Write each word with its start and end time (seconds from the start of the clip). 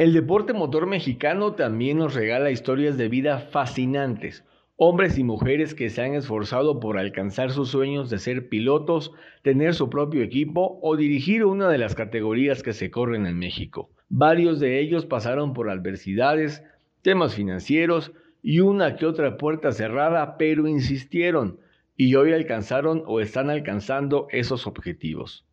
El 0.00 0.14
deporte 0.14 0.54
motor 0.54 0.86
mexicano 0.86 1.52
también 1.52 1.98
nos 1.98 2.14
regala 2.14 2.50
historias 2.50 2.96
de 2.96 3.10
vida 3.10 3.38
fascinantes. 3.38 4.46
Hombres 4.76 5.18
y 5.18 5.24
mujeres 5.24 5.74
que 5.74 5.90
se 5.90 6.00
han 6.00 6.14
esforzado 6.14 6.80
por 6.80 6.96
alcanzar 6.96 7.50
sus 7.50 7.68
sueños 7.68 8.08
de 8.08 8.18
ser 8.18 8.48
pilotos, 8.48 9.12
tener 9.42 9.74
su 9.74 9.90
propio 9.90 10.22
equipo 10.22 10.78
o 10.80 10.96
dirigir 10.96 11.44
una 11.44 11.68
de 11.68 11.76
las 11.76 11.94
categorías 11.94 12.62
que 12.62 12.72
se 12.72 12.90
corren 12.90 13.26
en 13.26 13.38
México. 13.38 13.90
Varios 14.08 14.58
de 14.58 14.80
ellos 14.80 15.04
pasaron 15.04 15.52
por 15.52 15.68
adversidades, 15.68 16.64
temas 17.02 17.34
financieros 17.34 18.12
y 18.42 18.60
una 18.60 18.96
que 18.96 19.04
otra 19.04 19.36
puerta 19.36 19.70
cerrada, 19.70 20.38
pero 20.38 20.66
insistieron 20.66 21.60
y 21.94 22.14
hoy 22.14 22.32
alcanzaron 22.32 23.02
o 23.04 23.20
están 23.20 23.50
alcanzando 23.50 24.28
esos 24.30 24.66
objetivos. 24.66 25.44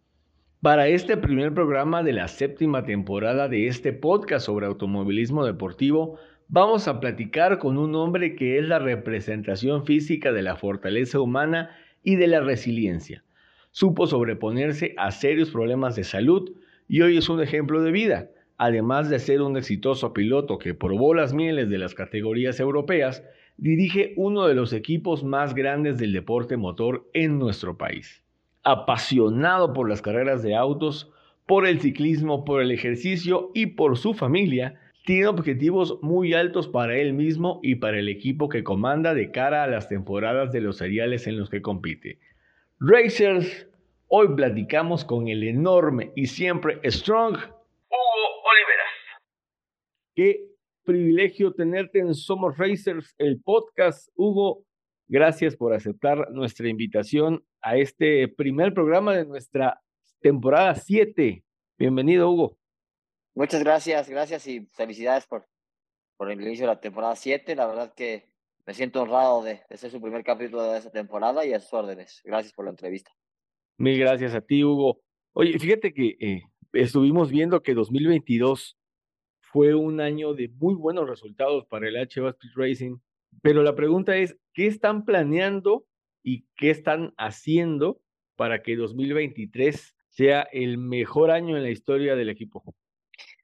Para 0.67 0.89
este 0.89 1.15
primer 1.15 1.53
programa 1.53 2.03
de 2.03 2.11
la 2.11 2.27
séptima 2.27 2.83
temporada 2.83 3.47
de 3.47 3.67
este 3.67 3.93
podcast 3.93 4.45
sobre 4.45 4.65
automovilismo 4.65 5.45
deportivo, 5.45 6.19
vamos 6.49 6.89
a 6.89 6.99
platicar 6.99 7.57
con 7.57 7.77
un 7.77 7.95
hombre 7.95 8.35
que 8.35 8.59
es 8.59 8.67
la 8.67 8.77
representación 8.77 9.85
física 9.85 10.33
de 10.33 10.41
la 10.41 10.57
fortaleza 10.57 11.21
humana 11.21 11.69
y 12.03 12.17
de 12.17 12.27
la 12.27 12.41
resiliencia. 12.41 13.23
Supo 13.71 14.07
sobreponerse 14.07 14.93
a 14.97 15.11
serios 15.11 15.51
problemas 15.51 15.95
de 15.95 16.03
salud 16.03 16.51
y 16.89 16.99
hoy 16.99 17.15
es 17.15 17.29
un 17.29 17.41
ejemplo 17.41 17.81
de 17.81 17.93
vida. 17.93 18.29
Además 18.57 19.09
de 19.09 19.19
ser 19.19 19.41
un 19.41 19.55
exitoso 19.55 20.11
piloto 20.11 20.57
que 20.57 20.73
probó 20.73 21.13
las 21.13 21.33
mieles 21.33 21.69
de 21.69 21.77
las 21.77 21.93
categorías 21.93 22.59
europeas, 22.59 23.23
dirige 23.55 24.11
uno 24.17 24.45
de 24.45 24.55
los 24.55 24.73
equipos 24.73 25.23
más 25.23 25.55
grandes 25.55 25.97
del 25.97 26.11
deporte 26.11 26.57
motor 26.57 27.09
en 27.13 27.39
nuestro 27.39 27.77
país 27.77 28.26
apasionado 28.67 29.71
por 29.71 29.87
las 29.87 30.01
carreras 30.01 30.43
de 30.43 30.53
autos, 30.53 31.09
por 31.45 31.65
el 31.65 31.79
ciclismo, 31.79 32.43
por 32.43 32.61
el 32.61 32.71
ejercicio 32.71 33.49
y 33.53 33.67
por 33.67 33.97
su 33.97 34.13
familia, 34.13 34.77
tiene 35.05 35.27
objetivos 35.27 35.99
muy 36.01 36.33
altos 36.33 36.67
para 36.67 36.97
él 36.97 37.13
mismo 37.13 37.61
y 37.63 37.75
para 37.75 37.97
el 37.97 38.09
equipo 38.09 38.49
que 38.49 38.65
comanda 38.65 39.13
de 39.13 39.31
cara 39.31 39.63
a 39.63 39.67
las 39.67 39.87
temporadas 39.87 40.51
de 40.51 40.59
los 40.59 40.75
seriales 40.75 41.27
en 41.27 41.37
los 41.37 41.49
que 41.49 41.61
compite. 41.61 42.19
Racers, 42.81 43.69
hoy 44.09 44.35
platicamos 44.35 45.05
con 45.05 45.29
el 45.29 45.43
enorme 45.43 46.11
y 46.17 46.25
siempre 46.25 46.81
strong 46.91 47.35
Hugo 47.35 48.27
Oliveras. 48.43 49.21
Qué 50.13 50.41
privilegio 50.83 51.53
tenerte 51.53 51.99
en 51.99 52.13
Somos 52.13 52.57
Racers, 52.57 53.15
el 53.17 53.39
podcast. 53.39 54.09
Hugo, 54.17 54.65
gracias 55.07 55.55
por 55.55 55.73
aceptar 55.73 56.31
nuestra 56.31 56.67
invitación 56.67 57.45
a 57.61 57.77
este 57.77 58.27
primer 58.27 58.73
programa 58.73 59.15
de 59.15 59.25
nuestra 59.25 59.81
temporada 60.19 60.75
7. 60.75 61.43
Bienvenido, 61.77 62.29
Hugo. 62.29 62.57
Muchas 63.35 63.63
gracias, 63.63 64.09
gracias 64.09 64.47
y 64.47 64.67
felicidades 64.73 65.27
por, 65.27 65.47
por 66.17 66.31
el 66.31 66.41
inicio 66.41 66.65
de 66.65 66.73
la 66.73 66.79
temporada 66.79 67.15
7. 67.15 67.55
La 67.55 67.67
verdad 67.67 67.93
que 67.93 68.29
me 68.65 68.73
siento 68.73 69.01
honrado 69.01 69.43
de, 69.43 69.61
ser 69.77 69.91
su 69.91 70.01
primer 70.01 70.23
capítulo 70.23 70.63
de 70.63 70.77
esta 70.77 70.91
temporada 70.91 71.45
y 71.45 71.53
a 71.53 71.59
sus 71.59 71.73
órdenes. 71.73 72.21
Gracias 72.25 72.53
por 72.53 72.65
la 72.65 72.71
entrevista. 72.71 73.11
Mil 73.77 73.97
gracias 73.99 74.33
a 74.33 74.41
ti, 74.41 74.63
Hugo. 74.63 75.01
Oye, 75.33 75.57
fíjate 75.59 75.93
que 75.93 76.17
eh, 76.19 76.41
estuvimos 76.73 77.29
viendo 77.29 77.61
que 77.61 77.73
2022 77.73 78.77
fue 79.39 79.75
un 79.75 80.01
año 80.01 80.33
de 80.33 80.49
muy 80.49 80.75
buenos 80.75 81.07
resultados 81.07 81.65
para 81.67 81.87
el 81.87 81.95
HVA 81.95 82.31
Speed 82.31 82.51
Racing, 82.55 82.97
pero 83.41 83.63
la 83.63 83.75
pregunta 83.75 84.17
es, 84.17 84.37
¿qué 84.53 84.67
están 84.67 85.05
planeando 85.05 85.85
y 86.27 86.45
qué 86.57 86.71
están 86.71 87.13
haciendo 87.17 88.01
para 88.35 88.61
que 88.61 88.75
2023 88.75 89.95
sea 90.09 90.41
el 90.51 90.77
mejor 90.77 91.31
año 91.31 91.55
en 91.55 91.63
la 91.63 91.69
historia 91.69 92.17
del 92.17 92.27
equipo? 92.27 92.65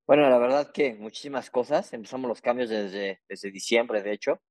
Bueno, 0.05 0.29
la 0.29 0.37
verdad 0.37 0.69
que 0.73 0.93
muchísimas 0.95 1.49
cosas. 1.49 1.93
Empezamos 1.93 2.27
los 2.27 2.41
cambios 2.41 2.69
desde, 2.69 3.21
desde 3.29 3.51
diciembre, 3.51 4.03
de 4.03 4.11
hecho. 4.11 4.41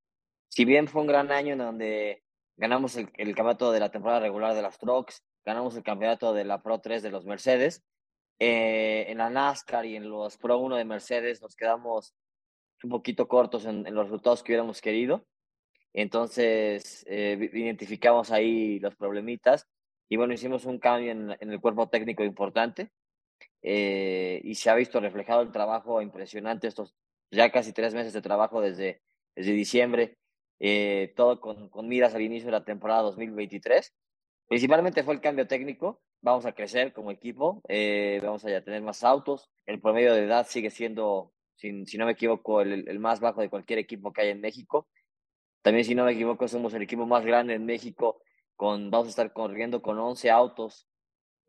Si 0.48 0.65
bien 0.65 0.88
fue 0.88 1.03
un 1.03 1.09
gran 1.09 1.31
año 1.31 1.53
en 1.53 1.59
donde 1.59 2.22
ganamos 2.56 2.97
el, 2.97 3.10
campeonato 3.12 3.70
de 3.70 3.81
la 3.81 3.91
temporada 3.91 4.20
regular 4.20 4.54
de 4.54 4.62
las 4.62 4.78
Trucks, 4.78 5.22
ganamos 5.44 5.76
el 5.76 5.82
campeonato 5.82 6.32
de 6.32 6.44
la 6.47 6.62
Pro 6.62 6.81
3 6.81 7.03
de 7.03 7.10
los 7.10 7.26
Mercedes, 7.26 7.84
eh, 8.38 9.04
en 9.09 9.19
la 9.19 9.28
NASCAR 9.28 9.84
y 9.84 9.97
en 9.97 10.09
los 10.09 10.38
Pro 10.38 10.56
1 10.56 10.76
de 10.76 10.87
Mercedes 10.87 11.43
nos 11.43 11.54
quedamos 11.54 12.14
un 12.82 12.88
poquito 12.88 13.28
cortos 13.28 13.66
en 13.66 13.94
los 13.94 14.06
resultados 14.06 14.43
que 14.43 14.53
hubiéramos 14.53 14.81
querido. 14.81 15.26
Entonces, 15.94 17.04
eh, 17.06 17.50
identificamos 17.53 18.30
ahí 18.30 18.78
los 18.80 18.97
problemitas 18.97 19.69
y 20.08 20.16
bueno, 20.16 20.32
hicimos 20.32 20.64
un 20.64 20.78
cambio 20.78 21.12
en, 21.12 21.36
el 21.38 21.60
cuerpo 21.60 21.88
técnico 21.88 22.25
importante 22.25 22.91
eh, 23.62 24.41
y 24.44 24.54
se 24.54 24.70
ha 24.70 24.75
visto 24.75 25.00
reflejado 25.00 25.42
el 25.42 25.52
trabajo 25.52 26.00
impresionante, 26.00 26.66
estos 26.66 26.94
ya 27.31 27.50
casi 27.50 27.72
tres 27.72 27.94
meses 27.94 28.12
de 28.12 28.22
trabajo 28.22 28.60
desde, 28.60 29.02
desde 29.34 29.52
diciembre, 29.52 30.19
eh, 30.60 31.12
todo 31.16 31.41
con, 31.41 31.69
con 31.69 31.88
miras 31.88 32.14
al 32.14 32.22
inicio 32.22 32.47
de 32.47 32.52
la 32.52 32.64
temporada 32.64 33.02
2023. 33.02 33.92
Principalmente 34.48 35.02
fue 35.02 35.14
el 35.14 35.20
cambio 35.20 35.47
técnico, 35.47 36.02
vamos 36.20 36.47
a 36.47 36.52
crecer 36.52 36.92
como 36.92 37.10
equipo, 37.10 37.62
vamos 38.22 38.44
a 38.44 38.60
tener 38.62 38.82
más 38.82 39.02
autos, 39.02 39.50
el 39.66 39.81
promedio 39.81 40.14
de 40.14 40.25
edad 40.25 40.47
sigue 40.47 40.70
siendo, 40.70 41.32
si, 41.56 41.86
si 41.86 41.97
no 41.97 42.04
me 42.04 42.12
equivoco, 42.12 42.60
el, 42.60 42.86
el 42.86 42.98
más 42.98 43.20
bajo 43.20 43.41
de 43.41 43.48
cualquier 43.48 43.78
equipo 43.78 44.12
que 44.12 44.22
hay 44.22 44.28
en 44.28 44.41
México. 44.41 44.88
También, 45.62 45.84
si 45.84 45.95
no 45.95 46.05
me 46.05 46.12
equivoco, 46.12 46.49
somos 46.49 46.75
el 46.75 46.83
equipo 46.83 47.06
más 47.06 47.25
grande 47.25 47.55
en 47.55 47.65
México. 47.65 48.21
Con, 48.56 48.91
vamos 48.91 49.06
a 49.06 49.11
estar 49.11 49.33
corriendo 49.33 49.81
con 49.81 49.99
11 49.99 50.31
autos, 50.31 50.87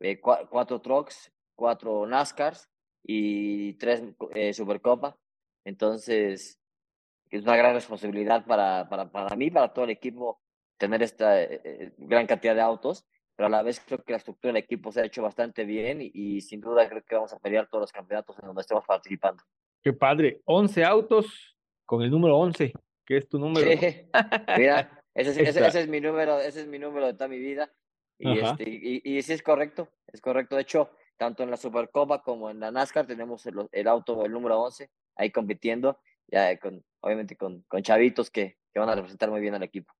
eh, 0.00 0.20
4 0.20 0.80
trucks, 0.80 1.32
4 1.56 2.06
NASCARs 2.06 2.70
y 3.02 3.74
3 3.74 4.02
eh, 4.34 4.52
Supercopa. 4.52 5.16
Entonces, 5.64 6.60
es 7.30 7.42
una 7.42 7.56
gran 7.56 7.74
responsabilidad 7.74 8.44
para, 8.46 8.88
para, 8.88 9.10
para 9.10 9.34
mí, 9.36 9.50
para 9.50 9.72
todo 9.72 9.84
el 9.84 9.90
equipo, 9.90 10.40
tener 10.78 11.02
esta 11.02 11.42
eh, 11.42 11.60
eh, 11.64 11.92
gran 11.98 12.26
cantidad 12.26 12.54
de 12.54 12.60
autos, 12.60 13.04
pero 13.36 13.46
a 13.48 13.50
la 13.50 13.62
vez 13.62 13.80
creo 13.80 14.02
que 14.02 14.12
la 14.12 14.18
estructura 14.18 14.52
del 14.52 14.62
equipo 14.62 14.92
se 14.92 15.00
ha 15.00 15.04
hecho 15.04 15.22
bastante 15.22 15.64
bien 15.64 16.00
y, 16.00 16.10
y, 16.14 16.40
sin 16.40 16.60
duda 16.60 16.88
creo 16.88 17.02
que 17.02 17.14
vamos 17.14 17.32
a 17.32 17.38
pelear 17.38 17.68
todos 17.68 17.82
los 17.82 17.92
campeonatos 17.92 18.38
en 18.38 18.46
donde 18.46 18.60
estemos 18.60 18.84
participando. 18.84 19.42
Qué 19.82 19.92
padre, 19.92 20.40
11 20.44 20.84
autos 20.84 21.56
con 21.84 22.02
el 22.02 22.10
número 22.10 22.38
11. 22.38 22.72
¿Qué 23.06 23.18
es 23.18 23.28
tu 23.28 23.38
número? 23.38 23.68
Mira, 24.56 25.02
ese 25.14 25.30
es, 25.30 25.56
ese, 25.56 25.80
es, 25.80 25.88
mi 25.88 26.00
número, 26.00 26.40
ese 26.40 26.62
es 26.62 26.66
mi 26.66 26.78
número 26.78 27.06
de 27.06 27.14
toda 27.14 27.28
mi 27.28 27.38
vida. 27.38 27.72
Y, 28.18 28.38
este, 28.38 28.64
y, 28.68 29.02
y, 29.04 29.22
sí 29.22 29.32
es 29.32 29.42
correcto, 29.42 29.88
es 30.12 30.20
correcto. 30.20 30.56
De 30.56 30.62
hecho, 30.62 30.90
tanto 31.16 31.42
en 31.42 31.50
la 31.50 31.56
Supercopa 31.56 32.22
como 32.22 32.50
en 32.50 32.60
la 32.60 32.70
NASCAR 32.70 33.06
tenemos 33.06 33.44
el, 33.46 33.68
el 33.70 33.88
auto, 33.88 34.24
el 34.24 34.32
número 34.32 34.60
11, 34.60 34.90
ahí 35.16 35.30
compitiendo, 35.30 36.00
ya 36.28 36.56
con, 36.58 36.82
obviamente 37.00 37.36
con, 37.36 37.62
con 37.68 37.82
chavitos 37.82 38.30
que, 38.30 38.56
que 38.72 38.80
van 38.80 38.88
a 38.88 38.94
representar 38.94 39.30
muy 39.30 39.40
bien 39.40 39.54
al 39.54 39.62
equipo. 39.62 39.92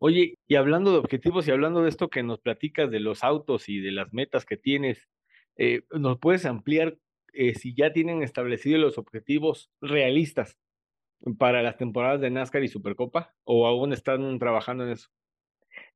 Oye, 0.00 0.38
y 0.46 0.54
hablando 0.54 0.92
de 0.92 0.98
objetivos 0.98 1.46
y 1.48 1.50
hablando 1.50 1.82
de 1.82 1.88
esto 1.88 2.08
que 2.08 2.22
nos 2.22 2.40
platicas 2.40 2.90
de 2.90 3.00
los 3.00 3.24
autos 3.24 3.68
y 3.68 3.80
de 3.80 3.92
las 3.92 4.12
metas 4.12 4.44
que 4.44 4.56
tienes, 4.56 5.08
eh, 5.56 5.82
¿nos 5.90 6.18
puedes 6.18 6.46
ampliar 6.46 6.96
eh, 7.32 7.54
si 7.54 7.74
ya 7.74 7.92
tienen 7.92 8.22
establecidos 8.22 8.80
los 8.80 8.98
objetivos 8.98 9.70
realistas 9.80 10.56
para 11.38 11.62
las 11.62 11.76
temporadas 11.76 12.20
de 12.20 12.30
NASCAR 12.30 12.62
y 12.62 12.68
Supercopa 12.68 13.34
o 13.44 13.66
aún 13.66 13.92
están 13.92 14.38
trabajando 14.38 14.84
en 14.84 14.90
eso? 14.90 15.08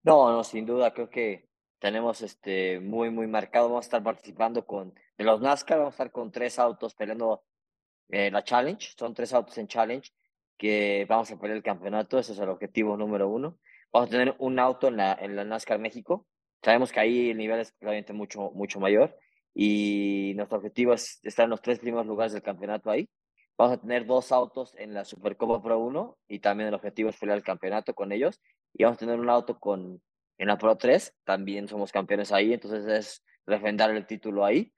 No, 0.03 0.31
no, 0.33 0.45
sin 0.45 0.67
duda, 0.67 0.93
creo 0.93 1.09
que 1.09 1.49
tenemos 1.79 2.23
este 2.23 2.81
muy, 2.81 3.11
muy 3.11 3.27
marcado. 3.27 3.69
Vamos 3.69 3.85
a 3.85 3.89
estar 3.89 4.03
participando 4.03 4.65
con, 4.65 4.95
de 5.17 5.25
los 5.25 5.41
NASCAR, 5.41 5.79
vamos 5.79 5.93
a 5.93 5.97
estar 5.97 6.13
con 6.13 6.31
tres 6.31 6.59
autos 6.59 6.95
peleando 6.95 7.45
eh, 8.09 8.31
la 8.31 8.45
Challenge, 8.45 8.95
son 8.97 9.15
tres 9.15 9.33
autos 9.33 9.57
en 9.59 9.69
Challenge 9.69 10.11
que 10.57 11.07
vamos 11.09 11.31
a 11.31 11.39
pelear 11.39 11.57
el 11.57 11.63
campeonato, 11.63 12.19
ese 12.19 12.33
es 12.33 12.39
el 12.39 12.49
objetivo 12.49 12.97
número 12.97 13.29
uno. 13.29 13.59
Vamos 13.93 14.09
a 14.09 14.13
tener 14.13 14.37
un 14.39 14.59
auto 14.59 14.89
en 14.89 14.97
la, 14.97 15.13
en 15.21 15.35
la 15.35 15.45
NASCAR 15.45 15.79
México, 15.79 16.27
sabemos 16.63 16.93
que 16.93 17.01
ahí 17.01 17.31
el 17.31 17.37
nivel 17.37 17.61
es 17.61 17.73
claramente 17.73 18.13
mucho, 18.13 18.51
mucho 18.53 18.79
mayor 18.79 19.17
y 19.55 20.33
nuestro 20.37 20.59
objetivo 20.59 20.95
es 20.95 21.21
estar 21.25 21.45
en 21.45 21.51
los 21.51 21.63
tres 21.63 21.79
primeros 21.79 22.07
lugares 22.07 22.33
del 22.33 22.43
campeonato 22.43 22.91
ahí. 22.91 23.09
Vamos 23.63 23.79
a 23.79 23.81
tener 23.81 24.07
dos 24.07 24.33
autos 24.33 24.75
en 24.77 24.93
la 24.93 25.05
Supercopa 25.05 25.63
Pro 25.63 25.79
1 25.79 26.19
y 26.27 26.41
también 26.41 26.67
el 26.67 26.75
objetivo 26.75 27.11
es 27.11 27.17
pelear 27.17 27.39
el 27.39 27.45
campeonato 27.45 27.95
con 27.95 28.11
ellos. 28.11 28.41
Y 28.75 28.83
vamos 28.83 28.97
a 28.97 28.99
tener 28.99 29.21
un 29.21 29.31
auto 29.31 29.61
con, 29.61 30.03
en 30.37 30.49
la 30.49 30.59
Pro 30.59 30.77
3, 30.77 31.15
también 31.23 31.69
somos 31.69 31.93
campeones 31.93 32.33
ahí, 32.33 32.53
entonces 32.53 32.85
es 32.89 33.25
refrendar 33.47 33.93
el 33.93 34.05
título 34.05 34.45
ahí. 34.45 34.73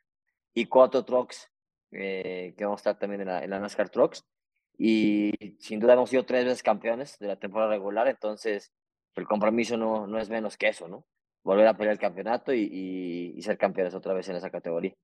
Y 0.53 0.67
cuatro 0.67 1.03
trucks 1.03 1.51
eh, 1.93 2.53
que 2.59 2.65
vamos 2.67 2.81
a 2.81 2.83
estar 2.83 2.99
también 2.99 3.23
en 3.23 3.29
la, 3.29 3.43
en 3.43 3.49
la 3.49 3.59
NASCAR 3.59 3.89
Trucks. 3.89 4.23
Y 4.77 5.33
sin 5.61 5.81
duda 5.81 5.95
hemos 5.95 6.11
sido 6.11 6.27
tres 6.27 6.45
veces 6.45 6.63
campeones 6.63 7.19
de 7.19 7.29
la 7.29 7.37
temporada 7.37 7.71
regular, 7.71 8.07
entonces 8.07 8.71
el 9.15 9.27
compromiso 9.27 9.79
no, 9.79 10.07
no 10.07 10.19
es 10.19 10.29
menos 10.29 10.59
que 10.59 10.69
eso, 10.69 10.89
¿no? 10.89 11.07
Volver 11.43 11.69
a 11.69 11.75
pelear 11.75 11.95
el 11.95 11.99
campeonato 11.99 12.53
y, 12.53 12.61
y, 12.71 13.33
y 13.35 13.41
ser 13.41 13.57
campeones 13.57 13.95
otra 13.95 14.13
vez 14.13 14.29
en 14.29 14.37
esa 14.37 14.51
categoría. 14.51 14.95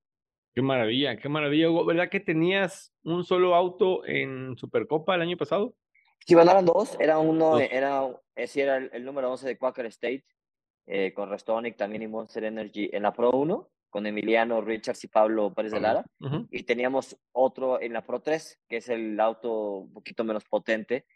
Qué 0.54 0.62
maravilla, 0.62 1.16
qué 1.16 1.28
maravilla. 1.28 1.68
¿Verdad 1.86 2.08
que 2.08 2.20
tenías 2.20 2.92
un 3.04 3.24
solo 3.24 3.54
auto 3.54 4.04
en 4.04 4.56
Supercopa 4.56 5.14
el 5.14 5.22
año 5.22 5.36
pasado? 5.36 5.74
Sí, 6.26 6.34
ganaron 6.34 6.66
dos. 6.66 6.96
Era 6.98 7.18
uno, 7.18 7.52
dos. 7.52 7.62
era, 7.70 8.06
ese 8.34 8.62
era 8.62 8.76
el, 8.76 8.90
el, 8.92 9.04
número 9.04 9.30
11 9.30 9.46
de 9.46 9.58
Quaker 9.58 9.86
State, 9.86 10.24
eh, 10.86 11.12
con 11.14 11.30
Restonic 11.30 11.76
también 11.76 12.02
y 12.02 12.08
Monster 12.08 12.44
Energy 12.44 12.90
en 12.92 13.04
la 13.04 13.12
Pro 13.12 13.30
1, 13.30 13.70
con 13.88 14.06
Emiliano 14.06 14.60
Richards 14.60 15.04
y 15.04 15.08
Pablo 15.08 15.54
Pérez 15.54 15.72
de 15.72 15.80
Lara. 15.80 16.04
Uh 16.18 16.26
-huh. 16.26 16.48
Y 16.50 16.64
teníamos 16.64 17.16
otro 17.32 17.80
en 17.80 17.92
la 17.92 18.04
Pro 18.04 18.20
3, 18.20 18.60
que 18.68 18.78
es 18.78 18.88
el 18.88 19.18
auto 19.20 19.78
un 19.78 19.92
poquito 19.92 20.24
menos 20.24 20.44
potente, 20.44 21.06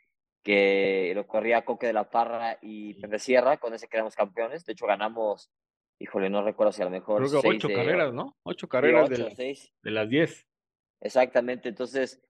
que 0.44 1.12
lo 1.14 1.26
corría 1.26 1.64
Coque 1.64 1.88
de 1.88 1.92
la 1.92 2.08
Parra 2.08 2.58
y 2.62 2.94
Pepe 2.94 3.19
Sierra. 3.19 3.56
Con 3.56 3.75
ese 3.75 3.88
quedamos 3.88 4.14
campeones. 4.14 4.64
De 4.64 4.75
hecho, 4.75 4.86
ganamos 4.86 5.50
híjole, 5.99 6.31
no 6.31 6.43
recuerdo 6.43 6.73
si 6.73 6.82
a 6.82 6.87
lo 6.87 6.91
mejor. 6.91 7.26
Creo 7.26 7.41
que 7.41 7.49
ocho 7.49 7.69
de, 7.69 7.75
carreras, 7.75 8.12
¿no? 8.12 8.37
Ocho 8.43 8.69
carreras 8.69 9.05
ocho, 9.05 9.12
de, 9.12 9.29
las, 9.29 9.37
seis. 9.37 9.73
de 9.82 9.91
las 9.91 10.08
diez. 10.08 10.46
Exactamente, 11.00 11.69
entonces, 11.69 12.23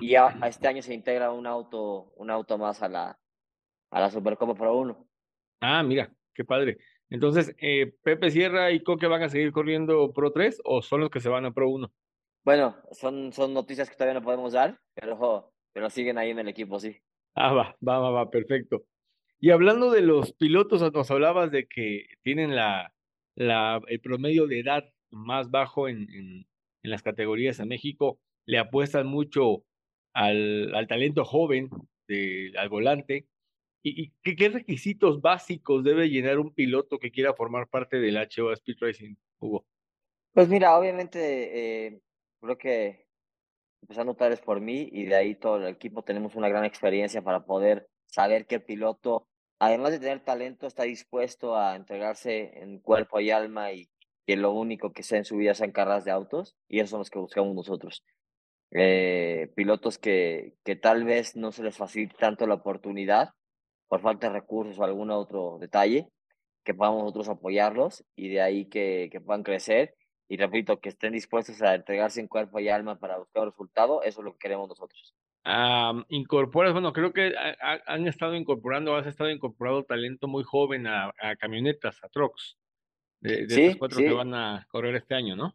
y 0.00 0.10
ya 0.10 0.36
a 0.40 0.48
este 0.48 0.68
año 0.68 0.82
se 0.82 0.94
integra 0.94 1.32
un 1.32 1.46
auto, 1.46 2.12
un 2.16 2.30
auto 2.30 2.58
más 2.58 2.82
a 2.82 2.88
la, 2.88 3.18
a 3.90 4.00
la 4.00 4.10
Supercopa 4.10 4.54
Pro 4.54 4.76
1. 4.76 5.08
Ah, 5.62 5.82
mira, 5.82 6.12
qué 6.34 6.44
padre. 6.44 6.78
Entonces, 7.08 7.54
eh, 7.58 7.92
¿Pepe 8.02 8.30
Sierra 8.30 8.70
y 8.70 8.82
Coque 8.82 9.06
van 9.06 9.22
a 9.22 9.28
seguir 9.28 9.52
corriendo 9.52 10.12
Pro 10.12 10.32
3 10.32 10.60
o 10.64 10.80
son 10.80 11.00
los 11.00 11.10
que 11.10 11.20
se 11.20 11.28
van 11.28 11.44
a 11.44 11.52
Pro 11.52 11.68
1? 11.68 11.92
Bueno, 12.44 12.76
son, 12.92 13.32
son 13.32 13.52
noticias 13.52 13.90
que 13.90 13.96
todavía 13.96 14.20
no 14.20 14.24
podemos 14.24 14.52
dar, 14.52 14.78
pero, 14.94 15.52
pero 15.72 15.90
siguen 15.90 16.18
ahí 16.18 16.30
en 16.30 16.38
el 16.38 16.48
equipo, 16.48 16.78
sí. 16.78 16.96
Ah, 17.34 17.52
va, 17.52 17.76
va, 17.86 17.98
va, 17.98 18.10
va, 18.10 18.30
perfecto. 18.30 18.84
Y 19.40 19.50
hablando 19.50 19.90
de 19.90 20.02
los 20.02 20.32
pilotos, 20.34 20.92
nos 20.92 21.10
hablabas 21.10 21.50
de 21.50 21.66
que 21.66 22.06
tienen 22.22 22.54
la, 22.54 22.92
el 23.36 24.00
promedio 24.02 24.46
de 24.46 24.60
edad 24.60 24.84
más 25.10 25.50
bajo 25.50 25.88
en, 25.88 26.08
en, 26.10 26.46
las 26.82 27.02
categorías 27.02 27.60
en 27.60 27.68
México, 27.68 28.18
le 28.46 28.58
apuestan 28.58 29.06
mucho 29.06 29.64
al, 30.14 30.74
al 30.74 30.86
talento 30.86 31.24
joven, 31.24 31.68
al 32.56 32.68
volante. 32.68 33.26
¿Y, 33.82 34.12
qué, 34.22 34.48
requisitos 34.48 35.20
básicos 35.22 35.82
debe 35.84 36.10
llenar 36.10 36.38
un 36.38 36.52
piloto 36.52 36.98
que 36.98 37.10
quiera 37.10 37.32
formar 37.32 37.68
parte 37.68 37.98
del 37.98 38.16
HO 38.16 38.52
Speed 38.52 38.76
Racing, 38.80 39.14
Hugo? 39.38 39.64
Pues 40.32 40.48
mira, 40.48 40.76
obviamente 40.78 41.86
eh, 41.86 42.00
creo 42.40 42.58
que 42.58 43.06
empezando 43.80 44.14
tal 44.14 44.30
vez 44.30 44.40
por 44.40 44.60
mí 44.60 44.88
y 44.92 45.04
de 45.06 45.14
ahí 45.14 45.34
todo 45.34 45.56
el 45.56 45.74
equipo 45.74 46.02
tenemos 46.02 46.34
una 46.34 46.48
gran 46.48 46.64
experiencia 46.64 47.22
para 47.22 47.44
poder 47.44 47.88
saber 48.06 48.46
qué 48.46 48.60
piloto 48.60 49.28
además 49.60 49.92
de 49.92 50.00
tener 50.00 50.24
talento, 50.24 50.66
está 50.66 50.84
dispuesto 50.84 51.54
a 51.54 51.76
entregarse 51.76 52.58
en 52.60 52.80
cuerpo 52.80 53.20
y 53.20 53.30
alma 53.30 53.72
y 53.72 53.88
que 54.26 54.36
lo 54.36 54.52
único 54.52 54.92
que 54.92 55.02
sea 55.02 55.18
en 55.18 55.24
su 55.24 55.36
vida 55.36 55.54
sean 55.54 55.70
carreras 55.70 56.04
de 56.04 56.10
autos, 56.10 56.56
y 56.66 56.80
eso 56.80 56.90
son 56.90 57.00
los 57.00 57.10
que 57.10 57.18
buscamos 57.18 57.54
nosotros. 57.54 58.02
Eh, 58.72 59.52
pilotos 59.54 59.98
que, 59.98 60.54
que 60.64 60.76
tal 60.76 61.04
vez 61.04 61.36
no 61.36 61.52
se 61.52 61.62
les 61.62 61.76
facilite 61.76 62.16
tanto 62.18 62.46
la 62.46 62.54
oportunidad 62.54 63.30
por 63.88 64.00
falta 64.00 64.28
de 64.28 64.34
recursos 64.34 64.78
o 64.78 64.84
algún 64.84 65.10
otro 65.10 65.58
detalle, 65.60 66.08
que 66.64 66.74
podamos 66.74 67.02
nosotros 67.02 67.28
apoyarlos 67.28 68.04
y 68.16 68.28
de 68.28 68.40
ahí 68.40 68.66
que, 68.66 69.08
que 69.12 69.20
puedan 69.20 69.42
crecer. 69.42 69.94
Y 70.28 70.36
repito, 70.36 70.80
que 70.80 70.90
estén 70.90 71.12
dispuestos 71.12 71.60
a 71.60 71.74
entregarse 71.74 72.20
en 72.20 72.28
cuerpo 72.28 72.60
y 72.60 72.68
alma 72.68 72.98
para 72.98 73.18
buscar 73.18 73.46
resultado, 73.46 74.02
eso 74.04 74.20
es 74.20 74.24
lo 74.24 74.32
que 74.32 74.38
queremos 74.38 74.68
nosotros. 74.68 75.14
Um, 75.42 76.04
incorporas, 76.08 76.74
bueno, 76.74 76.92
creo 76.92 77.14
que 77.14 77.32
ha, 77.34 77.80
han 77.86 78.06
estado 78.06 78.34
incorporando, 78.34 78.94
has 78.94 79.06
estado 79.06 79.30
incorporado 79.30 79.84
talento 79.84 80.28
muy 80.28 80.44
joven 80.44 80.86
a, 80.86 81.14
a 81.18 81.36
camionetas, 81.36 81.98
a 82.04 82.08
trucks, 82.10 82.58
de, 83.20 83.46
de 83.46 83.54
sí, 83.54 83.62
estos 83.62 83.78
cuatro 83.78 83.98
sí. 83.98 84.04
que 84.04 84.12
van 84.12 84.34
a 84.34 84.66
correr 84.70 84.96
este 84.96 85.14
año, 85.14 85.36
¿no? 85.36 85.54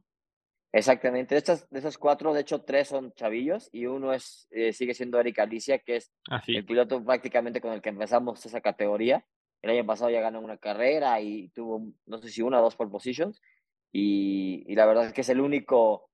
Exactamente, 0.71 1.35
de, 1.35 1.39
estas, 1.39 1.69
de 1.69 1.79
esos 1.79 1.99
cuatro, 1.99 2.33
de 2.33 2.41
hecho, 2.41 2.63
tres 2.63 2.87
son 2.87 3.13
chavillos 3.13 3.69
y 3.71 3.85
uno 3.85 4.11
es 4.11 4.47
eh, 4.49 4.73
sigue 4.73 4.95
siendo 4.95 5.19
Eric 5.19 5.39
Alicia, 5.39 5.79
que 5.79 5.97
es 5.97 6.11
ah, 6.29 6.41
sí. 6.41 6.55
el 6.55 6.65
piloto 6.65 7.03
prácticamente 7.03 7.61
con 7.61 7.71
el 7.71 7.81
que 7.81 7.89
empezamos 7.89 8.45
esa 8.45 8.61
categoría. 8.61 9.23
El 9.61 9.69
año 9.69 9.85
pasado 9.85 10.09
ya 10.09 10.19
ganó 10.19 10.41
una 10.41 10.57
carrera 10.57 11.21
y 11.21 11.49
tuvo, 11.49 11.93
no 12.07 12.17
sé 12.17 12.29
si 12.29 12.41
una 12.41 12.59
o 12.59 12.63
dos 12.63 12.75
pole 12.75 12.89
positions, 12.89 13.39
y, 13.91 14.63
y 14.67 14.75
la 14.75 14.85
verdad 14.85 15.05
es 15.05 15.13
que 15.13 15.21
es 15.21 15.29
el 15.29 15.39
único 15.39 16.09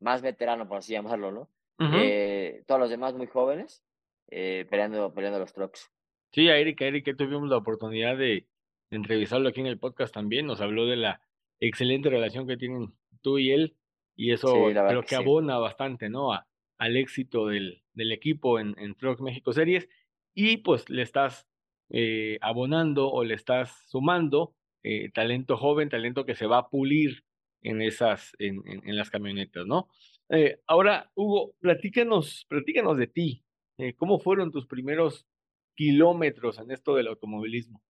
más 0.00 0.22
veterano, 0.22 0.66
por 0.68 0.78
así 0.78 0.92
llamarlo, 0.92 1.32
¿no? 1.32 1.50
Uh 1.78 1.84
-huh. 1.84 2.00
eh, 2.02 2.64
todos 2.66 2.80
los 2.80 2.90
demás 2.90 3.14
muy 3.14 3.26
jóvenes, 3.26 3.84
eh, 4.30 4.66
peleando, 4.70 5.12
peleando 5.12 5.38
los 5.38 5.52
trucks. 5.52 5.90
Sí, 6.32 6.48
a 6.48 6.56
Eric, 6.56 6.82
a 6.82 6.86
Eric, 6.86 7.16
tuvimos 7.16 7.48
la 7.48 7.58
oportunidad 7.58 8.16
de, 8.16 8.46
de 8.90 8.96
entrevistarlo 8.96 9.48
aquí 9.48 9.60
en 9.60 9.66
el 9.66 9.78
podcast 9.78 10.12
también, 10.12 10.46
nos 10.46 10.60
habló 10.60 10.86
de 10.86 10.96
la 10.96 11.20
excelente 11.60 12.10
relación 12.10 12.46
que 12.46 12.56
tienen 12.56 12.94
tú 13.22 13.38
y 13.38 13.50
él, 13.52 13.76
y 14.16 14.32
eso 14.32 14.48
sí, 14.48 14.72
creo 14.72 15.00
que, 15.02 15.08
que 15.08 15.16
sí. 15.16 15.22
abona 15.22 15.58
bastante, 15.58 16.08
¿no? 16.08 16.32
A, 16.32 16.46
al 16.78 16.96
éxito 16.96 17.46
del, 17.46 17.82
del 17.92 18.12
equipo 18.12 18.58
en, 18.58 18.74
en 18.78 18.94
Truck 18.94 19.20
México 19.20 19.52
Series, 19.52 19.88
y 20.34 20.58
pues 20.58 20.88
le 20.90 21.02
estás 21.02 21.46
eh, 21.90 22.38
abonando 22.40 23.10
o 23.10 23.22
le 23.24 23.34
estás 23.34 23.84
sumando 23.88 24.54
eh, 24.82 25.10
talento 25.12 25.56
joven, 25.56 25.88
talento 25.88 26.24
que 26.24 26.34
se 26.34 26.46
va 26.46 26.58
a 26.58 26.68
pulir 26.68 27.24
en 27.62 27.82
esas, 27.82 28.32
en, 28.38 28.62
en, 28.66 28.88
en 28.88 28.96
las 28.96 29.10
camionetas, 29.10 29.66
¿no? 29.66 29.88
Eh, 30.28 30.60
ahora, 30.66 31.10
Hugo, 31.14 31.54
platícanos, 31.60 32.46
platícanos 32.48 32.96
de 32.96 33.06
ti. 33.06 33.44
Eh, 33.78 33.94
¿Cómo 33.94 34.18
fueron 34.18 34.50
tus 34.50 34.66
primeros 34.66 35.26
kilómetros 35.74 36.58
en 36.58 36.70
esto 36.70 36.94
del 36.94 37.08
automovilismo? 37.08 37.82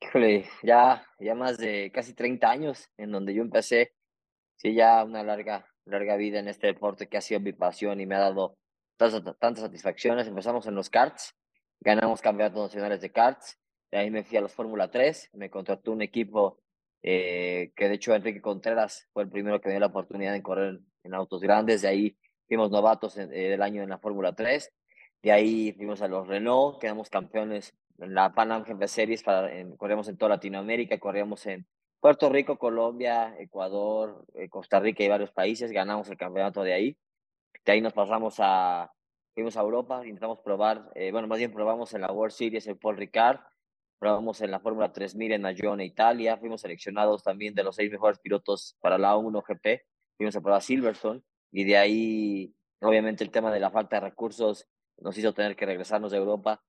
Híjole, 0.00 0.46
ya, 0.62 1.06
ya 1.18 1.34
más 1.34 1.58
de 1.58 1.90
casi 1.92 2.14
30 2.14 2.50
años 2.50 2.88
en 2.96 3.10
donde 3.10 3.34
yo 3.34 3.42
empecé. 3.42 3.94
Sí, 4.56 4.74
ya 4.74 5.04
una 5.04 5.22
larga, 5.22 5.66
larga 5.84 6.16
vida 6.16 6.38
en 6.38 6.48
este 6.48 6.68
deporte 6.68 7.08
que 7.08 7.16
ha 7.16 7.20
sido 7.20 7.40
mi 7.40 7.52
pasión 7.52 8.00
y 8.00 8.06
me 8.06 8.14
ha 8.14 8.20
dado 8.20 8.56
tantas, 8.96 9.38
tantas 9.38 9.64
satisfacciones. 9.64 10.26
Empezamos 10.26 10.66
en 10.66 10.74
los 10.74 10.88
karts, 10.88 11.34
ganamos 11.80 12.20
campeonatos 12.20 12.68
nacionales 12.68 13.00
de 13.00 13.12
karts. 13.12 13.58
De 13.90 13.98
ahí 13.98 14.10
me 14.10 14.24
fui 14.24 14.38
a 14.38 14.40
los 14.40 14.54
Fórmula 14.54 14.90
3, 14.90 15.30
me 15.34 15.50
contrató 15.50 15.92
un 15.92 16.00
equipo 16.02 16.61
eh, 17.02 17.72
que 17.74 17.88
de 17.88 17.94
hecho 17.94 18.14
Enrique 18.14 18.40
Contreras 18.40 19.08
fue 19.12 19.24
el 19.24 19.28
primero 19.28 19.60
que 19.60 19.68
me 19.68 19.74
dio 19.74 19.80
la 19.80 19.86
oportunidad 19.86 20.32
de 20.32 20.42
correr 20.42 20.80
en 21.02 21.14
autos 21.14 21.40
grandes, 21.40 21.82
de 21.82 21.88
ahí 21.88 22.16
fuimos 22.46 22.70
novatos 22.70 23.16
en, 23.16 23.32
eh, 23.32 23.48
del 23.48 23.62
año 23.62 23.82
en 23.82 23.88
la 23.88 23.98
Fórmula 23.98 24.34
3, 24.34 24.72
de 25.22 25.32
ahí 25.32 25.72
fuimos 25.72 26.02
a 26.02 26.08
los 26.08 26.28
Renault, 26.28 26.80
quedamos 26.80 27.10
campeones 27.10 27.74
en 27.98 28.14
la 28.14 28.32
Pan 28.34 28.52
Am 28.52 28.64
Series, 28.86 29.22
para, 29.22 29.52
en, 29.52 29.76
corríamos 29.76 30.08
en 30.08 30.16
toda 30.16 30.30
Latinoamérica, 30.30 30.98
corríamos 30.98 31.46
en 31.46 31.66
Puerto 32.00 32.28
Rico, 32.28 32.58
Colombia, 32.58 33.34
Ecuador, 33.38 34.24
eh, 34.34 34.48
Costa 34.48 34.80
Rica 34.80 35.02
y 35.04 35.08
varios 35.08 35.30
países, 35.30 35.70
ganamos 35.72 36.08
el 36.08 36.16
campeonato 36.16 36.62
de 36.62 36.72
ahí, 36.72 36.96
de 37.64 37.72
ahí 37.72 37.80
nos 37.80 37.92
pasamos 37.92 38.36
a, 38.38 38.92
fuimos 39.34 39.56
a 39.56 39.60
Europa, 39.60 40.02
intentamos 40.04 40.40
probar, 40.40 40.90
eh, 40.94 41.10
bueno, 41.12 41.28
más 41.28 41.38
bien 41.38 41.52
probamos 41.52 41.94
en 41.94 42.00
la 42.02 42.12
World 42.12 42.32
Series 42.32 42.66
el 42.66 42.76
Paul 42.76 42.96
Ricard, 42.96 43.40
probamos 44.02 44.40
en 44.40 44.50
la 44.50 44.58
Fórmula 44.58 44.92
3000 44.92 45.30
en 45.30 45.46
Ayone, 45.46 45.84
Italia, 45.84 46.36
fuimos 46.36 46.62
seleccionados 46.62 47.22
también 47.22 47.54
de 47.54 47.62
los 47.62 47.76
seis 47.76 47.88
mejores 47.88 48.18
pilotos 48.18 48.76
para 48.80 48.98
la 48.98 49.16
1 49.16 49.42
GP, 49.42 49.86
fuimos 50.16 50.34
a 50.34 50.40
probar 50.40 50.60
Silverstone 50.60 51.22
y 51.52 51.62
de 51.62 51.76
ahí, 51.76 52.52
obviamente, 52.80 53.22
el 53.22 53.30
tema 53.30 53.52
de 53.52 53.60
la 53.60 53.70
falta 53.70 54.00
de 54.00 54.08
recursos 54.08 54.66
nos 54.98 55.16
hizo 55.16 55.32
tener 55.32 55.54
que 55.54 55.66
regresarnos 55.66 56.10
de 56.10 56.18
Europa. 56.18 56.60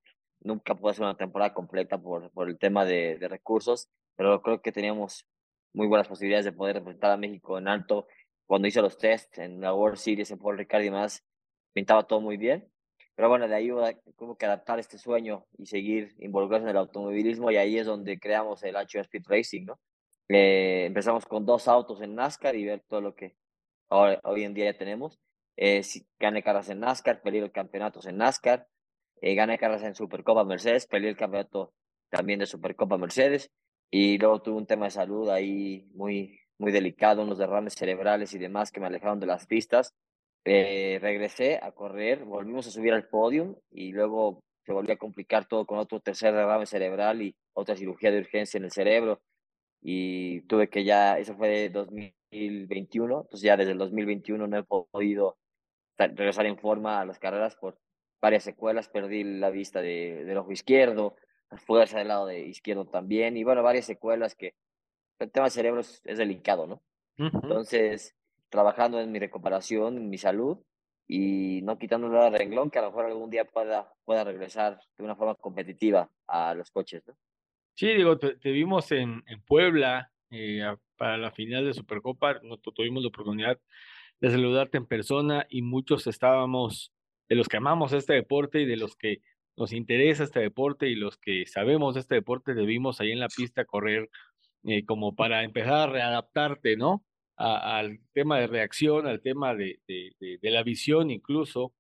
Nunca 0.41 0.75
pude 0.75 0.91
hacer 0.91 1.05
una 1.05 1.17
temporada 1.17 1.55
completa 1.55 1.97
por, 1.97 2.29
por 2.33 2.49
el 2.49 2.59
tema 2.59 2.85
de, 2.85 3.17
de 3.17 3.27
recursos, 3.27 3.89
pero 4.15 4.39
creo 4.43 4.61
que 4.61 4.71
teníamos 4.71 5.25
muy 5.73 5.87
buenas 5.87 6.07
posibilidades 6.07 6.45
de 6.45 6.51
poder 6.51 6.75
representar 6.75 7.09
a 7.09 7.17
México 7.17 7.57
en 7.57 7.67
alto. 7.67 8.05
Cuando 8.45 8.67
hice 8.67 8.79
los 8.79 8.99
tests 8.99 9.39
en 9.39 9.59
la 9.59 9.73
World 9.73 9.97
Series, 9.97 10.29
en 10.29 10.37
Paul 10.37 10.59
Ricard 10.59 10.83
y 10.83 10.85
demás, 10.85 11.25
pintaba 11.73 12.03
todo 12.05 12.21
muy 12.21 12.37
bien. 12.37 12.71
Pero 13.15 13.29
bueno, 13.29 13.48
de 13.48 13.55
ahí 13.55 13.72
hubo 13.72 14.36
que 14.38 14.46
adaptar 14.46 14.79
este 14.79 14.98
sueño 14.98 15.46
y 15.58 15.67
seguir 15.67 16.15
involucrarse 16.20 16.63
en 16.63 16.70
el 16.72 16.77
automovilismo 16.77 17.51
y 17.51 17.58
ahí 17.58 17.77
es 17.77 17.86
donde 17.86 18.20
creamos 18.20 18.63
el 18.63 18.75
HO 18.75 19.01
Speed 19.01 19.24
Racing, 19.27 19.65
¿no? 19.65 19.79
Eh, 20.29 20.86
empezamos 20.86 21.25
con 21.25 21.46
dos 21.46 21.67
autos 21.67 22.01
en 22.01 22.15
NASCAR 22.15 22.55
y 22.55 22.65
ver 22.65 22.82
todo 22.88 23.01
lo 23.01 23.13
que 23.15 23.36
ahora, 23.89 24.20
hoy 24.24 24.43
en 24.43 24.53
día 24.53 24.72
ya 24.72 24.77
tenemos. 24.77 25.20
Eh, 25.58 25.82
gané 26.20 26.41
carreras 26.41 26.70
en 26.70 26.79
NASCAR, 26.79 27.22
peleé 27.22 27.51
campeonatos 27.51 28.08
en 28.08 28.17
NASCAR, 28.17 28.67
eh, 29.22 29.36
gané 29.36 29.60
carreras 29.60 29.84
en 29.84 29.96
Supercopa 29.96 30.43
Mercedes, 30.43 30.88
peleé 30.88 31.12
el 31.12 31.17
campeonato 31.17 31.74
también 32.10 32.39
de 32.39 32.48
Supercopa 32.48 32.98
Mercedes 32.98 33.51
y 33.91 34.17
luego 34.17 34.41
tuve 34.41 34.58
un 34.58 34.65
tema 34.65 34.86
de 34.86 34.91
salud 34.91 35.29
ahí 35.29 35.88
muy, 35.93 36.39
muy 36.58 36.72
delicado, 36.72 37.22
unos 37.22 37.38
derrames 37.38 37.75
cerebrales 37.75 38.34
y 38.34 38.39
demás 38.39 38.72
que 38.72 38.79
me 38.79 38.88
alejaron 38.88 39.20
de 39.20 39.27
las 39.27 39.46
pistas. 39.46 39.93
Eh, 40.45 41.00
regresé 41.01 41.59
a 41.62 41.71
correr, 41.71 42.25
volvimos 42.25 42.67
a 42.67 42.71
subir 42.71 42.93
al 42.93 43.07
podio 43.07 43.62
y 43.71 43.93
luego 43.93 44.43
se 44.65 44.73
volvió 44.73 44.93
a 44.93 44.97
complicar 44.97 45.47
todo 45.47 45.65
con 45.65 45.77
otro 45.77 46.00
tercer 46.01 46.33
derrame 46.33 46.65
cerebral 46.65 47.21
y 47.21 47.35
otra 47.53 47.75
cirugía 47.75 48.12
de 48.12 48.19
urgencia 48.19 48.57
en 48.57 48.65
el 48.65 48.71
cerebro. 48.71 49.21
Y 49.81 50.41
tuve 50.41 50.69
que 50.69 50.83
ya, 50.83 51.17
eso 51.17 51.35
fue 51.35 51.69
2021, 51.69 53.21
entonces 53.21 53.41
ya 53.41 53.57
desde 53.57 53.71
el 53.71 53.77
2021 53.77 54.47
no 54.47 54.57
he 54.57 54.63
podido 54.63 55.38
regresar 55.97 56.45
en 56.45 56.57
forma 56.57 57.01
a 57.01 57.05
las 57.05 57.19
carreras 57.19 57.55
por 57.55 57.77
varias 58.21 58.43
secuelas. 58.43 58.89
Perdí 58.89 59.23
la 59.23 59.50
vista 59.50 59.81
de, 59.81 60.23
del 60.25 60.38
ojo 60.38 60.51
izquierdo, 60.51 61.15
la 61.51 61.57
fuerza 61.57 62.00
del 62.00 62.07
lado 62.07 62.25
de 62.25 62.47
izquierdo 62.47 62.85
también, 62.85 63.38
y 63.38 63.43
bueno, 63.43 63.62
varias 63.63 63.85
secuelas 63.85 64.35
que 64.35 64.55
el 65.19 65.31
tema 65.31 65.45
del 65.45 65.51
cerebro 65.51 65.81
es, 65.81 66.01
delicado, 66.03 66.67
¿no? 66.67 66.81
Entonces, 67.17 68.15
trabajando 68.53 69.01
en 69.01 69.12
mi 69.12 69.17
recuperación, 69.17 69.98
en 69.98 70.10
mi 70.12 70.19
salud, 70.19 70.60
y 71.07 71.62
no 71.63 71.79
quitándole 71.79 72.13
la 72.13 72.29
renglón, 72.29 72.69
que 72.69 72.77
a 72.77 72.83
lo 72.83 72.89
mejor 72.89 73.05
algún 73.05 73.31
día 73.31 73.45
pueda, 73.45 73.91
pueda 74.05 74.24
regresar 74.24 74.79
de 74.95 75.03
una 75.03 75.15
forma 75.15 75.33
competitiva 75.33 76.07
a 76.27 76.53
los 76.53 76.69
coches, 76.69 77.01
¿no? 77.07 77.15
Sí, 77.74 77.88
digo, 77.88 78.15
te, 78.19 78.51
vimos 78.51 78.91
en, 78.91 79.24
en 79.25 79.41
Puebla 79.41 80.12
eh, 80.29 80.62
para 80.95 81.17
la 81.17 81.31
final 81.31 81.65
de 81.65 81.74
Supercopa, 81.74 82.41
no 82.43 82.57
tuvimos 82.57 83.01
la 83.01 83.10
oportunidad 83.10 83.60
de 84.22 84.29
saludarte 84.29 84.77
en 84.77 84.86
persona 84.86 85.48
y 85.50 85.63
muchos 85.63 86.05
estábamos, 86.05 86.93
de 87.27 87.36
los 87.36 87.48
que 87.48 87.57
amamos 87.57 87.91
este 87.91 88.13
deporte 88.13 88.62
y 88.62 88.67
de 88.67 88.77
los 88.77 88.95
que 88.95 89.22
nos 89.57 89.74
interesa 89.74 90.25
este 90.25 90.41
deporte 90.41 90.88
y 90.89 90.95
los 90.95 91.17
que 91.17 91.48
sabemos 91.48 91.98
este 91.98 92.13
deporte, 92.13 92.53
debimos 92.53 93.01
ahí 93.01 93.12
en 93.12 93.19
la 93.19 93.29
pista 93.29 93.65
correr 93.65 94.12
eh, 94.65 94.86
como 94.86 95.15
para 95.15 95.43
empezar 95.43 95.89
a 95.89 95.91
readaptarte, 95.91 96.77
¿no? 96.77 97.03
Al 97.35 97.99
tema 98.13 98.39
de 98.39 98.47
reacción, 98.47 99.07
al 99.07 99.21
tema 99.21 99.55
de, 99.55 99.79
de, 99.87 100.37
de, 100.41 100.51
la 100.51 100.63
visión 100.63 101.09
incluso, 101.09 101.73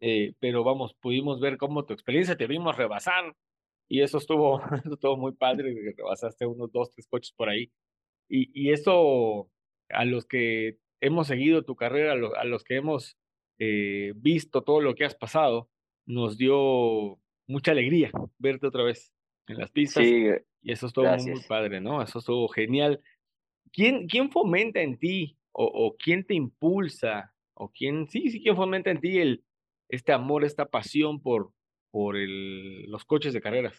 eh, 0.00 0.34
pero 0.40 0.64
vamos, 0.64 0.94
pudimos 0.94 1.40
ver 1.40 1.56
cómo 1.56 1.84
tu 1.84 1.92
experiencia 1.92 2.36
te 2.36 2.46
vimos 2.46 2.76
rebasar 2.76 3.36
y 3.88 4.00
eso 4.00 4.18
estuvo, 4.18 4.60
estuvo 4.92 5.16
muy 5.16 5.32
padre, 5.32 5.74
que 5.74 5.94
rebasaste 5.96 6.46
unos 6.46 6.72
dos, 6.72 6.90
tres 6.90 7.06
coches 7.06 7.32
por 7.32 7.48
ahí. 7.48 7.70
Y, 8.28 8.50
y 8.54 8.72
eso 8.72 9.50
a 9.90 10.04
los 10.04 10.26
que 10.26 10.78
hemos 11.00 11.26
seguido 11.26 11.64
tu 11.64 11.76
carrera, 11.76 12.12
a, 12.12 12.44
los 12.44 12.64
que 12.64 12.76
hemos 12.76 13.18
eh, 13.58 14.12
visto 14.16 14.62
todo 14.62 14.80
lo 14.80 14.94
que 14.94 15.04
has 15.04 15.14
pasado, 15.14 15.70
nos 16.06 16.38
dio 16.38 17.18
mucha 17.46 17.72
alegría 17.72 18.10
verte 18.38 18.66
otra 18.66 18.82
vez 18.82 19.12
en 19.46 19.58
las 19.58 19.70
pistas. 19.70 20.02
Sí, 20.02 20.26
y 20.62 20.72
eso 20.72 20.86
estuvo 20.86 21.06
muy, 21.06 21.30
muy, 21.32 21.42
padre, 21.42 21.80
¿no? 21.80 22.02
Eso 22.02 22.18
estuvo 22.18 22.48
genial. 22.48 23.00
¿Quién, 23.74 24.06
quién 24.06 24.30
fomenta 24.30 24.80
en 24.80 24.96
ti 24.98 25.36
o, 25.50 25.64
o, 25.64 25.96
quién 25.96 26.24
te 26.24 26.34
impulsa 26.34 27.32
o 27.54 27.70
quién, 27.70 28.08
sí, 28.08 28.30
sí, 28.30 28.40
quién 28.40 28.54
fomenta 28.54 28.90
en 28.90 29.00
ti 29.00 29.18
el, 29.18 29.44
este 29.88 30.12
amor, 30.12 30.44
esta 30.44 30.66
pasión 30.66 31.20
por, 31.20 31.50
por 31.90 32.16
el, 32.16 32.88
los 32.88 33.04
coches 33.04 33.32
de 33.32 33.40
carreras? 33.40 33.74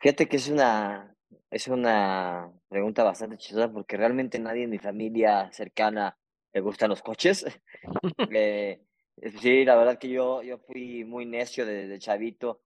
Fíjate 0.00 0.28
que 0.28 0.38
es 0.38 0.48
una, 0.48 1.14
es 1.52 1.68
una 1.68 2.50
pregunta 2.68 3.04
bastante 3.04 3.38
chistosa 3.38 3.72
porque 3.72 3.96
realmente 3.96 4.40
nadie 4.40 4.64
en 4.64 4.70
mi 4.70 4.78
familia 4.78 5.50
cercana 5.52 6.18
le 6.52 6.60
gustan 6.60 6.90
los 6.90 7.02
coches. 7.02 7.46
eh, 8.32 8.80
sí, 9.40 9.64
la 9.64 9.76
verdad 9.76 9.98
que 10.00 10.08
yo, 10.08 10.42
yo 10.42 10.58
fui 10.58 11.04
muy 11.04 11.26
necio 11.26 11.64
desde 11.64 12.00
chavito 12.00 12.62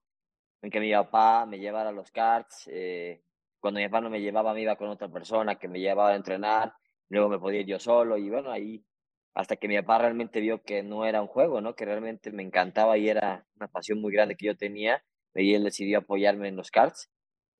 en 0.63 0.71
que 0.71 0.79
mi 0.79 0.91
papá 0.91 1.45
me 1.45 1.59
llevara 1.59 1.89
a 1.89 1.93
los 1.93 2.09
karts. 2.09 2.67
Eh, 2.71 3.21
cuando 3.63 3.79
mi 3.79 3.87
papá 3.87 4.01
no 4.01 4.09
me 4.09 4.19
llevaba, 4.19 4.53
me 4.53 4.61
iba 4.61 4.75
con 4.75 4.89
otra 4.89 5.07
persona 5.07 5.55
que 5.55 5.69
me 5.69 5.79
llevaba 5.79 6.09
a 6.09 6.15
entrenar. 6.17 6.73
Luego 7.07 7.29
me 7.29 7.39
podía 7.39 7.61
ir 7.61 7.67
yo 7.67 7.79
solo 7.79 8.17
y 8.17 8.29
bueno, 8.29 8.51
ahí 8.51 8.85
hasta 9.33 9.55
que 9.55 9.69
mi 9.69 9.77
papá 9.77 9.99
realmente 9.99 10.41
vio 10.41 10.61
que 10.63 10.83
no 10.83 11.05
era 11.05 11.21
un 11.21 11.29
juego, 11.29 11.61
¿no? 11.61 11.73
Que 11.73 11.85
realmente 11.85 12.29
me 12.33 12.43
encantaba 12.43 12.97
y 12.97 13.07
era 13.07 13.47
una 13.55 13.69
pasión 13.69 14.01
muy 14.01 14.11
grande 14.11 14.35
que 14.35 14.47
yo 14.47 14.57
tenía. 14.57 15.01
Y 15.33 15.53
él 15.53 15.63
decidió 15.63 15.99
apoyarme 15.99 16.49
en 16.49 16.57
los 16.57 16.71
karts, 16.71 17.09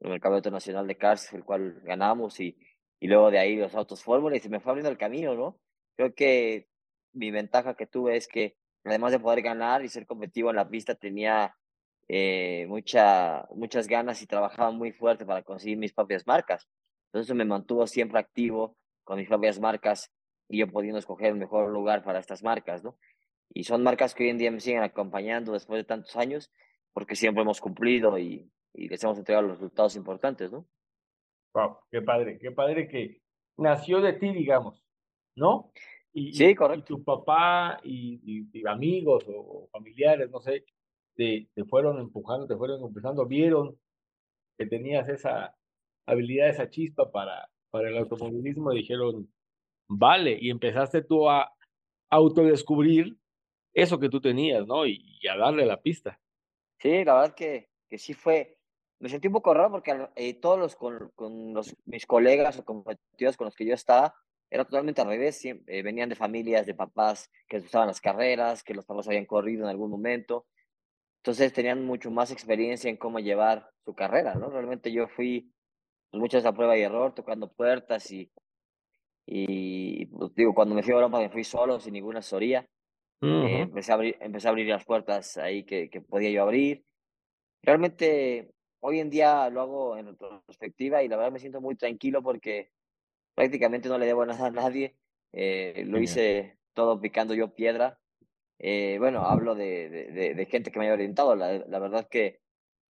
en 0.02 0.12
el 0.12 0.20
Campeonato 0.20 0.52
Nacional 0.52 0.88
de 0.88 0.98
Karts, 0.98 1.32
el 1.34 1.46
cual 1.46 1.80
ganamos 1.86 2.38
y, 2.42 2.58
y 3.00 3.08
luego 3.08 3.32
de 3.32 3.40
ahí 3.40 3.56
los 3.56 3.74
autos 3.74 4.04
fórmula 4.04 4.36
y 4.36 4.42
se 4.42 4.50
me 4.50 4.60
fue 4.60 4.72
abriendo 4.72 4.92
el 4.92 4.98
camino, 4.98 5.36
¿no? 5.36 5.58
Creo 5.96 6.14
que 6.14 6.68
mi 7.14 7.32
ventaja 7.32 7.76
que 7.76 7.88
tuve 7.88 8.18
es 8.18 8.28
que 8.28 8.58
además 8.84 9.14
de 9.14 9.20
poder 9.22 9.42
ganar 9.42 9.86
y 9.86 9.88
ser 9.88 10.06
competitivo 10.06 10.50
en 10.50 10.58
la 10.58 10.68
pista, 10.68 10.96
tenía 10.96 11.56
eh, 12.08 12.66
mucha, 12.68 13.48
muchas 13.56 13.88
ganas 13.88 14.22
y 14.22 14.28
trabajaba 14.28 14.72
muy 14.72 14.92
fuerte 14.92 15.26
para 15.26 15.44
conseguir 15.44 15.78
mis 15.78 15.94
propias 15.94 16.28
marcas. 16.28 16.68
Entonces 17.08 17.36
me 17.36 17.46
mantuvo 17.46 17.88
siempre 17.88 18.20
activo 18.20 18.78
con 19.04 19.18
mis 19.18 19.28
propias 19.28 19.60
marcas 19.60 20.12
y 20.50 20.60
yo 20.60 20.68
pudiendo 20.68 21.00
escoger 21.00 21.28
el 21.28 21.36
mejor 21.36 21.70
lugar 21.72 22.04
para 22.04 22.20
estas 22.20 22.44
marcas, 22.44 22.84
¿no? 22.84 22.98
Y 23.54 23.64
son 23.66 23.84
marcas 23.84 24.16
que 24.16 24.24
hoy 24.24 24.30
en 24.30 24.38
día 24.38 24.52
me 24.52 24.60
siguen 24.60 24.84
acompañando 24.84 25.54
después 25.54 25.80
de 25.80 25.84
tantos 25.84 26.16
años 26.16 26.52
porque 26.92 27.16
siempre 27.16 27.44
hemos 27.44 27.62
cumplido 27.62 28.18
y, 28.18 28.52
y 28.74 28.88
les 28.88 29.04
hemos 29.04 29.18
entregado 29.18 29.48
los 29.48 29.58
resultados 29.58 29.96
importantes, 29.96 30.52
¿no? 30.52 30.68
Wow, 31.54 31.78
qué 31.92 32.02
padre, 32.02 32.40
qué 32.40 32.52
padre 32.52 32.88
que 32.88 33.22
nació 33.58 34.02
de 34.02 34.14
ti, 34.14 34.34
digamos, 34.34 34.84
¿no? 35.36 35.72
Y, 36.14 36.34
sí, 36.34 36.56
correcto. 36.56 36.94
Y 36.94 36.98
tu 36.98 37.04
papá 37.04 37.80
y, 37.84 38.48
amigos 38.68 39.26
o, 39.28 39.68
familiares, 39.72 40.30
no 40.30 40.40
sé, 40.40 40.66
te, 41.16 41.48
te, 41.54 41.66
fueron 41.66 42.00
empujando, 42.00 42.48
te 42.48 42.56
fueron 42.56 42.84
empezando, 42.84 43.26
vieron 43.26 43.78
que 44.58 44.66
tenías 44.66 45.08
esa 45.10 45.56
habilidad, 46.06 46.50
esa 46.50 46.70
chispa 46.70 47.12
para, 47.12 47.50
para 47.72 47.90
el 47.90 47.98
automovilismo, 47.98 48.72
dijeron, 48.72 49.32
vale, 49.88 50.38
y 50.40 50.50
empezaste 50.50 51.02
tú 51.02 51.30
a 51.30 51.52
autodescubrir 52.10 53.18
eso 53.74 54.00
que 54.00 54.10
tú 54.10 54.22
tenías, 54.22 54.68
¿no? 54.68 54.86
Y, 54.86 55.10
a 55.28 55.38
darle 55.38 55.66
la 55.66 55.82
pista. 55.82 56.20
Sí, 56.80 57.04
la 57.04 57.14
verdad 57.14 57.36
que, 57.36 57.70
que 57.90 57.98
sí 57.98 58.14
fue, 58.14 58.58
me 59.00 59.10
sentí 59.10 59.28
un 59.28 59.34
poco 59.34 59.54
raro 59.54 59.72
porque 59.72 60.08
eh, 60.16 60.34
todos 60.34 60.60
los 60.60 60.76
con, 60.76 61.12
con 61.16 61.54
los, 61.54 61.76
mis 61.86 62.06
colegas 62.06 62.60
o 62.60 62.66
competidores 62.66 63.38
con 63.38 63.46
los 63.46 63.56
que 63.56 63.66
yo 63.66 63.74
estaba, 63.74 64.14
era 64.52 64.66
totalmente 64.66 65.02
al 65.02 65.08
revés, 65.08 65.44
eh, 65.46 65.82
venían 65.82 66.10
de 66.10 66.16
familias, 66.16 66.68
de 66.68 66.76
papás 66.76 67.32
que 67.48 67.60
les 67.60 67.74
las 67.74 68.00
carreras, 68.00 68.64
que 68.64 68.76
los 68.76 68.86
papás 68.86 69.08
habían 69.08 69.26
corrido 69.26 69.64
en 69.64 69.70
algún 69.70 69.90
momento, 69.90 70.46
entonces 71.24 71.54
tenían 71.54 71.86
mucho 71.86 72.12
más 72.12 72.32
experiencia 72.32 72.90
en 72.90 72.98
cómo 72.98 73.18
llevar 73.18 73.70
su 73.86 73.96
carrera, 73.96 74.36
¿no? 74.36 74.50
Realmente 74.50 74.92
yo 74.92 75.08
fui 75.08 75.50
muchas 76.12 76.46
a 76.46 76.52
prueba 76.52 76.78
y 76.78 76.82
error, 76.82 77.14
tocando 77.16 77.50
puertas 77.50 78.12
y, 78.12 78.30
y 79.26 80.06
pues, 80.08 80.36
digo, 80.36 80.54
cuando 80.54 80.76
me 80.76 80.84
fui 80.84 80.92
a 80.92 80.96
Europa 80.98 81.20
me 81.20 81.30
fui 81.30 81.46
solo, 81.46 81.80
sin 81.80 81.94
ninguna 81.94 82.20
asesoría. 82.20 82.68
Eh, 83.22 83.62
empecé, 83.62 83.94
a 83.94 83.96
abrir, 83.96 84.18
empecé 84.20 84.48
a 84.48 84.52
abrir 84.52 84.68
las 84.68 84.84
puertas 84.84 85.38
ahí 85.38 85.64
que, 85.64 85.90
que 85.90 86.02
podía 86.02 86.30
yo 86.30 86.42
abrir. 86.42 86.84
Realmente 87.62 88.52
hoy 88.82 89.00
en 89.00 89.10
día 89.10 89.50
lo 89.50 89.62
hago 89.62 89.96
en 89.96 90.08
retrospectiva 90.08 91.04
y 91.04 91.08
la 91.08 91.16
verdad 91.16 91.32
me 91.32 91.40
siento 91.40 91.62
muy 91.62 91.76
tranquilo 91.78 92.22
porque 92.22 92.70
prácticamente 93.34 93.88
no 93.88 93.98
le 93.98 94.08
debo 94.08 94.26
nada 94.26 94.48
a 94.48 94.52
nadie. 94.52 94.98
Eh, 95.32 95.86
lo 95.88 96.02
hice 96.02 96.58
todo 96.74 97.00
picando 97.00 97.34
yo 97.34 97.54
piedra. 97.54 97.98
Eh, 98.66 98.96
bueno, 98.98 99.26
hablo 99.26 99.56
de, 99.56 99.90
de, 99.90 100.34
de, 100.34 100.46
gente 100.46 100.72
que 100.72 100.80
me 100.80 100.86
haya 100.86 100.94
orientado. 100.94 101.36
La, 101.36 101.58
la, 101.58 101.80
verdad 101.80 102.08
que 102.10 102.40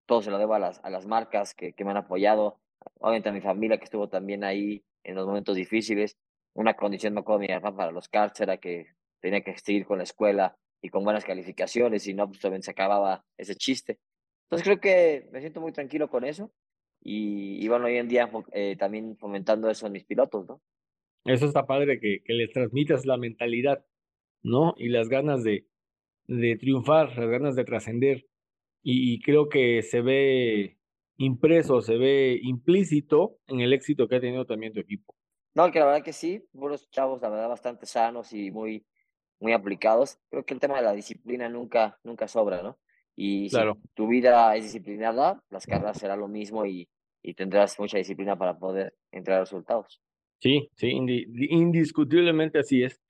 todo 0.06 0.22
se 0.22 0.30
lo 0.30 0.38
debo 0.38 0.54
a 0.54 0.58
las, 0.58 0.82
a 0.82 0.88
las 0.88 1.04
marcas 1.04 1.54
que, 1.54 1.74
que 1.74 1.84
me 1.84 1.90
han 1.90 1.98
apoyado. 1.98 2.58
Obviamente 3.00 3.28
a 3.28 3.32
mi 3.32 3.42
familia 3.42 3.76
que 3.76 3.84
estuvo 3.84 4.08
también 4.08 4.44
ahí 4.44 4.82
en 5.04 5.14
los 5.14 5.26
momentos 5.26 5.56
difíciles. 5.56 6.16
Una 6.54 6.72
condición, 6.72 7.12
me 7.12 7.20
acuerdo, 7.20 7.40
mi 7.40 7.48
papá 7.48 7.76
para 7.76 7.92
los 7.92 8.08
karts 8.08 8.40
era 8.40 8.56
que 8.56 8.86
tenía 9.20 9.42
que 9.42 9.58
seguir 9.58 9.84
con 9.84 9.98
la 9.98 10.04
escuela 10.04 10.56
y 10.80 10.88
con 10.88 11.04
buenas 11.04 11.26
calificaciones, 11.26 12.06
y 12.06 12.14
no, 12.14 12.28
pues 12.28 12.40
también 12.40 12.62
se 12.62 12.70
acababa 12.70 13.26
ese 13.36 13.54
chiste. 13.54 13.98
Entonces 14.44 14.64
creo 14.64 14.80
que 14.80 15.28
me 15.32 15.40
siento 15.40 15.60
muy 15.60 15.72
tranquilo 15.72 16.08
con 16.08 16.24
eso 16.24 16.50
y, 17.02 17.62
y 17.62 17.68
bueno, 17.68 17.86
hoy 17.86 17.96
en 17.96 18.08
día 18.08 18.30
eh, 18.52 18.76
también 18.78 19.18
fomentando 19.18 19.68
eso 19.68 19.86
en 19.86 19.92
mis 19.92 20.04
pilotos, 20.04 20.46
¿no? 20.48 20.62
Eso 21.24 21.44
está 21.44 21.66
padre 21.66 22.00
que, 22.00 22.22
que 22.24 22.32
les 22.32 22.50
transmitas 22.52 23.04
la 23.04 23.18
mentalidad, 23.18 23.84
¿no? 24.42 24.74
Y 24.76 24.88
las 24.88 25.08
ganas 25.08 25.42
de, 25.42 25.66
de 26.26 26.56
triunfar, 26.56 27.16
las 27.16 27.28
ganas 27.28 27.56
de 27.56 27.64
trascender. 27.64 28.26
Y, 28.82 29.12
y, 29.12 29.20
creo 29.20 29.48
que 29.48 29.82
se 29.82 30.00
ve 30.00 30.78
impreso, 31.16 31.80
se 31.80 31.96
ve 31.96 32.38
implícito 32.42 33.38
en 33.46 33.60
el 33.60 33.72
éxito 33.72 34.08
que 34.08 34.16
ha 34.16 34.20
tenido 34.20 34.46
también 34.46 34.72
tu 34.72 34.80
equipo. 34.80 35.14
No, 35.54 35.70
que 35.72 35.80
la 35.80 35.86
verdad 35.86 36.04
que 36.04 36.12
sí, 36.12 36.44
buenos 36.52 36.88
chavos, 36.90 37.20
la 37.20 37.28
verdad, 37.28 37.48
bastante 37.48 37.86
sanos 37.86 38.32
y 38.32 38.50
muy, 38.50 38.86
muy 39.40 39.52
aplicados. 39.52 40.18
Creo 40.30 40.44
que 40.44 40.54
el 40.54 40.60
tema 40.60 40.76
de 40.76 40.82
la 40.82 40.92
disciplina 40.92 41.48
nunca, 41.48 41.98
nunca 42.04 42.28
sobra, 42.28 42.62
¿no? 42.62 42.78
Y 43.16 43.50
si 43.50 43.58
tu 43.94 44.06
vida 44.06 44.54
es 44.54 44.62
disciplinada, 44.62 45.42
las 45.50 45.66
carreras 45.66 45.98
será 45.98 46.14
lo 46.14 46.28
mismo 46.28 46.64
y, 46.64 46.88
y 47.20 47.34
tendrás 47.34 47.78
mucha 47.80 47.98
disciplina 47.98 48.38
para 48.38 48.56
poder 48.56 48.94
entregar 49.10 49.40
resultados. 49.40 50.00
Sí, 50.40 50.70
sí, 50.76 50.90
indiscutiblemente 50.90 52.60
así 52.60 52.84
es. 52.84 53.00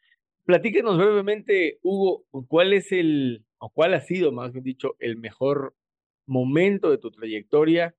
Platíquenos 0.48 0.96
brevemente, 0.96 1.78
Hugo, 1.82 2.24
cuál 2.48 2.72
es 2.72 2.90
el, 2.90 3.44
o 3.58 3.68
cuál 3.68 3.92
ha 3.92 4.00
sido, 4.00 4.32
más 4.32 4.50
bien 4.50 4.64
dicho, 4.64 4.96
el 4.98 5.18
mejor 5.18 5.76
momento 6.24 6.90
de 6.90 6.96
tu 6.96 7.10
trayectoria 7.10 7.94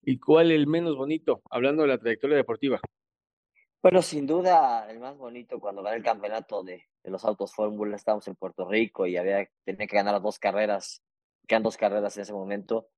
y 0.00 0.18
cuál 0.18 0.50
el 0.50 0.66
menos 0.66 0.96
bonito, 0.96 1.42
hablando 1.50 1.82
de 1.82 1.88
la 1.88 1.98
trayectoria 1.98 2.38
deportiva. 2.38 2.80
Bueno, 3.82 4.00
sin 4.00 4.26
duda, 4.26 4.90
el 4.90 4.98
más 4.98 5.18
bonito 5.18 5.60
cuando 5.60 5.82
gané 5.82 5.98
el 5.98 6.02
campeonato 6.02 6.62
de, 6.64 6.86
los 7.04 7.22
autos 7.26 7.54
Fórmula, 7.54 7.96
estábamos 7.96 8.26
en 8.28 8.34
Puerto 8.34 8.66
Rico 8.66 9.06
y 9.06 9.18
había 9.18 9.46
tenía 9.66 9.86
que 9.86 9.96
ganar 9.96 10.22
dos 10.22 10.38
carreras 10.38 11.02
quedan 11.46 11.62
dos 11.64 11.76
carreras 11.76 12.16
en 12.16 12.22
ese 12.22 12.32
momento. 12.32 12.88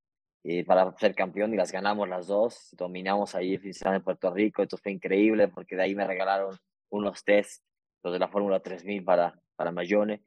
eh, 0.45 0.65
para 0.65 0.97
ser 0.99 1.17
campeón 1.17 1.53
y 1.53 1.57
las 1.57 1.73
ganamos 1.73 2.09
las 2.09 2.29
dos. 2.29 2.69
Dominamos 2.79 3.35
ahí 3.35 3.59
en 3.61 4.03
Puerto 4.05 4.33
Rico, 4.33 4.63
esto 4.63 4.77
fue 4.77 4.93
increíble 4.93 5.49
porque 5.49 5.75
de 5.75 5.83
ahí 5.83 5.97
me 5.97 6.07
regalaron 6.07 6.57
unos 6.91 7.25
test, 7.25 7.65
los 8.03 8.13
de 8.13 8.19
la 8.19 8.29
Fórmula 8.29 8.61
3000 8.61 9.05
para, 9.05 9.41
para 9.57 9.73
Mayone 9.73 10.23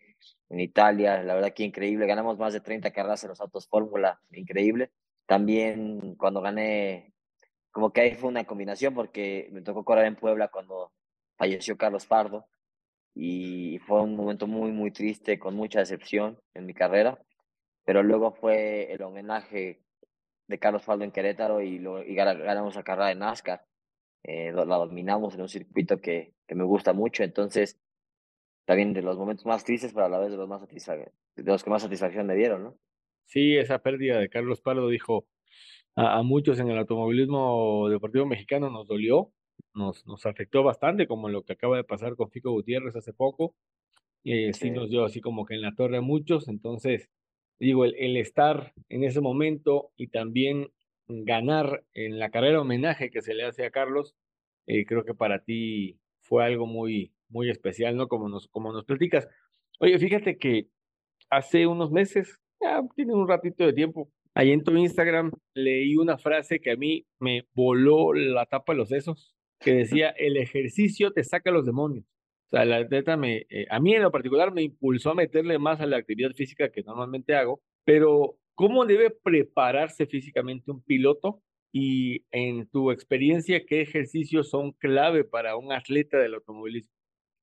en 0.49 0.59
Italia, 0.59 1.21
la 1.23 1.35
verdad 1.35 1.53
que 1.53 1.63
increíble, 1.63 2.07
ganamos 2.07 2.37
más 2.37 2.53
de 2.53 2.61
30 2.61 2.91
carreras 2.91 3.23
en 3.23 3.29
los 3.29 3.41
autos 3.41 3.67
Fórmula, 3.67 4.21
increíble. 4.31 4.91
También 5.25 6.15
cuando 6.15 6.41
gané, 6.41 7.13
como 7.71 7.91
que 7.91 8.01
ahí 8.01 8.15
fue 8.15 8.29
una 8.29 8.45
combinación 8.45 8.93
porque 8.93 9.49
me 9.51 9.61
tocó 9.61 9.83
correr 9.83 10.05
en 10.05 10.15
Puebla 10.15 10.49
cuando 10.49 10.91
falleció 11.37 11.77
Carlos 11.77 12.05
Pardo 12.05 12.47
y 13.15 13.79
fue 13.79 14.01
un 14.01 14.15
momento 14.15 14.47
muy, 14.47 14.71
muy 14.71 14.91
triste, 14.91 15.39
con 15.39 15.55
mucha 15.55 15.79
decepción 15.79 16.39
en 16.53 16.65
mi 16.65 16.73
carrera, 16.73 17.19
pero 17.85 18.03
luego 18.03 18.33
fue 18.33 18.91
el 18.91 19.01
homenaje 19.01 19.81
de 20.47 20.59
Carlos 20.59 20.83
Pardo 20.83 21.03
en 21.03 21.11
Querétaro 21.11 21.61
y, 21.61 21.79
lo, 21.79 22.03
y 22.03 22.13
ganamos 22.13 22.75
la 22.75 22.83
carrera 22.83 23.07
de 23.07 23.15
NASCAR. 23.15 23.65
Eh, 24.27 24.51
la 24.51 24.77
dominamos 24.77 25.35
en 25.35 25.41
un 25.41 25.49
circuito 25.49 26.01
que, 26.01 26.33
que 26.47 26.55
me 26.55 26.63
gusta 26.63 26.93
mucho, 26.93 27.23
entonces 27.23 27.79
también 28.65 28.91
de 28.91 29.03
los 29.03 29.19
momentos 29.19 29.45
más 29.45 29.63
tristes, 29.63 29.93
pero 29.93 30.07
a 30.07 30.09
la 30.09 30.17
vez 30.17 30.31
de 30.31 30.37
los, 30.37 30.49
más 30.49 30.67
de 30.67 31.11
los 31.43 31.63
que 31.63 31.69
más 31.69 31.83
satisfacción 31.83 32.25
me 32.25 32.33
dieron, 32.33 32.63
¿no? 32.63 32.77
Sí, 33.25 33.55
esa 33.55 33.77
pérdida 33.77 34.17
de 34.17 34.29
Carlos 34.29 34.61
Pardo 34.61 34.89
dijo 34.89 35.27
a, 35.95 36.23
muchos 36.23 36.59
en 36.59 36.69
el 36.69 36.77
automovilismo 36.79 37.87
deportivo 37.87 38.25
mexicano 38.25 38.71
nos 38.71 38.87
dolió, 38.87 39.31
nos, 39.75 40.07
nos 40.07 40.25
afectó 40.25 40.63
bastante, 40.63 41.05
como 41.05 41.29
lo 41.29 41.43
que 41.43 41.53
acaba 41.53 41.77
de 41.77 41.83
pasar 41.83 42.15
con 42.15 42.31
Fico 42.31 42.49
Gutiérrez 42.51 42.95
hace 42.95 43.13
poco. 43.13 43.53
y 44.23 44.51
sí. 44.53 44.71
nos 44.71 44.89
dio 44.89 45.05
así 45.05 45.21
como 45.21 45.45
que 45.45 45.53
en 45.53 45.61
la 45.61 45.75
torre 45.75 45.97
a 45.97 46.01
muchos, 46.01 46.47
entonces 46.47 47.11
digo, 47.59 47.85
el, 47.85 47.93
el 47.99 48.17
estar 48.17 48.73
en 48.89 49.03
ese 49.03 49.21
momento 49.21 49.91
y 49.97 50.07
también 50.07 50.71
ganar 51.07 51.83
en 51.93 52.19
la 52.19 52.29
carrera 52.29 52.61
homenaje 52.61 53.09
que 53.09 53.21
se 53.21 53.33
le 53.33 53.43
hace 53.43 53.65
a 53.65 53.71
Carlos, 53.71 54.15
eh, 54.67 54.85
creo 54.85 55.05
que 55.05 55.13
para 55.13 55.43
ti 55.43 55.99
fue 56.21 56.43
algo 56.45 56.65
muy, 56.65 57.13
muy 57.29 57.49
especial, 57.49 57.95
¿no? 57.95 58.07
Como 58.07 58.29
nos, 58.29 58.47
como 58.47 58.71
nos 58.71 58.85
platicas. 58.85 59.27
Oye, 59.79 59.97
fíjate 59.99 60.37
que 60.37 60.67
hace 61.29 61.67
unos 61.67 61.91
meses, 61.91 62.39
ya 62.59 62.81
tiene 62.95 63.13
un 63.13 63.27
ratito 63.27 63.65
de 63.65 63.73
tiempo, 63.73 64.11
ahí 64.33 64.51
en 64.51 64.63
tu 64.63 64.75
Instagram 64.75 65.31
leí 65.53 65.95
una 65.97 66.17
frase 66.17 66.59
que 66.59 66.71
a 66.71 66.75
mí 66.75 67.05
me 67.19 67.47
voló 67.53 68.13
la 68.13 68.45
tapa 68.45 68.73
de 68.73 68.77
los 68.77 68.89
sesos, 68.89 69.35
que 69.59 69.73
decía, 69.75 70.09
el 70.09 70.37
ejercicio 70.37 71.11
te 71.11 71.23
saca 71.23 71.51
los 71.51 71.65
demonios. 71.65 72.05
O 72.47 72.49
sea, 72.49 72.65
la 72.65 72.83
neta 72.83 73.17
me, 73.17 73.45
eh, 73.49 73.65
a 73.69 73.79
mí 73.79 73.95
en 73.95 74.03
lo 74.03 74.11
particular 74.11 74.53
me 74.53 74.61
impulsó 74.61 75.11
a 75.11 75.15
meterle 75.15 75.57
más 75.57 75.81
a 75.81 75.87
la 75.87 75.97
actividad 75.97 76.31
física 76.31 76.69
que 76.69 76.83
normalmente 76.83 77.35
hago, 77.35 77.61
pero 77.83 78.37
¿cómo 78.55 78.85
debe 78.85 79.11
prepararse 79.11 80.07
físicamente 80.07 80.71
un 80.71 80.81
piloto? 80.81 81.41
Y 81.71 82.25
en 82.31 82.67
tu 82.67 82.89
experiencia, 82.91 83.65
¿qué 83.65 83.81
ejercicios 83.81 84.49
son 84.49 84.71
clave 84.71 85.25
para 85.25 85.57
un 85.57 85.73
atleta 85.73 86.17
del 86.17 86.35
automovilismo? 86.35 86.91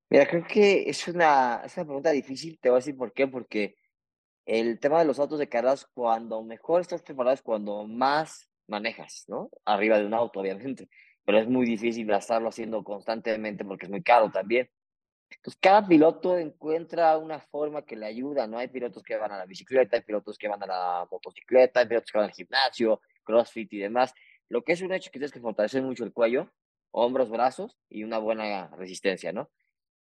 Mira, 0.09 0.27
creo 0.27 0.45
que 0.47 0.89
es 0.89 1.07
una, 1.09 1.63
es 1.65 1.77
una 1.77 1.85
pregunta 1.85 2.11
difícil, 2.11 2.59
te 2.59 2.71
voy 2.71 2.77
a 2.77 2.81
decir 2.81 2.97
por 2.97 3.13
qué, 3.13 3.27
porque 3.29 3.77
el 4.47 4.81
tema 4.81 4.99
de 4.99 5.05
los 5.05 5.19
autos 5.19 5.39
de 5.39 5.49
carreras, 5.49 5.87
cuando 5.95 6.43
mejor 6.43 6.81
estás 6.81 7.03
preparado 7.03 7.35
es 7.35 7.43
cuando 7.43 7.87
más 7.87 8.51
manejas, 8.67 9.25
¿no? 9.29 9.51
Arriba 9.65 9.99
de 9.99 10.07
un 10.07 10.15
auto, 10.15 10.41
obviamente, 10.41 10.89
pero 11.25 11.39
es 11.39 11.47
muy 11.47 11.67
difícil 11.67 12.11
estarlo 12.11 12.49
haciendo 12.49 12.83
constantemente 12.83 13.65
porque 13.65 13.87
es 13.87 13.91
muy 13.91 14.03
caro 14.03 14.31
también. 14.31 14.69
Entonces, 15.37 15.59
cada 15.61 15.87
piloto 15.87 16.37
encuentra 16.39 17.17
una 17.19 17.41
forma 17.41 17.83
que 17.83 17.97
le 17.97 18.07
ayuda, 18.07 18.47
¿no? 18.47 18.59
Hay 18.59 18.69
pilotos 18.69 19.03
que 19.03 19.17
van 19.17 19.33
a 19.33 19.39
la 19.39 19.47
bicicleta, 19.47 19.97
hay 19.97 20.03
pilotos 20.03 20.39
que 20.39 20.49
van 20.49 20.63
a 20.63 20.67
la 20.67 21.09
motocicleta, 21.11 21.81
hay 21.81 21.87
pilotos 21.87 22.11
que 22.11 22.19
van 22.19 22.29
al 22.29 22.35
gimnasio, 22.35 23.01
crossfit 23.25 23.73
y 23.73 23.79
demás. 23.79 24.15
Lo 24.49 24.63
que 24.63 24.73
es 24.73 24.83
un 24.83 24.93
hecho 24.93 25.11
que 25.11 25.19
tienes 25.19 25.33
que 25.33 25.41
fortalecer 25.41 25.83
mucho 25.83 26.05
el 26.05 26.13
cuello, 26.13 26.51
hombros, 26.91 27.31
brazos 27.31 27.77
y 27.89 28.05
una 28.05 28.19
buena 28.19 28.69
resistencia, 28.77 29.33
¿no? 29.33 29.51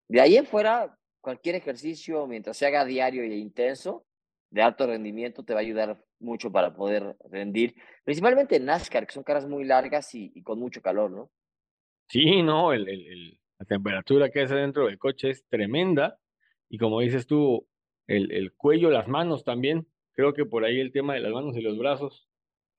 De 0.07 0.21
ahí 0.21 0.35
en 0.35 0.45
fuera, 0.45 0.97
cualquier 1.21 1.55
ejercicio, 1.55 2.27
mientras 2.27 2.57
se 2.57 2.65
haga 2.65 2.83
diario 2.83 3.24
e 3.24 3.37
intenso, 3.37 4.05
de 4.50 4.61
alto 4.61 4.85
rendimiento, 4.85 5.44
te 5.44 5.53
va 5.53 5.59
a 5.59 5.63
ayudar 5.63 6.03
mucho 6.20 6.51
para 6.51 6.75
poder 6.75 7.15
rendir, 7.29 7.75
principalmente 8.03 8.57
en 8.57 8.65
NASCAR, 8.65 9.07
que 9.07 9.13
son 9.13 9.24
caras 9.24 9.48
muy 9.48 9.63
largas 9.63 10.13
y, 10.13 10.41
con 10.44 10.59
mucho 10.59 10.81
calor, 10.81 11.09
¿no? 11.09 11.31
Sí, 12.07 12.44
no, 12.44 12.74
el, 12.74 12.89
el, 12.89 13.39
la 13.61 13.65
temperatura 13.65 14.31
que 14.31 14.41
hace 14.41 14.55
dentro 14.55 14.87
del 14.87 14.97
coche 14.97 15.29
es 15.29 15.45
tremenda 15.47 16.17
y 16.67 16.79
como 16.79 17.00
dices 17.00 17.27
tú, 17.27 17.67
el, 18.07 18.31
el 18.31 18.53
cuello, 18.53 18.89
las 18.89 19.07
manos 19.07 19.43
también, 19.43 19.87
creo 20.13 20.33
que 20.33 20.45
por 20.45 20.65
ahí 20.65 20.79
el 20.79 20.91
tema 20.91 21.13
de 21.13 21.19
las 21.19 21.31
manos 21.31 21.55
y 21.55 21.61
los 21.61 21.77
brazos. 21.77 22.27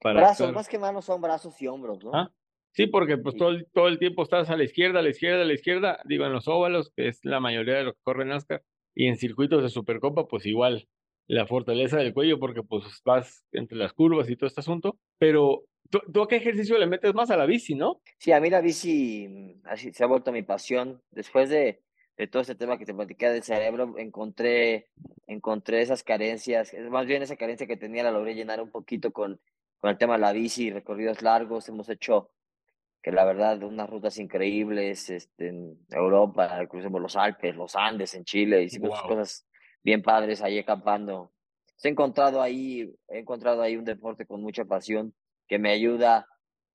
Para 0.00 0.20
brazos, 0.20 0.52
más 0.52 0.68
que 0.68 0.80
manos 0.80 1.04
son 1.04 1.20
brazos 1.20 1.60
y 1.62 1.68
hombros, 1.68 2.02
¿no? 2.02 2.10
¿Ah? 2.12 2.32
Sí, 2.72 2.88
porque 2.88 3.16
pues 3.16 3.36
todo, 3.36 3.50
el, 3.50 3.68
todo 3.72 3.86
el 3.86 4.00
tiempo 4.00 4.24
estás 4.24 4.50
a 4.50 4.56
la 4.56 4.64
izquierda, 4.64 4.98
a 4.98 5.02
la 5.02 5.10
izquierda, 5.10 5.42
a 5.42 5.44
la 5.44 5.52
izquierda, 5.52 6.00
digo, 6.04 6.26
en 6.26 6.32
los 6.32 6.48
óvalos, 6.48 6.90
que 6.96 7.06
es 7.06 7.24
la 7.24 7.38
mayoría 7.38 7.74
de 7.74 7.84
lo 7.84 7.92
que 7.92 8.00
corre 8.02 8.24
NASCAR, 8.24 8.64
y 8.92 9.06
en 9.06 9.16
circuitos 9.16 9.62
de 9.62 9.68
Supercopa, 9.68 10.26
pues 10.26 10.46
igual, 10.46 10.88
la 11.28 11.46
fortaleza 11.46 11.98
del 11.98 12.12
cuello, 12.12 12.40
porque 12.40 12.64
pues 12.64 12.84
vas 13.04 13.46
entre 13.52 13.78
las 13.78 13.92
curvas 13.92 14.28
y 14.28 14.36
todo 14.36 14.48
este 14.48 14.60
asunto, 14.60 14.98
pero 15.18 15.62
¿tú, 15.90 16.22
a 16.22 16.28
qué 16.28 16.36
ejercicio 16.36 16.78
le 16.78 16.86
metes 16.86 17.14
más 17.14 17.30
a 17.30 17.36
la 17.36 17.46
bici, 17.46 17.74
no? 17.74 18.00
Sí, 18.18 18.32
a 18.32 18.40
mí 18.40 18.50
la 18.50 18.60
bici 18.60 19.28
mm, 19.28 19.60
así 19.64 19.92
se 19.92 20.04
ha 20.04 20.06
vuelto 20.06 20.32
mi 20.32 20.42
pasión. 20.42 21.02
Después 21.10 21.48
de, 21.48 21.82
de 22.16 22.26
todo 22.26 22.42
este 22.42 22.54
tema 22.54 22.78
que 22.78 22.86
te 22.86 22.94
platicé 22.94 23.30
del 23.30 23.42
cerebro, 23.42 23.94
encontré, 23.98 24.88
encontré 25.26 25.82
esas 25.82 26.02
carencias, 26.02 26.74
más 26.90 27.06
bien 27.06 27.22
esa 27.22 27.36
carencia 27.36 27.66
que 27.66 27.76
tenía 27.76 28.02
la 28.02 28.10
logré 28.10 28.34
llenar 28.34 28.60
un 28.60 28.70
poquito 28.70 29.12
con, 29.12 29.40
con 29.78 29.90
el 29.90 29.98
tema 29.98 30.14
de 30.14 30.20
la 30.20 30.32
bici, 30.32 30.70
recorridos 30.70 31.22
largos, 31.22 31.68
hemos 31.68 31.88
hecho 31.88 32.30
que 33.02 33.10
la 33.10 33.24
verdad, 33.24 33.60
unas 33.64 33.90
rutas 33.90 34.16
increíbles 34.18 35.10
este, 35.10 35.48
en 35.48 35.76
Europa, 35.90 36.64
crucemos 36.68 37.00
los 37.00 37.16
Alpes, 37.16 37.56
los 37.56 37.74
Andes 37.74 38.14
en 38.14 38.24
Chile, 38.24 38.62
hicimos 38.62 39.02
cosas 39.02 39.44
bien 39.82 40.02
padres 40.02 40.40
ahí 40.40 40.58
acampando. 40.58 41.32
He 41.82 41.88
encontrado 41.88 42.40
ahí, 42.40 42.94
he 43.08 43.18
encontrado 43.18 43.60
ahí 43.60 43.76
un 43.76 43.84
deporte 43.84 44.24
con 44.24 44.40
mucha 44.40 44.64
pasión 44.64 45.12
que 45.48 45.58
me 45.58 45.70
ayuda 45.70 46.26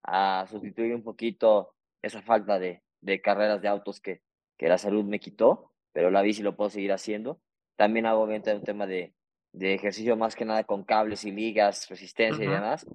a 0.04 0.46
sustituir 0.50 0.94
un 0.94 1.04
poquito 1.04 1.74
esa 2.02 2.22
falta 2.22 2.60
de, 2.60 2.84
de 3.02 3.22
carreras 3.22 3.62
de 3.62 3.68
autos 3.68 4.00
que, 4.00 4.22
que 4.58 4.68
la 4.68 4.78
salud 4.78 5.04
me 5.04 5.20
quitó, 5.20 5.74
pero 5.92 6.12
la 6.12 6.22
bici 6.22 6.42
lo 6.42 6.56
puedo 6.56 6.70
seguir 6.70 6.92
haciendo. 6.92 7.42
También 7.76 8.06
hago 8.06 8.22
obviamente 8.22 8.54
un 8.54 8.64
tema 8.64 8.88
de, 8.88 9.14
de 9.52 9.74
ejercicio 9.74 10.16
más 10.16 10.36
que 10.36 10.46
nada 10.46 10.64
con 10.64 10.84
cables 10.84 11.26
y 11.26 11.32
ligas, 11.32 11.90
resistencia 11.90 12.46
y 12.46 12.48
demás 12.48 12.86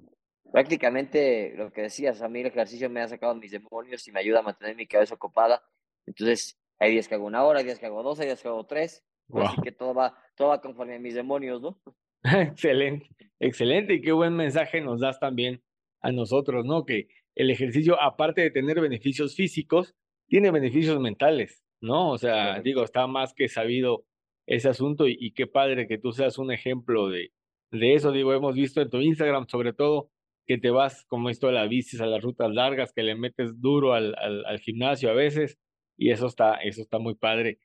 prácticamente 0.53 1.51
lo 1.55 1.73
que 1.73 1.81
decías, 1.81 2.21
a 2.21 2.29
mí 2.29 2.41
el 2.41 2.45
ejercicio 2.45 2.87
me 2.87 3.01
ha 3.01 3.07
sacado 3.07 3.33
mis 3.33 3.49
demonios 3.49 4.07
y 4.07 4.11
me 4.11 4.19
ayuda 4.19 4.39
a 4.39 4.43
mantener 4.43 4.75
mi 4.75 4.85
cabeza 4.85 5.15
ocupada. 5.15 5.63
Entonces, 6.05 6.59
hay 6.77 6.91
días 6.91 7.07
que 7.07 7.15
hago 7.15 7.25
una 7.25 7.43
hora, 7.43 7.57
hay 7.57 7.65
días 7.65 7.79
que 7.79 7.87
hago 7.87 8.03
dos, 8.03 8.19
hay 8.19 8.27
días 8.27 8.39
que 8.39 8.49
hago 8.49 8.63
tres. 8.67 9.03
Así 9.33 9.61
que 9.63 9.71
todo 9.71 9.95
va, 9.95 10.15
todo 10.35 10.49
va 10.49 10.61
conforme 10.61 10.97
a 10.97 10.99
mis 10.99 11.15
demonios, 11.15 11.59
¿no? 11.59 11.81
excelente, 12.49 13.09
excelente. 13.39 13.95
Y 13.95 14.01
qué 14.01 14.11
buen 14.11 14.35
mensaje 14.35 14.81
nos 14.81 14.99
das 14.99 15.19
también 15.19 15.61
a 16.01 16.11
nosotros, 16.11 16.65
¿no? 16.65 16.85
Que 16.85 17.07
el 17.35 17.49
ejercicio, 17.49 18.01
aparte 18.01 18.41
de 18.41 18.51
tener 18.51 18.79
beneficios 18.79 19.35
físicos, 19.35 19.95
tiene 20.27 20.51
beneficios 20.51 20.99
mentales, 20.99 21.63
¿no? 21.81 22.11
O 22.11 22.17
sea, 22.17 22.61
digo, 22.61 22.83
está 22.83 23.07
más 23.07 23.33
que 23.33 23.47
sabido 23.47 24.05
ese 24.47 24.69
asunto 24.69 25.07
y, 25.07 25.17
y, 25.19 25.31
qué 25.31 25.47
padre 25.47 25.87
que 25.87 25.97
tú 25.97 26.11
seas 26.11 26.37
un 26.37 26.51
ejemplo 26.51 27.09
de, 27.09 27.31
de 27.71 27.93
eso. 27.95 28.11
Digo, 28.11 28.33
hemos 28.33 28.55
visto 28.55 28.81
en 28.81 28.89
tu 28.89 28.99
Instagram, 28.99 29.47
sobre 29.47 29.73
todo, 29.73 30.09
que 30.45 30.57
te 30.57 30.69
vas 30.69 31.05
como 31.05 31.29
esto 31.29 31.47
de 31.47 31.53
la 31.53 31.67
bici 31.67 32.01
a 32.01 32.05
las 32.05 32.21
rutas 32.21 32.51
largas, 32.51 32.93
que 32.93 33.03
le 33.03 33.15
metes 33.15 33.59
duro 33.61 33.93
al, 33.93 34.15
al, 34.15 34.59
gimnasio 34.59 35.09
a 35.09 35.13
veces, 35.13 35.57
y 35.97 36.11
eso 36.11 36.27
está, 36.27 36.55
eso 36.55 36.81
está 36.81 36.99
muy 36.99 37.15
padre. 37.15 37.59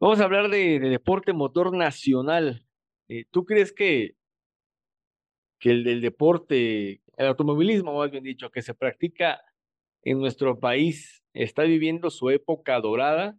Vamos 0.00 0.20
a 0.20 0.24
hablar 0.24 0.48
de, 0.50 0.78
deporte 0.78 1.32
motor 1.32 1.74
nacional. 1.76 2.65
Eh, 3.08 3.24
¿Tú 3.30 3.44
crees 3.44 3.72
que, 3.72 4.16
que 5.58 5.70
el 5.70 5.84
del 5.84 6.00
deporte, 6.00 7.02
el 7.16 7.26
automovilismo, 7.26 7.96
más 7.96 8.10
bien 8.10 8.24
dicho, 8.24 8.50
que 8.50 8.62
se 8.62 8.74
practica 8.74 9.40
en 10.02 10.18
nuestro 10.18 10.58
país, 10.58 11.22
está 11.32 11.62
viviendo 11.62 12.10
su 12.10 12.30
época 12.30 12.80
dorada? 12.80 13.36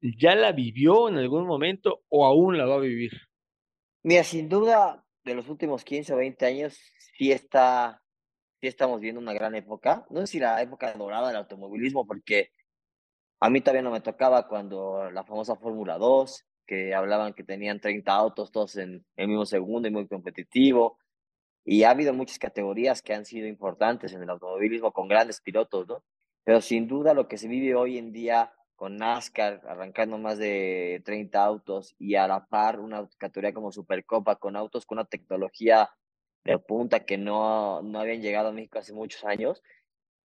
¿Ya 0.00 0.34
la 0.34 0.52
vivió 0.52 1.08
en 1.08 1.16
algún 1.16 1.46
momento 1.46 2.02
o 2.08 2.24
aún 2.24 2.56
la 2.56 2.66
va 2.66 2.76
a 2.76 2.80
vivir? 2.80 3.12
Mira, 4.02 4.24
sin 4.24 4.48
duda, 4.48 5.04
de 5.24 5.34
los 5.34 5.48
últimos 5.48 5.84
15 5.84 6.14
o 6.14 6.16
20 6.16 6.46
años, 6.46 6.78
sí 7.16 7.32
está, 7.32 8.02
sí 8.60 8.68
estamos 8.68 9.00
viendo 9.00 9.20
una 9.20 9.32
gran 9.32 9.54
época. 9.54 10.06
No 10.10 10.20
sé 10.20 10.26
si 10.26 10.38
la 10.38 10.62
época 10.62 10.92
dorada 10.94 11.28
del 11.28 11.36
automovilismo, 11.36 12.06
porque 12.06 12.52
a 13.40 13.50
mí 13.50 13.60
todavía 13.60 13.82
no 13.82 13.90
me 13.90 14.00
tocaba 14.00 14.48
cuando 14.48 15.10
la 15.10 15.24
famosa 15.24 15.56
Fórmula 15.56 15.98
2, 15.98 16.47
que 16.68 16.94
hablaban 16.94 17.32
que 17.32 17.42
tenían 17.42 17.80
30 17.80 18.12
autos 18.12 18.52
todos 18.52 18.76
en 18.76 19.04
el 19.16 19.26
mismo 19.26 19.46
segundo 19.46 19.88
y 19.88 19.90
muy 19.90 20.06
competitivo. 20.06 20.98
Y 21.64 21.82
ha 21.82 21.90
habido 21.90 22.12
muchas 22.12 22.38
categorías 22.38 23.02
que 23.02 23.14
han 23.14 23.24
sido 23.24 23.48
importantes 23.48 24.12
en 24.12 24.22
el 24.22 24.30
automovilismo 24.30 24.92
con 24.92 25.08
grandes 25.08 25.40
pilotos, 25.40 25.88
¿no? 25.88 26.04
Pero 26.44 26.60
sin 26.60 26.86
duda 26.86 27.14
lo 27.14 27.26
que 27.26 27.38
se 27.38 27.48
vive 27.48 27.74
hoy 27.74 27.98
en 27.98 28.12
día 28.12 28.52
con 28.76 28.96
NASCAR 28.96 29.62
arrancando 29.66 30.18
más 30.18 30.38
de 30.38 31.02
30 31.04 31.42
autos 31.42 31.96
y 31.98 32.14
a 32.14 32.28
la 32.28 32.46
par 32.46 32.78
una 32.78 33.08
categoría 33.18 33.52
como 33.52 33.72
Supercopa 33.72 34.36
con 34.36 34.54
autos 34.54 34.86
con 34.86 34.98
una 34.98 35.04
tecnología 35.04 35.90
de 36.44 36.58
punta 36.58 37.04
que 37.04 37.18
no, 37.18 37.82
no 37.82 37.98
habían 37.98 38.22
llegado 38.22 38.48
a 38.48 38.52
México 38.52 38.78
hace 38.78 38.92
muchos 38.92 39.24
años. 39.24 39.62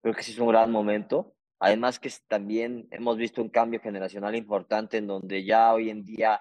Creo 0.03 0.15
que 0.15 0.23
sí 0.23 0.33
es 0.33 0.39
un 0.39 0.49
gran 0.49 0.73
momento. 0.73 1.35
Además 1.61 2.01
que 2.01 2.11
también 2.27 2.89
hemos 2.91 3.19
visto 3.19 3.43
un 3.43 3.51
cambio 3.51 3.81
generacional 3.81 4.35
importante 4.35 4.97
en 4.97 5.07
donde 5.07 5.45
ya 5.45 5.75
hoy 5.75 5.91
en 5.91 6.07
día, 6.07 6.41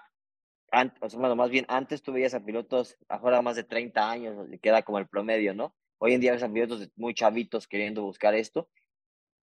o 1.02 1.10
sea, 1.10 1.20
más 1.34 1.50
bien 1.50 1.66
antes 1.68 2.02
tú 2.02 2.12
veías 2.12 2.32
a 2.32 2.42
pilotos 2.42 2.96
ahora 3.06 3.42
más 3.42 3.56
de 3.56 3.64
30 3.64 4.10
años, 4.10 4.48
que 4.50 4.58
queda 4.58 4.82
como 4.82 4.98
el 4.98 5.08
promedio, 5.08 5.52
¿no? 5.52 5.74
Hoy 5.98 6.14
en 6.14 6.22
día 6.22 6.32
ves 6.32 6.42
a 6.42 6.50
pilotos 6.50 6.88
muy 6.96 7.12
chavitos 7.12 7.68
queriendo 7.68 8.02
buscar 8.02 8.34
esto. 8.34 8.70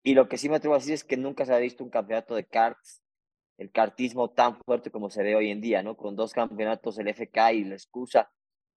Y 0.02 0.14
lo 0.14 0.28
que 0.28 0.38
sí 0.38 0.48
me 0.48 0.56
atrevo 0.56 0.74
a 0.76 0.78
decir 0.78 0.94
es 0.94 1.04
que 1.04 1.18
nunca 1.18 1.44
se 1.44 1.52
ha 1.52 1.58
visto 1.58 1.84
un 1.84 1.90
campeonato 1.90 2.34
de 2.34 2.46
karts, 2.46 3.02
el 3.58 3.70
kartismo 3.70 4.30
tan 4.30 4.58
fuerte 4.62 4.90
como 4.90 5.10
se 5.10 5.22
ve 5.22 5.36
hoy 5.36 5.50
en 5.50 5.60
día, 5.60 5.82
¿no? 5.82 5.94
Con 5.94 6.16
dos 6.16 6.32
campeonatos, 6.32 6.98
el 6.98 7.08
FK 7.08 7.52
y 7.52 7.64
la 7.64 7.74
excusa, 7.74 8.30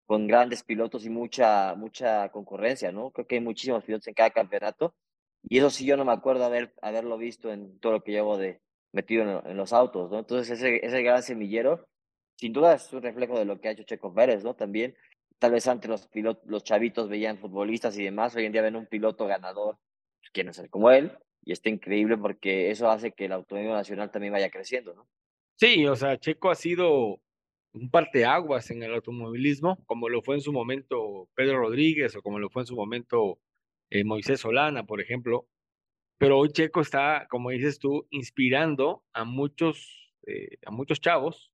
con 0.05 0.27
grandes 0.27 0.63
pilotos 0.63 1.05
y 1.05 1.09
mucha, 1.09 1.75
mucha 1.75 2.29
concurrencia, 2.29 2.91
¿no? 2.91 3.11
Creo 3.11 3.25
que 3.25 3.35
hay 3.35 3.41
muchísimos 3.41 3.85
pilotos 3.85 4.07
en 4.07 4.15
cada 4.15 4.31
campeonato 4.31 4.95
y 5.43 5.57
eso 5.57 5.69
sí 5.69 5.85
yo 5.85 5.97
no 5.97 6.05
me 6.05 6.11
acuerdo 6.11 6.43
haber, 6.43 6.73
haberlo 6.81 7.17
visto 7.17 7.51
en 7.51 7.79
todo 7.79 7.93
lo 7.93 8.03
que 8.03 8.11
llevo 8.11 8.37
de 8.37 8.61
metido 8.91 9.43
en, 9.45 9.57
los 9.57 9.73
autos, 9.73 10.09
¿no? 10.11 10.19
Entonces 10.19 10.59
ese, 10.59 10.85
ese 10.85 11.01
gran 11.03 11.21
semillero, 11.23 11.87
sin 12.35 12.53
duda 12.53 12.73
es 12.73 12.91
un 12.91 13.01
reflejo 13.01 13.37
de 13.37 13.45
lo 13.45 13.59
que 13.59 13.67
ha 13.67 13.71
hecho 13.71 13.83
Checo 13.83 14.13
Pérez, 14.13 14.43
¿no? 14.43 14.55
También, 14.55 14.95
tal 15.37 15.51
vez 15.51 15.67
antes 15.67 15.89
los, 15.89 16.07
pilotos, 16.07 16.43
los 16.49 16.63
chavitos 16.63 17.09
veían 17.09 17.37
futbolistas 17.37 17.97
y 17.97 18.03
demás, 18.03 18.35
hoy 18.35 18.45
en 18.45 18.51
día 18.51 18.61
ven 18.61 18.75
un 18.75 18.87
piloto 18.87 19.27
ganador, 19.27 19.77
pues, 20.19 20.31
quieren 20.31 20.53
ser 20.53 20.69
como 20.69 20.91
él, 20.91 21.11
y 21.43 21.51
está 21.51 21.69
increíble 21.69 22.17
porque 22.17 22.71
eso 22.71 22.89
hace 22.89 23.11
que 23.11 23.25
el 23.25 23.31
automovilismo 23.33 23.75
nacional 23.75 24.11
también 24.11 24.33
vaya 24.33 24.49
creciendo, 24.49 24.93
¿no? 24.93 25.07
Sí, 25.55 25.85
o 25.87 25.95
sea, 25.95 26.17
Checo 26.17 26.49
ha 26.49 26.55
sido 26.55 27.21
un 27.73 27.89
parteaguas 27.91 28.71
en 28.71 28.81
el 28.83 28.93
automovilismo, 28.93 29.77
como 29.85 30.09
lo 30.09 30.21
fue 30.21 30.35
en 30.35 30.41
su 30.41 30.53
momento 30.53 31.27
Pedro 31.35 31.59
Rodríguez 31.59 32.15
o 32.15 32.21
como 32.21 32.39
lo 32.39 32.49
fue 32.49 32.63
en 32.63 32.67
su 32.67 32.75
momento 32.75 33.39
eh, 33.89 34.03
Moisés 34.03 34.41
Solana, 34.41 34.85
por 34.85 35.01
ejemplo. 35.01 35.47
Pero 36.17 36.37
hoy 36.37 36.49
Checo 36.49 36.81
está, 36.81 37.27
como 37.29 37.49
dices 37.51 37.79
tú, 37.79 38.07
inspirando 38.09 39.03
a 39.13 39.23
muchos, 39.23 40.13
eh, 40.27 40.57
a 40.65 40.71
muchos 40.71 40.99
chavos, 40.99 41.51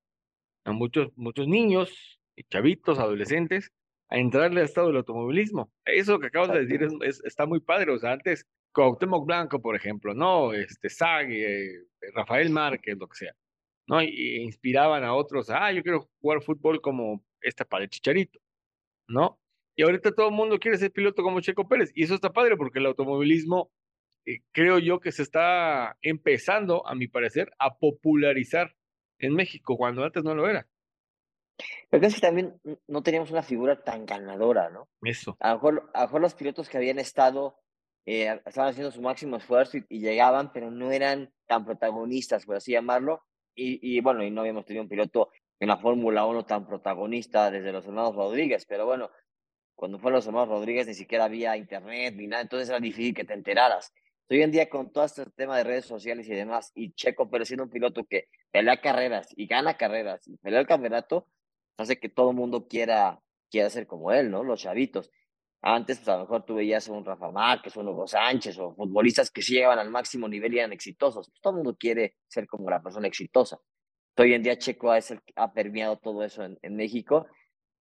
a 0.66 0.72
muchos, 0.72 1.16
muchos 1.16 1.48
niños, 1.48 2.20
chavitos, 2.50 3.00
adolescentes, 3.00 3.72
a 4.10 4.18
entrarle 4.18 4.62
al 4.62 4.66
estado 4.66 4.88
del 4.88 4.98
automovilismo. 4.98 5.72
Eso 5.86 6.20
que 6.20 6.28
acabas 6.28 6.52
de 6.54 6.66
decir 6.66 6.88
es, 7.04 7.22
está 7.24 7.46
muy 7.46 7.60
padre. 7.60 7.92
O 7.92 8.00
sea, 8.00 8.14
antes, 8.14 8.46
Cuauhtémoc 8.74 9.26
Blanco, 9.26 9.62
por 9.62 9.76
ejemplo, 9.76 10.14
¿no? 10.14 10.54
Este, 10.54 10.90
eh, 10.90 11.86
Rafael 12.14 12.50
Márquez, 12.50 12.98
lo 12.98 13.08
que 13.08 13.18
sea, 13.18 13.36
¿no? 13.88 14.02
Y, 14.02 14.38
inspiraban 14.44 15.04
a 15.04 15.16
otros, 15.16 15.50
ah, 15.50 15.72
yo 15.72 15.82
quiero 15.82 16.10
jugar 16.20 16.42
fútbol 16.42 16.82
como 16.82 17.24
esta 17.42 17.66
para 17.66 17.86
el 17.86 17.90
Chicharito, 17.90 18.40
¿no? 19.08 19.40
Y 19.76 19.84
ahorita 19.84 20.14
todo 20.14 20.30
el 20.30 20.34
mundo 20.34 20.60
quiere 20.60 20.78
ser 20.78 20.92
piloto 20.92 21.22
como 21.22 21.42
Checo 21.42 21.68
Pérez. 21.68 21.92
Y 21.96 22.04
eso 22.04 22.16
está 22.16 22.32
padre 22.32 22.56
porque 22.56 22.80
el 22.80 22.86
automovilismo, 22.86 23.72
eh, 24.26 24.40
creo 24.52 24.80
yo 24.80 25.00
que 25.00 25.12
se 25.12 25.24
está 25.24 25.98
empezando, 26.02 26.88
a 26.88 26.96
mi 26.96 27.08
parecer, 27.08 27.52
a 27.60 27.78
popularizar 27.78 28.76
en 29.20 29.34
México, 29.34 29.78
cuando 29.78 30.04
antes 30.04 30.24
no 30.24 30.34
lo 30.34 30.50
era. 30.50 30.68
Pero 31.90 32.08
que 32.08 32.20
también 32.20 32.60
no 32.88 33.02
teníamos 33.02 33.32
una 33.32 33.44
figura 33.44 33.82
tan 33.82 34.06
ganadora, 34.06 34.70
¿no? 34.70 34.90
Eso. 35.04 35.38
A 35.40 35.50
lo 35.50 35.56
mejor, 35.56 35.92
a 35.94 36.02
mejor 36.02 36.22
los 36.22 36.36
pilotos 36.36 36.70
que 36.70 36.78
habían 36.78 37.00
estado 37.00 37.58
eh, 38.06 38.42
estaban 38.46 38.72
haciendo 38.72 38.92
su 38.92 39.02
máximo 39.02 39.38
esfuerzo 39.38 39.78
y, 39.90 40.00
llegaban, 40.00 40.52
pero 40.52 40.70
no 40.70 40.92
eran 40.92 41.34
tan 41.48 41.66
protagonistas, 41.66 42.46
por 42.46 42.58
así 42.58 42.72
llamarlo. 42.72 43.24
Y, 43.56 43.80
y 43.82 44.02
bueno, 44.02 44.24
y 44.24 44.32
no 44.32 44.42
habíamos 44.42 44.66
tenido 44.66 44.84
un 44.84 44.90
piloto 44.90 45.30
en 45.60 45.70
la 45.70 45.78
Fórmula 45.78 46.26
1 46.26 46.46
tan 46.46 46.68
protagonista 46.68 47.50
desde 47.50 47.72
los 47.72 47.86
hermanos 47.86 48.16
Rodríguez, 48.16 48.66
pero 48.66 48.86
bueno, 48.86 49.10
cuando 49.76 50.00
fueron 50.00 50.16
los 50.18 50.26
hermanos 50.26 50.50
Rodríguez 50.50 50.88
ni 50.88 50.94
siquiera 50.94 51.26
había 51.26 51.58
internet 51.58 52.16
ni 52.16 52.28
nada, 52.28 52.42
entonces 52.44 52.70
era 52.70 52.80
difícil 52.80 53.14
que 53.14 53.26
te 53.26 53.34
enteraras. 53.34 53.94
Hoy 54.30 54.42
en 54.42 54.52
día 54.52 54.70
con 54.70 54.92
todo 54.92 55.06
este 55.06 55.26
tema 55.36 55.58
de 55.58 55.64
redes 55.64 55.86
sociales 55.86 56.28
y 56.28 56.34
demás, 56.34 56.72
y 56.74 56.94
Checo 56.94 57.30
pero 57.30 57.46
siendo 57.46 57.66
un 57.66 57.70
piloto 57.70 58.04
que 58.06 58.28
pelea 58.52 58.82
carreras 58.82 59.28
y 59.36 59.46
gana 59.46 59.78
carreras 59.78 60.28
y 60.28 60.38
pelea 60.38 60.62
el 60.62 60.68
campeonato, 60.68 61.28
hace 61.78 62.00
que 62.00 62.10
todo 62.10 62.32
el 62.32 62.36
mundo 62.36 62.68
quiera, 62.68 63.20
quiera 63.52 63.70
ser 63.70 63.86
como 63.86 64.12
él, 64.12 64.32
¿no? 64.32 64.44
Los 64.44 64.62
chavitos. 64.62 65.12
Antes, 65.62 65.98
pues 65.98 66.10
a 66.10 66.18
lo 66.18 66.22
mejor 66.22 66.46
tú 66.46 66.56
veías 66.56 66.88
a 66.88 66.94
un 66.94 67.04
Rafa 67.04 67.32
Márquez, 67.32 67.76
un 67.76 67.88
Hugo 67.88 68.08
Sánchez, 68.08 68.58
o 68.60 68.74
futbolistas 68.76 69.32
que 69.32 69.42
sí 69.42 69.54
llegaban 69.54 69.80
al 69.80 69.90
máximo 69.90 70.28
nivel 70.28 70.54
y 70.54 70.60
eran 70.60 70.74
exitosos. 70.74 71.28
Pues 71.30 71.42
todo 71.42 71.52
el 71.54 71.58
mundo 71.58 71.76
quiere 71.78 72.16
ser 72.28 72.48
como 72.48 72.70
la 72.70 72.82
persona 72.82 73.08
exitosa. 73.08 73.60
Hoy 74.18 74.34
en 74.34 74.44
día 74.44 74.58
Checo 74.58 74.92
ha, 74.92 75.00
ha 75.36 75.54
permeado 75.54 75.98
todo 75.98 76.24
eso 76.24 76.44
en, 76.44 76.58
en 76.62 76.76
México 76.76 77.28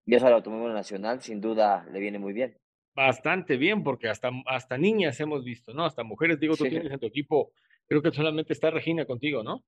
y 0.04 0.14
eso 0.14 0.26
al 0.26 0.34
automóvil 0.34 0.74
nacional 0.74 1.20
sin 1.20 1.40
duda 1.40 1.86
le 1.92 2.00
viene 2.00 2.18
muy 2.18 2.32
bien. 2.32 2.56
Bastante 2.94 3.56
bien, 3.56 3.82
porque 3.82 4.08
hasta, 4.08 4.30
hasta 4.46 4.76
niñas 4.76 5.18
hemos 5.20 5.44
visto, 5.44 5.72
¿no? 5.72 5.84
Hasta 5.84 6.02
mujeres, 6.02 6.38
digo, 6.38 6.56
tú 6.56 6.64
tienes 6.64 6.92
en 6.92 7.00
tu 7.00 7.06
equipo, 7.06 7.52
creo 7.86 8.02
que 8.02 8.10
solamente 8.10 8.52
está 8.52 8.70
Regina 8.70 9.06
contigo, 9.06 9.42
¿no? 9.42 9.64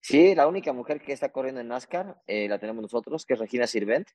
Sí, 0.00 0.34
la 0.34 0.46
única 0.46 0.72
mujer 0.72 1.00
que 1.00 1.12
está 1.12 1.30
corriendo 1.30 1.60
en 1.60 1.68
NASCAR 1.68 2.16
eh, 2.26 2.48
la 2.48 2.58
tenemos 2.58 2.82
nosotros, 2.82 3.24
que 3.24 3.34
es 3.34 3.40
Regina 3.40 3.66
Sirvent, 3.66 4.08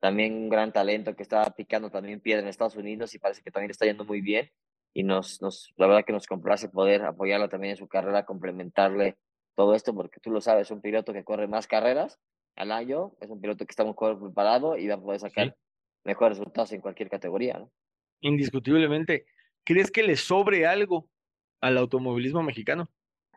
también 0.00 0.34
un 0.34 0.48
gran 0.48 0.72
talento 0.72 1.14
que 1.14 1.22
está 1.22 1.48
picando 1.54 1.90
también 1.90 2.20
piedra 2.20 2.42
en 2.42 2.48
Estados 2.48 2.76
Unidos 2.76 3.14
y 3.14 3.18
parece 3.18 3.42
que 3.42 3.50
también 3.50 3.70
está 3.70 3.86
yendo 3.86 4.04
muy 4.04 4.20
bien. 4.20 4.50
Y 4.92 5.04
nos, 5.04 5.40
nos, 5.40 5.72
la 5.76 5.86
verdad 5.86 6.04
que 6.04 6.12
nos 6.12 6.26
complace 6.26 6.68
poder 6.68 7.02
apoyarla 7.04 7.48
también 7.48 7.72
en 7.72 7.76
su 7.76 7.86
carrera, 7.86 8.26
complementarle 8.26 9.16
todo 9.54 9.74
esto, 9.74 9.94
porque 9.94 10.20
tú 10.20 10.30
lo 10.30 10.40
sabes, 10.40 10.66
es 10.66 10.70
un 10.72 10.80
piloto 10.80 11.12
que 11.12 11.22
corre 11.22 11.46
más 11.46 11.66
carreras 11.66 12.18
al 12.56 12.72
año, 12.72 13.12
es 13.20 13.30
un 13.30 13.40
piloto 13.40 13.64
que 13.64 13.70
está 13.70 13.84
muy 13.84 13.94
preparado 13.94 14.76
y 14.76 14.86
va 14.86 14.94
a 14.94 15.00
poder 15.00 15.20
sacar 15.20 15.56
mejores 16.04 16.38
resultados 16.38 16.72
en 16.72 16.80
cualquier 16.80 17.08
categoría, 17.08 17.58
¿no? 17.58 17.70
Indiscutiblemente. 18.20 19.26
¿Crees 19.64 19.90
que 19.90 20.02
le 20.02 20.16
sobre 20.16 20.66
algo 20.66 21.08
al 21.60 21.78
automovilismo 21.78 22.42
mexicano? 22.42 22.90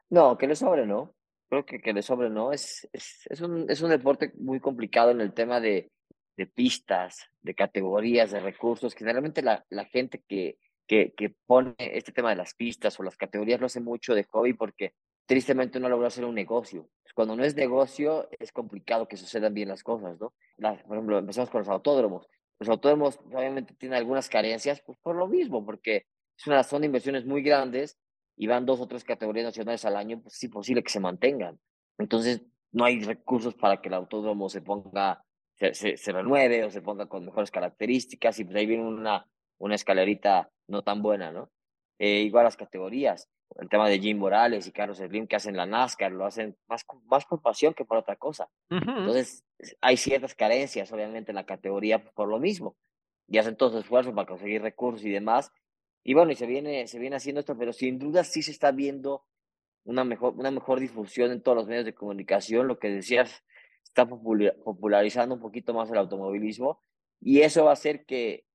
No, 0.09 0.37
que 0.37 0.47
le 0.47 0.55
sobre, 0.55 0.85
no. 0.85 1.13
Creo 1.49 1.65
que 1.65 1.79
que 1.79 1.93
le 1.93 2.01
sobre, 2.01 2.29
no. 2.29 2.51
Es, 2.51 2.87
es, 2.93 3.27
es, 3.29 3.41
un, 3.41 3.69
es 3.69 3.81
un 3.81 3.89
deporte 3.89 4.33
muy 4.35 4.59
complicado 4.59 5.11
en 5.11 5.21
el 5.21 5.33
tema 5.33 5.59
de, 5.59 5.91
de 6.37 6.47
pistas, 6.47 7.29
de 7.41 7.55
categorías, 7.55 8.31
de 8.31 8.39
recursos. 8.39 8.95
Generalmente 8.95 9.41
la, 9.41 9.65
la 9.69 9.85
gente 9.85 10.23
que, 10.27 10.57
que, 10.87 11.13
que 11.15 11.35
pone 11.45 11.75
este 11.77 12.11
tema 12.11 12.29
de 12.29 12.35
las 12.35 12.53
pistas 12.55 12.99
o 12.99 13.03
las 13.03 13.17
categorías 13.17 13.59
lo 13.59 13.67
hace 13.67 13.79
mucho 13.79 14.15
de 14.15 14.25
hobby 14.25 14.53
porque 14.53 14.93
tristemente 15.25 15.79
no 15.79 15.89
logró 15.89 16.07
hacer 16.07 16.25
un 16.25 16.35
negocio. 16.35 16.89
Cuando 17.13 17.35
no 17.35 17.43
es 17.43 17.55
negocio, 17.55 18.27
es 18.39 18.51
complicado 18.51 19.07
que 19.07 19.17
sucedan 19.17 19.53
bien 19.53 19.69
las 19.69 19.83
cosas, 19.83 20.19
¿no? 20.19 20.33
por 20.57 20.97
ejemplo, 20.97 21.19
empezamos 21.19 21.49
con 21.49 21.59
los 21.59 21.69
autódromos. 21.69 22.27
Los 22.59 22.69
autódromos 22.69 23.19
obviamente 23.31 23.75
tienen 23.75 23.97
algunas 23.97 24.29
carencias, 24.29 24.81
pues 24.81 24.97
por 24.99 25.15
lo 25.15 25.27
mismo, 25.27 25.63
porque 25.63 26.07
es 26.37 26.47
una, 26.47 26.63
son 26.63 26.83
inversiones 26.83 27.25
muy 27.25 27.43
grandes 27.43 27.99
y 28.35 28.47
van 28.47 28.65
dos 28.65 28.79
o 28.81 28.87
tres 28.87 29.03
categorías 29.03 29.45
nacionales 29.45 29.85
al 29.85 29.95
año, 29.95 30.21
pues 30.21 30.35
es 30.35 30.43
imposible 30.43 30.81
que 30.81 30.89
se 30.89 30.99
mantengan. 30.99 31.59
Entonces, 31.99 32.41
no 32.71 32.85
hay 32.85 33.03
recursos 33.03 33.53
para 33.53 33.79
que 33.79 33.89
el 33.89 33.93
autódromo 33.93 34.49
se 34.49 34.61
ponga, 34.61 35.23
se, 35.55 35.73
se, 35.73 36.11
renueve 36.11 36.63
o 36.63 36.71
se 36.71 36.81
ponga 36.81 37.05
con 37.05 37.25
mejores 37.25 37.51
características 37.51 38.39
y 38.39 38.45
pues 38.45 38.55
ahí 38.55 38.65
viene 38.65 38.83
una, 38.83 39.27
una 39.59 39.75
escalerita 39.75 40.49
no 40.67 40.81
tan 40.81 41.03
buena, 41.03 41.31
¿no? 41.31 41.51
Eh, 41.99 42.21
igual 42.21 42.45
las 42.45 42.57
categorías 42.57 43.29
el 43.57 43.69
tema 43.69 43.87
de 43.87 43.99
Jim 43.99 44.17
Morales 44.17 44.67
y 44.67 44.71
Carlos 44.71 44.97
Slim 44.97 45.27
que 45.27 45.35
hacen 45.35 45.55
la 45.55 45.65
NASCAR, 45.65 46.11
lo 46.11 46.25
hacen 46.25 46.55
más, 46.67 46.85
más 47.05 47.25
por 47.25 47.41
pasión 47.41 47.73
que 47.73 47.85
por 47.85 47.97
otra 47.97 48.15
cosa. 48.15 48.49
Entonces, 48.69 49.43
hay 49.81 49.97
ciertas 49.97 50.35
carencias, 50.35 50.91
obviamente, 50.91 51.31
en 51.31 51.35
la 51.35 51.45
categoría 51.45 52.03
por 52.03 52.27
lo 52.27 52.39
mismo. 52.39 52.75
Y 53.27 53.37
hacen 53.37 53.55
todos 53.55 53.73
los 53.73 53.83
esfuerzos 53.83 54.13
para 54.13 54.27
conseguir 54.27 54.61
recursos 54.61 55.05
y 55.05 55.11
demás. 55.11 55.51
Y 56.03 56.13
bueno, 56.13 56.31
y 56.31 56.35
se 56.35 56.45
viene, 56.45 56.87
se 56.87 56.99
viene 56.99 57.15
haciendo 57.15 57.39
esto, 57.39 57.57
pero 57.57 57.73
sin 57.73 57.99
duda 57.99 58.23
sí 58.23 58.41
se 58.41 58.51
está 58.51 58.71
viendo 58.71 59.23
una 59.85 60.03
mejor, 60.03 60.33
una 60.35 60.51
mejor 60.51 60.79
difusión 60.79 61.31
en 61.31 61.41
todos 61.41 61.57
los 61.57 61.67
medios 61.67 61.85
de 61.85 61.93
comunicación. 61.93 62.67
Lo 62.67 62.79
que 62.79 62.89
decías, 62.89 63.43
está 63.83 64.07
popularizando 64.07 65.35
un 65.35 65.41
poquito 65.41 65.73
más 65.73 65.89
el 65.91 65.97
automovilismo. 65.97 66.79
Y 67.21 67.41
eso 67.41 67.63
va 67.63 67.69
a 67.69 67.73
hacer 67.73 68.05
que 68.05 68.45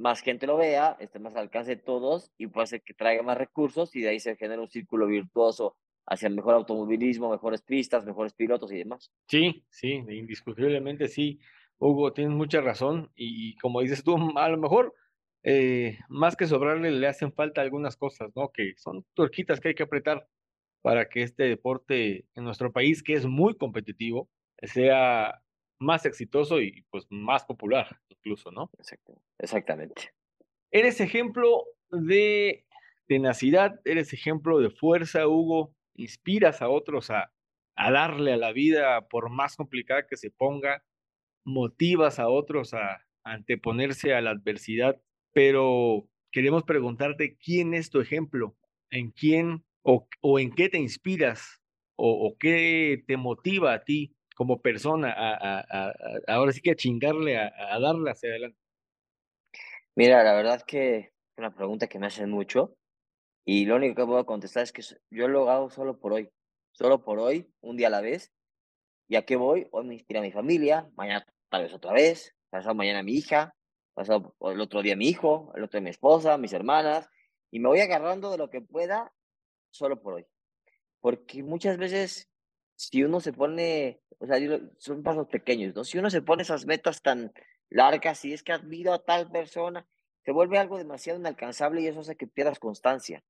más 0.00 0.22
gente 0.22 0.46
lo 0.46 0.56
vea, 0.56 0.96
esté 0.98 1.18
más 1.18 1.34
al 1.34 1.42
alcance 1.42 1.76
de 1.76 1.82
todos 1.82 2.32
y 2.38 2.46
puede 2.46 2.66
ser 2.66 2.82
que 2.82 2.94
traiga 2.94 3.22
más 3.22 3.36
recursos 3.36 3.94
y 3.94 4.00
de 4.00 4.08
ahí 4.08 4.20
se 4.20 4.34
genera 4.36 4.60
un 4.60 4.70
círculo 4.70 5.06
virtuoso 5.06 5.76
hacia 6.06 6.28
el 6.28 6.34
mejor 6.34 6.54
automovilismo, 6.54 7.30
mejores 7.30 7.62
pistas, 7.62 8.04
mejores 8.04 8.32
pilotos 8.32 8.72
y 8.72 8.78
demás. 8.78 9.12
Sí, 9.28 9.64
sí, 9.68 10.02
indiscutiblemente 10.08 11.06
sí. 11.06 11.38
Hugo, 11.78 12.12
tienes 12.12 12.34
mucha 12.34 12.60
razón 12.60 13.10
y, 13.14 13.56
como 13.56 13.80
dices 13.80 14.02
tú, 14.02 14.16
a 14.36 14.48
lo 14.48 14.58
mejor 14.58 14.94
eh, 15.42 15.98
más 16.08 16.34
que 16.34 16.46
sobrarle 16.46 16.90
le 16.90 17.06
hacen 17.06 17.32
falta 17.32 17.60
algunas 17.60 17.96
cosas, 17.96 18.30
¿no? 18.34 18.50
Que 18.50 18.74
son 18.76 19.04
tuerquitas 19.14 19.60
que 19.60 19.68
hay 19.68 19.74
que 19.74 19.84
apretar 19.84 20.26
para 20.82 21.08
que 21.08 21.22
este 21.22 21.44
deporte 21.44 22.26
en 22.34 22.44
nuestro 22.44 22.72
país, 22.72 23.02
que 23.02 23.14
es 23.14 23.26
muy 23.26 23.54
competitivo, 23.54 24.28
sea 24.62 25.42
más 25.80 26.06
exitoso 26.06 26.60
y 26.60 26.84
pues 26.90 27.06
más 27.10 27.44
popular 27.44 27.98
incluso, 28.08 28.50
¿no? 28.50 28.70
exactamente. 29.38 30.12
Eres 30.70 31.00
ejemplo 31.00 31.64
de 31.90 32.66
tenacidad, 33.08 33.80
eres 33.84 34.12
ejemplo 34.12 34.60
de 34.60 34.70
fuerza, 34.70 35.26
Hugo, 35.26 35.74
inspiras 35.94 36.62
a 36.62 36.68
otros 36.68 37.10
a, 37.10 37.32
a 37.74 37.90
darle 37.90 38.34
a 38.34 38.36
la 38.36 38.52
vida 38.52 39.08
por 39.08 39.30
más 39.30 39.56
complicada 39.56 40.06
que 40.06 40.16
se 40.16 40.30
ponga, 40.30 40.84
motivas 41.44 42.18
a 42.18 42.28
otros 42.28 42.74
a, 42.74 43.04
anteponerse 43.22 44.14
a 44.14 44.20
la 44.20 44.30
adversidad, 44.30 45.00
pero 45.32 46.08
queremos 46.32 46.64
preguntarte 46.64 47.36
quién 47.36 47.74
es 47.74 47.90
tu 47.90 48.00
ejemplo, 48.00 48.56
en 48.90 49.10
quién 49.10 49.64
o, 49.82 50.08
en 50.38 50.52
qué 50.52 50.68
te 50.68 50.78
inspiras 50.78 51.60
o, 51.96 52.34
qué 52.38 53.04
te 53.06 53.18
motiva 53.18 53.74
a 53.74 53.84
ti 53.84 54.16
como 54.40 54.62
persona 54.62 55.14
ahora 56.26 56.50
sí 56.52 56.62
que 56.62 56.70
a 56.70 56.74
chingarle, 56.74 57.36
a, 57.36 57.78
darle 57.78 58.10
hacia 58.10 58.30
adelante. 58.30 58.58
Mira, 59.94 60.24
la 60.24 60.32
verdad 60.32 60.62
que 60.62 60.96
es 60.96 61.12
una 61.36 61.54
pregunta 61.54 61.88
que 61.88 61.98
me 61.98 62.06
hacen 62.06 62.30
mucho 62.30 62.74
y 63.44 63.66
lo 63.66 63.76
único 63.76 63.96
que 63.96 64.06
puedo 64.06 64.24
contestar 64.24 64.62
es 64.62 64.72
que 64.72 64.80
yo 65.10 65.28
lo 65.28 65.50
hago 65.50 65.68
solo 65.68 66.00
por 66.00 66.14
hoy, 66.14 66.30
solo 66.72 67.04
por 67.04 67.18
hoy, 67.18 67.52
un 67.60 67.76
día 67.76 67.88
a 67.88 67.90
la 67.90 68.00
vez. 68.00 68.32
¿Y 69.08 69.16
a 69.16 69.26
qué 69.26 69.36
voy? 69.36 69.68
Hoy 69.72 69.84
me 69.84 69.92
inspira 69.92 70.22
mi 70.22 70.32
familia, 70.32 70.88
mañana 70.96 71.26
tal 71.50 71.64
vez 71.64 71.74
otra 71.74 71.92
vez, 71.92 72.34
pasado 72.48 72.74
mañana 72.74 73.02
mi 73.02 73.12
hija, 73.12 73.54
pasado 73.92 74.34
el 74.40 74.60
otro 74.62 74.80
día 74.80 74.96
mi 74.96 75.06
hijo, 75.06 75.52
el 75.54 75.64
otro 75.64 75.78
día 75.78 75.84
mi 75.84 75.90
esposa, 75.90 76.38
mis 76.38 76.54
hermanas, 76.54 77.10
y 77.50 77.60
me 77.60 77.68
voy 77.68 77.80
agarrando 77.80 78.30
de 78.30 78.38
lo 78.38 78.48
que 78.48 78.62
pueda 78.62 79.12
solo 79.70 80.00
por 80.00 80.14
hoy. 80.14 80.26
Porque 81.00 81.42
muchas 81.42 81.76
veces, 81.76 82.30
si 82.80 83.02
uno 83.02 83.20
se 83.20 83.34
pone, 83.34 84.00
o 84.18 84.26
sea, 84.26 84.38
son 84.78 85.02
pasos 85.02 85.28
pequeños, 85.28 85.74
¿no? 85.74 85.84
Si 85.84 85.98
uno 85.98 86.08
se 86.08 86.22
pone 86.22 86.42
esas 86.42 86.64
metas 86.64 87.02
tan 87.02 87.30
largas, 87.68 88.18
si 88.18 88.32
es 88.32 88.42
que 88.42 88.52
admiro 88.52 88.94
a 88.94 89.04
tal 89.04 89.30
persona, 89.30 89.86
se 90.24 90.32
vuelve 90.32 90.56
algo 90.56 90.78
demasiado 90.78 91.18
inalcanzable 91.18 91.82
y 91.82 91.88
eso 91.88 92.00
hace 92.00 92.16
que 92.16 92.26
pierdas 92.26 92.58
constancia. 92.58 93.22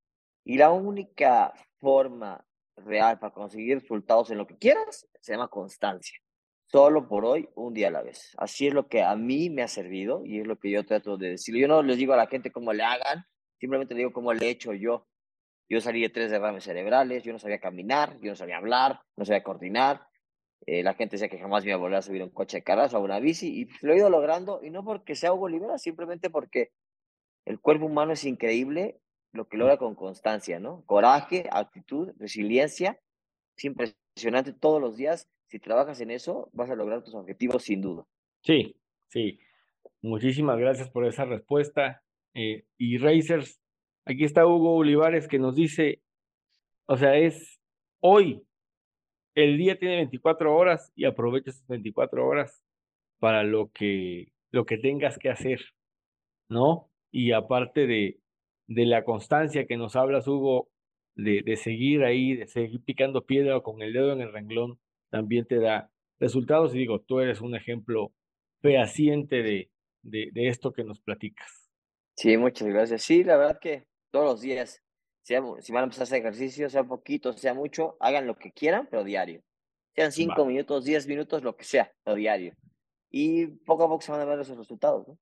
Y 0.44 0.56
la 0.56 0.70
única 0.70 1.52
forma 1.80 2.46
real 2.76 3.18
para 3.18 3.34
conseguir 3.34 3.80
resultados 3.80 4.30
en 4.30 4.38
lo 4.38 4.46
que 4.46 4.56
quieras 4.56 5.08
se 5.20 5.32
llama 5.32 5.48
constancia. 5.48 6.16
Solo 6.66 7.08
por 7.08 7.24
hoy, 7.24 7.48
un 7.56 7.74
día 7.74 7.88
a 7.88 7.90
la 7.90 8.02
vez. 8.02 8.32
Así 8.38 8.68
es 8.68 8.72
lo 8.72 8.86
que 8.86 9.02
a 9.02 9.16
mí 9.16 9.50
me 9.50 9.62
ha 9.62 9.68
servido 9.68 10.24
y 10.24 10.38
es 10.38 10.46
lo 10.46 10.60
que 10.60 10.70
yo 10.70 10.86
trato 10.86 11.16
de 11.16 11.30
decir. 11.30 11.56
Yo 11.56 11.66
no 11.66 11.82
les 11.82 11.96
digo 11.96 12.12
a 12.12 12.16
la 12.16 12.28
gente 12.28 12.52
cómo 12.52 12.72
le 12.72 12.84
hagan, 12.84 13.26
simplemente 13.58 13.94
le 13.94 13.98
digo 13.98 14.12
cómo 14.12 14.32
le 14.32 14.46
he 14.46 14.50
hecho 14.50 14.72
yo. 14.74 15.08
Yo 15.70 15.80
salí 15.80 16.02
de 16.02 16.08
tres 16.08 16.32
derrames 16.32 16.64
cerebrales, 16.64 17.22
yo 17.22 17.32
no 17.32 17.38
sabía 17.38 17.60
caminar, 17.60 18.18
yo 18.20 18.30
no 18.30 18.36
sabía 18.36 18.56
hablar, 18.56 19.02
no 19.16 19.24
sabía 19.24 19.44
coordinar. 19.44 20.02
Eh, 20.66 20.82
la 20.82 20.94
gente 20.94 21.14
decía 21.14 21.28
que 21.28 21.38
jamás 21.38 21.64
me 21.64 21.70
iba 21.70 21.76
a 21.76 21.80
volver 21.80 21.98
a 21.98 22.02
subir 22.02 22.22
un 22.24 22.30
coche 22.30 22.58
de 22.58 22.64
carras 22.64 22.92
o 22.92 23.00
una 23.00 23.20
bici 23.20 23.62
y 23.62 23.68
lo 23.86 23.92
he 23.92 23.98
ido 23.98 24.10
logrando 24.10 24.60
y 24.64 24.70
no 24.70 24.84
porque 24.84 25.14
sea 25.14 25.32
Hugo 25.32 25.44
Olivera, 25.44 25.78
simplemente 25.78 26.28
porque 26.28 26.72
el 27.46 27.60
cuerpo 27.60 27.86
humano 27.86 28.12
es 28.12 28.24
increíble 28.24 28.98
lo 29.32 29.46
que 29.46 29.56
logra 29.56 29.76
con 29.76 29.94
constancia, 29.94 30.58
¿no? 30.58 30.84
Coraje, 30.86 31.48
actitud, 31.52 32.10
resiliencia, 32.18 32.98
es 33.56 33.64
impresionante 33.64 34.52
todos 34.52 34.80
los 34.80 34.96
días. 34.96 35.28
Si 35.46 35.60
trabajas 35.60 36.00
en 36.00 36.10
eso, 36.10 36.50
vas 36.52 36.68
a 36.70 36.74
lograr 36.74 37.04
tus 37.04 37.14
objetivos 37.14 37.62
sin 37.62 37.80
duda. 37.80 38.04
Sí, 38.42 38.76
sí. 39.08 39.38
Muchísimas 40.02 40.58
gracias 40.58 40.90
por 40.90 41.06
esa 41.06 41.24
respuesta. 41.26 42.02
Eh, 42.34 42.64
y 42.76 42.98
Racers, 42.98 43.59
Aquí 44.04 44.24
está 44.24 44.46
Hugo 44.46 44.76
Olivares 44.76 45.28
que 45.28 45.38
nos 45.38 45.54
dice, 45.54 46.02
o 46.86 46.96
sea, 46.96 47.16
es 47.16 47.60
hoy, 48.00 48.42
el 49.34 49.56
día 49.58 49.78
tiene 49.78 49.96
24 49.96 50.56
horas 50.56 50.92
y 50.94 51.04
aprovecha 51.04 51.50
esas 51.50 51.66
24 51.68 52.26
horas 52.26 52.62
para 53.18 53.44
lo 53.44 53.70
que, 53.70 54.32
lo 54.50 54.64
que 54.64 54.78
tengas 54.78 55.18
que 55.18 55.30
hacer, 55.30 55.60
¿no? 56.48 56.90
Y 57.12 57.32
aparte 57.32 57.86
de, 57.86 58.18
de 58.66 58.86
la 58.86 59.04
constancia 59.04 59.66
que 59.66 59.76
nos 59.76 59.96
hablas, 59.96 60.26
Hugo, 60.26 60.68
de, 61.14 61.42
de 61.42 61.56
seguir 61.56 62.02
ahí, 62.02 62.34
de 62.34 62.46
seguir 62.46 62.82
picando 62.82 63.24
piedra 63.26 63.60
con 63.60 63.82
el 63.82 63.92
dedo 63.92 64.12
en 64.12 64.22
el 64.22 64.32
renglón, 64.32 64.78
también 65.10 65.44
te 65.46 65.58
da 65.58 65.90
resultados. 66.18 66.74
Y 66.74 66.78
digo, 66.78 67.00
tú 67.00 67.20
eres 67.20 67.40
un 67.40 67.54
ejemplo 67.54 68.12
fehaciente 68.62 69.42
de, 69.42 69.70
de, 70.02 70.30
de 70.32 70.48
esto 70.48 70.72
que 70.72 70.84
nos 70.84 71.00
platicas. 71.00 71.70
Sí, 72.16 72.36
muchas 72.36 72.68
gracias. 72.68 73.02
Sí, 73.02 73.24
la 73.24 73.36
verdad 73.36 73.58
que 73.60 73.86
todos 74.10 74.24
los 74.24 74.40
días. 74.40 74.82
Sea, 75.22 75.42
si 75.60 75.72
van 75.72 75.82
a 75.82 75.84
empezar 75.84 76.02
a 76.02 76.04
hacer 76.04 76.20
ejercicio, 76.20 76.70
sea 76.70 76.84
poquito, 76.84 77.32
sea 77.32 77.54
mucho, 77.54 77.96
hagan 78.00 78.26
lo 78.26 78.36
que 78.36 78.52
quieran, 78.52 78.88
pero 78.90 79.04
diario. 79.04 79.42
Sean 79.94 80.12
cinco 80.12 80.44
minutos, 80.46 80.84
diez 80.84 81.06
minutos, 81.06 81.42
lo 81.42 81.56
que 81.56 81.64
sea, 81.64 81.92
pero 82.04 82.16
diario. 82.16 82.54
Y 83.10 83.46
poco 83.46 83.84
a 83.84 83.88
poco 83.88 84.02
se 84.02 84.12
van 84.12 84.20
a 84.20 84.24
ver 84.24 84.40
esos 84.40 84.56
resultados. 84.56 85.06
¿no? 85.06 85.18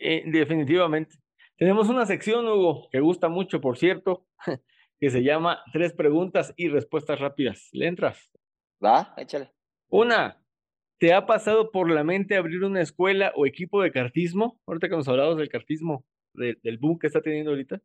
Eh, 0.00 0.22
definitivamente. 0.26 1.16
Tenemos 1.56 1.88
una 1.88 2.06
sección, 2.06 2.46
Hugo, 2.46 2.88
que 2.90 3.00
gusta 3.00 3.28
mucho, 3.28 3.60
por 3.60 3.78
cierto, 3.78 4.26
que 5.00 5.10
se 5.10 5.22
llama 5.22 5.62
Tres 5.72 5.92
preguntas 5.92 6.52
y 6.56 6.68
respuestas 6.68 7.18
rápidas. 7.18 7.68
¿Le 7.72 7.86
entras? 7.86 8.30
Va, 8.84 9.14
échale. 9.16 9.52
Una, 9.88 10.40
¿te 10.98 11.12
ha 11.14 11.26
pasado 11.26 11.70
por 11.70 11.90
la 11.90 12.04
mente 12.04 12.36
abrir 12.36 12.64
una 12.64 12.82
escuela 12.82 13.32
o 13.36 13.46
equipo 13.46 13.82
de 13.82 13.90
cartismo? 13.90 14.60
Ahorita 14.66 14.88
que 14.88 14.96
nos 14.96 15.08
hablamos 15.08 15.38
del 15.38 15.48
cartismo, 15.48 16.04
del 16.36 16.78
boom 16.78 16.98
que 16.98 17.06
está 17.06 17.20
teniendo 17.20 17.50
ahorita? 17.50 17.80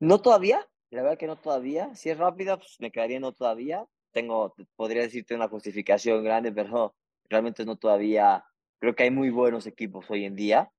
No 0.00 0.22
todavía, 0.22 0.66
la 0.90 1.02
verdad 1.02 1.18
que 1.18 1.26
no 1.26 1.36
todavía. 1.36 1.94
Si 1.94 2.10
es 2.10 2.18
rápida, 2.18 2.56
pues 2.56 2.76
me 2.80 2.90
quedaría 2.90 3.20
no 3.20 3.32
todavía. 3.32 3.86
Tengo, 4.12 4.54
podría 4.74 5.02
decirte 5.02 5.34
una 5.34 5.48
justificación 5.48 6.24
grande, 6.24 6.52
pero 6.52 6.96
realmente 7.28 7.64
no 7.64 7.76
todavía. 7.76 8.44
Creo 8.78 8.94
que 8.94 9.04
hay 9.04 9.10
muy 9.10 9.30
buenos 9.30 9.66
equipos 9.66 10.10
hoy 10.10 10.24
en 10.24 10.34
día 10.34 10.72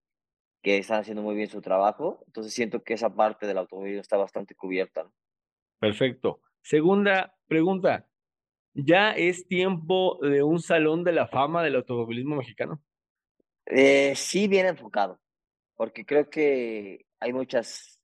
que 0.63 0.77
están 0.77 0.99
haciendo 0.99 1.21
muy 1.21 1.35
bien 1.35 1.47
su 1.47 1.61
trabajo. 1.61 2.23
Entonces 2.27 2.53
siento 2.53 2.83
que 2.83 2.93
esa 2.93 3.13
parte 3.13 3.47
del 3.47 3.59
automovilismo 3.59 4.01
está 4.01 4.17
bastante 4.17 4.53
cubierta. 4.53 5.09
Perfecto. 5.79 6.41
Segunda 6.61 7.35
pregunta. 7.47 8.07
¿Ya 8.73 9.11
es 9.11 9.47
tiempo 9.47 10.17
de 10.21 10.43
un 10.43 10.61
salón 10.61 11.03
de 11.03 11.11
la 11.11 11.27
fama 11.27 11.63
del 11.63 11.75
automovilismo 11.75 12.35
mexicano? 12.35 12.81
Eh, 13.65 14.13
sí, 14.15 14.47
bien 14.47 14.65
enfocado 14.65 15.19
porque 15.81 16.05
creo 16.05 16.29
que 16.29 17.07
hay 17.19 17.33
muchos 17.33 17.99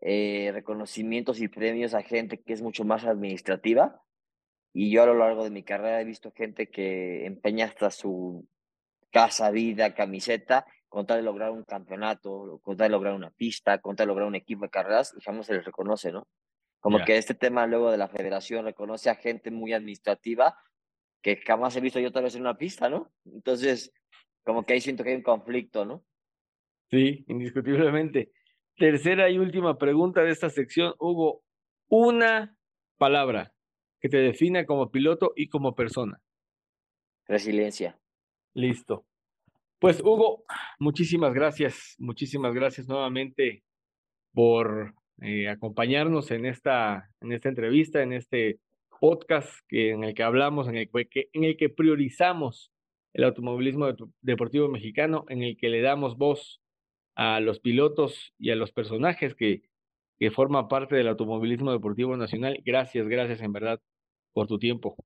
eh, 0.00 0.50
reconocimientos 0.54 1.38
y 1.38 1.48
premios 1.48 1.92
a 1.92 2.00
gente 2.00 2.40
que 2.40 2.54
es 2.54 2.62
mucho 2.62 2.86
más 2.86 3.04
administrativa. 3.04 4.02
Y 4.72 4.90
yo 4.90 5.02
a 5.02 5.06
lo 5.06 5.12
largo 5.12 5.44
de 5.44 5.50
mi 5.50 5.62
carrera 5.62 6.00
he 6.00 6.06
visto 6.06 6.32
gente 6.32 6.70
que 6.70 7.26
empeña 7.26 7.66
hasta 7.66 7.90
su 7.90 8.48
casa, 9.12 9.50
vida, 9.50 9.94
camiseta, 9.94 10.64
con 10.88 11.04
tal 11.04 11.18
de 11.18 11.24
lograr 11.24 11.50
un 11.50 11.64
campeonato, 11.64 12.58
con 12.62 12.74
tal 12.78 12.86
de 12.86 12.92
lograr 12.92 13.12
una 13.12 13.30
pista, 13.32 13.82
con 13.82 13.96
tal 13.96 14.06
de 14.06 14.08
lograr 14.08 14.26
un 14.26 14.36
equipo 14.36 14.64
de 14.64 14.70
carreras, 14.70 15.14
y 15.14 15.20
jamás 15.20 15.44
se 15.44 15.52
les 15.52 15.64
reconoce, 15.66 16.10
¿no? 16.10 16.26
Como 16.80 17.04
que 17.04 17.18
este 17.18 17.34
tema 17.34 17.66
luego 17.66 17.90
de 17.90 17.98
la 17.98 18.08
federación 18.08 18.64
reconoce 18.64 19.10
a 19.10 19.16
gente 19.16 19.50
muy 19.50 19.74
administrativa 19.74 20.56
que 21.20 21.36
jamás 21.36 21.76
he 21.76 21.82
visto 21.82 22.00
yo 22.00 22.12
tal 22.12 22.22
vez 22.22 22.34
en 22.34 22.40
una 22.40 22.56
pista, 22.56 22.88
¿no? 22.88 23.12
Entonces, 23.26 23.92
como 24.42 24.64
que 24.64 24.72
ahí 24.72 24.80
siento 24.80 25.04
que 25.04 25.10
hay 25.10 25.16
un 25.16 25.22
conflicto, 25.22 25.84
¿no? 25.84 26.02
Sí, 26.94 27.24
indiscutiblemente. 27.26 28.30
Tercera 28.76 29.28
y 29.28 29.36
última 29.36 29.78
pregunta 29.78 30.22
de 30.22 30.30
esta 30.30 30.48
sección, 30.48 30.94
Hugo. 31.00 31.42
Una 31.88 32.56
palabra 32.98 33.52
que 34.00 34.08
te 34.08 34.18
defina 34.18 34.64
como 34.64 34.92
piloto 34.92 35.32
y 35.34 35.48
como 35.48 35.74
persona. 35.74 36.20
Resiliencia. 37.26 37.98
Listo. 38.54 39.06
Pues 39.80 40.00
Hugo, 40.00 40.44
muchísimas 40.78 41.34
gracias, 41.34 41.96
muchísimas 41.98 42.54
gracias 42.54 42.86
nuevamente 42.86 43.64
por 44.32 44.94
eh, 45.20 45.48
acompañarnos 45.48 46.30
en 46.30 46.46
esta, 46.46 47.10
en 47.20 47.32
esta 47.32 47.48
entrevista, 47.48 48.02
en 48.02 48.12
este 48.12 48.60
podcast 49.00 49.50
que, 49.66 49.90
en 49.90 50.04
el 50.04 50.14
que 50.14 50.22
hablamos, 50.22 50.68
en 50.68 50.76
el 50.76 50.88
que, 51.10 51.28
en 51.32 51.42
el 51.42 51.56
que 51.56 51.70
priorizamos 51.70 52.70
el 53.14 53.24
automovilismo 53.24 53.88
deportivo 54.20 54.68
mexicano, 54.68 55.24
en 55.28 55.42
el 55.42 55.56
que 55.56 55.68
le 55.70 55.82
damos 55.82 56.16
voz 56.16 56.60
a 57.14 57.40
los 57.40 57.60
pilotos 57.60 58.34
y 58.38 58.50
a 58.50 58.56
los 58.56 58.72
personajes 58.72 59.34
que, 59.34 59.62
que 60.18 60.30
forman 60.30 60.68
parte 60.68 60.96
del 60.96 61.08
automovilismo 61.08 61.72
deportivo 61.72 62.16
nacional. 62.16 62.60
Gracias, 62.64 63.06
gracias 63.08 63.40
en 63.40 63.52
verdad 63.52 63.80
por 64.32 64.46
tu 64.46 64.58
tiempo. 64.58 64.96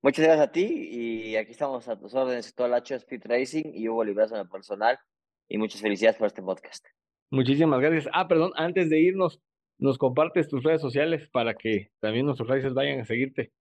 Muchas 0.00 0.24
gracias 0.24 0.48
a 0.48 0.52
ti 0.52 0.88
y 0.90 1.36
aquí 1.36 1.50
estamos 1.50 1.88
a 1.88 1.98
tus 1.98 2.14
órdenes, 2.14 2.54
todo 2.54 2.68
el 2.68 2.74
H 2.74 2.94
Speed 2.94 3.22
Racing 3.24 3.72
y 3.74 3.88
Hugo 3.88 4.04
Liberazo 4.04 4.36
en 4.36 4.42
el 4.42 4.48
personal 4.48 4.98
y 5.48 5.58
muchas 5.58 5.80
felicidades 5.80 6.16
por 6.16 6.28
este 6.28 6.42
podcast. 6.42 6.86
Muchísimas 7.30 7.80
gracias. 7.80 8.08
Ah, 8.12 8.28
perdón, 8.28 8.52
antes 8.54 8.88
de 8.90 9.00
irnos, 9.00 9.40
nos 9.76 9.98
compartes 9.98 10.48
tus 10.48 10.62
redes 10.62 10.80
sociales 10.80 11.28
para 11.30 11.54
que 11.54 11.90
también 12.00 12.26
nuestros 12.26 12.48
races 12.48 12.74
vayan 12.74 13.00
a 13.00 13.04
seguirte. 13.04 13.52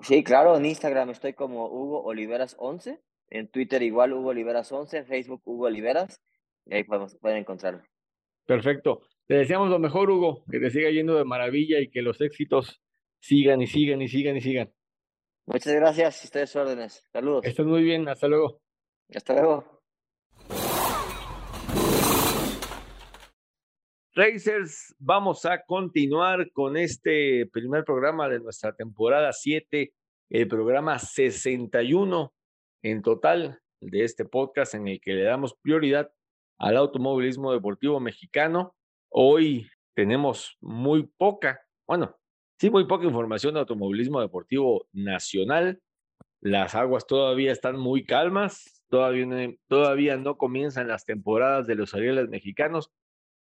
Sí, 0.00 0.24
claro, 0.24 0.56
en 0.56 0.66
Instagram 0.66 1.10
estoy 1.10 1.34
como 1.34 1.66
Hugo 1.66 2.02
Oliveras 2.02 2.56
11, 2.58 3.00
en 3.28 3.48
Twitter 3.48 3.82
igual 3.82 4.12
Hugo 4.12 4.30
Oliveras 4.30 4.72
11, 4.72 4.98
en 4.98 5.06
Facebook 5.06 5.42
Hugo 5.44 5.66
Oliveras 5.66 6.20
y 6.66 6.74
ahí 6.74 6.84
podemos, 6.84 7.16
pueden 7.16 7.38
encontrarlo. 7.38 7.82
Perfecto. 8.46 9.02
Te 9.26 9.34
deseamos 9.34 9.70
lo 9.70 9.78
mejor, 9.78 10.10
Hugo, 10.10 10.44
que 10.50 10.60
te 10.60 10.70
siga 10.70 10.90
yendo 10.90 11.16
de 11.16 11.24
maravilla 11.24 11.80
y 11.80 11.88
que 11.88 12.02
los 12.02 12.20
éxitos 12.20 12.82
sigan 13.20 13.62
y 13.62 13.66
sigan 13.66 14.02
y 14.02 14.08
sigan 14.08 14.36
y 14.36 14.40
sigan. 14.40 14.72
Muchas 15.46 15.74
gracias, 15.74 16.24
ustedes 16.24 16.54
órdenes. 16.56 17.06
Saludos. 17.12 17.44
Estás 17.44 17.66
muy 17.66 17.82
bien, 17.82 18.08
hasta 18.08 18.28
luego. 18.28 18.60
Hasta 19.14 19.34
luego. 19.34 19.82
Racers, 24.16 24.94
vamos 24.98 25.44
a 25.44 25.62
continuar 25.64 26.52
con 26.52 26.76
este 26.76 27.46
primer 27.52 27.84
programa 27.84 28.28
de 28.28 28.38
nuestra 28.38 28.72
temporada 28.72 29.32
7, 29.32 29.92
el 30.30 30.48
programa 30.48 30.98
61 30.98 32.32
en 32.82 33.02
total 33.02 33.60
de 33.80 34.04
este 34.04 34.24
podcast 34.24 34.74
en 34.74 34.86
el 34.86 35.00
que 35.00 35.14
le 35.14 35.24
damos 35.24 35.54
prioridad 35.60 36.12
al 36.58 36.76
automovilismo 36.76 37.52
deportivo 37.52 38.00
mexicano. 38.00 38.74
Hoy 39.10 39.68
tenemos 39.94 40.56
muy 40.60 41.08
poca, 41.16 41.60
bueno, 41.86 42.16
sí, 42.58 42.70
muy 42.70 42.86
poca 42.86 43.06
información 43.06 43.54
de 43.54 43.60
automovilismo 43.60 44.20
deportivo 44.20 44.86
nacional. 44.92 45.80
Las 46.40 46.74
aguas 46.74 47.06
todavía 47.06 47.52
están 47.52 47.78
muy 47.78 48.04
calmas, 48.04 48.82
todavía 48.88 49.54
todavía 49.68 50.16
no 50.16 50.36
comienzan 50.36 50.88
las 50.88 51.04
temporadas 51.04 51.66
de 51.66 51.74
los 51.74 51.94
Arieles 51.94 52.28
mexicanos. 52.28 52.90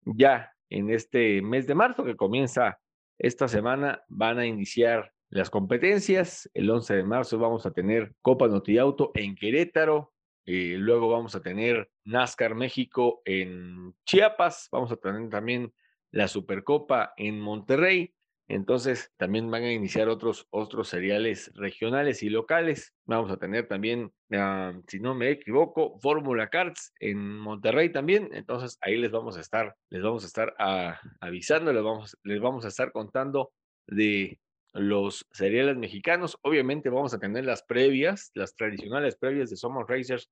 Ya 0.05 0.53
en 0.69 0.89
este 0.89 1.41
mes 1.41 1.67
de 1.67 1.75
marzo 1.75 2.03
que 2.03 2.15
comienza 2.15 2.79
esta 3.19 3.47
semana 3.47 4.03
van 4.07 4.39
a 4.39 4.45
iniciar 4.45 5.11
las 5.29 5.49
competencias. 5.49 6.49
El 6.53 6.69
11 6.69 6.95
de 6.95 7.03
marzo 7.03 7.39
vamos 7.39 7.65
a 7.65 7.71
tener 7.71 8.13
Copa 8.21 8.47
Noti 8.47 8.77
Auto 8.77 9.11
en 9.15 9.35
Querétaro. 9.35 10.12
Eh, 10.45 10.75
luego 10.77 11.09
vamos 11.09 11.35
a 11.35 11.41
tener 11.41 11.89
NASCAR 12.03 12.55
México 12.55 13.21
en 13.25 13.93
Chiapas. 14.05 14.67
Vamos 14.71 14.91
a 14.91 14.97
tener 14.97 15.29
también 15.29 15.73
la 16.11 16.27
Supercopa 16.27 17.13
en 17.17 17.39
Monterrey. 17.39 18.13
Entonces, 18.49 19.11
también 19.17 19.49
van 19.49 19.63
a 19.63 19.71
iniciar 19.71 20.09
otros, 20.09 20.47
otros 20.49 20.89
seriales 20.89 21.51
regionales 21.55 22.23
y 22.23 22.29
locales. 22.29 22.93
Vamos 23.05 23.31
a 23.31 23.37
tener 23.37 23.67
también, 23.67 24.11
ah, 24.33 24.73
si 24.87 24.99
no 24.99 25.15
me 25.15 25.31
equivoco, 25.31 25.97
Fórmula 25.99 26.49
Cards 26.49 26.93
en 26.99 27.39
Monterrey 27.39 27.89
también. 27.89 28.29
Entonces, 28.33 28.77
ahí 28.81 28.97
les 28.97 29.11
vamos 29.11 29.37
a 29.37 29.41
estar, 29.41 29.75
les 29.89 30.03
vamos 30.03 30.23
a 30.23 30.27
estar 30.27 30.53
ah, 30.59 30.99
avisando, 31.21 31.71
les 31.71 31.83
vamos, 31.83 32.17
les 32.23 32.41
vamos 32.41 32.65
a 32.65 32.67
estar 32.67 32.91
contando 32.91 33.53
de 33.87 34.39
los 34.73 35.25
seriales 35.31 35.77
mexicanos. 35.77 36.37
Obviamente 36.41 36.89
vamos 36.89 37.13
a 37.13 37.19
tener 37.19 37.45
las 37.45 37.63
previas, 37.63 38.31
las 38.33 38.55
tradicionales 38.55 39.15
previas 39.15 39.49
de 39.49 39.57
Somos 39.57 39.87
Racers 39.87 40.29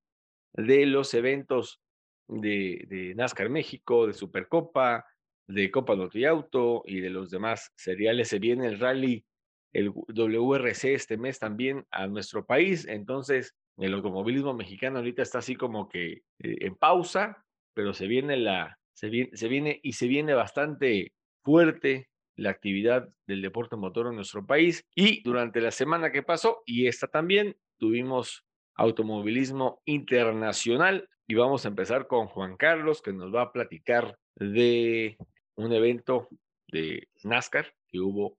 de 0.53 0.85
los 0.85 1.13
eventos 1.13 1.79
de, 2.27 2.85
de 2.87 3.15
NASCAR 3.15 3.49
México, 3.49 4.07
de 4.07 4.13
Supercopa, 4.13 5.05
de 5.47 5.69
Copa 5.69 5.95
Noti 5.95 6.25
Auto 6.25 6.83
y 6.85 6.99
de 7.01 7.09
los 7.09 7.29
demás 7.29 7.71
seriales. 7.75 8.29
Se 8.29 8.39
viene 8.39 8.67
el 8.67 8.79
rally, 8.79 9.25
el 9.73 9.89
WRC 9.89 10.93
este 10.93 11.17
mes 11.17 11.39
también 11.39 11.85
a 11.91 12.07
nuestro 12.07 12.45
país. 12.45 12.87
Entonces, 12.87 13.55
el 13.77 13.93
automovilismo 13.93 14.53
mexicano 14.53 14.97
ahorita 14.97 15.21
está 15.21 15.39
así 15.39 15.55
como 15.55 15.87
que 15.87 16.11
eh, 16.11 16.21
en 16.39 16.75
pausa, 16.75 17.45
pero 17.73 17.93
se 17.93 18.07
viene 18.07 18.37
la, 18.37 18.79
se 18.93 19.09
viene, 19.09 19.35
se 19.35 19.47
viene 19.47 19.79
y 19.83 19.93
se 19.93 20.07
viene 20.07 20.33
bastante 20.33 21.13
fuerte 21.43 22.10
la 22.35 22.49
actividad 22.49 23.09
del 23.27 23.41
deporte 23.41 23.75
motor 23.75 24.07
en 24.07 24.15
nuestro 24.15 24.45
país. 24.45 24.85
Y 24.95 25.21
durante 25.23 25.61
la 25.61 25.71
semana 25.71 26.11
que 26.11 26.23
pasó, 26.23 26.63
y 26.65 26.87
esta 26.87 27.07
también, 27.07 27.55
tuvimos 27.77 28.45
automovilismo 28.75 29.81
internacional. 29.85 31.07
Y 31.27 31.35
vamos 31.35 31.65
a 31.65 31.69
empezar 31.69 32.07
con 32.07 32.27
Juan 32.27 32.57
Carlos, 32.57 33.01
que 33.01 33.13
nos 33.13 33.33
va 33.33 33.43
a 33.43 33.51
platicar 33.51 34.17
de 34.35 35.17
un 35.55 35.71
evento 35.71 36.27
de 36.67 37.07
NASCAR 37.23 37.73
que 37.87 37.99
hubo 37.99 38.37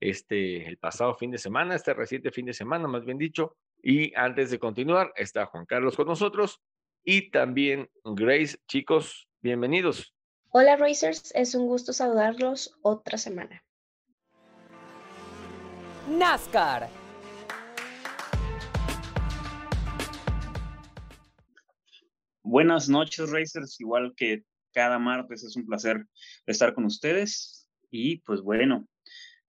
este, 0.00 0.66
el 0.66 0.78
pasado 0.78 1.14
fin 1.14 1.30
de 1.30 1.38
semana, 1.38 1.74
este 1.74 1.94
reciente 1.94 2.30
fin 2.30 2.46
de 2.46 2.52
semana, 2.52 2.86
más 2.86 3.04
bien 3.04 3.18
dicho. 3.18 3.56
Y 3.82 4.14
antes 4.14 4.50
de 4.50 4.58
continuar, 4.58 5.12
está 5.16 5.46
Juan 5.46 5.66
Carlos 5.66 5.96
con 5.96 6.06
nosotros 6.06 6.60
y 7.04 7.30
también 7.30 7.88
Grace. 8.04 8.58
Chicos, 8.66 9.28
bienvenidos. 9.40 10.17
Hola 10.50 10.76
Racers, 10.76 11.30
es 11.34 11.54
un 11.54 11.66
gusto 11.66 11.92
saludarlos 11.92 12.74
otra 12.80 13.18
semana. 13.18 13.62
NASCAR. 16.08 16.88
Buenas 22.42 22.88
noches 22.88 23.30
Racers, 23.30 23.78
igual 23.78 24.14
que 24.16 24.42
cada 24.72 24.98
martes 24.98 25.44
es 25.44 25.54
un 25.54 25.66
placer 25.66 26.06
estar 26.46 26.72
con 26.72 26.86
ustedes 26.86 27.68
y 27.90 28.20
pues 28.22 28.40
bueno, 28.40 28.88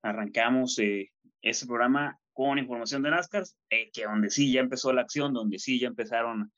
arrancamos 0.02 0.78
eh, 0.80 1.14
este 1.42 1.66
programa 1.66 2.20
con 2.34 2.60
información 2.60 3.04
de 3.04 3.12
NASCAR, 3.12 3.44
eh, 3.70 3.90
que 3.94 4.04
donde 4.04 4.30
sí 4.30 4.52
ya 4.52 4.60
empezó 4.60 4.92
la 4.92 5.04
acción, 5.04 5.34
donde 5.34 5.60
sí 5.60 5.80
ya 5.80 5.88
empezaron 5.88 6.52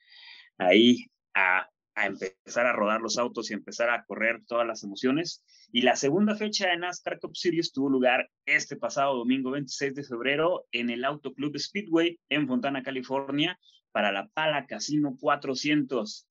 ahí 0.58 1.06
a, 1.36 1.67
a, 1.95 2.06
empezar 2.06 2.65
a 2.65 2.73
rodar 2.73 3.01
los 3.01 3.17
autos 3.17 3.49
y 3.49 3.54
empezar 3.54 3.89
a 3.89 4.04
correr 4.06 4.41
todas 4.47 4.65
las 4.65 4.84
emociones. 4.84 5.43
Y 5.71 5.82
la 5.82 5.95
segunda 5.95 6.36
fecha 6.36 6.69
de 6.69 6.77
NASCAR 6.77 7.19
Cup 7.19 7.36
Series 7.36 7.71
tuvo 7.71 7.89
lugar 7.89 8.30
este 8.45 8.75
pasado 8.75 9.15
domingo 9.15 9.51
26 9.51 9.95
de 9.95 10.04
febrero 10.04 10.65
en 10.71 10.89
el 10.89 11.06
Auto 11.06 11.34
Club 11.34 11.58
Speedway 11.58 12.19
en 12.30 12.47
Fontana, 12.47 12.84
California, 12.84 13.60
para 13.91 14.12
la 14.12 14.27
Pala 14.27 14.65
Casino 14.65 15.15
400. 15.19 16.27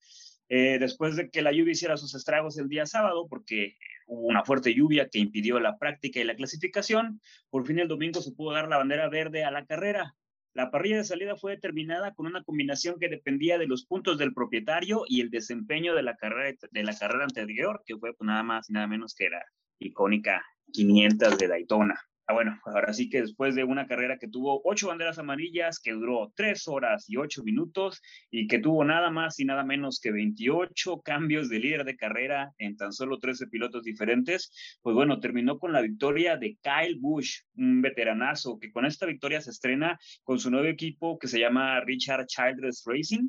Eh, 0.53 0.79
después 0.81 1.14
de 1.14 1.31
que 1.31 1.42
la 1.42 1.53
lluvia 1.53 1.73
hiciera 1.73 1.96
sus 1.96 2.14
estragos 2.14 2.59
el 2.59 2.68
día 2.68 2.85
sábado, 2.85 3.29
porque 3.29 3.77
hubo 4.09 4.27
una 4.27 4.44
fuerte 4.44 4.75
lluvia 4.75 5.09
que 5.09 5.20
impidió 5.20 5.61
la 5.61 5.79
práctica 5.79 6.18
y 6.18 6.25
la 6.25 6.35
clasificación, 6.35 7.20
por 7.51 7.64
fin 7.64 7.79
el 7.79 7.87
domingo 7.87 8.20
se 8.20 8.33
pudo 8.33 8.53
dar 8.53 8.68
la 8.68 8.79
bandera 8.79 9.09
verde 9.09 9.44
a 9.44 9.53
la 9.53 9.64
carrera. 9.64 10.16
La 10.53 10.71
parrilla 10.71 10.97
de 10.97 11.05
salida 11.05 11.37
fue 11.37 11.53
determinada 11.53 12.13
con 12.13 12.27
una 12.27 12.43
combinación 12.43 12.99
que 12.99 13.09
dependía 13.09 13.57
de 13.57 13.69
los 13.69 13.87
puntos 13.87 14.19
del 14.19 14.35
propietario 14.35 15.05
y 15.07 15.21
el 15.21 15.31
desempeño 15.31 15.95
de 15.95 16.03
la 16.03 16.17
carrera, 16.17 16.57
de 16.71 16.83
la 16.83 16.97
carrera 16.97 17.25
anterior, 17.25 17.83
que 17.87 17.97
fue 17.97 18.15
pues, 18.15 18.27
nada 18.27 18.43
más 18.43 18.69
y 18.69 18.73
nada 18.73 18.89
menos 18.89 19.15
que 19.15 19.31
la 19.31 19.45
icónica 19.79 20.45
500 20.73 21.39
de 21.39 21.49
Daytona. 21.49 22.01
Ah, 22.31 22.33
bueno, 22.33 22.61
ahora 22.64 22.93
sí 22.93 23.09
que 23.09 23.23
después 23.23 23.57
de 23.57 23.64
una 23.64 23.88
carrera 23.88 24.16
que 24.16 24.29
tuvo 24.29 24.62
ocho 24.64 24.87
banderas 24.87 25.19
amarillas, 25.19 25.81
que 25.81 25.90
duró 25.90 26.33
tres 26.37 26.69
horas 26.69 27.07
y 27.09 27.16
ocho 27.16 27.43
minutos 27.43 28.01
y 28.31 28.47
que 28.47 28.61
tuvo 28.61 28.85
nada 28.85 29.11
más 29.11 29.40
y 29.40 29.45
nada 29.45 29.64
menos 29.64 29.99
que 29.99 30.12
28 30.12 31.01
cambios 31.01 31.49
de 31.49 31.59
líder 31.59 31.83
de 31.83 31.97
carrera 31.97 32.53
en 32.59 32.77
tan 32.77 32.93
solo 32.93 33.19
13 33.19 33.49
pilotos 33.49 33.83
diferentes, 33.83 34.53
pues 34.81 34.95
bueno, 34.95 35.19
terminó 35.19 35.59
con 35.59 35.73
la 35.73 35.81
victoria 35.81 36.37
de 36.37 36.57
Kyle 36.62 37.01
Busch, 37.01 37.43
un 37.57 37.83
veteranazo 37.83 38.61
que 38.61 38.71
con 38.71 38.87
esta 38.87 39.07
victoria 39.07 39.40
se 39.40 39.51
estrena 39.51 39.99
con 40.23 40.38
su 40.38 40.53
nuevo 40.53 40.69
equipo 40.69 41.19
que 41.19 41.27
se 41.27 41.40
llama 41.40 41.81
Richard 41.81 42.27
Childress 42.27 42.85
Racing, 42.87 43.27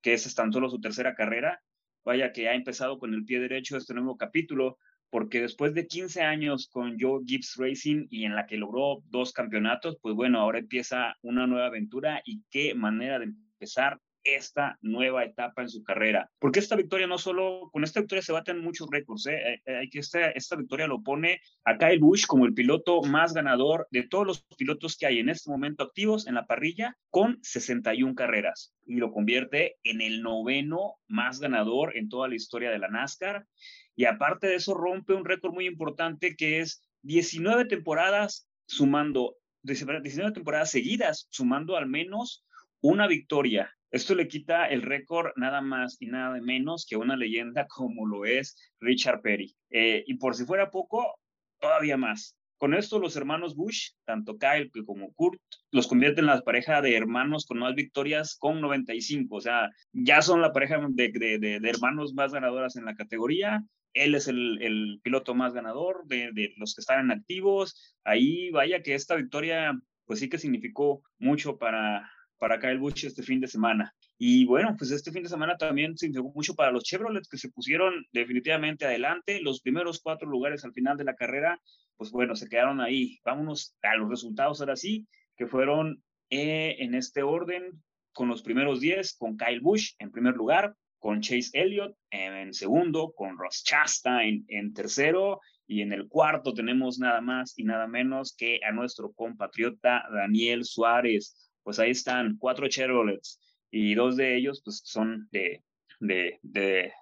que 0.00 0.14
es 0.14 0.34
tan 0.34 0.50
solo 0.54 0.70
su 0.70 0.80
tercera 0.80 1.14
carrera. 1.14 1.60
Vaya 2.02 2.32
que 2.32 2.48
ha 2.48 2.54
empezado 2.54 2.98
con 2.98 3.12
el 3.12 3.26
pie 3.26 3.40
derecho 3.40 3.76
este 3.76 3.92
nuevo 3.92 4.16
capítulo, 4.16 4.78
porque 5.12 5.42
después 5.42 5.74
de 5.74 5.86
15 5.86 6.22
años 6.22 6.70
con 6.72 6.96
Joe 6.98 7.22
Gibbs 7.26 7.56
Racing 7.58 8.06
y 8.08 8.24
en 8.24 8.34
la 8.34 8.46
que 8.46 8.56
logró 8.56 9.02
dos 9.10 9.34
campeonatos, 9.34 9.98
pues 10.00 10.14
bueno, 10.14 10.40
ahora 10.40 10.58
empieza 10.58 11.18
una 11.20 11.46
nueva 11.46 11.66
aventura 11.66 12.22
y 12.24 12.40
qué 12.50 12.74
manera 12.74 13.18
de 13.18 13.26
empezar 13.26 14.00
esta 14.24 14.78
nueva 14.82 15.24
etapa 15.24 15.62
en 15.62 15.68
su 15.68 15.82
carrera. 15.82 16.30
Porque 16.38 16.60
esta 16.60 16.76
victoria 16.76 17.06
no 17.06 17.18
solo, 17.18 17.70
con 17.72 17.84
esta 17.84 18.00
victoria 18.00 18.22
se 18.22 18.32
baten 18.32 18.62
muchos 18.62 18.88
récords, 18.90 19.26
¿eh? 19.26 19.54
Eh, 19.54 19.60
eh, 19.66 19.88
esta, 19.92 20.30
esta 20.30 20.56
victoria 20.56 20.86
lo 20.86 21.02
pone 21.02 21.40
a 21.64 21.76
Kyle 21.76 21.98
Busch 21.98 22.26
como 22.26 22.46
el 22.46 22.54
piloto 22.54 23.02
más 23.02 23.32
ganador 23.34 23.88
de 23.90 24.04
todos 24.04 24.26
los 24.26 24.44
pilotos 24.56 24.96
que 24.96 25.06
hay 25.06 25.18
en 25.18 25.28
este 25.28 25.50
momento 25.50 25.84
activos 25.84 26.26
en 26.26 26.34
la 26.34 26.46
parrilla 26.46 26.96
con 27.10 27.38
61 27.42 28.14
carreras 28.14 28.74
y 28.86 28.96
lo 28.96 29.12
convierte 29.12 29.76
en 29.82 30.00
el 30.00 30.22
noveno 30.22 30.96
más 31.08 31.40
ganador 31.40 31.96
en 31.96 32.08
toda 32.08 32.28
la 32.28 32.34
historia 32.34 32.70
de 32.70 32.78
la 32.78 32.88
NASCAR 32.88 33.46
y 33.94 34.04
aparte 34.06 34.46
de 34.46 34.56
eso, 34.56 34.74
rompe 34.74 35.12
un 35.12 35.24
récord 35.24 35.52
muy 35.52 35.66
importante 35.66 36.34
que 36.36 36.60
es 36.60 36.82
19 37.02 37.66
temporadas 37.66 38.48
sumando, 38.66 39.36
19 39.62 40.32
temporadas 40.32 40.70
seguidas, 40.70 41.26
sumando 41.30 41.76
al 41.76 41.88
menos 41.88 42.44
una 42.80 43.06
victoria. 43.06 43.72
Esto 43.92 44.14
le 44.14 44.26
quita 44.26 44.66
el 44.66 44.82
récord 44.82 45.32
nada 45.36 45.60
más 45.60 45.96
y 46.00 46.06
nada 46.06 46.40
menos 46.40 46.86
que 46.88 46.96
una 46.96 47.16
leyenda 47.16 47.66
como 47.68 48.06
lo 48.06 48.24
es 48.24 48.56
Richard 48.80 49.20
Perry. 49.22 49.54
Eh, 49.70 50.02
y 50.06 50.14
por 50.14 50.34
si 50.34 50.44
fuera 50.44 50.70
poco, 50.70 51.20
todavía 51.60 51.96
más. 51.96 52.36
Con 52.56 52.74
esto, 52.74 52.98
los 52.98 53.16
hermanos 53.16 53.54
Bush, 53.54 53.90
tanto 54.04 54.38
Kyle 54.38 54.70
como 54.86 55.12
Kurt, 55.12 55.40
los 55.70 55.88
convierten 55.88 56.24
en 56.24 56.30
la 56.30 56.40
pareja 56.42 56.80
de 56.80 56.96
hermanos 56.96 57.44
con 57.46 57.58
más 57.58 57.74
victorias 57.74 58.36
con 58.36 58.60
95. 58.60 59.36
O 59.36 59.40
sea, 59.40 59.70
ya 59.92 60.22
son 60.22 60.40
la 60.40 60.52
pareja 60.52 60.80
de, 60.88 61.12
de, 61.12 61.60
de 61.60 61.70
hermanos 61.70 62.14
más 62.14 62.32
ganadoras 62.32 62.76
en 62.76 62.84
la 62.84 62.94
categoría 62.94 63.64
él 63.94 64.14
es 64.14 64.28
el, 64.28 65.00
piloto 65.02 65.34
más 65.34 65.52
ganador 65.52 66.06
de, 66.06 66.54
los 66.56 66.74
que 66.74 66.80
están 66.80 67.00
en 67.00 67.10
activos. 67.10 67.96
Ahí 68.04 68.50
vaya 68.50 68.82
que 68.82 68.94
esta 68.94 69.16
victoria, 69.16 69.78
pues 70.06 70.20
sí 70.20 70.28
que 70.28 70.38
significó 70.38 71.02
mucho 71.18 71.58
para, 71.58 72.10
para 72.42 72.58
Kyle 72.58 72.78
Busch 72.78 73.04
este 73.04 73.22
fin 73.22 73.38
de 73.38 73.46
semana. 73.46 73.94
Y 74.18 74.46
bueno, 74.46 74.74
pues 74.76 74.90
este 74.90 75.12
fin 75.12 75.22
de 75.22 75.28
semana 75.28 75.56
también 75.56 75.96
significó 75.96 76.32
mucho 76.34 76.56
para 76.56 76.72
los 76.72 76.82
Chevrolet 76.82 77.22
que 77.30 77.38
se 77.38 77.50
pusieron 77.50 78.04
definitivamente 78.10 78.84
adelante. 78.84 79.40
Los 79.40 79.60
primeros 79.60 80.00
cuatro 80.02 80.28
lugares 80.28 80.64
al 80.64 80.72
final 80.72 80.96
de 80.96 81.04
la 81.04 81.14
carrera, 81.14 81.60
pues 81.96 82.10
bueno, 82.10 82.34
se 82.34 82.48
quedaron 82.48 82.80
ahí. 82.80 83.20
Vámonos 83.24 83.76
a 83.82 83.94
los 83.94 84.10
resultados 84.10 84.60
ahora 84.60 84.74
sí, 84.74 85.06
que 85.36 85.46
fueron 85.46 86.02
eh, 86.30 86.74
en 86.80 86.96
este 86.96 87.22
orden, 87.22 87.80
con 88.12 88.26
los 88.26 88.42
primeros 88.42 88.80
10, 88.80 89.18
con 89.18 89.36
Kyle 89.36 89.60
Busch 89.60 89.94
en 90.00 90.10
primer 90.10 90.34
lugar, 90.34 90.74
con 90.98 91.20
Chase 91.20 91.50
Elliott 91.52 91.96
en 92.10 92.52
segundo, 92.54 93.12
con 93.12 93.38
Ross 93.38 93.62
Chasta 93.62 94.24
en, 94.24 94.44
en, 94.48 94.74
tercero 94.74 95.40
y 95.68 95.82
en 95.82 95.92
el 95.92 96.08
cuarto 96.08 96.52
tenemos 96.54 96.98
nada 96.98 97.20
más 97.20 97.56
y 97.56 97.62
nada 97.62 97.86
menos 97.86 98.34
que 98.36 98.58
a 98.68 98.72
nuestro 98.72 99.12
compatriota 99.12 100.02
Daniel 100.12 100.64
Suárez. 100.64 101.51
Pues 101.62 101.78
ahí 101.78 101.90
están 101.90 102.36
cuatro 102.38 102.68
Chevrolets 102.68 103.40
y 103.70 103.94
dos 103.94 104.16
de 104.16 104.36
ellos 104.36 104.62
pues, 104.64 104.82
son 104.84 105.28
de, 105.30 105.62
de, 106.00 106.38
de, 106.42 106.92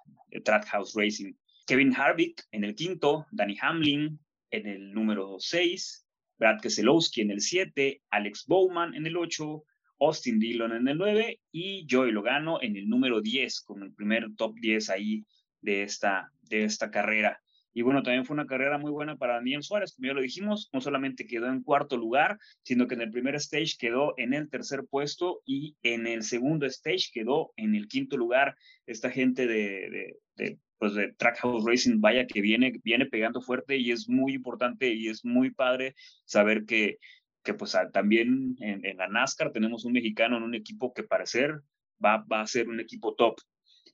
Trackhouse 0.43 0.93
Racing. 0.95 1.33
Kevin 1.67 1.95
Harvick 1.95 2.43
en 2.51 2.63
el 2.63 2.75
quinto, 2.75 3.27
Danny 3.31 3.57
Hamlin 3.61 4.19
en 4.51 4.67
el 4.67 4.93
número 4.93 5.37
6, 5.39 6.05
Brad 6.37 6.59
Keselowski 6.61 7.21
en 7.21 7.31
el 7.31 7.41
7, 7.41 8.01
Alex 8.09 8.45
Bowman 8.47 8.95
en 8.95 9.05
el 9.05 9.17
8, 9.17 9.63
Austin 9.99 10.39
Dillon 10.39 10.73
en 10.73 10.87
el 10.87 10.97
9 10.97 11.39
y 11.51 11.87
Joey 11.89 12.11
Logano 12.11 12.61
en 12.61 12.75
el 12.75 12.89
número 12.89 13.21
10, 13.21 13.61
con 13.61 13.83
el 13.83 13.93
primer 13.93 14.25
top 14.35 14.55
10 14.59 14.89
ahí 14.89 15.23
de 15.61 15.83
esta, 15.83 16.31
de 16.41 16.63
esta 16.63 16.89
carrera. 16.89 17.40
Y 17.73 17.83
bueno, 17.83 18.03
también 18.03 18.25
fue 18.25 18.33
una 18.33 18.47
carrera 18.47 18.77
muy 18.77 18.91
buena 18.91 19.15
para 19.15 19.35
Daniel 19.35 19.63
Suárez, 19.63 19.93
como 19.93 20.07
ya 20.07 20.13
lo 20.13 20.21
dijimos, 20.21 20.69
no 20.73 20.81
solamente 20.81 21.25
quedó 21.25 21.47
en 21.47 21.63
cuarto 21.63 21.97
lugar, 21.97 22.37
sino 22.63 22.87
que 22.87 22.95
en 22.95 23.01
el 23.01 23.11
primer 23.11 23.35
stage 23.35 23.75
quedó 23.79 24.13
en 24.17 24.33
el 24.33 24.49
tercer 24.49 24.85
puesto 24.89 25.41
y 25.45 25.77
en 25.81 26.07
el 26.07 26.23
segundo 26.23 26.65
stage 26.65 27.11
quedó 27.13 27.53
en 27.55 27.75
el 27.75 27.87
quinto 27.87 28.17
lugar. 28.17 28.55
Esta 28.85 29.09
gente 29.09 29.47
de, 29.47 30.15
de, 30.35 30.59
pues 30.77 30.93
de 30.95 31.13
Trackhouse 31.13 31.63
Racing, 31.65 32.01
vaya 32.01 32.25
que 32.25 32.41
viene, 32.41 32.73
viene 32.83 33.05
pegando 33.05 33.41
fuerte 33.41 33.77
y 33.77 33.91
es 33.91 34.09
muy 34.09 34.33
importante 34.33 34.93
y 34.93 35.07
es 35.07 35.23
muy 35.23 35.51
padre 35.51 35.95
saber 36.25 36.65
que, 36.65 36.97
que 37.43 37.53
pues 37.53 37.77
también 37.93 38.55
en, 38.59 38.97
la 38.97 39.07
NASCAR 39.07 39.51
tenemos 39.51 39.85
un 39.85 39.93
mexicano 39.93 40.37
en 40.37 40.43
un 40.43 40.55
equipo 40.55 40.93
que 40.93 41.03
parecer 41.03 41.61
va, 42.03 42.25
va 42.31 42.41
a 42.41 42.47
ser 42.47 42.67
un 42.67 42.79
equipo 42.79 43.15
top. 43.15 43.39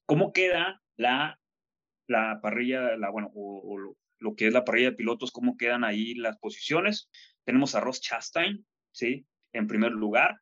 ¿Cómo 0.05 0.31
queda 0.31 0.81
la 0.95 1.37
la 2.07 2.39
parrilla, 2.41 2.97
la, 2.97 3.09
bueno, 3.09 3.31
o, 3.35 3.77
lo, 4.19 4.35
que 4.35 4.47
es 4.47 4.53
la 4.53 4.65
parrilla 4.65 4.91
de 4.91 4.97
pilotos, 4.97 5.31
cómo 5.31 5.57
quedan 5.57 5.83
ahí 5.83 6.15
las 6.15 6.37
posiciones. 6.37 7.09
Tenemos 7.43 7.75
a 7.75 7.79
Ross 7.79 8.01
Chastain, 8.01 8.65
¿sí? 8.91 9.25
En 9.53 9.67
primer 9.67 9.91
lugar, 9.91 10.41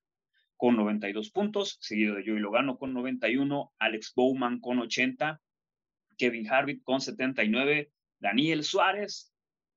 con 0.58 0.76
92 0.78 1.32
puntos, 1.32 1.78
seguido 1.82 2.16
de 2.16 2.24
Joey 2.26 2.40
Logano 2.40 2.78
con 2.78 2.94
91, 2.94 3.74
Alex 3.80 4.14
Bowman 4.16 4.60
con 4.60 4.80
80, 4.80 5.42
Kevin 6.18 6.50
Harvick 6.50 6.84
con 6.84 7.02
79, 7.02 7.92
Daniel 8.20 8.64
Suárez 8.64 9.34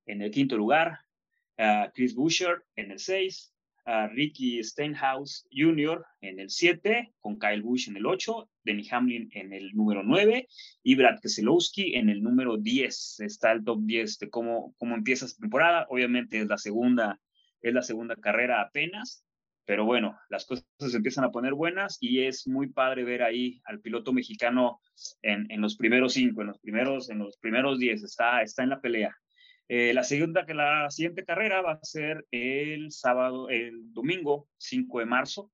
en 0.07 0.23
el 0.23 0.31
quinto 0.31 0.57
lugar, 0.57 1.01
Chris 1.95 2.15
Buescher 2.15 2.65
en 2.77 2.93
el 2.93 2.99
6, 2.99 3.53
Ricky 4.09 4.63
Stenhouse 4.63 5.47
Jr. 5.51 6.05
en 6.21 6.41
el 6.41 6.51
7, 6.51 7.15
con 7.21 7.39
Kyle 7.39 7.63
Busch 7.63 7.89
en 7.89 7.97
el 7.97 8.05
8, 8.05 8.51
Denny 8.65 8.87
Hamlin 8.91 9.31
en 9.33 9.55
el 9.55 9.73
número 9.73 10.03
9 10.03 10.47
y 10.83 10.95
Brad 10.95 11.21
Keselowski 11.21 11.95
en 11.95 12.11
el 12.11 12.23
número 12.23 12.59
10. 12.59 13.21
Está 13.21 13.53
el 13.53 13.65
top 13.65 13.81
10 13.83 14.19
de 14.19 14.31
cómo, 14.31 14.75
cómo 14.77 14.95
empieza 14.95 15.25
esta 15.25 15.41
temporada. 15.41 15.87
Obviamente 15.89 16.39
es 16.39 16.47
la 16.47 16.59
segunda, 16.59 17.19
es 17.63 17.73
la 17.73 17.83
segunda 17.83 18.15
carrera 18.17 18.61
apenas, 18.61 19.25
pero 19.65 19.87
bueno, 19.87 20.19
las 20.29 20.45
cosas 20.45 20.67
empiezan 20.95 21.25
a 21.25 21.31
poner 21.31 21.55
buenas 21.55 21.97
y 22.01 22.23
es 22.23 22.47
muy 22.47 22.69
padre 22.69 23.05
ver 23.05 23.23
ahí 23.23 23.61
al 23.65 23.81
piloto 23.81 24.13
mexicano 24.13 24.81
en, 25.23 25.51
en 25.51 25.63
los 25.63 25.77
primeros 25.77 26.13
cinco, 26.13 26.43
en 26.43 26.49
los 26.49 26.59
primeros, 26.59 27.09
en 27.09 27.19
los 27.19 27.39
primeros 27.39 27.79
10, 27.79 28.03
está, 28.03 28.43
está 28.43 28.63
en 28.63 28.71
la 28.71 28.81
pelea. 28.81 29.17
Eh, 29.69 29.93
la, 29.93 30.03
segunda, 30.03 30.47
que 30.47 30.55
la 30.55 30.91
siguiente 30.91 31.25
carrera 31.25 31.61
va 31.61 31.73
a 31.73 31.85
ser 31.85 32.27
el 32.31 32.91
sábado, 32.91 33.51
el 33.51 33.93
domingo 33.93 34.49
5 34.57 35.01
de 35.01 35.07
marzo. 35.07 35.53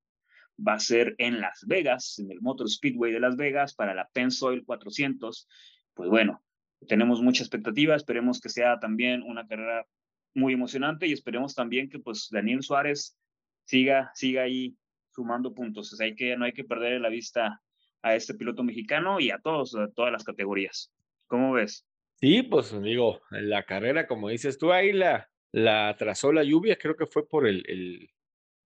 Va 0.57 0.75
a 0.75 0.79
ser 0.79 1.17
en 1.19 1.41
Las 1.41 1.65
Vegas, 1.67 2.21
en 2.21 2.31
el 2.31 2.41
Motor 2.41 2.71
Speedway 2.71 3.13
de 3.13 3.19
Las 3.19 3.37
Vegas 3.37 3.75
para 3.75 3.93
la 3.93 4.09
Pensoil 4.13 4.65
400. 4.65 5.49
Pues 5.95 6.09
bueno, 6.09 6.45
tenemos 6.87 7.21
mucha 7.21 7.43
expectativa. 7.43 7.97
Esperemos 7.97 8.41
que 8.41 8.49
sea 8.49 8.79
también 8.79 9.23
una 9.23 9.47
carrera 9.49 9.85
muy 10.33 10.53
emocionante 10.53 11.09
y 11.09 11.13
esperemos 11.13 11.57
también 11.57 11.89
que 11.89 11.99
pues 11.99 12.29
Daniel 12.31 12.63
Suárez 12.63 13.19
siga, 13.65 14.13
siga 14.15 14.43
ahí 14.43 14.77
sumando 15.11 15.55
puntos. 15.55 16.01
hay 16.01 16.15
que, 16.15 16.37
no 16.37 16.45
hay 16.45 16.53
que 16.53 16.65
perder 16.65 17.01
la 17.01 17.09
vista 17.09 17.61
a 18.03 18.15
este 18.15 18.35
piloto 18.35 18.63
mexicano 18.63 19.19
y 19.19 19.31
a 19.31 19.39
todos, 19.39 19.75
a 19.75 19.89
todas 19.89 20.13
las 20.13 20.23
categorías. 20.23 20.93
¿Cómo 21.27 21.53
ves? 21.53 21.85
Sí, 22.17 22.43
pues 22.43 22.81
digo, 22.81 23.21
la 23.31 23.65
carrera, 23.65 24.07
como 24.07 24.29
dices 24.29 24.59
tú, 24.59 24.73
ahí 24.73 24.93
la, 24.93 25.31
la 25.53 25.89
atrasó 25.89 26.33
la 26.33 26.43
lluvia, 26.43 26.77
creo 26.77 26.97
que 26.97 27.07
fue 27.07 27.29
por 27.29 27.47
el, 27.47 27.65
el 27.69 28.11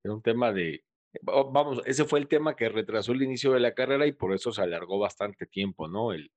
un 0.04 0.22
tema 0.22 0.52
de, 0.52 0.84
vamos, 1.22 1.82
ese 1.84 2.04
fue 2.04 2.18
el 2.18 2.28
tema 2.28 2.56
que 2.56 2.68
retrasó 2.68 3.12
el 3.12 3.22
inicio 3.22 3.52
de 3.52 3.60
la 3.60 3.74
carrera 3.74 4.06
y 4.06 4.12
por 4.12 4.32
eso 4.32 4.52
se 4.52 4.62
alargó 4.62 4.98
bastante 4.98 5.46
tiempo, 5.46 5.88
¿no? 5.88 6.12
El, 6.12 6.30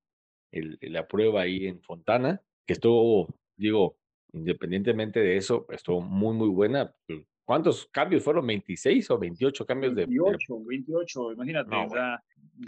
el, 0.52 0.78
la 0.82 1.08
prueba 1.08 1.42
ahí 1.42 1.68
en 1.68 1.82
Fontana, 1.82 2.42
que 2.66 2.74
estuvo, 2.74 3.28
digo, 3.56 3.98
independientemente 4.34 5.20
de 5.20 5.38
eso, 5.38 5.66
estuvo 5.70 6.02
muy, 6.02 6.36
muy 6.36 6.50
buena. 6.50 6.94
¿Cuántos 7.46 7.88
cambios 7.88 8.24
fueron? 8.24 8.46
¿26 8.46 9.10
o 9.12 9.18
28 9.18 9.66
cambios 9.66 9.96
de...? 9.96 10.06
28, 10.06 10.64
28, 10.66 11.34
imagínate, 11.34 11.76
o 11.76 11.90
sea, 11.90 12.24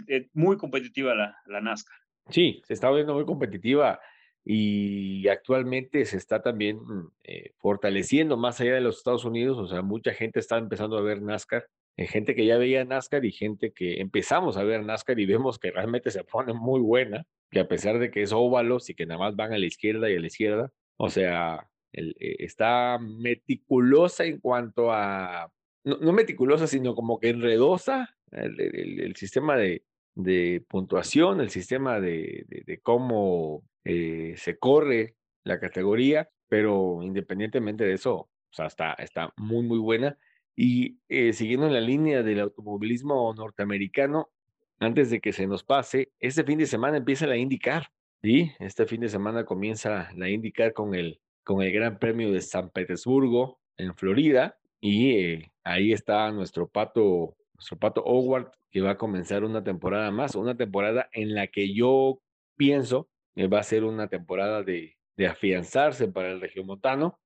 es 0.06 0.26
muy 0.34 0.56
competitiva 0.56 1.14
la, 1.14 1.36
la 1.46 1.60
NASCAR. 1.60 1.96
Sí, 2.30 2.62
se 2.64 2.74
está 2.74 2.90
viendo 2.90 3.14
muy 3.14 3.24
competitiva 3.24 4.00
y 4.44 5.26
actualmente 5.28 6.04
se 6.04 6.18
está 6.18 6.42
también 6.42 6.78
eh, 7.22 7.52
fortaleciendo 7.58 8.36
más 8.36 8.60
allá 8.60 8.74
de 8.74 8.82
los 8.82 8.98
Estados 8.98 9.24
Unidos, 9.24 9.58
o 9.58 9.66
sea, 9.66 9.80
mucha 9.82 10.12
gente 10.12 10.38
está 10.38 10.58
empezando 10.58 10.98
a 10.98 11.02
ver 11.02 11.22
NASCAR, 11.22 11.66
eh, 11.96 12.06
gente 12.06 12.34
que 12.34 12.44
ya 12.44 12.58
veía 12.58 12.84
NASCAR 12.84 13.24
y 13.24 13.32
gente 13.32 13.72
que 13.72 14.00
empezamos 14.00 14.56
a 14.56 14.64
ver 14.64 14.84
NASCAR 14.84 15.18
y 15.18 15.26
vemos 15.26 15.58
que 15.58 15.70
realmente 15.70 16.10
se 16.10 16.24
pone 16.24 16.52
muy 16.52 16.80
buena, 16.80 17.26
que 17.50 17.60
a 17.60 17.68
pesar 17.68 17.98
de 17.98 18.10
que 18.10 18.22
es 18.22 18.32
óvalos 18.32 18.90
y 18.90 18.94
que 18.94 19.06
nada 19.06 19.18
más 19.18 19.34
van 19.34 19.54
a 19.54 19.58
la 19.58 19.66
izquierda 19.66 20.10
y 20.10 20.16
a 20.16 20.20
la 20.20 20.26
izquierda, 20.26 20.70
o 20.98 21.08
sea, 21.08 21.66
eh, 21.92 22.12
está 22.38 22.98
meticulosa 23.00 24.24
en 24.24 24.40
cuanto 24.40 24.92
a, 24.92 25.50
no, 25.84 26.12
meticulosa, 26.12 26.66
sino 26.66 26.94
como 26.94 27.18
que 27.18 27.30
enredosa 27.30 28.14
el, 28.30 28.60
el, 28.60 29.16
sistema 29.16 29.56
de, 29.56 29.84
de 30.14 30.62
puntuación, 30.68 31.40
el 31.40 31.50
sistema 31.50 32.00
de, 32.00 32.44
de 32.48 32.80
cómo 32.80 33.62
eh, 33.84 34.34
se 34.36 34.58
corre 34.58 35.16
la 35.44 35.60
categoría, 35.60 36.28
pero 36.48 37.02
independientemente 37.02 37.84
de 37.84 37.94
eso, 37.94 38.14
o 38.14 38.30
sea, 38.50 38.66
está, 38.66 38.94
está 38.94 39.32
muy, 39.36 39.62
muy 39.62 39.78
buena. 39.78 40.18
Y 40.56 40.98
eh, 41.08 41.32
siguiendo 41.32 41.66
en 41.66 41.72
la 41.74 41.80
línea 41.80 42.22
del 42.22 42.40
automovilismo 42.40 43.34
norteamericano, 43.34 44.30
antes 44.78 45.10
de 45.10 45.20
que 45.20 45.32
se 45.32 45.46
nos 45.46 45.64
pase, 45.64 46.12
este 46.20 46.44
fin 46.44 46.58
de 46.58 46.66
semana 46.66 46.96
empieza 46.96 47.26
la 47.26 47.36
IndyCar, 47.36 47.88
¿sí? 48.22 48.52
Este 48.58 48.86
fin 48.86 49.00
de 49.00 49.08
semana 49.08 49.44
comienza 49.44 50.10
la 50.16 50.28
IndyCar 50.28 50.72
con 50.72 50.94
el, 50.94 51.20
con 51.44 51.62
el 51.62 51.72
Gran 51.72 51.98
Premio 51.98 52.32
de 52.32 52.40
San 52.40 52.70
Petersburgo, 52.70 53.60
en 53.76 53.94
Florida, 53.94 54.56
y 54.80 55.16
eh, 55.16 55.52
ahí 55.64 55.92
está 55.92 56.30
nuestro 56.30 56.68
pato, 56.68 57.36
nuestro 57.54 57.78
pato 57.78 58.02
Howard, 58.04 58.52
que 58.70 58.80
va 58.80 58.92
a 58.92 58.98
comenzar 58.98 59.44
una 59.44 59.64
temporada 59.64 60.10
más, 60.10 60.34
una 60.34 60.56
temporada 60.56 61.08
en 61.12 61.34
la 61.34 61.46
que 61.46 61.74
yo 61.74 62.20
pienso 62.56 63.08
eh, 63.36 63.46
va 63.48 63.60
a 63.60 63.64
ser 63.64 63.84
una 63.84 64.08
temporada 64.08 64.62
de, 64.62 64.96
de 65.16 65.26
afianzarse 65.26 66.08
para 66.08 66.30
el 66.30 66.40
regiomontano. 66.40 67.20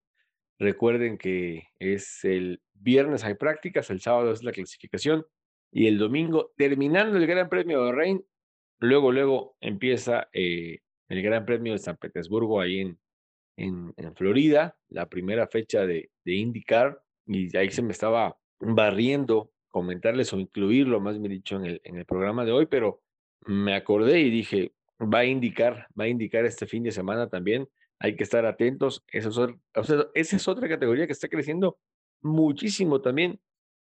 Recuerden 0.59 1.19
que 1.19 1.69
es 1.79 2.25
el 2.25 2.61
viernes 2.75 3.25
hay 3.25 3.35
prácticas, 3.35 3.91
el 3.91 4.01
sábado 4.01 4.33
es 4.33 4.43
la 4.43 4.53
clasificación 4.53 5.25
y 5.71 5.87
el 5.87 5.99
domingo, 5.99 6.53
terminando 6.57 7.17
el 7.19 7.27
Gran 7.27 7.49
Premio 7.49 7.85
de 7.85 7.93
Rein, 7.93 8.25
luego, 8.81 9.13
luego 9.13 9.57
empieza 9.61 10.29
eh, 10.33 10.81
el 11.09 11.23
Gran 11.23 11.45
Premio 11.45 11.73
de 11.73 11.79
San 11.79 11.97
Petersburgo 11.97 12.61
ahí 12.61 12.81
en, 12.81 12.99
en, 13.57 13.93
en, 13.97 14.15
Florida, 14.15 14.77
la 14.89 15.09
primera 15.09 15.47
fecha 15.47 15.87
de, 15.87 16.11
de 16.25 16.35
IndyCar, 16.35 17.03
y 17.27 17.55
ahí 17.57 17.71
se 17.71 17.83
me 17.83 17.93
estaba 17.93 18.39
barriendo 18.61 19.53
comentarles 19.69 20.33
o 20.33 20.39
incluirlo, 20.39 21.01
más 21.01 21.19
bien 21.19 21.31
dicho, 21.33 21.57
en 21.57 21.67
el, 21.67 21.81
en 21.85 21.97
el 21.97 22.07
programa 22.07 22.45
de 22.45 22.53
hoy, 22.53 22.67
pero 22.67 23.03
me 23.47 23.75
acordé 23.75 24.21
y 24.21 24.31
dije, 24.31 24.73
va 25.01 25.21
a 25.21 25.25
indicar, 25.25 25.87
va 25.99 26.05
a 26.05 26.09
indicar 26.09 26.45
este 26.45 26.67
fin 26.67 26.83
de 26.83 26.93
semana 26.93 27.29
también. 27.29 27.69
Hay 28.01 28.17
que 28.17 28.25
estar 28.25 28.45
atentos. 28.47 29.05
Esa 29.09 29.29
es, 30.15 30.49
otra 30.49 30.69
categoría 30.69 31.07
que 31.07 31.13
está 31.13 31.29
creciendo 31.29 31.79
muchísimo 32.21 33.01
también 33.01 33.41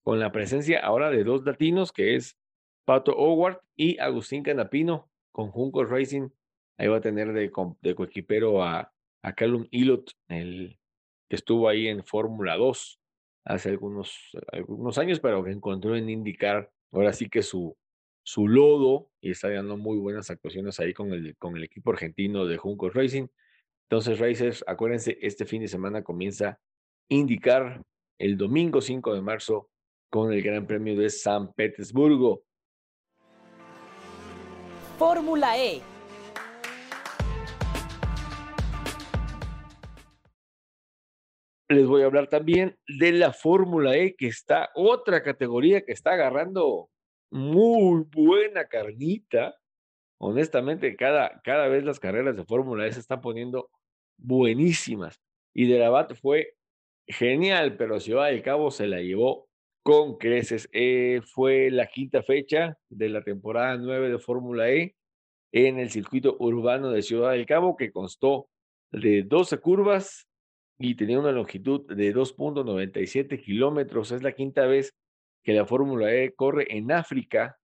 con 0.04 0.20
la 0.20 0.32
presencia 0.32 0.80
ahora 0.80 1.10
de 1.10 1.24
dos 1.24 1.46
latinos, 1.46 1.92
que 1.92 2.16
es 2.16 2.38
Pato 2.86 3.16
Howard 3.16 3.62
y 3.76 4.00
Agustín 4.00 4.44
Canapino 4.44 5.10
con 5.32 5.52
Junco 5.52 5.84
Racing. 5.84 6.30
Ahí 6.78 6.88
va 6.88 6.98
a 6.98 7.02
tener 7.02 7.34
de, 7.34 7.52
de 7.82 7.96
coequipero 7.96 8.64
a, 8.64 8.92
a 9.22 9.34
Callum 9.34 9.68
Ilot, 9.72 10.12
el 10.30 10.80
que 11.30 11.36
estuvo 11.36 11.70
ahí 11.70 11.88
en 11.88 12.04
Fórmula 12.04 12.58
2 12.58 13.00
hace 13.46 13.70
algunos, 13.70 14.32
algunos 14.52 14.98
años, 14.98 15.20
pero 15.20 15.44
que 15.44 15.52
encontró 15.52 15.96
en 15.96 16.10
indicar 16.10 16.72
ahora 16.92 17.14
sí 17.14 17.30
que 17.30 17.42
su, 17.42 17.76
su 18.24 18.48
lodo 18.48 19.10
y 19.20 19.32
está 19.32 19.50
dando 19.50 19.78
muy 19.78 19.98
buenas 19.98 20.30
actuaciones 20.30 20.80
ahí 20.80 20.94
con 20.94 21.12
el, 21.14 21.36
con 21.38 21.58
el 21.58 21.64
equipo 21.64 21.92
argentino 21.92 22.46
de 22.46 22.58
Juncos 22.58 22.94
Racing. 22.94 23.28
Entonces, 23.90 24.20
Racers, 24.20 24.64
acuérdense, 24.68 25.18
este 25.22 25.46
fin 25.46 25.62
de 25.62 25.68
semana 25.68 26.04
comienza 26.04 26.60
indicar 27.10 27.82
el 28.18 28.38
domingo 28.38 28.82
5 28.82 29.14
de 29.14 29.22
marzo 29.22 29.70
con 30.10 30.32
el 30.32 30.42
Gran 30.42 30.66
Premio 30.66 30.96
de 30.96 31.10
San 31.10 31.52
Petersburgo. 31.54 32.44
Fórmula 34.98 35.58
E. 35.58 35.82
Les 41.70 41.88
voy 41.88 42.04
a 42.04 42.06
hablar 42.06 42.28
también 42.28 42.78
de 42.88 43.14
la 43.14 43.34
Fórmula 43.34 43.96
E, 43.96 44.16
que 44.16 44.28
está 44.28 44.70
otra 44.76 45.24
categoría 45.24 45.82
que 45.82 45.94
está 45.94 46.12
agarrando 46.12 46.90
muy 47.32 48.06
buena 48.12 48.66
carnita. 48.66 49.56
Honestamente, 50.20 50.96
cada, 50.96 51.42
cada 51.44 51.68
vez 51.68 51.84
las 51.84 52.00
carreras 52.00 52.36
de 52.36 52.46
Fórmula 52.46 52.86
E 52.86 52.94
se 52.94 53.00
están 53.00 53.22
poniendo 53.22 53.70
buenísimas. 54.18 55.20
Y 55.54 55.68
de 55.68 55.80
Rabat 55.80 56.14
fue 56.16 56.56
genial, 57.08 57.78
pero 57.78 58.00
Ciudad 58.00 58.28
del 58.28 58.44
Cabo 58.44 58.72
se 58.72 58.88
la 58.88 59.02
llevó 59.02 59.50
con 59.84 60.18
creces. 60.18 60.70
Eh, 60.74 61.22
fue 61.26 61.72
la 61.72 61.88
quinta 61.88 62.22
fecha 62.24 62.78
de 62.90 63.10
la 63.10 63.24
temporada 63.24 63.78
9 63.78 64.10
de 64.10 64.20
Fórmula 64.20 64.70
E 64.70 64.96
en 65.52 65.80
el 65.80 65.90
circuito 65.90 66.38
urbano 66.40 66.92
de 66.92 67.02
Ciudad 67.02 67.32
del 67.32 67.46
Cabo, 67.46 67.76
que 67.76 67.92
constó 67.92 68.50
de 68.92 69.24
12 69.24 69.58
curvas 69.60 70.28
y 70.78 70.96
tenía 70.96 71.20
una 71.20 71.32
longitud 71.32 71.86
de 71.94 72.14
2.97 72.14 73.42
kilómetros. 73.44 74.12
Es 74.12 74.24
la 74.24 74.34
quinta 74.34 74.66
vez 74.66 74.94
que 75.44 75.54
la 75.54 75.66
Fórmula 75.66 76.14
E 76.14 76.34
corre 76.34 76.68
en 76.76 76.92
África. 76.92 77.58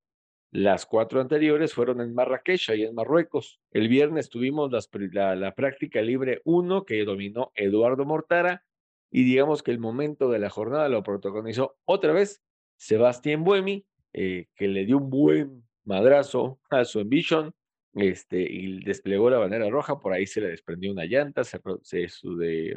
Las 0.52 0.86
cuatro 0.86 1.20
anteriores 1.20 1.74
fueron 1.74 2.02
en 2.02 2.14
Marrakech, 2.14 2.70
y 2.76 2.84
en 2.84 2.96
Marruecos. 2.96 3.60
El 3.72 3.90
viernes 3.90 4.30
tuvimos 4.30 4.72
la, 5.12 5.36
la 5.36 5.56
práctica 5.56 6.02
libre 6.02 6.42
1 6.46 6.86
que 6.86 7.04
dominó 7.04 7.52
Eduardo 7.56 8.06
Mortara 8.06 8.64
y 9.12 9.24
digamos 9.24 9.64
que 9.64 9.72
el 9.72 9.80
momento 9.80 10.30
de 10.30 10.40
la 10.40 10.50
jornada 10.50 10.90
lo 10.90 11.04
protagonizó 11.04 11.78
otra 11.86 12.14
vez 12.14 12.42
Sebastián 12.78 13.44
Buemi, 13.44 13.86
eh, 14.14 14.48
que 14.56 14.68
le 14.68 14.86
dio 14.86 14.98
un 14.98 15.10
buen 15.10 15.64
madrazo 15.86 16.60
a 16.70 16.86
su 16.86 17.00
Envision 17.00 17.54
este, 17.94 18.42
y 18.42 18.84
desplegó 18.84 19.30
la 19.30 19.40
bandera 19.40 19.70
roja, 19.70 20.00
por 20.00 20.14
ahí 20.14 20.28
se 20.28 20.42
le 20.42 20.50
desprendió 20.50 20.92
una 20.92 21.06
llanta, 21.06 21.44
se, 21.44 21.60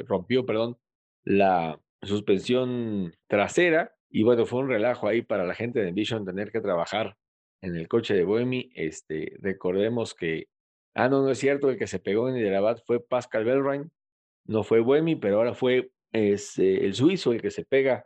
rompió, 0.07 0.45
perdón, 0.45 0.77
la 1.23 1.79
suspensión 2.01 3.15
trasera 3.27 3.93
y 4.11 4.23
bueno, 4.23 4.45
fue 4.45 4.59
un 4.59 4.69
relajo 4.69 5.07
ahí 5.07 5.21
para 5.21 5.45
la 5.45 5.55
gente 5.55 5.79
de 5.79 5.89
Envision 5.89 6.25
tener 6.25 6.51
que 6.51 6.61
trabajar 6.61 7.15
en 7.61 7.75
el 7.75 7.87
coche 7.87 8.13
de 8.13 8.25
Buemi. 8.25 8.71
Este, 8.75 9.37
recordemos 9.39 10.13
que, 10.13 10.47
ah, 10.93 11.09
no, 11.09 11.21
no 11.21 11.31
es 11.31 11.39
cierto, 11.39 11.69
el 11.69 11.77
que 11.77 11.87
se 11.87 11.99
pegó 11.99 12.29
en 12.29 12.35
Hyderabad 12.35 12.81
fue 12.85 12.99
Pascal 12.99 13.45
Belrain, 13.45 13.91
no 14.45 14.63
fue 14.63 14.81
Buemi, 14.81 15.15
pero 15.15 15.37
ahora 15.37 15.53
fue 15.53 15.91
es 16.11 16.59
eh, 16.59 16.85
el 16.85 16.93
suizo 16.93 17.31
el 17.31 17.41
que 17.41 17.51
se 17.51 17.63
pega 17.63 18.05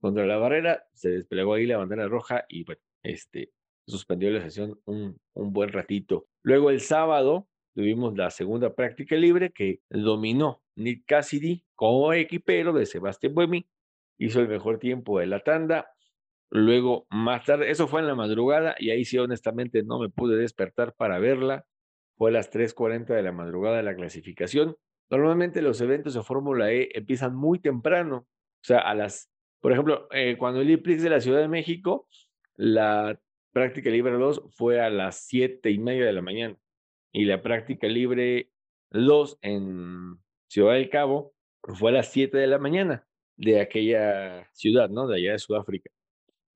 contra 0.00 0.26
la 0.26 0.36
barrera, 0.38 0.84
se 0.92 1.10
desplegó 1.10 1.54
ahí 1.54 1.66
la 1.66 1.78
bandera 1.78 2.08
roja 2.08 2.44
y 2.48 2.64
bueno, 2.64 2.80
este, 3.02 3.52
suspendió 3.86 4.30
la 4.30 4.42
sesión 4.42 4.78
un, 4.84 5.18
un 5.34 5.52
buen 5.52 5.70
ratito. 5.70 6.26
Luego 6.42 6.70
el 6.70 6.80
sábado 6.80 7.48
tuvimos 7.74 8.16
la 8.16 8.30
segunda 8.30 8.74
práctica 8.74 9.16
libre 9.16 9.50
que 9.50 9.80
dominó 9.88 10.62
Nick 10.76 11.04
Cassidy 11.06 11.64
como 11.74 12.12
equipero 12.12 12.72
de 12.72 12.86
Sebastián 12.86 13.34
Buemi, 13.34 13.66
hizo 14.18 14.40
el 14.40 14.48
mejor 14.48 14.78
tiempo 14.78 15.18
de 15.18 15.26
la 15.26 15.40
tanda. 15.40 15.90
Luego, 16.50 17.06
más 17.10 17.44
tarde, 17.44 17.70
eso 17.70 17.88
fue 17.88 18.00
en 18.00 18.06
la 18.06 18.14
madrugada 18.14 18.74
y 18.78 18.90
ahí 18.90 19.04
sí 19.04 19.18
honestamente 19.18 19.82
no 19.82 19.98
me 19.98 20.08
pude 20.08 20.36
despertar 20.36 20.94
para 20.94 21.18
verla. 21.18 21.64
Fue 22.16 22.30
a 22.30 22.32
las 22.32 22.52
3.40 22.52 23.06
de 23.06 23.22
la 23.22 23.32
madrugada 23.32 23.78
de 23.78 23.82
la 23.82 23.96
clasificación. 23.96 24.76
Normalmente 25.10 25.62
los 25.62 25.80
eventos 25.80 26.14
de 26.14 26.22
Fórmula 26.22 26.72
E 26.72 26.90
empiezan 26.94 27.34
muy 27.34 27.58
temprano, 27.58 28.16
o 28.18 28.26
sea, 28.62 28.78
a 28.78 28.94
las, 28.94 29.30
por 29.60 29.72
ejemplo, 29.72 30.08
eh, 30.12 30.36
cuando 30.38 30.60
el 30.60 30.70
IPRIX 30.70 31.02
de 31.02 31.10
la 31.10 31.20
Ciudad 31.20 31.40
de 31.40 31.48
México, 31.48 32.08
la 32.56 33.18
práctica 33.52 33.90
libre 33.90 34.12
2 34.12 34.44
fue 34.50 34.80
a 34.80 34.90
las 34.90 35.26
siete 35.26 35.70
y 35.70 35.78
media 35.78 36.06
de 36.06 36.12
la 36.12 36.22
mañana 36.22 36.56
y 37.12 37.24
la 37.24 37.42
práctica 37.42 37.86
libre 37.86 38.50
2 38.90 39.38
en 39.42 40.18
Ciudad 40.48 40.74
del 40.74 40.90
Cabo 40.90 41.34
fue 41.62 41.90
a 41.90 41.94
las 41.94 42.12
7 42.12 42.36
de 42.36 42.46
la 42.46 42.58
mañana 42.58 43.06
de 43.36 43.60
aquella 43.60 44.48
ciudad, 44.52 44.88
¿no? 44.90 45.06
De 45.06 45.16
allá 45.16 45.32
de 45.32 45.38
Sudáfrica. 45.38 45.90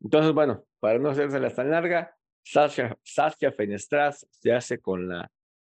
Entonces, 0.00 0.32
bueno, 0.32 0.64
para 0.80 0.98
no 0.98 1.10
hacerse 1.10 1.40
tan 1.50 1.70
larga, 1.70 2.14
Sasha, 2.44 2.96
Sasha 3.02 3.52
Fenestras 3.52 4.26
se 4.30 4.52
hace 4.52 4.80
con 4.80 5.08
la 5.08 5.30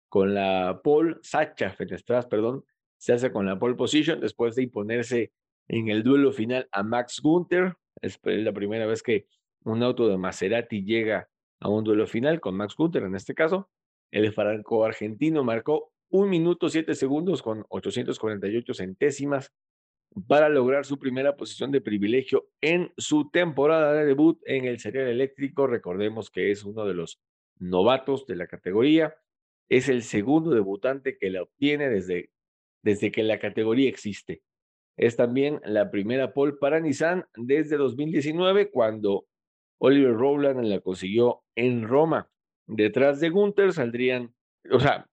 con 0.10 0.34
la 0.34 0.80
pole, 0.84 1.18
Sacha 1.22 1.72
Fenestras, 1.72 2.26
perdón, 2.28 2.64
se 2.98 3.14
hace 3.14 3.32
con 3.32 3.46
la 3.46 3.60
pole 3.60 3.76
position 3.76 4.20
después 4.20 4.56
de 4.56 4.64
imponerse 4.64 5.32
en 5.68 5.90
el 5.90 6.04
duelo 6.04 6.32
final 6.32 6.68
a 6.72 6.84
Max 6.84 7.20
Gunther. 7.22 7.76
Es 8.02 8.20
la 8.24 8.54
primera 8.54 8.86
vez 8.86 9.04
que 9.04 9.28
un 9.64 9.84
auto 9.84 10.08
de 10.08 10.18
Maserati 10.18 10.84
llega 10.84 11.28
a 11.60 11.70
un 11.70 11.84
duelo 11.84 12.08
final 12.08 12.40
con 12.40 12.56
Max 12.56 12.76
Gunther 12.76 13.04
en 13.04 13.16
este 13.16 13.34
caso. 13.34 13.70
El 14.12 14.32
franco 14.32 14.86
argentino 14.86 15.44
marcó 15.44 15.92
un 16.10 16.30
minuto 16.30 16.70
siete 16.70 16.96
segundos 16.96 17.42
con 17.42 17.66
848 17.68 18.74
centésimas 18.74 19.52
para 20.28 20.50
lograr 20.50 20.86
su 20.86 20.98
primera 20.98 21.36
posición 21.36 21.72
de 21.72 21.82
privilegio 21.82 22.50
en 22.62 22.92
su 22.98 23.30
temporada 23.30 23.94
de 23.94 24.06
debut 24.06 24.40
en 24.46 24.66
el 24.66 24.80
serial 24.80 25.08
eléctrico. 25.08 25.68
Recordemos 25.68 26.30
que 26.32 26.52
es 26.52 26.64
uno 26.64 26.86
de 26.86 26.94
los 26.94 27.20
novatos 27.60 28.26
de 28.26 28.36
la 28.36 28.48
categoría. 28.48 29.16
Es 29.70 29.90
el 29.90 30.04
segundo 30.04 30.52
debutante 30.52 31.18
que 31.18 31.30
la 31.30 31.44
obtiene 31.44 31.90
desde, 31.90 32.32
desde 32.82 33.12
que 33.12 33.24
la 33.24 33.40
categoría 33.40 33.90
existe. 33.90 34.42
Es 34.98 35.16
también 35.16 35.62
la 35.64 35.92
primera 35.92 36.34
pole 36.34 36.54
para 36.54 36.80
Nissan 36.80 37.26
desde 37.36 37.78
2019, 37.78 38.72
cuando 38.72 39.28
Oliver 39.80 40.14
Rowland 40.14 40.64
la 40.66 40.80
consiguió 40.80 41.44
en 41.56 41.88
Roma. 41.88 42.30
Detrás 42.66 43.20
de 43.20 43.30
Gunther 43.30 43.74
saldrían, 43.74 44.34
o 44.72 44.80
sea, 44.80 45.08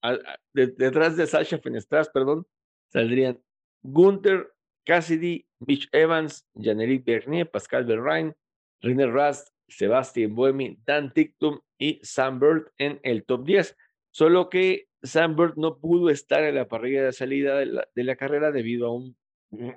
detrás 0.55 1.17
de 1.17 1.27
Sasha 1.27 1.59
Fenestras, 1.59 2.09
perdón, 2.09 2.47
saldrían 2.89 3.41
Gunther, 3.83 4.54
Cassidy, 4.85 5.47
Mitch 5.61 5.89
Evans, 5.93 6.47
Jean-Éric 6.55 7.05
Bernier, 7.05 7.51
Pascal 7.51 7.85
Berrain, 7.85 8.35
René 8.81 9.07
Rast, 9.07 9.49
Sebastian 9.69 10.35
Buemi, 10.35 10.79
Dan 10.85 11.13
Tictum 11.13 11.61
y 11.79 12.01
Sam 12.03 12.39
Bird 12.39 12.73
en 12.79 13.01
el 13.03 13.25
top 13.25 13.45
10. 13.45 13.77
Solo 14.11 14.49
que 14.49 14.87
Sambert 15.03 15.57
no 15.57 15.79
pudo 15.79 16.11
estar 16.11 16.45
en 16.45 16.55
la 16.55 16.69
parrilla 16.69 17.05
de 17.05 17.13
salida 17.13 17.59
de 17.59 18.05
la, 18.05 18.17
carrera 18.17 18.53
debido 18.53 18.87
a 18.87 18.95
un, 18.95 19.17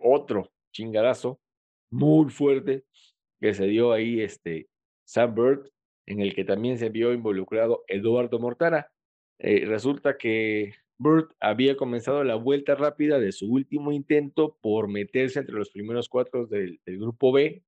otro 0.03 0.51
chingadazo 0.71 1.39
muy 1.91 2.29
fuerte 2.29 2.83
que 3.39 3.53
se 3.53 3.65
dio 3.65 3.91
ahí 3.91 4.21
este 4.21 4.67
Sambert, 5.05 5.67
en 6.05 6.21
el 6.21 6.33
que 6.33 6.43
también 6.43 6.77
se 6.77 6.89
vio 6.89 7.13
involucrado 7.13 7.83
Eduardo 7.87 8.39
Mortara. 8.39 8.91
Eh, 9.39 9.65
resulta 9.65 10.17
que 10.17 10.73
Burt 10.99 11.31
había 11.39 11.77
comenzado 11.77 12.23
la 12.23 12.35
vuelta 12.35 12.75
rápida 12.75 13.19
de 13.19 13.31
su 13.31 13.51
último 13.51 13.91
intento 13.91 14.57
por 14.61 14.87
meterse 14.87 15.39
entre 15.39 15.55
los 15.55 15.69
primeros 15.69 16.09
cuatro 16.09 16.47
del, 16.47 16.79
grupo 16.85 17.31
B. 17.31 17.63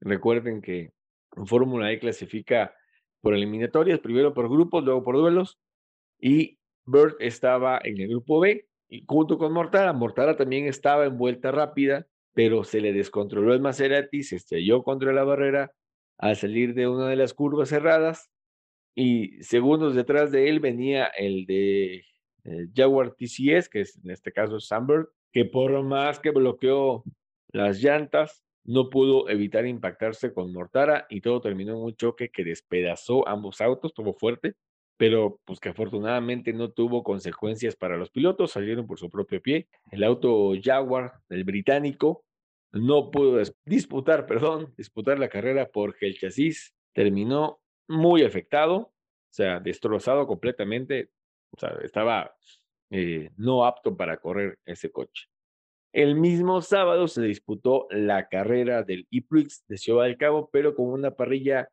Recuerden 0.00 0.62
que 0.62 0.92
en 1.36 1.46
Fórmula 1.46 1.92
E 1.92 1.98
clasifica 1.98 2.74
por 3.20 3.34
eliminatorias, 3.34 3.98
primero 3.98 4.32
por 4.32 4.48
grupos, 4.48 4.84
luego 4.84 5.02
por 5.02 5.16
duelos 5.16 5.58
y 6.20 6.58
Bird 6.86 7.16
estaba 7.18 7.80
en 7.82 8.00
el 8.00 8.08
grupo 8.08 8.40
B 8.40 8.68
y 8.88 9.04
junto 9.06 9.38
con 9.38 9.52
Mortara. 9.52 9.92
Mortara 9.92 10.36
también 10.36 10.66
estaba 10.66 11.04
en 11.04 11.18
vuelta 11.18 11.50
rápida, 11.50 12.06
pero 12.32 12.64
se 12.64 12.80
le 12.80 12.92
descontroló 12.92 13.52
el 13.52 13.60
Maserati, 13.60 14.22
se 14.22 14.36
estrelló 14.36 14.82
contra 14.82 15.12
la 15.12 15.24
barrera 15.24 15.72
al 16.16 16.36
salir 16.36 16.74
de 16.74 16.88
una 16.88 17.08
de 17.08 17.16
las 17.16 17.34
curvas 17.34 17.68
cerradas 17.68 18.30
y 18.94 19.42
segundos 19.42 19.94
detrás 19.94 20.32
de 20.32 20.48
él 20.48 20.60
venía 20.60 21.06
el 21.06 21.46
de 21.46 22.04
Jaguar 22.74 23.14
TCS, 23.14 23.68
que 23.68 23.80
es 23.80 23.98
en 24.02 24.10
este 24.10 24.32
caso 24.32 24.60
Sunbird, 24.60 25.08
que 25.32 25.44
por 25.44 25.82
más 25.82 26.18
que 26.20 26.30
bloqueó 26.30 27.04
las 27.52 27.82
llantas, 27.82 28.44
no 28.64 28.90
pudo 28.90 29.28
evitar 29.28 29.66
impactarse 29.66 30.32
con 30.32 30.52
Mortara 30.52 31.06
y 31.08 31.20
todo 31.20 31.40
terminó 31.40 31.72
en 31.72 31.82
un 31.84 31.96
choque 31.96 32.28
que 32.28 32.44
despedazó 32.44 33.26
ambos 33.26 33.60
autos, 33.60 33.90
estuvo 33.92 34.12
fuerte 34.12 34.54
pero 34.98 35.40
pues 35.44 35.60
que 35.60 35.70
afortunadamente 35.70 36.52
no 36.52 36.72
tuvo 36.72 37.02
consecuencias 37.02 37.76
para 37.76 37.96
los 37.96 38.10
pilotos, 38.10 38.50
salieron 38.50 38.86
por 38.86 38.98
su 38.98 39.08
propio 39.08 39.40
pie. 39.40 39.68
El 39.92 40.02
auto 40.02 40.52
Jaguar, 40.60 41.12
el 41.30 41.44
británico, 41.44 42.24
no 42.72 43.10
pudo 43.10 43.40
disputar, 43.64 44.26
perdón, 44.26 44.74
disputar 44.76 45.18
la 45.18 45.28
carrera 45.28 45.70
porque 45.72 46.06
el 46.06 46.18
chasis 46.18 46.74
terminó 46.92 47.60
muy 47.86 48.24
afectado, 48.24 48.76
o 48.76 48.92
sea, 49.30 49.60
destrozado 49.60 50.26
completamente, 50.26 51.10
o 51.50 51.58
sea, 51.58 51.76
estaba 51.82 52.34
eh, 52.90 53.30
no 53.36 53.64
apto 53.64 53.96
para 53.96 54.18
correr 54.18 54.58
ese 54.64 54.90
coche. 54.90 55.26
El 55.92 56.16
mismo 56.16 56.60
sábado 56.60 57.08
se 57.08 57.22
disputó 57.22 57.86
la 57.90 58.28
carrera 58.28 58.82
del 58.82 59.06
E-Prix 59.10 59.64
de 59.68 59.78
Ciudad 59.78 60.04
del 60.04 60.18
Cabo, 60.18 60.50
pero 60.52 60.74
con 60.74 60.86
una 60.86 61.12
parrilla 61.12 61.68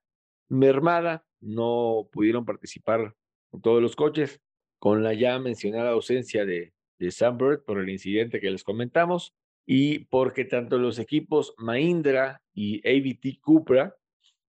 mermada, 0.49 1.25
no 1.41 2.07
pudieron 2.11 2.45
participar 2.45 3.13
todos 3.61 3.81
los 3.81 3.95
coches, 3.95 4.41
con 4.79 5.03
la 5.03 5.13
ya 5.13 5.37
mencionada 5.39 5.91
ausencia 5.91 6.45
de, 6.45 6.73
de 6.99 7.11
Sunbird 7.11 7.63
por 7.63 7.79
el 7.79 7.89
incidente 7.89 8.39
que 8.39 8.51
les 8.51 8.63
comentamos 8.63 9.33
y 9.65 9.99
porque 10.05 10.45
tanto 10.45 10.77
los 10.77 10.99
equipos 10.99 11.53
Mahindra 11.57 12.41
y 12.53 12.81
ABT 12.87 13.41
Cupra 13.41 13.95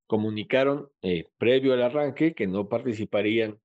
comunicaron 0.06 0.88
eh, 1.02 1.24
previo 1.38 1.72
al 1.72 1.82
arranque 1.82 2.34
que 2.34 2.46
no 2.46 2.68
participarían 2.68 3.58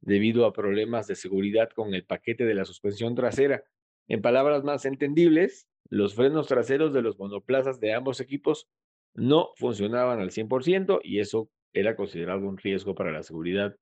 debido 0.00 0.46
a 0.46 0.52
problemas 0.52 1.06
de 1.06 1.14
seguridad 1.14 1.70
con 1.70 1.94
el 1.94 2.04
paquete 2.04 2.44
de 2.44 2.54
la 2.54 2.64
suspensión 2.64 3.14
trasera. 3.14 3.64
En 4.08 4.22
palabras 4.22 4.64
más 4.64 4.84
entendibles, 4.84 5.68
los 5.88 6.14
frenos 6.14 6.46
traseros 6.46 6.92
de 6.92 7.02
los 7.02 7.18
monoplazas 7.18 7.80
de 7.80 7.92
ambos 7.92 8.20
equipos 8.20 8.68
no 9.14 9.50
funcionaban 9.56 10.20
al 10.20 10.30
100% 10.30 11.00
y 11.02 11.20
eso 11.20 11.50
era 11.72 11.96
considerado 11.96 12.46
un 12.46 12.58
riesgo 12.58 12.94
para 12.94 13.12
la 13.12 13.22
seguridad 13.22 13.76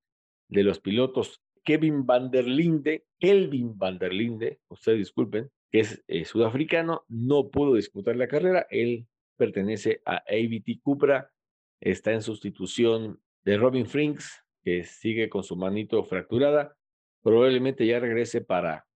de 0.49 0.63
los 0.63 0.81
pilotos. 0.81 1.41
Kevin 1.65 2.07
van 2.07 2.31
der 2.31 2.47
Linde, 2.47 3.07
Kelvin 3.19 3.77
van 3.79 3.99
der 3.99 4.13
Linde, 4.13 4.61
ustedes 4.69 4.99
disculpen, 4.99 5.51
que 5.71 5.81
es 5.81 6.05
eh, 6.09 6.25
sudafricano, 6.25 7.05
no 7.09 7.51
pudo 7.51 7.75
disputar 7.75 8.17
la 8.17 8.29
carrera. 8.29 8.67
Él 8.71 9.07
pertenece 9.37 10.03
a 10.05 10.17
ABT 10.29 10.81
Cupra, 10.83 11.33
está 11.81 12.13
en 12.13 12.23
sustitución 12.23 13.21
de 13.45 13.57
Robin 13.57 13.87
Frinks, 13.87 14.44
que 14.65 14.85
sigue 14.85 15.29
con 15.29 15.45
su 15.45 15.57
manito 15.57 16.03
fracturada. 16.05 16.77
Probablemente 17.23 17.87
ya 17.87 18.01
regrese 18.01 18.41
para, 18.41 18.87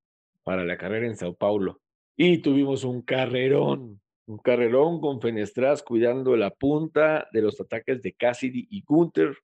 para 0.43 0.64
la 0.64 0.79
carrera 0.79 1.07
en 1.07 1.16
Sao 1.16 1.35
Paulo. 1.35 1.81
Y 2.16 2.39
tuvimos 2.39 2.85
un 2.85 3.03
carrerón, 3.03 4.01
un 4.27 4.39
carrerón 4.39 5.01
con 5.01 5.21
Fenestras 5.21 5.83
cuidando 5.83 6.37
la 6.37 6.51
punta 6.51 7.29
de 7.33 7.43
los 7.43 7.61
ataques 7.61 8.03
de 8.03 8.14
Cassidy 8.14 8.66
y 8.71 8.83
Gunther. 8.83 9.37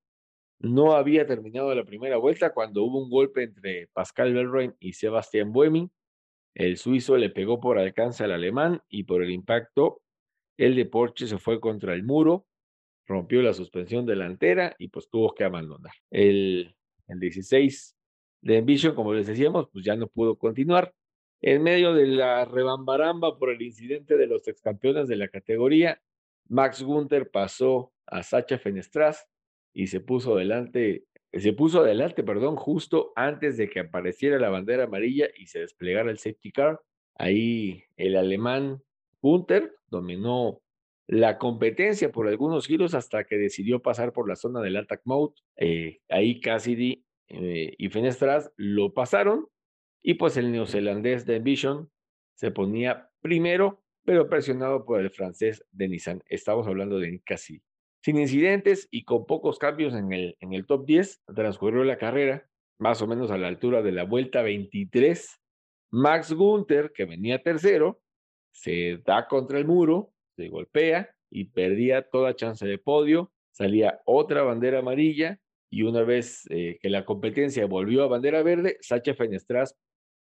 No 0.58 0.92
había 0.92 1.26
terminado 1.26 1.74
la 1.74 1.84
primera 1.84 2.16
vuelta 2.16 2.52
cuando 2.52 2.82
hubo 2.82 3.02
un 3.02 3.10
golpe 3.10 3.44
entre 3.44 3.88
Pascal 3.88 4.32
Belroin 4.32 4.74
y 4.80 4.94
Sebastián 4.94 5.52
Buemi. 5.52 5.90
El 6.54 6.78
suizo 6.78 7.16
le 7.16 7.30
pegó 7.30 7.60
por 7.60 7.78
alcance 7.78 8.24
al 8.24 8.32
alemán 8.32 8.80
y 8.88 9.04
por 9.04 9.22
el 9.22 9.30
impacto 9.30 10.00
el 10.56 10.76
de 10.76 10.86
Porsche 10.86 11.26
se 11.26 11.38
fue 11.38 11.60
contra 11.60 11.94
el 11.94 12.04
muro 12.04 12.46
rompió 13.06 13.42
la 13.42 13.52
suspensión 13.52 14.06
delantera 14.06 14.74
y 14.78 14.88
pues 14.88 15.08
tuvo 15.08 15.34
que 15.34 15.44
abandonar. 15.44 15.94
El, 16.10 16.74
el 17.08 17.20
16 17.20 17.96
de 18.42 18.58
Envision, 18.58 18.94
como 18.94 19.14
les 19.14 19.26
decíamos, 19.26 19.68
pues 19.72 19.84
ya 19.84 19.96
no 19.96 20.06
pudo 20.06 20.36
continuar. 20.36 20.94
En 21.40 21.62
medio 21.62 21.94
de 21.94 22.06
la 22.06 22.44
rebambaramba 22.44 23.38
por 23.38 23.50
el 23.50 23.60
incidente 23.62 24.16
de 24.16 24.26
los 24.26 24.48
excampeones 24.48 25.08
de 25.08 25.16
la 25.16 25.28
categoría, 25.28 26.00
Max 26.48 26.82
Gunther 26.82 27.30
pasó 27.30 27.92
a 28.06 28.22
Sacha 28.22 28.58
Fenestras 28.58 29.26
y 29.72 29.88
se 29.88 30.00
puso 30.00 30.34
adelante, 30.34 31.04
se 31.32 31.52
puso 31.52 31.80
adelante, 31.80 32.22
perdón, 32.22 32.56
justo 32.56 33.12
antes 33.16 33.56
de 33.56 33.68
que 33.68 33.80
apareciera 33.80 34.38
la 34.38 34.50
bandera 34.50 34.84
amarilla 34.84 35.28
y 35.36 35.46
se 35.46 35.60
desplegara 35.60 36.10
el 36.10 36.18
safety 36.18 36.52
car. 36.52 36.80
Ahí 37.16 37.84
el 37.96 38.16
alemán 38.16 38.82
Gunther 39.20 39.74
dominó 39.88 40.60
la 41.06 41.38
competencia 41.38 42.10
por 42.10 42.28
algunos 42.28 42.66
giros 42.66 42.94
hasta 42.94 43.24
que 43.24 43.36
decidió 43.36 43.82
pasar 43.82 44.12
por 44.12 44.28
la 44.28 44.36
zona 44.36 44.60
del 44.60 44.76
attack 44.76 45.02
mode. 45.04 45.34
Eh, 45.56 46.00
ahí 46.08 46.40
Cassidy 46.40 47.04
eh, 47.28 47.74
y 47.76 47.88
Fenestras 47.90 48.52
lo 48.56 48.94
pasaron 48.94 49.48
y 50.02 50.14
pues 50.14 50.36
el 50.36 50.52
neozelandés 50.52 51.26
de 51.26 51.36
Envision 51.36 51.90
se 52.34 52.50
ponía 52.50 53.10
primero, 53.20 53.82
pero 54.04 54.28
presionado 54.28 54.84
por 54.84 55.00
el 55.00 55.10
francés 55.10 55.64
de 55.72 55.88
Nissan. 55.88 56.22
Estamos 56.26 56.66
hablando 56.66 56.98
de 56.98 57.20
Cassidy. 57.24 57.62
Sin 58.02 58.18
incidentes 58.18 58.88
y 58.90 59.04
con 59.04 59.24
pocos 59.24 59.58
cambios 59.58 59.94
en 59.94 60.12
el, 60.12 60.36
en 60.40 60.52
el 60.52 60.66
top 60.66 60.84
10, 60.84 61.22
transcurrió 61.34 61.84
la 61.84 61.96
carrera, 61.96 62.46
más 62.78 63.00
o 63.00 63.06
menos 63.06 63.30
a 63.30 63.38
la 63.38 63.48
altura 63.48 63.80
de 63.82 63.92
la 63.92 64.04
vuelta 64.04 64.42
23. 64.42 65.40
Max 65.90 66.32
Gunther, 66.32 66.92
que 66.92 67.06
venía 67.06 67.42
tercero, 67.42 68.02
se 68.52 68.98
da 69.06 69.26
contra 69.26 69.58
el 69.58 69.64
muro 69.64 70.13
se 70.36 70.48
golpea 70.48 71.14
y 71.30 71.46
perdía 71.46 72.02
toda 72.02 72.36
chance 72.36 72.66
de 72.66 72.78
podio. 72.78 73.32
Salía 73.52 74.00
otra 74.04 74.42
bandera 74.42 74.80
amarilla 74.80 75.38
y 75.70 75.82
una 75.82 76.02
vez 76.02 76.44
eh, 76.50 76.78
que 76.80 76.90
la 76.90 77.04
competencia 77.04 77.66
volvió 77.66 78.04
a 78.04 78.08
bandera 78.08 78.42
verde, 78.42 78.78
Sacha 78.80 79.14
Fenestras 79.14 79.76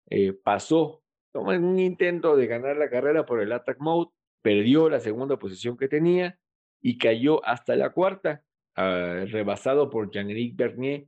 eh, 0.09 0.33
pasó 0.33 1.03
en 1.33 1.63
un 1.63 1.79
intento 1.79 2.35
de 2.35 2.47
ganar 2.47 2.77
la 2.77 2.89
carrera 2.89 3.25
por 3.25 3.41
el 3.41 3.51
attack 3.51 3.79
mode, 3.79 4.09
perdió 4.41 4.89
la 4.89 4.99
segunda 4.99 5.37
posición 5.37 5.77
que 5.77 5.87
tenía 5.87 6.39
y 6.81 6.97
cayó 6.97 7.45
hasta 7.45 7.75
la 7.75 7.91
cuarta, 7.91 8.43
ah, 8.75 9.25
rebasado 9.27 9.89
por 9.89 10.11
Jean-Éric 10.11 10.55
Bernier 10.55 11.07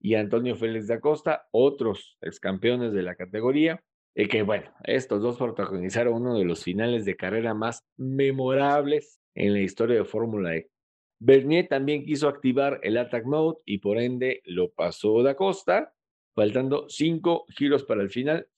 y 0.00 0.14
Antonio 0.14 0.56
Félix 0.56 0.86
da 0.86 1.00
Costa, 1.00 1.48
otros 1.50 2.16
ex 2.20 2.40
campeones 2.40 2.92
de 2.92 3.02
la 3.02 3.14
categoría. 3.14 3.82
Y 4.14 4.26
que 4.26 4.42
bueno, 4.42 4.72
estos 4.84 5.22
dos 5.22 5.36
protagonizaron 5.36 6.14
uno 6.14 6.38
de 6.38 6.44
los 6.44 6.64
finales 6.64 7.04
de 7.04 7.16
carrera 7.16 7.54
más 7.54 7.84
memorables 7.96 9.20
en 9.34 9.52
la 9.52 9.60
historia 9.60 9.96
de 9.96 10.04
Fórmula 10.04 10.56
E. 10.56 10.68
Bernier 11.20 11.68
también 11.68 12.04
quiso 12.04 12.28
activar 12.28 12.80
el 12.82 12.96
Attack 12.96 13.26
Mode 13.26 13.58
y 13.64 13.78
por 13.78 13.98
ende 13.98 14.40
lo 14.44 14.70
pasó 14.70 15.22
da 15.22 15.36
Costa, 15.36 15.92
faltando 16.34 16.88
cinco 16.88 17.44
giros 17.50 17.84
para 17.84 18.02
el 18.02 18.10
final. 18.10 18.48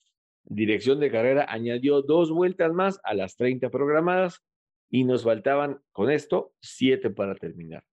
Dirección 0.45 0.99
de 0.99 1.11
carrera 1.11 1.45
añadió 1.49 2.01
dos 2.01 2.31
vueltas 2.31 2.73
más 2.73 2.99
a 3.03 3.13
las 3.13 3.35
30 3.35 3.69
programadas 3.69 4.43
y 4.89 5.03
nos 5.03 5.23
faltaban 5.23 5.81
con 5.91 6.09
esto 6.09 6.53
siete 6.61 7.09
para 7.09 7.35
terminar. 7.35 7.83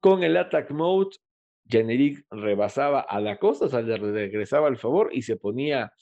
Con 0.00 0.22
el 0.22 0.36
Attack 0.36 0.70
Mode, 0.70 1.16
Generic 1.68 2.24
rebasaba 2.30 3.04
a 3.08 3.20
da 3.20 3.38
Costa, 3.38 3.66
o 3.66 3.68
sea, 3.68 3.82
le 3.82 3.96
regresaba 3.98 4.68
al 4.68 4.76
favor 4.76 5.10
y 5.12 5.22
se 5.22 5.36
ponía 5.36 5.92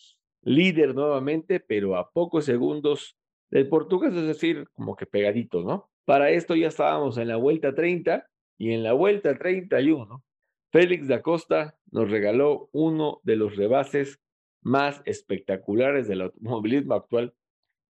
líder 0.44 0.94
nuevamente, 0.94 1.60
pero 1.60 1.96
a 1.96 2.10
pocos 2.10 2.44
segundos 2.44 3.16
del 3.50 3.68
portugués, 3.68 4.14
es 4.14 4.26
decir, 4.26 4.68
como 4.72 4.96
que 4.96 5.06
pegadito, 5.06 5.62
¿no? 5.62 5.90
Para 6.04 6.30
esto 6.30 6.54
ya 6.54 6.68
estábamos 6.68 7.18
en 7.18 7.28
la 7.28 7.36
vuelta 7.36 7.74
30 7.74 8.26
y 8.58 8.72
en 8.72 8.82
la 8.82 8.92
vuelta 8.92 9.36
31, 9.36 10.22
Félix 10.70 11.08
da 11.08 11.22
Costa 11.22 11.78
nos 11.90 12.10
regaló 12.10 12.68
uno 12.72 13.20
de 13.22 13.36
los 13.36 13.56
rebases 13.56 14.20
más 14.60 15.02
espectaculares 15.04 16.08
del 16.08 16.22
automovilismo 16.22 16.94
actual. 16.94 17.32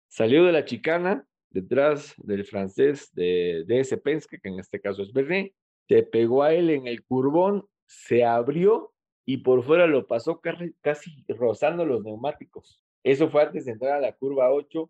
Salió 0.08 0.44
de 0.44 0.52
la 0.52 0.64
chicana 0.64 1.26
detrás 1.50 2.14
del 2.18 2.44
francés 2.44 3.10
de, 3.14 3.64
de 3.66 3.80
ese 3.80 3.96
Penske, 3.96 4.38
que 4.40 4.48
en 4.48 4.58
este 4.58 4.80
caso 4.80 5.02
es 5.02 5.12
Bernet, 5.12 5.54
se 5.88 6.02
pegó 6.02 6.42
a 6.42 6.52
él 6.52 6.70
en 6.70 6.86
el 6.86 7.02
curbón, 7.04 7.66
se 7.86 8.24
abrió 8.24 8.92
y 9.26 9.38
por 9.38 9.64
fuera 9.64 9.88
lo 9.88 10.06
pasó 10.06 10.40
casi, 10.80 11.24
rozando 11.26 11.84
los 11.84 12.02
neumáticos. 12.04 12.80
Eso 13.02 13.28
fue 13.28 13.42
antes 13.42 13.64
de 13.64 13.72
entrar 13.72 13.94
a 13.94 14.00
la 14.00 14.12
curva 14.12 14.52
8 14.52 14.88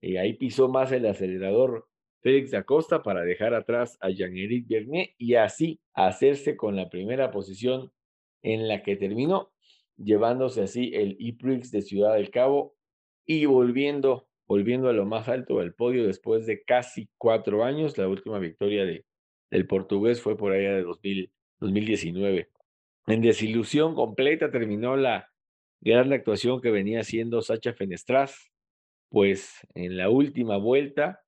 y 0.00 0.16
ahí 0.16 0.34
pisó 0.34 0.68
más 0.68 0.92
el 0.92 1.04
acelerador 1.04 1.88
Félix 2.20 2.54
Acosta 2.54 3.02
para 3.02 3.22
dejar 3.22 3.54
atrás 3.54 3.98
a 4.00 4.08
Jean-Éric 4.10 4.68
Bernier 4.68 5.10
y 5.18 5.34
así 5.34 5.80
hacerse 5.94 6.56
con 6.56 6.76
la 6.76 6.88
primera 6.88 7.32
posición 7.32 7.92
en 8.42 8.68
la 8.68 8.84
que 8.84 8.94
terminó, 8.94 9.52
llevándose 9.96 10.62
así 10.62 10.92
el 10.94 11.16
E-Prix 11.18 11.72
de 11.72 11.82
Ciudad 11.82 12.14
del 12.14 12.30
Cabo 12.30 12.76
y 13.26 13.46
volviendo, 13.46 14.28
volviendo 14.46 14.88
a 14.88 14.92
lo 14.92 15.06
más 15.06 15.28
alto 15.28 15.58
del 15.58 15.74
podio 15.74 16.06
después 16.06 16.46
de 16.46 16.62
casi 16.62 17.08
cuatro 17.18 17.64
años. 17.64 17.98
La 17.98 18.06
última 18.06 18.38
victoria 18.38 18.84
de, 18.84 19.04
del 19.50 19.66
portugués 19.66 20.20
fue 20.20 20.36
por 20.36 20.52
allá 20.52 20.74
de 20.74 20.82
2019. 20.82 22.51
En 23.06 23.20
desilusión 23.20 23.94
completa 23.94 24.50
terminó 24.50 24.96
la 24.96 25.28
gran 25.80 26.12
actuación 26.12 26.60
que 26.60 26.70
venía 26.70 27.00
haciendo 27.00 27.42
Sacha 27.42 27.72
Fenestras, 27.72 28.52
pues 29.10 29.66
en 29.74 29.96
la 29.96 30.08
última 30.08 30.56
vuelta 30.56 31.20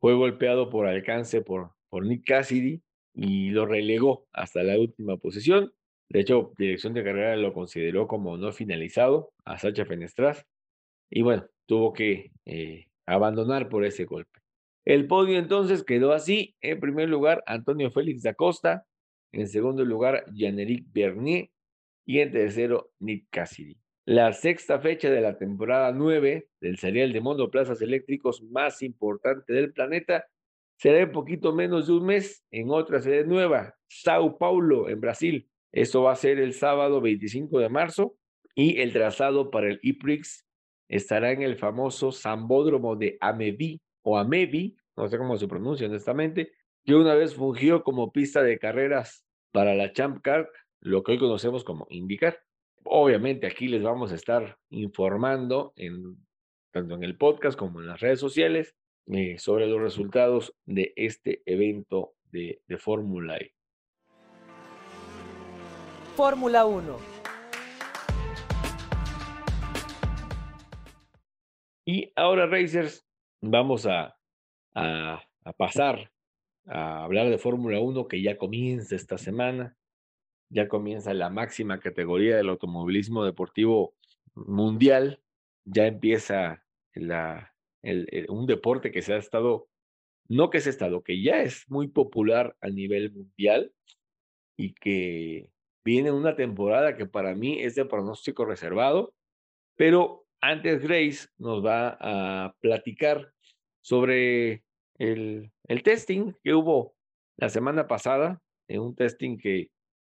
fue 0.00 0.14
golpeado 0.14 0.70
por 0.70 0.86
alcance 0.86 1.42
por, 1.42 1.72
Nick 1.92 2.24
Cassidy 2.24 2.82
y 3.12 3.50
lo 3.50 3.66
relegó 3.66 4.26
hasta 4.32 4.62
la 4.62 4.78
última 4.78 5.16
posición. 5.16 5.72
De 6.08 6.20
hecho, 6.20 6.52
dirección 6.56 6.94
de 6.94 7.04
carrera 7.04 7.36
lo 7.36 7.52
consideró 7.52 8.06
como 8.06 8.36
no 8.36 8.52
finalizado 8.52 9.32
a 9.44 9.58
Sacha 9.58 9.84
Fenestras 9.84 10.46
y 11.10 11.22
bueno, 11.22 11.46
tuvo 11.66 11.92
que 11.92 12.30
eh, 12.46 12.86
abandonar 13.06 13.68
por 13.68 13.84
ese 13.84 14.04
golpe. 14.04 14.40
El 14.84 15.06
podio 15.06 15.38
entonces 15.38 15.84
quedó 15.84 16.12
así. 16.12 16.56
En 16.60 16.80
primer 16.80 17.08
lugar, 17.08 17.42
Antonio 17.46 17.90
Félix 17.90 18.22
da 18.22 18.34
Costa, 18.34 18.86
en 19.32 19.48
segundo 19.48 19.84
lugar, 19.84 20.24
Jean-Éric 20.32 20.86
Bernier. 20.92 21.50
Y 22.04 22.20
en 22.20 22.32
tercero, 22.32 22.90
Nick 22.98 23.28
Cassidy. 23.30 23.76
La 24.06 24.32
sexta 24.32 24.80
fecha 24.80 25.10
de 25.10 25.20
la 25.20 25.38
temporada 25.38 25.92
9 25.92 26.48
del 26.60 26.78
serial 26.78 27.12
de 27.12 27.20
monoplazas 27.20 27.80
eléctricos 27.82 28.42
más 28.42 28.82
importante 28.82 29.52
del 29.52 29.72
planeta 29.72 30.26
será 30.76 31.00
en 31.00 31.12
poquito 31.12 31.52
menos 31.52 31.86
de 31.86 31.92
un 31.92 32.06
mes 32.06 32.42
en 32.50 32.70
otra 32.70 33.00
sede 33.00 33.24
nueva, 33.24 33.74
Sao 33.86 34.38
Paulo, 34.38 34.88
en 34.88 35.00
Brasil. 35.00 35.48
Esto 35.70 36.02
va 36.02 36.12
a 36.12 36.16
ser 36.16 36.40
el 36.40 36.54
sábado 36.54 37.00
25 37.00 37.60
de 37.60 37.68
marzo 37.68 38.16
y 38.54 38.80
el 38.80 38.92
trazado 38.92 39.50
para 39.50 39.68
el 39.68 39.78
IPRIX 39.82 40.46
estará 40.88 41.30
en 41.30 41.42
el 41.42 41.56
famoso 41.56 42.10
Sambódromo 42.10 42.96
de 42.96 43.16
Amebi 43.20 43.80
o 44.02 44.18
Amebi, 44.18 44.76
no 44.96 45.06
sé 45.06 45.18
cómo 45.18 45.36
se 45.36 45.46
pronuncia 45.46 45.86
honestamente, 45.86 46.50
que 46.84 46.94
una 46.94 47.14
vez 47.14 47.34
fungió 47.34 47.82
como 47.82 48.12
pista 48.12 48.42
de 48.42 48.58
carreras 48.58 49.24
para 49.52 49.74
la 49.74 49.92
Champ 49.92 50.22
Car, 50.22 50.48
lo 50.80 51.02
que 51.02 51.12
hoy 51.12 51.18
conocemos 51.18 51.64
como 51.64 51.86
IndyCar. 51.90 52.40
Obviamente 52.84 53.46
aquí 53.46 53.68
les 53.68 53.82
vamos 53.82 54.12
a 54.12 54.14
estar 54.14 54.56
informando 54.70 55.72
en, 55.76 56.16
tanto 56.72 56.94
en 56.94 57.04
el 57.04 57.16
podcast 57.16 57.58
como 57.58 57.80
en 57.80 57.86
las 57.86 58.00
redes 58.00 58.20
sociales 58.20 58.74
eh, 59.06 59.38
sobre 59.38 59.66
los 59.66 59.80
resultados 59.80 60.54
de 60.64 60.92
este 60.96 61.42
evento 61.44 62.14
de, 62.32 62.62
de 62.66 62.78
Fórmula 62.78 63.36
E. 63.36 63.52
Fórmula 66.16 66.64
1. 66.64 66.96
Y 71.86 72.12
ahora, 72.14 72.46
Racers, 72.46 73.04
vamos 73.40 73.86
a, 73.86 74.16
a, 74.74 75.22
a 75.44 75.52
pasar 75.54 76.10
a 76.66 77.04
hablar 77.04 77.28
de 77.30 77.38
Fórmula 77.38 77.80
1 77.80 78.08
que 78.08 78.22
ya 78.22 78.36
comienza 78.36 78.94
esta 78.94 79.18
semana. 79.18 79.76
Ya 80.50 80.68
comienza 80.68 81.14
la 81.14 81.30
máxima 81.30 81.78
categoría 81.78 82.36
del 82.36 82.48
automovilismo 82.48 83.24
deportivo 83.24 83.94
mundial. 84.34 85.22
Ya 85.64 85.86
empieza 85.86 86.64
la, 86.94 87.54
un 88.28 88.46
deporte 88.46 88.90
que 88.90 89.02
se 89.02 89.14
ha 89.14 89.18
estado, 89.18 89.68
no 90.28 90.50
que 90.50 90.60
se 90.60 90.70
ha 90.70 90.72
estado, 90.72 91.02
que 91.02 91.22
ya 91.22 91.42
es 91.42 91.64
muy 91.68 91.88
popular 91.88 92.56
a 92.60 92.68
nivel 92.68 93.12
mundial 93.12 93.72
y 94.56 94.74
que 94.74 95.50
viene 95.84 96.10
una 96.12 96.36
temporada 96.36 96.96
que 96.96 97.06
para 97.06 97.34
mí 97.34 97.60
es 97.60 97.74
de 97.74 97.84
pronóstico 97.84 98.44
reservado, 98.44 99.14
pero 99.76 100.26
antes 100.40 100.82
Grace 100.82 101.28
nos 101.38 101.64
va 101.64 101.96
a 102.00 102.54
platicar 102.60 103.32
sobre 103.82 104.62
el, 105.00 105.50
el 105.66 105.82
testing 105.82 106.34
que 106.44 106.54
hubo 106.54 106.94
la 107.38 107.48
semana 107.48 107.88
pasada, 107.88 108.42
en 108.68 108.82
un 108.82 108.94
testing 108.94 109.38
que, 109.38 109.70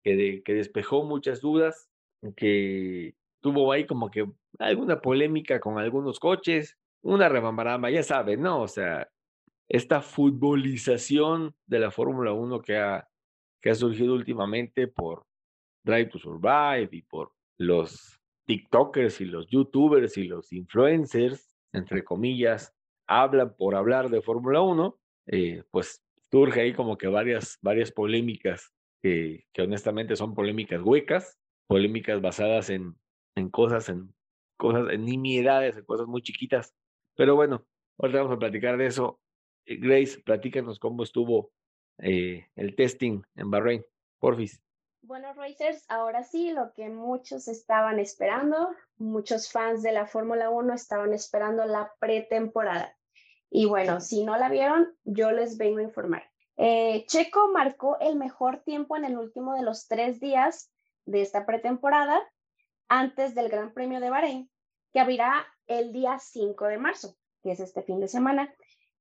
que, 0.03 0.41
que 0.43 0.53
despejó 0.53 1.03
muchas 1.03 1.39
dudas, 1.39 1.87
que 2.35 3.13
tuvo 3.41 3.71
ahí 3.71 3.85
como 3.85 4.09
que 4.09 4.25
alguna 4.57 4.99
polémica 4.99 5.59
con 5.59 5.77
algunos 5.77 6.19
coches, 6.19 6.77
una 7.03 7.29
rebambaramba, 7.29 7.91
ya 7.91 8.01
saben, 8.01 8.41
¿no? 8.41 8.61
O 8.61 8.67
sea, 8.67 9.07
esta 9.69 10.01
futbolización 10.01 11.55
de 11.67 11.79
la 11.79 11.91
Fórmula 11.91 12.33
1 12.33 12.61
que 12.61 12.77
ha, 12.77 13.07
que 13.61 13.69
ha 13.69 13.75
surgido 13.75 14.15
últimamente 14.15 14.87
por 14.87 15.25
Drive 15.83 16.07
to 16.07 16.17
Survive 16.17 16.89
y 16.91 17.03
por 17.03 17.33
los 17.59 18.19
TikTokers 18.47 19.21
y 19.21 19.25
los 19.25 19.47
YouTubers 19.47 20.17
y 20.17 20.23
los 20.23 20.51
influencers, 20.51 21.55
entre 21.71 22.03
comillas, 22.03 22.73
hablan 23.19 23.55
por 23.55 23.75
hablar 23.75 24.09
de 24.09 24.21
Fórmula 24.21 24.61
1, 24.61 24.99
eh, 25.27 25.63
pues 25.71 26.03
surge 26.31 26.61
ahí 26.61 26.73
como 26.73 26.97
que 26.97 27.07
varias, 27.07 27.57
varias 27.61 27.91
polémicas 27.91 28.73
que, 29.01 29.45
que 29.53 29.61
honestamente 29.63 30.15
son 30.15 30.33
polémicas 30.33 30.81
huecas, 30.81 31.37
polémicas 31.67 32.21
basadas 32.21 32.69
en, 32.69 32.95
en 33.35 33.49
cosas, 33.49 33.89
en 33.89 34.13
cosas, 34.57 34.91
en 34.91 35.05
nimiedades, 35.05 35.77
en 35.77 35.85
cosas 35.85 36.07
muy 36.07 36.21
chiquitas. 36.21 36.73
Pero 37.15 37.35
bueno, 37.35 37.65
ahora 37.97 38.19
vamos 38.19 38.35
a 38.35 38.39
platicar 38.39 38.77
de 38.77 38.87
eso. 38.87 39.19
Eh, 39.65 39.77
Grace, 39.77 40.21
platícanos 40.21 40.79
cómo 40.79 41.03
estuvo 41.03 41.51
eh, 41.97 42.47
el 42.55 42.75
testing 42.75 43.21
en 43.35 43.51
Bahrein. 43.51 43.85
Porfis. 44.19 44.61
Bueno, 45.03 45.33
Racers, 45.33 45.83
ahora 45.89 46.23
sí, 46.23 46.51
lo 46.51 46.73
que 46.73 46.87
muchos 46.89 47.47
estaban 47.47 47.99
esperando, 47.99 48.69
muchos 48.97 49.51
fans 49.51 49.81
de 49.81 49.91
la 49.91 50.05
Fórmula 50.05 50.51
1 50.51 50.75
estaban 50.75 51.11
esperando 51.13 51.65
la 51.65 51.91
pretemporada. 51.99 52.95
Y 53.53 53.65
bueno, 53.65 53.99
si 53.99 54.23
no 54.23 54.37
la 54.37 54.47
vieron, 54.47 54.95
yo 55.03 55.31
les 55.31 55.57
vengo 55.57 55.79
a 55.79 55.83
informar. 55.83 56.23
Eh, 56.55 57.05
Checo 57.07 57.51
marcó 57.51 57.99
el 57.99 58.15
mejor 58.15 58.63
tiempo 58.63 58.95
en 58.95 59.03
el 59.03 59.17
último 59.17 59.53
de 59.55 59.61
los 59.61 59.87
tres 59.87 60.21
días 60.21 60.71
de 61.05 61.21
esta 61.21 61.45
pretemporada 61.45 62.17
antes 62.87 63.35
del 63.35 63.49
Gran 63.49 63.73
Premio 63.73 63.99
de 63.99 64.09
Bahrein, 64.09 64.49
que 64.93 65.01
abrirá 65.01 65.45
el 65.67 65.91
día 65.91 66.17
5 66.17 66.65
de 66.67 66.77
marzo, 66.77 67.17
que 67.43 67.51
es 67.51 67.59
este 67.59 67.83
fin 67.83 67.99
de 67.99 68.07
semana, 68.07 68.53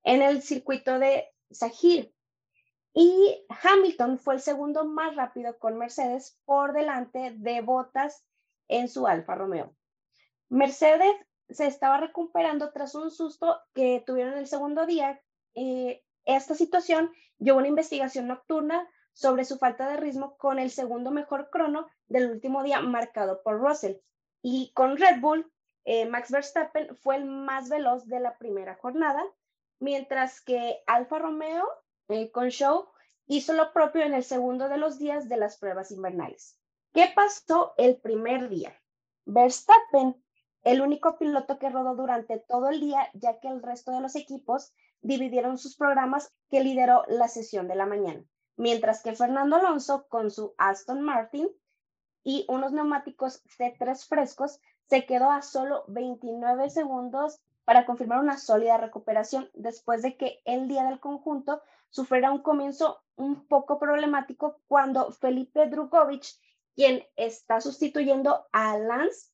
en 0.03 0.20
el 0.20 0.42
circuito 0.42 0.98
de 0.98 1.28
Sahir. 1.53 2.12
Y 2.92 3.46
Hamilton 3.62 4.18
fue 4.18 4.34
el 4.34 4.40
segundo 4.40 4.84
más 4.84 5.14
rápido 5.14 5.57
con 5.61 5.78
Mercedes 5.78 6.40
por 6.44 6.72
delante 6.72 7.34
de 7.36 7.61
Bottas 7.61 8.26
en 8.66 8.88
su 8.88 9.07
Alfa 9.07 9.36
Romeo. 9.36 9.76
Mercedes 10.48 11.14
se 11.53 11.66
estaba 11.66 11.98
recuperando 11.98 12.72
tras 12.72 12.94
un 12.94 13.11
susto 13.11 13.61
que 13.74 14.03
tuvieron 14.07 14.34
el 14.38 14.46
segundo 14.46 14.86
día. 14.86 15.20
Eh, 15.55 16.03
esta 16.24 16.55
situación 16.55 17.11
llevó 17.38 17.59
una 17.59 17.68
investigación 17.68 18.28
nocturna 18.28 18.88
sobre 19.12 19.44
su 19.44 19.59
falta 19.59 19.88
de 19.88 19.96
ritmo 19.96 20.36
con 20.36 20.59
el 20.59 20.70
segundo 20.70 21.11
mejor 21.11 21.51
crono 21.51 21.86
del 22.09 22.30
último 22.30 22.62
día 22.62 22.80
marcado 22.80 23.42
por 23.42 23.61
Russell. 23.61 23.96
Y 24.42 24.72
con 24.74 24.96
Red 24.96 25.20
Bull, 25.20 25.51
eh, 25.84 26.07
Max 26.07 26.30
Verstappen 26.30 26.96
fue 26.96 27.16
el 27.16 27.24
más 27.24 27.68
veloz 27.68 28.07
de 28.07 28.20
la 28.20 28.38
primera 28.38 28.76
jornada, 28.76 29.22
mientras 29.78 30.40
que 30.40 30.82
Alfa 30.86 31.18
Romeo 31.18 31.66
eh, 32.09 32.30
con 32.30 32.48
Show 32.48 32.88
hizo 33.26 33.53
lo 33.53 33.72
propio 33.72 34.03
en 34.03 34.14
el 34.14 34.24
segundo 34.24 34.68
de 34.68 34.76
los 34.76 34.98
días 34.98 35.28
de 35.28 35.36
las 35.36 35.59
pruebas 35.59 35.90
invernales. 35.90 36.59
¿Qué 36.92 37.11
pasó 37.14 37.74
el 37.76 37.96
primer 37.96 38.48
día? 38.48 38.76
Verstappen, 39.24 40.20
el 40.62 40.80
único 40.80 41.18
piloto 41.18 41.58
que 41.58 41.70
rodó 41.70 41.94
durante 41.94 42.38
todo 42.38 42.68
el 42.68 42.80
día, 42.80 43.08
ya 43.14 43.40
que 43.40 43.48
el 43.48 43.62
resto 43.62 43.92
de 43.92 44.00
los 44.00 44.16
equipos 44.16 44.72
dividieron 45.00 45.58
sus 45.58 45.76
programas 45.76 46.32
que 46.50 46.62
lideró 46.62 47.04
la 47.08 47.28
sesión 47.28 47.68
de 47.68 47.76
la 47.76 47.86
mañana. 47.86 48.24
Mientras 48.56 49.02
que 49.02 49.14
Fernando 49.14 49.56
Alonso 49.56 50.06
con 50.08 50.30
su 50.30 50.54
Aston 50.58 51.00
Martin 51.00 51.48
y 52.22 52.44
unos 52.48 52.72
neumáticos 52.72 53.42
C3 53.44 54.06
frescos 54.06 54.61
se 54.86 55.06
quedó 55.06 55.30
a 55.30 55.40
solo 55.40 55.84
29 55.88 56.68
segundos 56.68 57.40
para 57.64 57.86
confirmar 57.86 58.18
una 58.18 58.36
sólida 58.36 58.76
recuperación 58.76 59.48
después 59.54 60.02
de 60.02 60.16
que 60.16 60.40
el 60.44 60.68
día 60.68 60.84
del 60.84 61.00
conjunto 61.00 61.62
sufriera 61.88 62.32
un 62.32 62.42
comienzo 62.42 63.00
un 63.16 63.46
poco 63.46 63.78
problemático 63.78 64.61
cuando 64.66 65.12
Felipe 65.12 65.68
Drugovic, 65.68 66.26
quien 66.74 67.04
está 67.16 67.61
sustituyendo 67.61 68.46
a 68.52 68.76
Lance, 68.78 69.30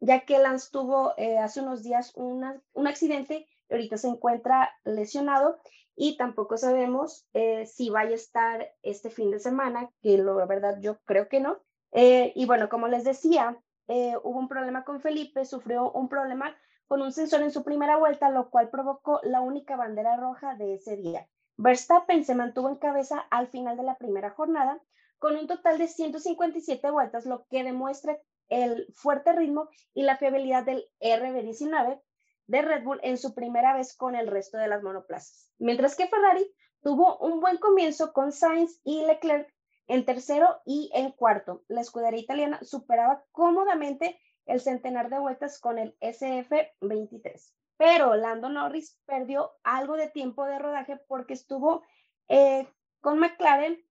ya 0.00 0.24
que 0.24 0.38
Lance 0.38 0.70
tuvo 0.72 1.14
eh, 1.16 1.38
hace 1.38 1.60
unos 1.60 1.82
días 1.82 2.12
un 2.16 2.86
accidente 2.86 3.46
y 3.68 3.72
ahorita 3.72 3.98
se 3.98 4.08
encuentra 4.08 4.70
lesionado 4.84 5.58
y 5.94 6.16
tampoco 6.16 6.56
sabemos 6.56 7.26
eh, 7.34 7.66
si 7.66 7.90
vaya 7.90 8.12
a 8.12 8.14
estar 8.14 8.72
este 8.82 9.10
fin 9.10 9.30
de 9.30 9.38
semana, 9.38 9.90
que 10.00 10.16
la 10.18 10.46
verdad 10.46 10.78
yo 10.80 10.98
creo 11.04 11.28
que 11.28 11.40
no. 11.40 11.58
Eh, 11.92 12.32
y 12.34 12.46
bueno, 12.46 12.68
como 12.68 12.88
les 12.88 13.04
decía, 13.04 13.60
hubo 13.86 14.38
un 14.38 14.48
problema 14.48 14.84
con 14.84 15.00
Felipe, 15.00 15.44
sufrió 15.44 15.90
un 15.92 16.08
problema 16.08 16.56
con 16.86 17.02
un 17.02 17.12
sensor 17.12 17.42
en 17.42 17.50
su 17.50 17.62
primera 17.64 17.96
vuelta, 17.96 18.30
lo 18.30 18.50
cual 18.50 18.70
provocó 18.70 19.20
la 19.24 19.40
única 19.40 19.76
bandera 19.76 20.16
roja 20.16 20.54
de 20.54 20.74
ese 20.74 20.96
día. 20.96 21.28
Verstappen 21.56 22.24
se 22.24 22.34
mantuvo 22.34 22.70
en 22.70 22.76
cabeza 22.76 23.26
al 23.30 23.48
final 23.48 23.76
de 23.76 23.82
la 23.82 23.98
primera 23.98 24.30
jornada 24.30 24.80
con 25.18 25.36
un 25.36 25.46
total 25.46 25.76
de 25.76 25.86
157 25.86 26.90
vueltas, 26.90 27.26
lo 27.26 27.46
que 27.48 27.62
demuestra 27.62 28.18
el 28.50 28.86
fuerte 28.94 29.32
ritmo 29.32 29.68
y 29.94 30.02
la 30.02 30.18
fiabilidad 30.18 30.64
del 30.64 30.84
RB19, 31.00 32.02
de 32.46 32.62
Red 32.62 32.84
Bull 32.84 33.00
en 33.02 33.16
su 33.16 33.34
primera 33.34 33.74
vez 33.74 33.96
con 33.96 34.14
el 34.16 34.26
resto 34.26 34.58
de 34.58 34.68
las 34.68 34.82
monoplazas. 34.82 35.50
Mientras 35.58 35.96
que 35.96 36.08
Ferrari 36.08 36.52
tuvo 36.82 37.18
un 37.18 37.40
buen 37.40 37.58
comienzo 37.58 38.12
con 38.12 38.32
Sainz 38.32 38.80
y 38.84 39.04
Leclerc 39.06 39.52
en 39.86 40.04
tercero 40.04 40.60
y 40.64 40.90
en 40.94 41.12
cuarto. 41.12 41.64
La 41.68 41.80
escudería 41.80 42.20
italiana 42.20 42.62
superaba 42.62 43.24
cómodamente 43.32 44.18
el 44.46 44.60
centenar 44.60 45.10
de 45.10 45.18
vueltas 45.18 45.60
con 45.60 45.78
el 45.78 45.96
SF23. 46.00 47.52
Pero 47.76 48.14
Lando 48.14 48.48
Norris 48.48 48.98
perdió 49.06 49.52
algo 49.62 49.96
de 49.96 50.08
tiempo 50.08 50.44
de 50.44 50.58
rodaje 50.58 50.98
porque 51.08 51.34
estuvo 51.34 51.82
eh, 52.28 52.68
con 53.00 53.18
McLaren 53.18 53.82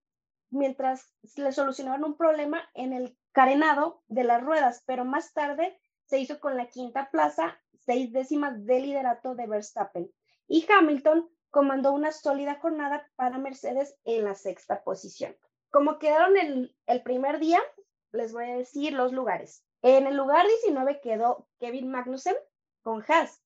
mientras 0.50 1.12
le 1.36 1.52
solucionaban 1.52 2.04
un 2.04 2.16
problema 2.16 2.68
en 2.74 2.92
el 2.92 3.16
carenado 3.32 4.02
de 4.08 4.24
las 4.24 4.42
ruedas, 4.42 4.82
pero 4.86 5.04
más 5.04 5.32
tarde 5.32 5.78
se 6.04 6.18
hizo 6.18 6.40
con 6.40 6.56
la 6.56 6.68
quinta 6.68 7.10
plaza 7.10 7.60
seis 7.86 8.12
décimas 8.12 8.64
de 8.66 8.80
liderato 8.80 9.34
de 9.34 9.46
Verstappen. 9.46 10.10
Y 10.48 10.66
Hamilton 10.70 11.28
comandó 11.50 11.92
una 11.92 12.12
sólida 12.12 12.56
jornada 12.60 13.08
para 13.16 13.38
Mercedes 13.38 13.96
en 14.04 14.24
la 14.24 14.34
sexta 14.34 14.82
posición. 14.82 15.36
Como 15.70 15.98
quedaron 15.98 16.36
el, 16.36 17.02
primer 17.02 17.38
día, 17.38 17.60
les 18.12 18.32
voy 18.32 18.44
a 18.44 18.56
decir 18.56 18.92
los 18.92 19.12
lugares. 19.12 19.64
En 19.82 20.06
el 20.06 20.16
lugar 20.16 20.46
19 20.64 21.00
quedó 21.00 21.48
Kevin 21.58 21.90
Magnussen 21.90 22.36
con 22.82 23.04
Haas. 23.08 23.42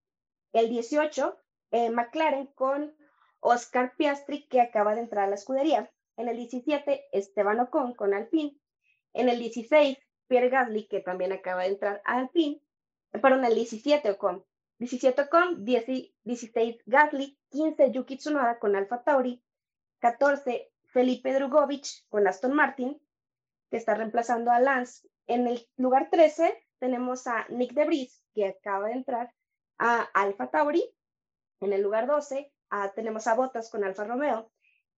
El 0.53 0.69
18, 0.69 1.39
eh, 1.73 1.91
McLaren 1.91 2.47
con 2.55 2.95
Oscar 3.41 3.95
Piastri, 3.97 4.47
que 4.49 4.61
acaba 4.61 4.95
de 4.95 5.03
entrar 5.03 5.25
a 5.25 5.29
la 5.29 5.35
escudería. 5.35 5.91
En 6.17 6.29
el 6.29 6.37
17, 6.37 7.09
Esteban 7.13 7.61
Ocon 7.61 7.95
con 7.95 8.15
Alpine. 8.15 8.59
En 9.15 9.29
el 9.29 9.39
16, 9.39 9.97
Pierre 10.29 10.51
Gasly, 10.51 10.87
que 10.87 11.01
también 11.01 11.33
acaba 11.33 11.63
de 11.63 11.69
entrar 11.69 12.03
a 12.05 12.19
Alpine 12.19 12.61
perdón, 13.21 13.45
el 13.45 13.55
17 13.55 14.17
con 14.17 14.45
17 14.79 15.29
con 15.29 15.65
16 15.65 16.83
Gasly, 16.87 17.39
15 17.51 17.93
Yuki 17.93 18.17
Tsunoda 18.17 18.59
con 18.59 18.75
Alfa 18.75 19.03
Tauri, 19.05 19.43
14 20.01 20.73
Felipe 20.87 21.33
Drugovic 21.33 21.87
con 22.09 22.27
Aston 22.27 22.55
Martin, 22.55 23.01
que 23.71 23.77
está 23.77 23.95
reemplazando 23.95 24.51
a 24.51 24.59
Lance. 24.59 25.09
En 25.27 25.47
el 25.47 25.67
lugar 25.77 26.09
13 26.11 26.67
tenemos 26.81 27.27
a 27.27 27.47
Nick 27.49 27.73
DeBris, 27.73 28.23
que 28.35 28.49
acaba 28.49 28.89
de 28.89 28.95
entrar 28.95 29.33
a 29.79 30.03
Alfa 30.13 30.51
Tauri. 30.51 30.85
En 31.61 31.73
el 31.73 31.83
lugar 31.83 32.07
12 32.07 32.53
tenemos 32.97 33.27
a 33.27 33.35
Bottas 33.35 33.71
con 33.71 33.85
Alfa 33.85 34.05
Romeo. 34.05 34.51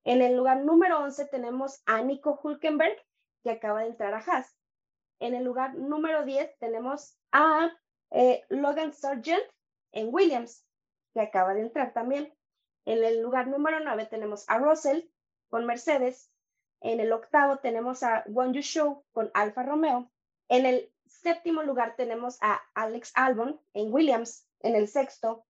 En 0.04 0.22
el 0.22 0.36
lugar 0.36 0.64
número 0.64 1.00
11 1.00 1.26
tenemos 1.26 1.82
a 1.84 2.00
Nico 2.02 2.40
Hulkenberg, 2.42 2.96
que 3.46 3.52
acaba 3.52 3.82
de 3.82 3.90
entrar 3.90 4.12
a 4.12 4.18
Haas. 4.18 4.58
En 5.20 5.36
el 5.36 5.44
lugar 5.44 5.76
número 5.76 6.24
10 6.24 6.58
tenemos 6.58 7.16
a 7.30 7.70
eh, 8.10 8.42
Logan 8.48 8.92
Sargent 8.92 9.44
en 9.92 10.12
Williams, 10.12 10.66
que 11.14 11.20
acaba 11.20 11.54
de 11.54 11.60
entrar 11.60 11.92
también. 11.92 12.34
En 12.86 13.04
el 13.04 13.22
lugar 13.22 13.46
número 13.46 13.78
9 13.78 14.06
tenemos 14.06 14.44
a 14.48 14.58
Russell 14.58 15.02
con 15.48 15.64
Mercedes. 15.64 16.28
En 16.80 16.98
el 16.98 17.12
octavo 17.12 17.58
tenemos 17.58 18.02
a 18.02 18.24
Wang 18.26 18.52
Yu 18.52 18.62
Show 18.62 19.04
con 19.12 19.30
Alfa 19.32 19.62
Romeo. 19.62 20.10
En 20.48 20.66
el 20.66 20.92
séptimo 21.06 21.62
lugar 21.62 21.94
tenemos 21.94 22.38
a 22.40 22.60
Alex 22.74 23.12
Albon 23.14 23.60
en 23.74 23.94
Williams. 23.94 24.48
En 24.58 24.74
el 24.74 24.88
sexto, 24.88 25.46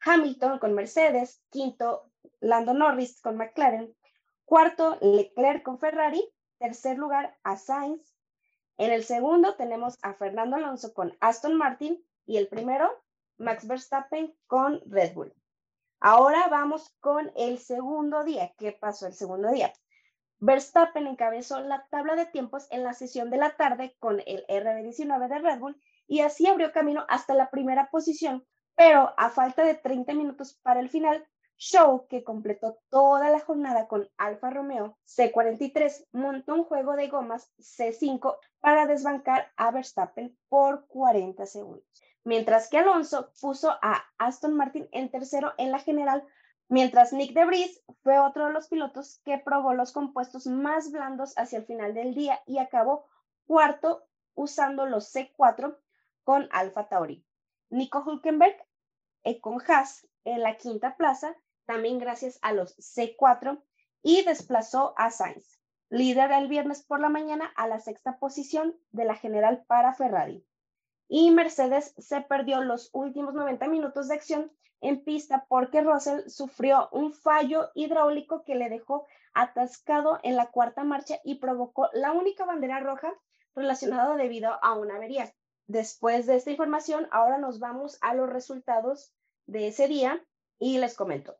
Hamilton 0.00 0.58
con 0.58 0.74
Mercedes. 0.74 1.40
Quinto, 1.50 2.10
Lando 2.40 2.74
Norris 2.74 3.20
con 3.20 3.36
McLaren. 3.36 3.96
Cuarto, 4.44 4.98
Leclerc 5.00 5.62
con 5.62 5.78
Ferrari. 5.78 6.28
Tercer 6.58 6.98
lugar, 6.98 7.36
a 7.42 7.56
Sainz. 7.56 8.14
En 8.78 8.92
el 8.92 9.04
segundo 9.04 9.54
tenemos 9.56 9.96
a 10.02 10.14
Fernando 10.14 10.56
Alonso 10.56 10.94
con 10.94 11.16
Aston 11.20 11.54
Martin. 11.56 12.04
Y 12.26 12.38
el 12.38 12.48
primero, 12.48 12.90
Max 13.38 13.66
Verstappen 13.66 14.34
con 14.46 14.80
Red 14.86 15.14
Bull. 15.14 15.32
Ahora 16.00 16.48
vamos 16.48 16.94
con 17.00 17.32
el 17.36 17.58
segundo 17.58 18.24
día. 18.24 18.52
¿Qué 18.58 18.72
pasó 18.72 19.06
el 19.06 19.14
segundo 19.14 19.50
día? 19.50 19.72
Verstappen 20.38 21.06
encabezó 21.06 21.60
la 21.60 21.86
tabla 21.88 22.14
de 22.14 22.26
tiempos 22.26 22.66
en 22.70 22.84
la 22.84 22.92
sesión 22.92 23.30
de 23.30 23.38
la 23.38 23.56
tarde 23.56 23.96
con 23.98 24.20
el 24.26 24.44
RB19 24.48 25.28
de 25.28 25.38
Red 25.38 25.58
Bull 25.58 25.80
y 26.06 26.20
así 26.20 26.46
abrió 26.46 26.72
camino 26.72 27.06
hasta 27.08 27.34
la 27.34 27.50
primera 27.50 27.90
posición, 27.90 28.46
pero 28.74 29.14
a 29.16 29.30
falta 29.30 29.64
de 29.64 29.74
30 29.74 30.12
minutos 30.14 30.58
para 30.62 30.80
el 30.80 30.90
final, 30.90 31.26
Show, 31.58 32.06
que 32.08 32.24
completó 32.24 32.78
toda 32.90 33.30
la 33.30 33.40
jornada 33.40 33.88
con 33.88 34.08
Alfa 34.16 34.50
Romeo 34.50 34.98
C43, 35.06 36.08
montó 36.12 36.54
un 36.54 36.64
juego 36.64 36.96
de 36.96 37.08
gomas 37.08 37.50
C5 37.58 38.36
para 38.60 38.86
desbancar 38.86 39.50
a 39.56 39.70
Verstappen 39.70 40.36
por 40.48 40.86
40 40.86 41.46
segundos 41.46 41.86
mientras 42.26 42.68
que 42.68 42.78
Alonso 42.78 43.30
puso 43.40 43.70
a 43.80 44.04
Aston 44.18 44.54
Martin 44.54 44.88
en 44.90 45.10
tercero 45.10 45.54
en 45.58 45.70
la 45.70 45.78
general, 45.78 46.26
mientras 46.68 47.12
Nick 47.12 47.32
DeVries 47.32 47.84
fue 48.02 48.18
otro 48.18 48.46
de 48.46 48.52
los 48.52 48.66
pilotos 48.66 49.20
que 49.24 49.38
probó 49.38 49.74
los 49.74 49.92
compuestos 49.92 50.48
más 50.48 50.90
blandos 50.90 51.34
hacia 51.38 51.60
el 51.60 51.66
final 51.66 51.94
del 51.94 52.14
día 52.14 52.40
y 52.44 52.58
acabó 52.58 53.06
cuarto 53.46 54.08
usando 54.34 54.86
los 54.86 55.14
C4 55.14 55.78
con 56.24 56.48
Alfa 56.50 56.88
Tauri. 56.88 57.24
Nico 57.70 58.02
Hulkenberg 58.04 58.56
eh, 59.22 59.40
con 59.40 59.62
Haas 59.64 60.08
en 60.24 60.42
la 60.42 60.56
quinta 60.56 60.96
plaza, 60.96 61.36
también 61.66 61.98
gracias 61.98 62.38
a 62.42 62.52
los 62.52 62.76
C4, 62.78 63.62
y 64.02 64.22
desplazó 64.22 64.94
a 64.96 65.10
Sainz, 65.10 65.60
líder 65.90 66.30
el 66.32 66.48
viernes 66.48 66.82
por 66.82 67.00
la 67.00 67.08
mañana 67.08 67.52
a 67.56 67.66
la 67.66 67.80
sexta 67.80 68.18
posición 68.18 68.76
de 68.90 69.04
la 69.04 69.16
general 69.16 69.64
para 69.66 69.92
Ferrari 69.92 70.46
y 71.08 71.30
Mercedes 71.30 71.94
se 71.98 72.20
perdió 72.22 72.62
los 72.62 72.90
últimos 72.92 73.34
90 73.34 73.68
minutos 73.68 74.08
de 74.08 74.14
acción 74.14 74.52
en 74.80 75.02
pista 75.04 75.46
porque 75.48 75.80
Russell 75.80 76.28
sufrió 76.28 76.88
un 76.92 77.12
fallo 77.12 77.70
hidráulico 77.74 78.44
que 78.44 78.56
le 78.56 78.68
dejó 78.68 79.06
atascado 79.32 80.18
en 80.22 80.36
la 80.36 80.50
cuarta 80.50 80.84
marcha 80.84 81.18
y 81.24 81.36
provocó 81.36 81.88
la 81.92 82.12
única 82.12 82.44
bandera 82.44 82.80
roja 82.80 83.12
relacionada 83.54 84.16
debido 84.16 84.58
a 84.62 84.74
una 84.74 84.96
avería. 84.96 85.32
Después 85.66 86.26
de 86.26 86.36
esta 86.36 86.50
información, 86.50 87.08
ahora 87.10 87.38
nos 87.38 87.58
vamos 87.58 87.98
a 88.00 88.14
los 88.14 88.28
resultados 88.28 89.12
de 89.46 89.68
ese 89.68 89.88
día 89.88 90.24
y 90.58 90.78
les 90.78 90.94
comento. 90.94 91.36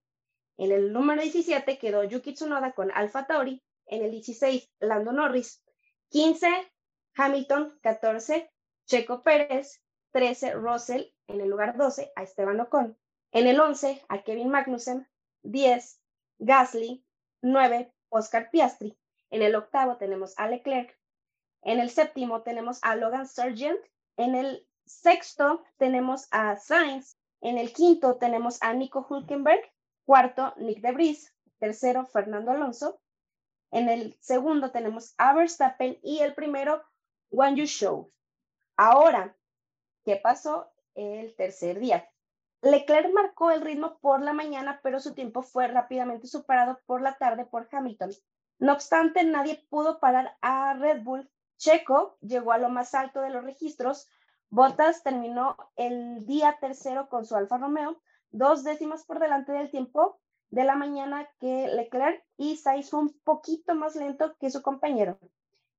En 0.59 0.73
el 0.73 0.93
número 0.93 1.23
17 1.23 1.79
quedó 1.79 2.05
Yuki 2.05 2.33
Tsunoda 2.33 2.73
con 2.73 2.91
Alfa 2.93 3.27
Tauri, 3.27 3.63
en 3.87 4.03
el 4.03 4.11
16 4.11 4.71
Lando 4.81 5.13
Norris, 5.13 5.63
15 6.11 6.49
Hamilton, 7.15 7.79
14 7.83 8.51
Checo 8.87 9.23
Pérez, 9.23 9.83
13 10.13 10.55
Russell, 10.55 11.13
en 11.27 11.41
el 11.41 11.49
lugar 11.49 11.77
12 11.77 12.13
a 12.15 12.23
Esteban 12.23 12.61
Ocon, 12.61 12.97
en 13.33 13.47
el 13.47 13.61
11 13.61 14.03
a 14.09 14.23
Kevin 14.23 14.49
Magnussen, 14.49 15.07
10 15.43 16.01
Gasly, 16.39 17.05
9 17.43 17.93
Oscar 18.09 18.51
Piastri, 18.51 18.97
en 19.31 19.43
el 19.43 19.55
octavo 19.57 19.97
tenemos 19.97 20.39
a 20.39 20.49
Leclerc, 20.49 20.99
en 21.63 21.81
el 21.81 21.91
séptimo 21.91 22.43
tenemos 22.43 22.79
a 22.83 22.97
Logan 22.97 23.27
Sargent, 23.27 23.81
en 24.17 24.35
el 24.35 24.67
sexto 24.85 25.65
tenemos 25.79 26.29
a 26.31 26.57
Sainz, 26.57 27.19
en 27.41 27.59
el 27.59 27.73
quinto 27.73 28.17
tenemos 28.17 28.63
a 28.63 28.73
Nico 28.73 29.07
Hulkenberg, 29.09 29.61
cuarto 30.07 30.55
Nick 30.57 30.81
de 30.81 30.93
Vries, 30.93 31.35
tercero 31.59 32.07
Fernando 32.07 32.53
Alonso, 32.53 33.01
en 33.73 33.89
el 33.89 34.17
segundo 34.21 34.71
tenemos 34.71 35.15
a 35.19 35.35
y 36.03 36.21
el 36.21 36.35
primero 36.35 36.83
Wang 37.31 37.57
Show. 37.57 38.11
Ahora, 38.77 39.37
¿qué 40.05 40.17
pasó 40.17 40.71
el 40.95 41.35
tercer 41.35 41.81
día? 41.81 42.09
Leclerc 42.63 43.13
marcó 43.13 43.51
el 43.51 43.61
ritmo 43.61 43.99
por 43.99 44.23
la 44.23 44.33
mañana, 44.33 44.81
pero 44.83 45.01
su 45.01 45.15
tiempo 45.15 45.43
fue 45.43 45.67
rápidamente 45.67 46.27
superado 46.27 46.81
por 46.87 47.03
la 47.03 47.19
tarde 47.19 47.45
por 47.45 47.69
Hamilton. 47.71 48.11
No 48.59 48.73
obstante, 48.73 49.25
nadie 49.25 49.67
pudo 49.69 49.99
parar 49.99 50.37
a 50.41 50.75
Red 50.75 51.03
Bull. 51.03 51.29
Checo 51.59 52.17
llegó 52.21 52.53
a 52.53 52.59
lo 52.59 52.69
más 52.69 52.95
alto 52.95 53.21
de 53.21 53.31
los 53.31 53.45
registros. 53.45 54.09
Bottas 54.49 55.03
terminó 55.03 55.57
el 55.77 56.25
día 56.25 56.57
tercero 56.61 57.09
con 57.09 57.27
su 57.27 57.35
Alfa 57.37 57.59
Romeo, 57.59 58.01
dos 58.37 58.65
décimas 58.65 59.05
por 59.05 59.19
delante 59.19 59.53
del 59.53 59.71
tiempo 59.71 60.19
de 60.51 60.65
la 60.65 60.77
mañana 60.77 61.29
que 61.41 61.69
Leclerc 61.69 62.23
y 62.37 62.57
Sainz 62.57 62.91
fue 62.91 63.01
un 63.01 63.19
poquito 63.25 63.75
más 63.75 63.97
lento 63.97 64.37
que 64.39 64.51
su 64.51 64.63
compañero. 64.63 65.19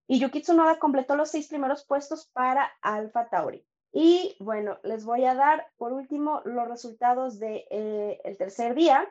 Y 0.08 0.20
Yuki 0.20 0.42
Tsunoda 0.42 0.80
completó 0.80 1.16
los 1.16 1.30
seis 1.30 1.48
primeros 1.48 1.86
puestos 1.86 2.30
para 2.34 2.72
Alfa 2.82 3.30
Tauri. 3.30 3.66
Y 3.92 4.36
bueno, 4.40 4.80
les 4.84 5.06
voy 5.06 5.26
a 5.26 5.36
dar 5.36 5.68
por 5.78 5.94
último 5.94 6.42
los 6.46 6.68
resultados 6.68 7.40
del 7.40 7.66
de, 7.72 8.20
eh, 8.24 8.36
tercer 8.38 8.76
día. 8.76 9.08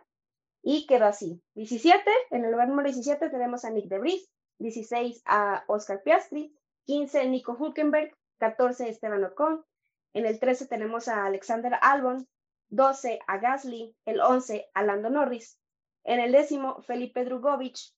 Y 0.63 0.87
quedó 0.87 1.07
así. 1.07 1.41
17, 1.55 2.11
en 2.31 2.45
el 2.45 2.51
lugar 2.51 2.69
número 2.69 2.89
17 2.89 3.31
tenemos 3.31 3.65
a 3.65 3.71
Nick 3.71 3.87
DeVries, 3.87 4.29
16 4.59 5.23
a 5.25 5.65
Oscar 5.69 6.03
Piastri, 6.03 6.53
15 6.87 7.29
Nico 7.29 7.57
Hulkenberg, 7.59 8.17
14 8.39 8.89
Esteban 8.89 9.25
Ocon, 9.25 9.65
en 10.13 10.27
el 10.27 10.41
13 10.41 10.67
tenemos 10.67 11.09
a 11.09 11.27
Alexander 11.27 11.75
Albon, 11.83 12.27
12 12.69 13.21
a 13.27 13.39
Gasly, 13.39 13.95
el 14.05 14.21
11 14.21 14.71
a 14.75 14.83
Lando 14.83 15.11
Norris, 15.11 15.61
en 16.05 16.21
el 16.21 16.33
décimo 16.33 16.83
Felipe 16.83 17.25
Drugovich, 17.25 17.95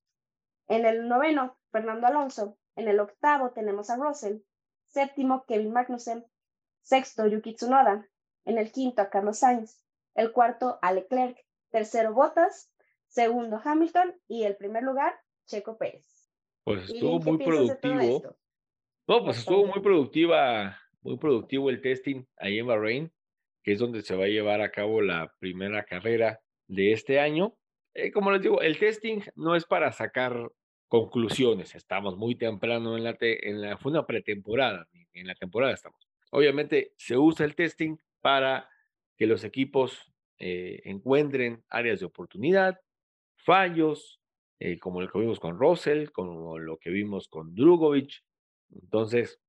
en 0.66 0.84
el 0.84 1.08
noveno 1.08 1.56
Fernando 1.70 2.06
Alonso, 2.06 2.58
en 2.76 2.88
el 2.88 3.00
octavo 3.00 3.50
tenemos 3.50 3.90
a 3.90 3.96
Russell, 3.96 4.38
séptimo 4.86 5.44
Kevin 5.46 5.72
Magnussen, 5.72 6.24
sexto 6.82 7.26
Yuki 7.26 7.54
Tsunoda, 7.54 8.08
en 8.44 8.58
el 8.58 8.72
quinto 8.72 9.02
a 9.02 9.10
Carlos 9.10 9.38
Sainz, 9.38 9.84
el 10.14 10.32
cuarto 10.32 10.78
a 10.82 10.92
Leclerc, 10.92 11.38
tercero 11.70 12.14
Bottas, 12.14 12.72
segundo 13.08 13.60
Hamilton 13.62 14.14
y 14.26 14.44
el 14.44 14.56
primer 14.56 14.82
lugar 14.82 15.14
Checo 15.46 15.76
Pérez. 15.76 16.06
Pues 16.64 16.90
estuvo 16.90 17.18
muy 17.20 17.38
productivo. 17.38 18.36
No, 19.06 19.24
pues 19.24 19.38
estuvo 19.38 19.66
muy 19.66 19.80
productiva, 19.80 20.78
muy 21.00 21.16
productivo 21.16 21.70
el 21.70 21.80
testing 21.80 22.24
ahí 22.36 22.58
en 22.58 22.66
Bahrein, 22.66 23.12
es 23.72 23.78
donde 23.78 24.02
se 24.02 24.16
va 24.16 24.24
a 24.24 24.28
llevar 24.28 24.60
a 24.60 24.70
cabo 24.70 25.00
la 25.00 25.32
primera 25.38 25.84
carrera 25.84 26.40
de 26.66 26.92
este 26.92 27.20
año. 27.20 27.56
Eh, 27.94 28.12
como 28.12 28.30
les 28.30 28.42
digo, 28.42 28.60
el 28.62 28.78
testing 28.78 29.20
no 29.34 29.56
es 29.56 29.64
para 29.64 29.92
sacar 29.92 30.50
conclusiones. 30.88 31.74
Estamos 31.74 32.16
muy 32.16 32.34
temprano 32.34 32.96
en 32.96 33.04
la, 33.04 33.16
en 33.20 33.60
la 33.60 33.76
fue 33.76 33.92
una 33.92 34.06
pretemporada, 34.06 34.88
en 35.12 35.26
la 35.26 35.34
temporada 35.34 35.72
estamos. 35.72 36.08
Obviamente 36.30 36.92
se 36.96 37.16
usa 37.16 37.46
el 37.46 37.54
testing 37.54 37.96
para 38.20 38.68
que 39.16 39.26
los 39.26 39.44
equipos 39.44 40.12
eh, 40.38 40.80
encuentren 40.84 41.64
áreas 41.68 42.00
de 42.00 42.06
oportunidad, 42.06 42.80
fallos, 43.36 44.20
eh, 44.60 44.78
como 44.78 45.00
lo 45.00 45.10
que 45.10 45.18
vimos 45.18 45.40
con 45.40 45.58
Russell, 45.58 46.10
como 46.10 46.58
lo 46.58 46.78
que 46.78 46.90
vimos 46.90 47.28
con 47.28 47.54
Drugovic. 47.54 48.22
Entonces, 48.70 49.40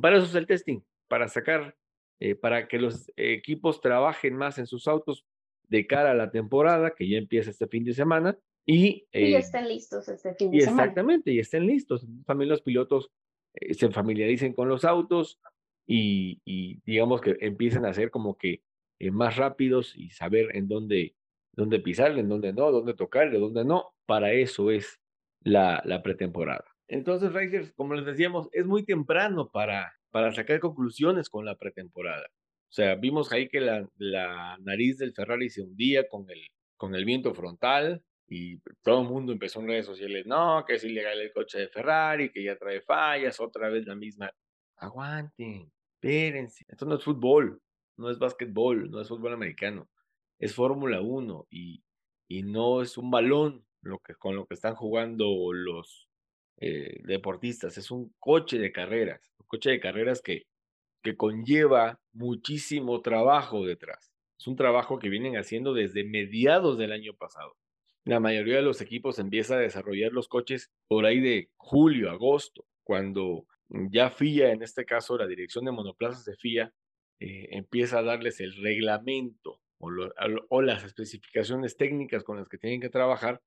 para 0.00 0.16
eso 0.16 0.26
es 0.26 0.34
el 0.34 0.46
testing, 0.46 0.80
para 1.08 1.28
sacar, 1.28 1.76
eh, 2.24 2.36
para 2.36 2.68
que 2.68 2.78
los 2.78 3.10
equipos 3.16 3.80
trabajen 3.80 4.36
más 4.36 4.56
en 4.58 4.68
sus 4.68 4.86
autos 4.86 5.26
de 5.66 5.88
cara 5.88 6.12
a 6.12 6.14
la 6.14 6.30
temporada, 6.30 6.94
que 6.96 7.08
ya 7.08 7.18
empieza 7.18 7.50
este 7.50 7.66
fin 7.66 7.82
de 7.82 7.94
semana, 7.94 8.38
y, 8.64 9.08
eh, 9.10 9.36
estén 9.36 9.66
listos 9.66 10.06
este 10.06 10.32
fin 10.36 10.52
de 10.52 10.58
y 10.58 10.60
Exactamente, 10.60 11.32
y 11.32 11.40
estén 11.40 11.66
listos. 11.66 12.06
También 12.24 12.48
los 12.48 12.62
pilotos 12.62 13.10
eh, 13.54 13.74
se 13.74 13.90
familiaricen 13.90 14.52
con 14.52 14.68
los 14.68 14.84
autos 14.84 15.40
y, 15.84 16.40
y, 16.44 16.80
digamos 16.86 17.20
que 17.20 17.36
empiecen 17.40 17.86
a 17.86 17.92
ser 17.92 18.12
como 18.12 18.38
que 18.38 18.62
más 19.10 19.36
rápidos 19.36 19.96
y 19.96 20.10
saber 20.10 20.54
en 20.54 20.68
dónde, 20.68 21.16
dónde 21.50 21.80
pisar, 21.80 22.16
en 22.16 22.28
dónde 22.28 22.52
no, 22.52 22.70
dónde 22.70 22.94
tocar, 22.94 23.32
de 23.32 23.40
dónde 23.40 23.64
no. 23.64 23.96
Para 24.06 24.32
eso 24.32 24.70
es 24.70 25.00
la, 25.40 25.82
la 25.84 26.04
pretemporada. 26.04 26.66
Entonces, 26.86 27.32
Racers, 27.32 27.72
como 27.72 27.94
les 27.94 28.06
decíamos, 28.06 28.48
es 28.52 28.64
muy 28.64 28.84
temprano 28.84 29.50
para, 29.50 29.92
para 30.12 30.32
sacar 30.32 30.60
conclusiones 30.60 31.28
con 31.28 31.44
la 31.44 31.56
pretemporada. 31.56 32.28
O 32.70 32.74
sea, 32.74 32.94
vimos 32.94 33.32
ahí 33.32 33.48
que 33.48 33.60
la, 33.60 33.88
la 33.96 34.56
nariz 34.60 34.98
del 34.98 35.12
Ferrari 35.12 35.50
se 35.50 35.62
hundía 35.62 36.08
con 36.08 36.30
el, 36.30 36.40
con 36.76 36.94
el 36.94 37.04
viento 37.04 37.34
frontal, 37.34 38.02
y 38.28 38.58
todo 38.82 39.02
el 39.02 39.08
mundo 39.08 39.32
empezó 39.32 39.60
en 39.60 39.68
redes 39.68 39.86
sociales, 39.86 40.24
no, 40.26 40.64
que 40.66 40.74
es 40.74 40.84
ilegal 40.84 41.20
el 41.20 41.32
coche 41.32 41.58
de 41.58 41.68
Ferrari, 41.68 42.30
que 42.30 42.42
ya 42.42 42.56
trae 42.56 42.80
fallas, 42.80 43.38
otra 43.40 43.68
vez 43.68 43.86
la 43.86 43.94
misma. 43.94 44.30
Aguanten, 44.76 45.70
espérense. 45.94 46.64
Esto 46.66 46.86
no 46.86 46.94
es 46.94 47.04
fútbol, 47.04 47.60
no 47.98 48.10
es 48.10 48.18
básquetbol, 48.18 48.90
no 48.90 49.00
es 49.00 49.08
fútbol 49.08 49.34
americano, 49.34 49.88
es 50.38 50.54
Fórmula 50.54 51.02
1 51.02 51.46
y, 51.50 51.82
y 52.26 52.42
no 52.42 52.80
es 52.80 52.96
un 52.96 53.10
balón 53.10 53.66
lo 53.82 53.98
que, 53.98 54.14
con 54.14 54.34
lo 54.34 54.46
que 54.46 54.54
están 54.54 54.76
jugando 54.76 55.52
los 55.52 56.08
eh, 56.58 57.00
deportistas, 57.04 57.78
es 57.78 57.90
un 57.90 58.14
coche 58.18 58.58
de 58.58 58.72
carreras, 58.72 59.32
un 59.38 59.46
coche 59.46 59.70
de 59.70 59.80
carreras 59.80 60.20
que, 60.22 60.46
que 61.02 61.16
conlleva 61.16 62.00
muchísimo 62.12 63.00
trabajo 63.00 63.64
detrás. 63.64 64.12
Es 64.38 64.46
un 64.46 64.56
trabajo 64.56 64.98
que 64.98 65.08
vienen 65.08 65.36
haciendo 65.36 65.74
desde 65.74 66.04
mediados 66.04 66.78
del 66.78 66.92
año 66.92 67.14
pasado. 67.14 67.56
La 68.04 68.18
mayoría 68.18 68.56
de 68.56 68.62
los 68.62 68.80
equipos 68.80 69.18
empieza 69.18 69.54
a 69.54 69.60
desarrollar 69.60 70.12
los 70.12 70.28
coches 70.28 70.70
por 70.88 71.06
ahí 71.06 71.20
de 71.20 71.50
julio, 71.56 72.10
agosto, 72.10 72.66
cuando 72.82 73.46
ya 73.68 74.10
FIA, 74.10 74.50
en 74.50 74.62
este 74.62 74.84
caso 74.84 75.16
la 75.16 75.26
dirección 75.26 75.64
de 75.64 75.72
monoplazas 75.72 76.24
de 76.24 76.36
FIA, 76.36 76.72
eh, 77.20 77.48
empieza 77.50 78.00
a 78.00 78.02
darles 78.02 78.40
el 78.40 78.54
reglamento 78.56 79.60
o, 79.78 79.90
o, 80.48 80.62
las 80.62 80.84
especificaciones 80.84 81.76
técnicas 81.76 82.24
con 82.24 82.36
las 82.36 82.48
que 82.48 82.58
tienen 82.58 82.80
que 82.80 82.88
trabajar 82.88 83.40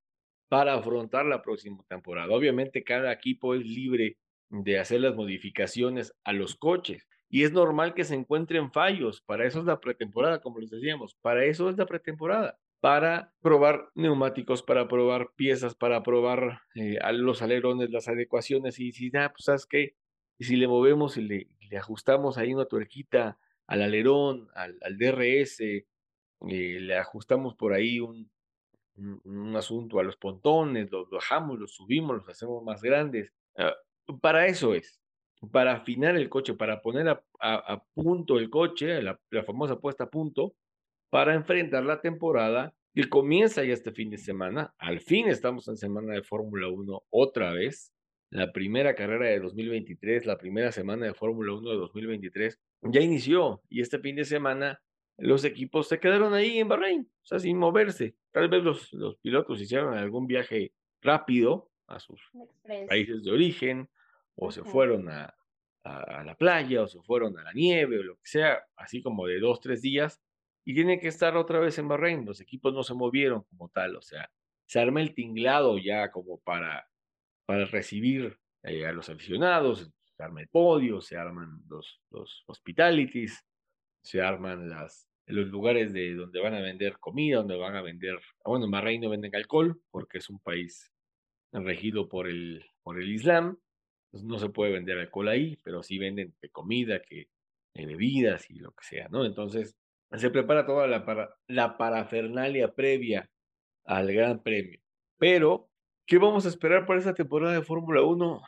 para 0.48 0.74
afrontar 0.74 1.26
la 1.26 1.42
próxima 1.42 1.82
temporada. 1.88 2.32
Obviamente 2.34 2.84
cada 2.84 3.12
equipo 3.12 3.54
es 3.54 3.64
libre 3.64 4.16
de 4.48 4.78
hacer 4.78 5.00
las 5.00 5.14
modificaciones 5.14 6.14
a 6.24 6.32
los 6.32 6.54
coches 6.56 7.06
y 7.28 7.42
es 7.44 7.52
normal 7.52 7.94
que 7.94 8.04
se 8.04 8.14
encuentren 8.14 8.70
fallos. 8.70 9.20
Para 9.22 9.46
eso 9.46 9.60
es 9.60 9.64
la 9.64 9.80
pretemporada, 9.80 10.40
como 10.40 10.60
les 10.60 10.70
decíamos, 10.70 11.16
para 11.20 11.44
eso 11.44 11.68
es 11.68 11.76
la 11.76 11.86
pretemporada 11.86 12.58
para 12.80 13.32
probar 13.40 13.88
neumáticos, 13.94 14.62
para 14.62 14.86
probar 14.86 15.30
piezas, 15.34 15.74
para 15.74 16.02
probar 16.02 16.60
eh, 16.74 16.98
los 17.14 17.42
alerones, 17.42 17.90
las 17.90 18.06
adecuaciones. 18.06 18.78
Y 18.78 18.92
si, 18.92 19.10
ah, 19.16 19.32
pues, 19.32 19.44
¿sabes 19.44 19.66
qué? 19.66 19.96
Y 20.38 20.44
si 20.44 20.56
le 20.56 20.68
movemos 20.68 21.16
y 21.16 21.22
le, 21.22 21.48
ajustamos 21.76 22.38
ahí 22.38 22.54
una 22.54 22.66
tuerquita 22.66 23.38
al 23.66 23.82
alerón, 23.82 24.48
al, 24.54 24.78
al 24.82 24.98
DRS, 24.98 25.60
eh, 25.60 25.84
le 26.40 26.96
ajustamos 26.96 27.56
por 27.56 27.72
ahí 27.72 27.98
un, 27.98 28.30
un, 28.96 29.56
asunto 29.56 29.98
a 29.98 30.04
los 30.04 30.16
pontones, 30.16 30.90
los 30.90 31.08
bajamos, 31.10 31.58
los 31.58 31.74
subimos, 31.74 32.16
los 32.16 32.28
hacemos 32.28 32.62
más 32.62 32.82
grandes. 32.82 33.32
Ah, 33.56 33.74
para 34.20 34.46
eso 34.46 34.74
es, 34.74 35.00
para 35.52 35.74
afinar 35.74 36.16
el 36.16 36.28
coche, 36.28 36.54
para 36.54 36.80
poner 36.80 37.08
a, 37.08 37.22
a, 37.40 37.82
punto 37.94 38.38
el 38.38 38.50
coche, 38.50 39.02
la, 39.02 39.18
la 39.30 39.44
famosa 39.44 39.78
puesta 39.78 40.04
a 40.04 40.10
punto, 40.10 40.54
para 41.10 41.34
enfrentar 41.34 41.84
la 41.84 42.00
temporada 42.00 42.74
que 42.94 43.08
comienza 43.08 43.62
ya 43.62 43.74
este 43.74 43.92
fin 43.92 44.10
de 44.10 44.18
semana. 44.18 44.74
Al 44.78 45.00
fin 45.00 45.28
estamos 45.28 45.68
en 45.68 45.76
semana 45.76 46.14
de 46.14 46.22
Fórmula 46.22 46.68
1 46.68 47.04
otra 47.10 47.52
vez. 47.52 47.92
La 48.30 48.52
primera 48.52 48.94
carrera 48.94 49.26
de 49.26 49.38
2023, 49.38 50.26
la 50.26 50.36
primera 50.38 50.72
semana 50.72 51.06
de 51.06 51.14
Fórmula 51.14 51.52
1 51.52 51.70
de 51.70 51.76
2023 51.76 52.58
ya 52.82 53.00
inició 53.00 53.62
y 53.68 53.82
este 53.82 53.98
fin 53.98 54.16
de 54.16 54.24
semana 54.24 54.80
los 55.18 55.44
equipos 55.44 55.88
se 55.88 55.98
quedaron 55.98 56.34
ahí 56.34 56.58
en 56.58 56.68
Bahrein, 56.68 57.10
o 57.22 57.26
sea, 57.26 57.38
sin 57.38 57.58
moverse. 57.58 58.16
Tal 58.32 58.48
vez 58.48 58.62
los, 58.62 58.92
los 58.92 59.16
pilotos 59.18 59.60
hicieron 59.60 59.94
algún 59.94 60.26
viaje 60.26 60.72
rápido 61.00 61.70
a 61.86 62.00
sus 62.00 62.20
países 62.88 63.22
de 63.24 63.30
origen 63.30 63.88
o 64.34 64.50
se 64.50 64.62
fueron 64.62 65.08
a, 65.08 65.34
a, 65.84 66.24
la 66.24 66.34
playa 66.34 66.82
o 66.82 66.86
se 66.88 67.00
fueron 67.02 67.38
a 67.38 67.44
la 67.44 67.52
nieve 67.52 67.98
o 67.98 68.02
lo 68.02 68.16
que 68.16 68.26
sea, 68.26 68.64
así 68.76 69.02
como 69.02 69.26
de 69.26 69.40
dos, 69.40 69.60
tres 69.60 69.82
días 69.82 70.20
y 70.64 70.74
tiene 70.74 70.98
que 70.98 71.08
estar 71.08 71.36
otra 71.36 71.60
vez 71.60 71.78
en 71.78 71.88
Bahrein. 71.88 72.24
Los 72.26 72.40
equipos 72.40 72.74
no 72.74 72.82
se 72.82 72.92
movieron 72.92 73.44
como 73.44 73.68
tal, 73.68 73.96
o 73.96 74.02
sea, 74.02 74.30
se 74.66 74.80
arma 74.80 75.00
el 75.00 75.14
tinglado 75.14 75.78
ya 75.78 76.10
como 76.10 76.40
para, 76.40 76.88
para 77.46 77.64
recibir 77.66 78.38
eh, 78.64 78.84
a 78.84 78.92
los 78.92 79.08
aficionados, 79.08 79.88
se 80.16 80.22
arma 80.22 80.40
el 80.40 80.48
podio, 80.48 81.00
se 81.00 81.16
arman 81.16 81.62
los, 81.68 82.02
los 82.10 82.42
hospitalities, 82.46 83.44
se 84.06 84.22
arman 84.22 84.70
las, 84.70 85.08
los 85.26 85.48
lugares 85.48 85.92
de 85.92 86.14
donde 86.14 86.40
van 86.40 86.54
a 86.54 86.60
vender 86.60 86.98
comida, 86.98 87.38
donde 87.38 87.56
van 87.56 87.74
a 87.74 87.82
vender, 87.82 88.14
ah, 88.44 88.50
bueno, 88.50 88.66
en 88.66 88.70
Bahrein 88.70 89.00
no 89.00 89.10
venden 89.10 89.34
alcohol 89.34 89.80
porque 89.90 90.18
es 90.18 90.30
un 90.30 90.38
país 90.38 90.92
regido 91.52 92.08
por 92.08 92.28
el, 92.28 92.64
por 92.84 93.00
el 93.00 93.10
Islam, 93.10 93.58
no 94.12 94.38
se 94.38 94.48
puede 94.48 94.72
vender 94.72 94.98
alcohol 94.98 95.28
ahí, 95.28 95.58
pero 95.64 95.82
sí 95.82 95.98
venden 95.98 96.34
comida, 96.52 97.02
que 97.02 97.28
bebidas 97.74 98.48
y 98.48 98.60
lo 98.60 98.70
que 98.70 98.84
sea, 98.84 99.08
¿no? 99.08 99.26
Entonces, 99.26 99.76
se 100.12 100.30
prepara 100.30 100.64
toda 100.64 100.86
la, 100.86 101.04
para, 101.04 101.34
la 101.48 101.76
parafernalia 101.76 102.72
previa 102.72 103.28
al 103.84 104.10
Gran 104.12 104.42
Premio. 104.42 104.80
Pero, 105.18 105.68
¿qué 106.06 106.18
vamos 106.18 106.46
a 106.46 106.48
esperar 106.48 106.86
para 106.86 107.00
esta 107.00 107.12
temporada 107.12 107.54
de 107.54 107.62
Fórmula 107.62 108.02
1? 108.02 108.40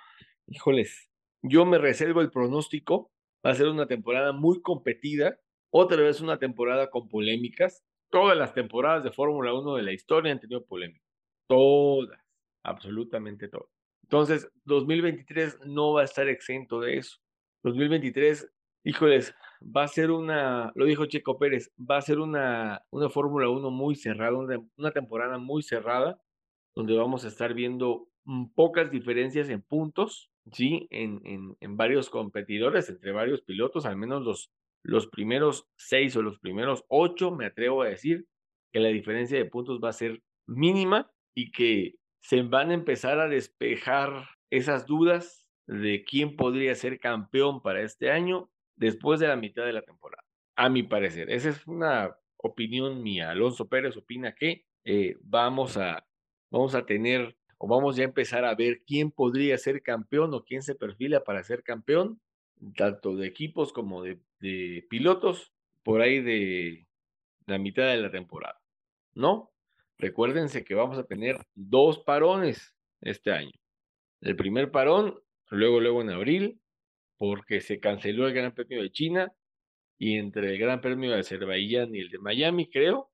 Híjoles, 0.46 1.10
yo 1.42 1.66
me 1.66 1.78
reservo 1.78 2.20
el 2.20 2.30
pronóstico. 2.30 3.10
Va 3.44 3.50
a 3.50 3.54
ser 3.54 3.68
una 3.68 3.86
temporada 3.86 4.32
muy 4.32 4.62
competida, 4.62 5.38
otra 5.70 6.02
vez 6.02 6.20
una 6.20 6.38
temporada 6.38 6.90
con 6.90 7.08
polémicas. 7.08 7.84
Todas 8.10 8.36
las 8.36 8.54
temporadas 8.54 9.04
de 9.04 9.12
Fórmula 9.12 9.52
1 9.52 9.76
de 9.76 9.82
la 9.82 9.92
historia 9.92 10.32
han 10.32 10.40
tenido 10.40 10.64
polémicas. 10.64 11.06
Todas, 11.46 12.20
absolutamente 12.62 13.48
todas. 13.48 13.68
Entonces, 14.02 14.50
2023 14.64 15.66
no 15.66 15.92
va 15.92 16.02
a 16.02 16.04
estar 16.04 16.28
exento 16.28 16.80
de 16.80 16.98
eso. 16.98 17.18
2023 17.62 18.50
Híjoles, 18.88 19.34
va 19.60 19.82
a 19.82 19.88
ser 19.88 20.10
una, 20.10 20.72
lo 20.74 20.86
dijo 20.86 21.04
Checo 21.04 21.38
Pérez, 21.38 21.70
va 21.78 21.98
a 21.98 22.02
ser 22.02 22.20
una, 22.20 22.82
una 22.90 23.10
Fórmula 23.10 23.50
1 23.50 23.70
muy 23.70 23.96
cerrada, 23.96 24.34
una, 24.76 24.92
temporada 24.92 25.36
muy 25.36 25.62
cerrada, 25.62 26.18
donde 26.74 26.96
vamos 26.96 27.24
a 27.24 27.28
estar 27.28 27.52
viendo 27.52 28.08
mm, 28.24 28.46
pocas 28.54 28.90
diferencias 28.90 29.50
en 29.50 29.62
puntos, 29.62 30.30
¿sí? 30.52 30.86
En, 30.90 31.20
en, 31.24 31.56
en, 31.60 31.76
varios 31.76 32.08
competidores, 32.08 32.88
entre 32.88 33.12
varios 33.12 33.42
pilotos, 33.42 33.84
al 33.84 33.96
menos 33.96 34.22
los, 34.22 34.50
los 34.82 35.06
primeros 35.06 35.66
seis 35.76 36.16
o 36.16 36.22
los 36.22 36.38
primeros 36.38 36.84
ocho, 36.88 37.30
me 37.30 37.46
atrevo 37.46 37.82
a 37.82 37.88
decir 37.88 38.26
que 38.72 38.80
la 38.80 38.88
diferencia 38.88 39.38
de 39.38 39.44
puntos 39.44 39.80
va 39.82 39.90
a 39.90 39.94
ser 39.94 40.22
mínima 40.46 41.10
y 41.34 41.50
que 41.52 41.94
se 42.20 42.42
van 42.42 42.70
a 42.70 42.74
empezar 42.74 43.20
a 43.20 43.28
despejar 43.28 44.28
esas 44.50 44.86
dudas 44.86 45.46
de 45.66 46.04
quién 46.04 46.36
podría 46.36 46.74
ser 46.74 46.98
campeón 46.98 47.62
para 47.62 47.82
este 47.82 48.10
año 48.10 48.50
después 48.76 49.20
de 49.20 49.28
la 49.28 49.36
mitad 49.36 49.64
de 49.64 49.72
la 49.72 49.82
temporada, 49.82 50.24
a 50.56 50.68
mi 50.68 50.82
parecer. 50.82 51.30
Esa 51.30 51.50
es 51.50 51.66
una 51.66 52.16
opinión 52.36 53.02
mía. 53.02 53.30
Alonso 53.30 53.68
Pérez 53.68 53.96
opina 53.96 54.34
que 54.34 54.64
eh, 54.84 55.16
vamos, 55.20 55.76
a, 55.76 56.06
vamos 56.50 56.74
a 56.74 56.86
tener 56.86 57.36
o 57.58 57.66
vamos 57.66 57.96
ya 57.96 58.04
a 58.04 58.06
empezar 58.06 58.44
a 58.44 58.54
ver 58.54 58.82
quién 58.86 59.10
podría 59.10 59.58
ser 59.58 59.82
campeón 59.82 60.32
o 60.32 60.44
quién 60.44 60.62
se 60.62 60.74
perfila 60.74 61.24
para 61.24 61.42
ser 61.42 61.62
campeón, 61.62 62.20
tanto 62.76 63.16
de 63.16 63.26
equipos 63.26 63.72
como 63.72 64.02
de, 64.02 64.20
pilotos, 64.88 65.52
por 65.82 66.00
ahí 66.00 66.20
de 66.20 66.86
la 67.46 67.58
mitad 67.58 67.88
de 67.88 67.98
la 67.98 68.10
temporada. 68.10 68.60
¿No? 69.14 69.50
Recuérdense 69.98 70.64
que 70.64 70.74
vamos 70.74 70.98
a 70.98 71.04
tener 71.04 71.36
dos 71.54 71.98
parones 72.00 72.74
este 73.00 73.32
año. 73.32 73.52
El 74.20 74.36
primer 74.36 74.70
parón, 74.70 75.18
luego, 75.50 75.80
luego 75.80 76.02
en 76.02 76.10
abril, 76.10 76.60
porque 77.16 77.60
se 77.60 77.80
canceló 77.80 78.28
el 78.28 78.34
Gran 78.34 78.54
Premio 78.54 78.82
de 78.82 78.90
China 78.90 79.32
y 79.98 80.18
entre 80.18 80.52
el 80.52 80.58
Gran 80.58 80.80
Premio 80.80 81.10
de 81.10 81.20
Azerbaiyán 81.20 81.94
y 81.94 82.00
el 82.00 82.10
de 82.10 82.18
Miami, 82.18 82.70
creo, 82.70 83.10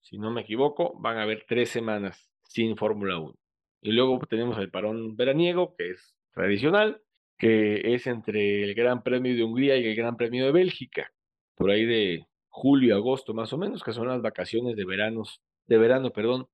si 0.00 0.18
no 0.18 0.30
me 0.30 0.42
equivoco, 0.42 0.98
van 1.00 1.18
a 1.18 1.22
haber 1.22 1.44
tres 1.48 1.70
semanas 1.70 2.30
sin 2.44 2.76
Fórmula 2.76 3.18
1. 3.18 3.34
Y 3.82 3.92
luego 3.92 4.18
tenemos 4.28 4.58
el 4.58 4.70
parón 4.70 5.16
veraniego, 5.16 5.76
que 5.76 5.90
es 5.90 6.16
tradicional, 6.32 7.02
que 7.38 7.94
es 7.94 8.06
entre 8.06 8.62
el 8.62 8.74
Gran 8.74 9.02
Premio 9.02 9.34
de 9.34 9.44
Hungría 9.44 9.76
y 9.76 9.86
el 9.86 9.96
Gran 9.96 10.16
Premio 10.16 10.46
de 10.46 10.52
Bélgica, 10.52 11.12
por 11.54 11.70
ahí 11.70 11.84
de 11.84 12.26
julio, 12.48 12.96
agosto 12.96 13.34
más 13.34 13.52
o 13.52 13.58
menos, 13.58 13.82
que 13.82 13.92
son 13.92 14.08
las 14.08 14.22
vacaciones 14.22 14.76
de 14.76 14.84
veranos, 14.84 15.42
de 15.66 15.78
verano, 15.78 16.10
perdón, 16.10 16.48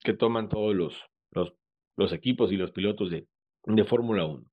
que 0.00 0.14
toman 0.14 0.48
todos 0.48 0.74
los, 0.74 0.94
los, 1.96 2.12
equipos 2.12 2.52
y 2.52 2.56
los 2.56 2.70
pilotos 2.70 3.10
de, 3.10 3.26
de 3.64 3.84
Fórmula 3.84 4.26
1. 4.26 4.44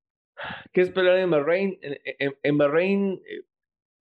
¿Qué 0.74 0.82
esperar 0.82 1.18
en 1.18 1.32
Bahrein? 1.32 1.80
En, 1.82 2.58
Bahrein 2.58 3.22
eh, 3.28 3.44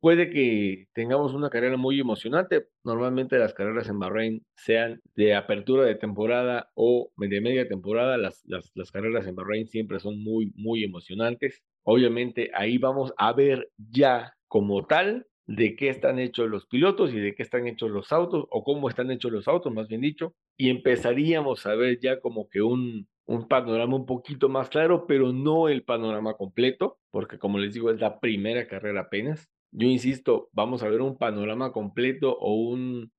puede 0.05 0.29
que 0.29 0.89
tengamos 0.93 1.33
una 1.33 1.49
carrera 1.49 1.79
muy 1.79 1.99
emocionante. 1.99 2.67
Normalmente 2.85 3.39
las 3.39 3.55
carreras 3.55 3.89
en 3.89 3.99
Bahrein 3.99 4.43
sean 4.55 5.01
de 5.15 5.35
apertura 5.35 5.87
de 5.87 5.95
temporada 5.95 6.71
o 6.75 7.11
de 7.17 7.41
media 7.41 7.67
temporada. 7.67 8.19
Las, 8.19 8.43
las, 8.45 8.71
las 8.75 8.91
carreras 8.91 9.27
en 9.27 9.35
Bahrein 9.35 9.67
siempre 9.67 9.99
son 10.01 10.23
muy, 10.23 10.53
muy 10.57 10.85
emocionantes. 10.85 11.63
Obviamente 11.85 12.51
ahí 12.53 12.77
vamos 12.77 13.15
a 13.17 13.33
ver 13.33 13.71
ya 13.79 14.35
como 14.47 14.85
tal 14.87 15.27
de 15.47 15.75
qué 15.75 15.89
están 15.89 16.19
hechos 16.19 16.51
los 16.51 16.67
pilotos 16.67 17.15
y 17.15 17.19
de 17.19 17.35
qué 17.35 17.43
están 17.43 17.67
hechos 17.67 17.91
los 17.91 18.13
autos 18.13 18.45
o 18.51 18.63
cómo 18.63 18.91
están 18.91 19.11
hechos 19.11 19.33
los 19.33 19.49
autos, 19.49 19.73
más 19.73 19.89
bien 19.89 20.03
dicho, 20.03 20.35
y 20.59 20.69
empezaríamos 20.69 21.65
a 21.65 21.77
ver 21.77 21.99
ya 21.99 22.21
como 22.21 22.51
que 22.51 22.61
un, 22.61 23.09
un 23.25 23.49
panorama 23.49 23.97
un 23.97 24.05
poquito 24.05 24.51
más 24.51 24.69
claro, 24.69 25.07
pero 25.07 25.33
no 25.33 25.69
el 25.71 25.83
panorama 25.83 26.35
completo, 26.35 26.99
porque 27.11 27.39
como 27.39 27.57
les 27.57 27.73
digo, 27.73 27.91
es 27.91 28.01
la 28.01 28.21
primera 28.21 28.67
carrera 28.67 29.01
apenas. 29.03 29.49
Yo 29.77 29.89
insisto, 29.89 30.51
vamos 30.53 30.85
a 30.85 30.89
ver 30.89 31.01
un 31.01 31.18
panorama 31.18 31.72
completo 31.72 32.39
o 32.39 32.55
un 32.55 33.12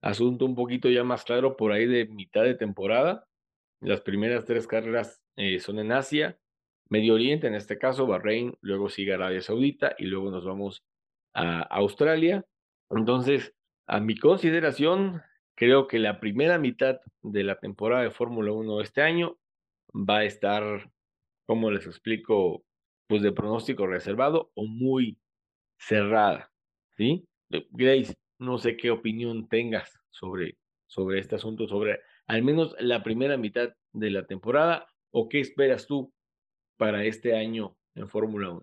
asunto 0.00 0.44
un 0.44 0.56
poquito 0.56 0.90
ya 0.90 1.04
más 1.04 1.22
claro 1.22 1.56
por 1.56 1.70
ahí 1.70 1.86
de 1.86 2.06
mitad 2.06 2.42
de 2.42 2.56
temporada. 2.56 3.28
Las 3.80 4.00
primeras 4.00 4.44
tres 4.44 4.66
carreras 4.66 5.22
eh, 5.36 5.60
son 5.60 5.78
en 5.78 5.92
Asia, 5.92 6.36
Medio 6.88 7.14
Oriente, 7.14 7.46
en 7.46 7.54
este 7.54 7.78
caso 7.78 8.08
Bahrein, 8.08 8.56
luego 8.62 8.88
sigue 8.88 9.14
Arabia 9.14 9.42
Saudita 9.42 9.94
y 9.96 10.06
luego 10.06 10.32
nos 10.32 10.44
vamos 10.44 10.82
a 11.34 11.60
Australia. 11.62 12.44
Entonces, 12.90 13.54
a 13.86 14.00
mi 14.00 14.16
consideración, 14.16 15.22
creo 15.54 15.86
que 15.86 16.00
la 16.00 16.18
primera 16.18 16.58
mitad 16.58 16.98
de 17.22 17.44
la 17.44 17.60
temporada 17.60 18.02
de 18.02 18.10
Fórmula 18.10 18.50
1 18.50 18.80
este 18.80 19.02
año 19.02 19.38
va 19.94 20.18
a 20.18 20.24
estar, 20.24 20.90
como 21.46 21.70
les 21.70 21.86
explico, 21.86 22.64
pues 23.06 23.22
de 23.22 23.30
pronóstico 23.30 23.86
reservado 23.86 24.50
o 24.54 24.66
muy 24.66 25.16
cerrada, 25.86 26.50
¿sí? 26.96 27.26
Grace, 27.70 28.14
no 28.38 28.58
sé 28.58 28.76
qué 28.76 28.90
opinión 28.90 29.48
tengas 29.48 29.98
sobre, 30.10 30.56
sobre 30.86 31.20
este 31.20 31.36
asunto, 31.36 31.66
sobre 31.66 32.00
al 32.26 32.42
menos 32.42 32.74
la 32.78 33.02
primera 33.02 33.36
mitad 33.36 33.70
de 33.92 34.10
la 34.10 34.26
temporada, 34.26 34.86
o 35.10 35.28
qué 35.28 35.40
esperas 35.40 35.86
tú 35.86 36.12
para 36.78 37.04
este 37.04 37.36
año 37.36 37.76
en 37.94 38.08
Fórmula 38.08 38.50
1. 38.50 38.62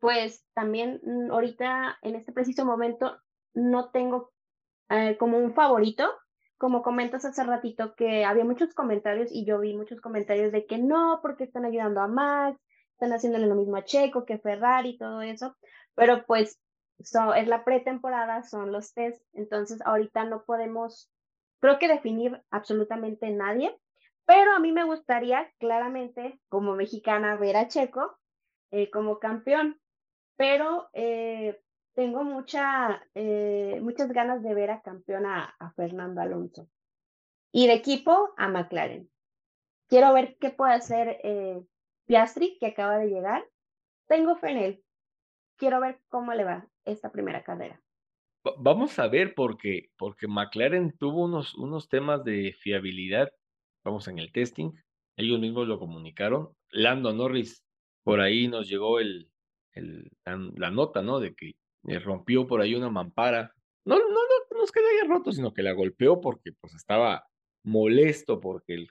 Pues 0.00 0.44
también 0.54 1.00
mm, 1.04 1.30
ahorita, 1.30 1.98
en 2.02 2.16
este 2.16 2.32
preciso 2.32 2.64
momento, 2.64 3.16
no 3.54 3.90
tengo 3.90 4.32
eh, 4.90 5.16
como 5.18 5.38
un 5.38 5.54
favorito, 5.54 6.10
como 6.58 6.82
comentas 6.82 7.24
hace 7.24 7.44
ratito 7.44 7.94
que 7.94 8.24
había 8.24 8.44
muchos 8.44 8.74
comentarios 8.74 9.30
y 9.30 9.44
yo 9.44 9.60
vi 9.60 9.74
muchos 9.74 10.00
comentarios 10.00 10.50
de 10.50 10.66
que 10.66 10.78
no, 10.78 11.20
porque 11.22 11.44
están 11.44 11.64
ayudando 11.64 12.00
a 12.00 12.08
Max, 12.08 12.58
están 12.92 13.12
haciéndole 13.12 13.46
lo 13.46 13.54
mismo 13.54 13.76
a 13.76 13.84
Checo, 13.84 14.24
que 14.24 14.38
Ferrari 14.38 14.96
todo 14.96 15.22
eso, 15.22 15.56
pero 15.94 16.24
pues 16.26 16.60
es 17.36 17.48
la 17.48 17.64
pretemporada, 17.64 18.42
son 18.42 18.72
los 18.72 18.94
test, 18.94 19.22
entonces 19.32 19.80
ahorita 19.84 20.24
no 20.24 20.44
podemos, 20.44 21.10
creo 21.60 21.78
que 21.78 21.88
definir 21.88 22.42
absolutamente 22.50 23.30
nadie, 23.30 23.76
pero 24.26 24.52
a 24.52 24.58
mí 24.58 24.72
me 24.72 24.84
gustaría 24.84 25.52
claramente 25.58 26.40
como 26.48 26.74
mexicana 26.74 27.36
ver 27.36 27.56
a 27.56 27.68
Checo 27.68 28.16
eh, 28.70 28.90
como 28.90 29.18
campeón, 29.18 29.78
pero 30.36 30.88
eh, 30.94 31.60
tengo 31.94 32.22
eh, 33.14 33.80
muchas 33.82 34.12
ganas 34.12 34.42
de 34.42 34.54
ver 34.54 34.70
a 34.70 34.80
campeón 34.80 35.26
a, 35.26 35.54
Fernando 35.76 36.20
Alonso 36.22 36.68
y 37.52 37.66
de 37.66 37.74
equipo 37.74 38.34
a 38.36 38.48
McLaren. 38.48 39.10
Quiero 39.88 40.12
ver 40.14 40.36
qué 40.40 40.50
puede 40.50 40.72
hacer 40.72 41.20
Piastri, 42.06 42.58
que 42.58 42.66
acaba 42.66 42.98
de 42.98 43.08
llegar. 43.08 43.46
Tengo 44.08 44.34
fe. 44.36 44.82
Quiero 45.56 45.80
ver 45.80 46.00
cómo 46.08 46.34
le 46.34 46.44
va 46.44 46.68
esta 46.84 47.10
primera 47.10 47.42
carrera. 47.42 47.80
Vamos 48.58 48.98
a 48.98 49.08
ver 49.08 49.34
porque, 49.34 49.88
porque 49.96 50.26
McLaren 50.28 50.96
tuvo 50.98 51.24
unos, 51.24 51.54
unos 51.54 51.88
temas 51.88 52.24
de 52.24 52.54
fiabilidad, 52.58 53.32
vamos 53.82 54.06
en 54.08 54.18
el 54.18 54.32
testing, 54.32 54.72
ellos 55.16 55.40
mismos 55.40 55.66
lo 55.66 55.78
comunicaron. 55.78 56.50
Lando 56.70 57.12
Norris, 57.12 57.64
por 58.02 58.20
ahí 58.20 58.48
nos 58.48 58.68
llegó 58.68 59.00
el, 59.00 59.30
el 59.72 60.10
la, 60.24 60.70
nota, 60.70 61.02
¿no? 61.02 61.20
De 61.20 61.34
que 61.34 61.54
rompió 62.00 62.46
por 62.46 62.60
ahí 62.60 62.74
una 62.74 62.90
mampara. 62.90 63.54
No, 63.84 63.98
no, 63.98 64.08
no, 64.08 64.58
no 64.58 64.64
es 64.64 64.72
que 64.72 64.80
la 64.80 64.88
haya 64.88 65.14
roto, 65.14 65.32
sino 65.32 65.54
que 65.54 65.62
la 65.62 65.72
golpeó 65.72 66.20
porque 66.20 66.52
pues 66.52 66.74
estaba 66.74 67.26
molesto 67.64 68.40
porque 68.40 68.74
el, 68.74 68.90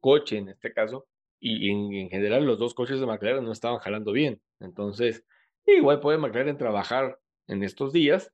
coche 0.00 0.38
en 0.38 0.48
este 0.48 0.72
caso 0.72 1.06
y 1.38 1.70
en, 1.70 2.08
general 2.08 2.46
los 2.46 2.58
dos 2.58 2.74
coches 2.74 2.98
de 2.98 3.06
McLaren 3.06 3.44
no 3.44 3.52
estaban 3.52 3.78
jalando 3.78 4.12
bien. 4.12 4.40
Entonces, 4.58 5.24
igual 5.66 6.00
puede 6.00 6.18
McLaren 6.18 6.58
trabajar 6.58 7.18
en 7.46 7.62
estos 7.62 7.92
días 7.92 8.32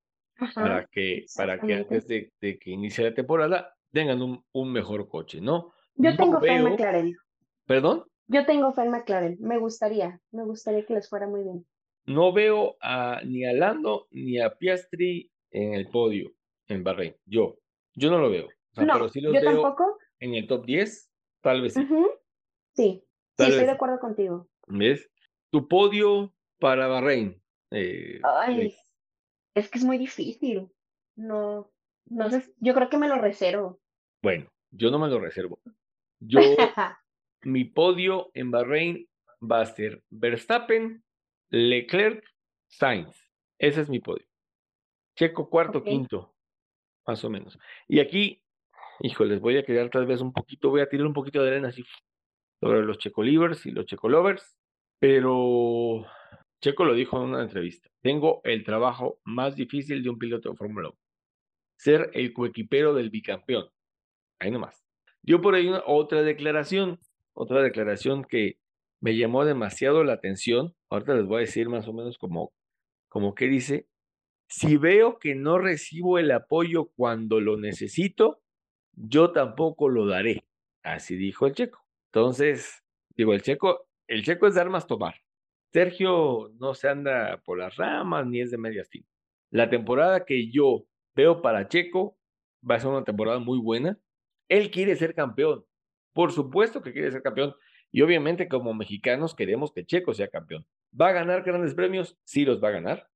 para 0.55 0.87
que, 0.87 1.27
para 1.37 1.61
que 1.61 1.75
antes 1.75 2.07
de, 2.07 2.33
que 2.41 2.71
inicie 2.71 3.05
la 3.05 3.15
temporada 3.15 3.75
tengan 3.93 4.23
un, 4.23 4.45
un 4.53 4.73
mejor 4.73 5.09
coche, 5.09 5.41
¿no? 5.41 5.73
Yo 5.95 6.17
tengo 6.17 6.41
fe 6.41 6.55
en 6.55 6.65
McLaren. 6.65 7.17
¿Perdón? 7.67 8.05
Yo 8.27 8.47
tengo 8.47 8.73
fe 8.73 8.83
en 8.83 8.91
McLaren. 8.91 9.37
Me 9.41 9.59
gustaría, 9.59 10.21
me 10.31 10.45
gustaría 10.45 10.85
que 10.85 10.95
les 10.95 11.09
fuera 11.09 11.27
muy 11.27 11.43
bien. 11.43 11.67
No 12.07 12.33
veo 12.33 12.77
a, 12.81 13.21
ni 13.25 13.45
a 13.45 13.53
Lando 13.53 14.09
ni 14.11 14.41
a 14.41 14.51
Piastri 14.55 15.31
en 15.51 15.75
el 15.75 15.89
podio 15.89 16.33
en 16.67 16.83
Bahrein. 16.83 17.15
Yo, 17.27 17.59
yo 17.95 18.11
no 18.11 18.19
lo 18.19 18.31
veo. 18.31 18.49
no, 18.77 18.93
pero 18.93 19.09
sí 19.09 19.21
los 19.21 19.35
yo 19.35 19.41
veo 19.41 19.53
tampoco. 19.53 19.99
En 20.19 20.35
el 20.35 20.47
top 20.47 20.65
10, 20.65 21.11
tal 21.41 21.63
vez 21.63 21.75
sí. 21.75 21.87
Sí, 22.75 23.05
sí, 23.37 23.45
estoy 23.45 23.67
de 23.67 23.71
acuerdo 23.71 24.01
contigo. 24.01 24.49
¿Ves? 24.67 25.11
Tu 25.51 25.69
podio 25.69 26.33
para 26.63 26.87
Bahrein. 26.87 27.43
Eh, 27.73 28.21
Ay, 28.23 28.77
es 29.53 29.69
que 29.69 29.79
es 29.79 29.85
muy 29.85 29.99
difícil. 29.99 30.71
No, 31.17 31.73
no 32.07 32.31
sé, 32.31 32.55
yo 32.59 32.73
creo 32.73 32.89
que 32.89 32.99
me 32.99 33.09
lo 33.09 33.17
reservo. 33.17 33.81
Bueno, 34.23 34.49
yo 34.71 34.93
no 34.93 35.01
me 35.01 35.09
lo 35.09 35.19
reservo. 35.19 35.61
Yo, 36.21 36.39
mi 37.43 37.65
podio 37.65 38.31
en 38.35 38.53
Bahrein 38.53 39.09
va 39.43 39.63
a 39.63 39.67
ser 39.67 40.05
Verstappen, 40.11 41.03
Leclerc, 41.51 42.25
Sainz. 42.69 43.13
Ese 43.59 43.81
es 43.81 43.89
mi 43.89 43.99
podio. 43.99 44.27
Checo 45.17 45.51
cuarto, 45.51 45.83
quinto, 45.83 46.37
más 47.05 47.25
o 47.25 47.29
menos. 47.29 47.59
Y 47.89 47.99
aquí, 47.99 48.41
híjoles, 49.01 49.41
voy 49.41 49.59
a 49.59 49.65
quedar 49.65 49.91
tal 49.91 50.07
vez 50.07 50.21
un 50.21 50.33
poquito, 50.33 50.71
voy 50.71 50.81
a 50.81 50.89
tirar 50.89 51.09
un 51.09 51.13
poquito 51.13 51.43
de 51.43 51.49
arena 51.49 51.69
así 51.69 51.83
sobre 52.61 52.83
los 52.83 52.99
Checo 52.99 53.25
Livers 53.25 53.67
y 53.67 53.73
los 53.73 53.85
Checo 53.85 54.09
Lovers, 54.09 54.57
pero 55.01 56.07
Checo 56.63 56.85
lo 56.85 56.95
dijo 56.95 57.17
en 57.17 57.31
una 57.31 57.43
entrevista. 57.43 57.91
Tengo 58.03 58.41
el 58.45 58.63
trabajo 58.63 59.19
más 59.25 59.57
difícil 59.57 60.05
de 60.05 60.11
un 60.11 60.19
piloto 60.19 60.51
de 60.51 60.57
Fórmula 60.57 60.91
1. 60.91 60.99
Ser 61.77 62.11
el 62.15 62.33
coequipero 62.33 62.95
del 62.95 63.11
bicampeón. 63.11 63.69
Ahí 64.39 64.53
nomás. 64.53 64.87
Dio 65.23 65.41
por 65.41 65.57
ahí 65.57 65.69
otra 65.87 66.23
declaración, 66.23 67.01
otra 67.33 67.63
declaración 67.63 68.25
que 68.25 68.59
me 69.01 69.17
llamó 69.17 69.45
demasiado 69.45 70.05
la 70.05 70.13
atención. 70.13 70.77
Ahorita 70.89 71.15
les 71.15 71.27
voy 71.27 71.39
a 71.39 71.41
decir 71.41 71.69
más 71.69 71.89
o 71.89 71.93
menos 71.93 72.17
como, 72.17 72.53
como 73.09 73.35
que 73.35 73.47
dice, 73.49 73.89
si 74.49 74.77
veo 74.77 75.19
que 75.19 75.35
no 75.35 75.59
recibo 75.59 76.21
el 76.21 76.31
apoyo 76.31 76.93
cuando 76.95 77.41
lo 77.41 77.57
necesito, 77.57 78.41
yo 78.93 79.33
tampoco 79.33 79.89
lo 79.89 80.07
daré. 80.07 80.45
Así 80.85 81.17
dijo 81.17 81.49
el 81.49 81.55
checo. 81.55 81.85
Entonces, 82.13 82.85
digo, 83.17 83.35
el 83.35 83.43
checo, 83.43 83.89
el 84.07 84.23
checo 84.23 84.47
es 84.47 84.55
dar 84.55 84.71
más 84.71 84.87
tomar. 84.87 85.22
Sergio 85.73 86.51
no 86.59 86.75
se 86.75 86.89
anda 86.89 87.41
por 87.45 87.59
las 87.59 87.77
ramas 87.77 88.27
ni 88.27 88.41
es 88.41 88.51
de 88.51 88.59
medias 88.59 88.91
tintas. 88.91 89.11
La 89.51 89.71
temporada 89.71 90.25
que 90.27 90.51
yo 90.51 90.87
veo 91.15 91.41
para 91.41 91.69
Checo 91.69 92.19
va 92.69 92.75
a 92.75 92.81
ser 92.81 92.91
una 92.91 93.05
temporada 93.05 93.39
muy 93.39 93.59
buena. 93.59 93.99
Él 94.49 94.71
quiere 94.71 94.97
ser 94.97 95.15
campeón. 95.15 95.65
Por 96.13 96.31
supuesto 96.33 96.83
que 96.83 96.93
quiere 96.93 97.11
ser 97.11 97.23
campeón. 97.23 97.55
Y 97.91 98.03
obviamente 98.03 98.49
como 98.49 98.75
mexicanos 98.75 99.35
queremos 99.35 99.73
que 99.73 99.87
Checo 99.87 100.13
sea 100.13 100.29
campeón. 100.29 100.67
¿Va 100.99 101.09
a 101.09 101.13
ganar 101.13 101.43
grandes 101.43 101.75
premios? 101.75 102.19
Sí 102.25 102.45
los 102.45 102.63
va 102.63 102.69
a 102.69 102.73
ganar. 102.73 103.09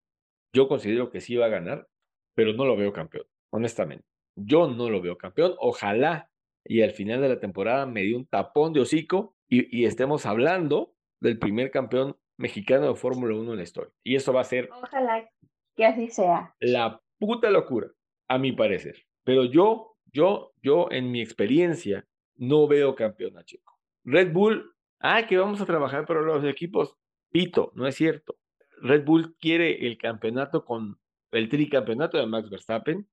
Yo 0.55 0.67
considero 0.67 1.11
que 1.11 1.21
sí 1.21 1.37
va 1.37 1.47
a 1.47 1.51
ganar, 1.51 1.89
pero 2.35 2.55
no 2.55 2.65
lo 2.65 2.77
veo 2.77 2.93
campeón, 2.93 3.27
honestamente. 3.51 4.07
Yo 4.35 4.69
no 4.69 4.89
lo 4.89 5.03
veo 5.03 5.19
campeón. 5.19 5.55
Ojalá 5.59 6.31
y 6.65 6.81
al 6.81 6.93
final 6.93 7.21
de 7.21 7.29
la 7.29 7.39
temporada 7.39 7.85
me 7.85 8.03
dio 8.03 8.17
un 8.17 8.27
tapón 8.27 8.73
de 8.73 8.81
hocico 8.81 9.37
y, 9.47 9.79
y 9.79 9.85
estemos 9.85 10.25
hablando 10.25 10.95
del 11.21 11.39
primer 11.39 11.71
campeón 11.71 12.17
mexicano 12.37 12.89
de 12.89 12.95
Fórmula 12.95 13.35
1 13.35 13.53
en 13.53 13.57
la 13.57 13.63
historia. 13.63 13.93
Y 14.03 14.17
eso 14.17 14.33
va 14.33 14.41
a 14.41 14.45
ser... 14.45 14.69
Ojalá 14.73 15.29
que 15.77 15.85
así 15.85 16.09
sea. 16.09 16.55
La 16.61 17.01
puta 17.19 17.51
locura, 17.51 17.91
a 18.29 18.39
mi 18.39 18.53
parecer. 18.53 19.05
Pero 19.25 19.45
yo, 19.45 19.97
yo, 20.13 20.53
yo 20.63 20.89
en 20.91 21.11
mi 21.11 21.21
experiencia 21.21 22.07
no 22.37 22.67
veo 22.67 22.95
campeón 22.95 23.37
a 23.39 23.45
Checo. 23.45 23.79
Red 24.05 24.33
Bull, 24.33 24.75
ah, 25.01 25.27
que 25.27 25.37
vamos 25.37 25.61
a 25.61 25.67
trabajar 25.67 26.07
para 26.07 26.23
los 26.23 26.45
equipos. 26.45 26.97
Pito, 27.31 27.73
no 27.75 27.87
es 27.87 27.95
cierto. 27.95 28.37
Red 28.81 29.05
Bull 29.05 29.37
quiere 29.39 29.87
el 29.87 29.99
campeonato 29.99 30.65
con 30.65 30.99
el 31.33 31.49
tricampeonato 31.49 32.19
de 32.19 32.27
Max 32.27 32.49
Verstappen, 32.49 33.09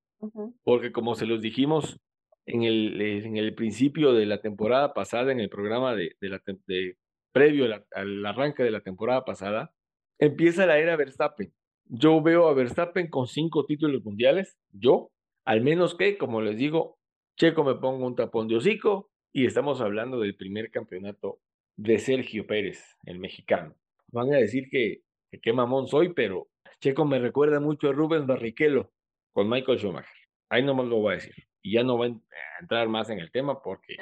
porque 0.63 0.91
como 0.91 1.15
se 1.15 1.25
los 1.25 1.41
dijimos 1.41 1.99
en 2.45 2.63
el, 2.63 3.01
en 3.01 3.37
el 3.37 3.53
principio 3.55 4.13
de 4.13 4.25
la 4.25 4.41
temporada 4.41 4.93
pasada, 4.93 5.31
en 5.31 5.39
el 5.39 5.49
programa 5.49 5.95
de, 5.95 6.15
de, 6.21 6.29
la, 6.29 6.41
de 6.67 6.97
previo 7.33 7.65
al 7.91 8.25
arranque 8.25 8.63
de 8.63 8.71
la 8.71 8.81
temporada 8.81 9.25
pasada, 9.25 9.73
empieza 10.19 10.65
la 10.65 10.79
era 10.79 10.95
Verstappen. 10.95 11.53
Yo 11.85 12.21
veo 12.21 12.47
a 12.47 12.53
Verstappen 12.53 13.09
con 13.09 13.27
cinco 13.27 13.65
títulos 13.65 14.03
mundiales, 14.05 14.57
yo, 14.71 15.11
al 15.43 15.61
menos 15.61 15.95
que, 15.95 16.17
como 16.17 16.41
les 16.41 16.57
digo, 16.57 16.97
Checo 17.35 17.63
me 17.65 17.75
pongo 17.75 18.05
un 18.05 18.15
tapón 18.15 18.47
de 18.47 18.55
hocico, 18.55 19.09
y 19.33 19.47
estamos 19.47 19.81
hablando 19.81 20.19
del 20.19 20.35
primer 20.35 20.69
campeonato 20.69 21.39
de 21.75 21.97
Sergio 21.97 22.45
Pérez, 22.45 22.97
el 23.05 23.19
mexicano. 23.19 23.75
Van 24.11 24.31
a 24.31 24.37
decir 24.37 24.69
que, 24.69 25.01
qué 25.41 25.53
mamón 25.53 25.87
soy, 25.87 26.13
pero 26.13 26.47
Checo 26.79 27.03
me 27.03 27.17
recuerda 27.17 27.59
mucho 27.59 27.89
a 27.89 27.93
Rubens 27.93 28.27
Barrichello 28.27 28.91
con 29.33 29.49
Michael 29.49 29.79
Schumacher. 29.79 30.15
Ahí 30.49 30.63
no 30.63 30.75
más 30.75 30.85
lo 30.85 30.97
voy 30.97 31.13
a 31.13 31.15
decir. 31.15 31.33
Y 31.63 31.73
ya 31.73 31.83
no 31.83 31.97
voy 31.97 32.09
a 32.09 32.61
entrar 32.61 32.87
más 32.89 33.09
en 33.09 33.19
el 33.19 33.31
tema 33.31 33.61
porque 33.63 33.97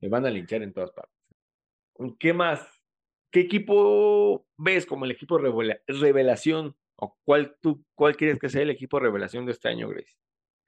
me 0.00 0.08
van 0.08 0.26
a 0.26 0.30
linchar 0.30 0.62
en 0.62 0.72
todas 0.72 0.92
partes. 0.92 1.17
¿Qué 2.18 2.32
más? 2.32 2.66
¿Qué 3.30 3.40
equipo 3.40 4.46
ves 4.56 4.86
como 4.86 5.04
el 5.04 5.10
equipo 5.10 5.38
revelación? 5.38 6.76
¿O 6.96 7.16
cuál, 7.24 7.56
tú, 7.60 7.84
cuál 7.94 8.16
quieres 8.16 8.38
que 8.38 8.48
sea 8.48 8.62
el 8.62 8.70
equipo 8.70 8.98
revelación 8.98 9.46
de 9.46 9.52
este 9.52 9.68
año, 9.68 9.88
Grace? 9.88 10.16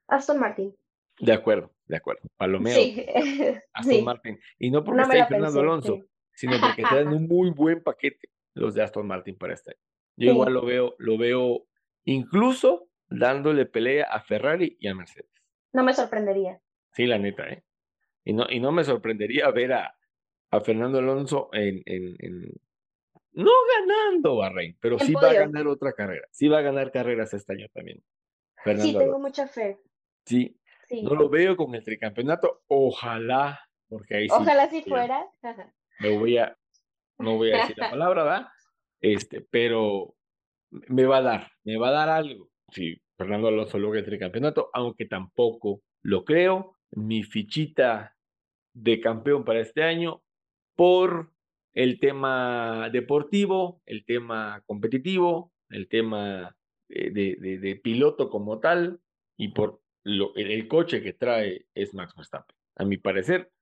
Aston 0.09 0.39
Martin. 0.39 0.77
De 1.19 1.33
acuerdo, 1.33 1.73
de 1.87 1.97
acuerdo. 1.97 2.23
Palomeo. 2.37 2.75
Sí. 2.75 3.05
Aston 3.73 4.05
Martin. 4.05 4.39
Y 4.59 4.71
no 4.71 4.85
porque 4.85 5.03
esté 5.03 5.27
Fernando 5.27 5.61
Alonso, 5.61 6.05
sino 6.33 6.61
porque 6.61 6.83
traen 6.83 7.09
un 7.09 7.27
muy 7.27 7.51
buen 7.51 7.83
paquete 7.83 8.29
los 8.55 8.75
de 8.75 8.83
Aston 8.83 9.07
Martin 9.07 9.37
para 9.37 9.55
este 9.55 9.71
año. 9.71 9.81
Yo 10.17 10.33
igual 10.33 10.53
lo 10.53 10.65
veo, 10.65 10.95
lo 10.99 11.17
veo 11.17 11.67
incluso 12.05 12.89
dándole 13.09 13.67
pelea 13.67 14.05
a 14.05 14.21
Ferrari 14.21 14.77
y 14.79 14.89
a 14.89 14.95
Mercedes. 14.95 15.31
No 15.73 15.83
me 15.83 15.95
sorprendería. 15.95 16.61
Sí, 16.93 17.07
la 17.07 17.19
neta, 17.19 17.49
¿eh? 17.49 17.65
Y 18.25 18.33
no, 18.33 18.47
y 18.49 18.61
no 18.61 18.73
me 18.73 18.85
sorprendería 18.85 19.51
ver 19.51 19.73
a, 19.73 19.97
a 20.51 20.61
Fernando 20.61 20.99
Alonso 20.99 21.49
en, 21.53 21.83
en, 21.87 22.17
en, 22.19 22.53
no 23.33 23.53
ganando 23.79 24.37
Bahrein, 24.37 24.77
pero 24.81 24.99
sí 24.99 25.15
va 25.15 25.31
a 25.31 25.35
ganar 25.35 25.67
otra 25.67 25.93
carrera. 25.93 26.27
Sí 26.31 26.49
va 26.49 26.59
a 26.59 26.63
ganar 26.63 26.91
carreras 26.91 27.33
este 27.33 27.53
año 27.53 27.67
también. 27.73 28.03
sí, 28.79 28.97
tengo 28.97 29.19
mucha 29.19 29.47
fe. 29.47 29.79
Sí, 30.25 30.57
no 31.03 31.15
lo 31.15 31.29
veo 31.29 31.57
con 31.57 31.75
el 31.75 31.85
tricampeonato. 31.85 32.63
Ojalá, 32.67 33.61
porque 33.89 34.17
ahí 34.17 34.29
sí. 34.29 34.35
Ojalá 34.37 34.69
si 34.69 34.83
fuera. 34.83 35.27
Me 36.01 36.17
voy 36.19 36.39
a, 36.39 36.57
no 37.19 37.37
voy 37.37 37.53
a 37.53 37.59
decir 37.59 37.79
la 37.79 37.91
palabra, 37.91 38.25
¿verdad? 38.25 38.47
Este, 39.01 39.41
pero 39.43 40.15
me 40.71 41.05
va 41.07 41.19
a 41.19 41.23
dar, 41.23 41.53
me 41.65 41.77
va 41.77 41.89
a 41.89 41.93
dar 41.93 42.09
algo. 42.09 42.49
Si 42.73 43.01
Fernando 43.17 43.49
Alonso 43.49 43.79
logra 43.79 44.01
el 44.01 44.07
tricampeonato, 44.07 44.71
aunque 44.73 45.07
tampoco 45.07 45.83
lo 46.03 46.25
creo. 46.25 46.77
Mi 46.93 47.23
fichita 47.23 48.17
de 48.73 49.01
campeón 49.01 49.45
para 49.45 49.61
este 49.61 49.85
año 49.85 50.23
por 50.81 51.31
el 51.75 52.01
tema 52.01 52.89
deportivo, 52.91 53.83
el 53.85 54.07
tema 54.07 54.63
competitivo, 54.65 55.53
el 55.69 55.91
tema 55.91 56.57
de, 56.89 57.37
de, 57.61 57.77
piloto 57.77 58.31
como 58.31 58.61
tal 58.61 58.99
y 59.37 59.49
por 59.49 59.83
lo, 60.05 60.35
el, 60.37 60.67
coche 60.69 61.03
que 61.03 61.13
trae 61.13 61.67
es 61.75 61.93
Max 61.93 62.15
Verstappen. 62.17 62.57
A 62.77 62.87
mi 62.87 62.97
parecer, 62.97 63.53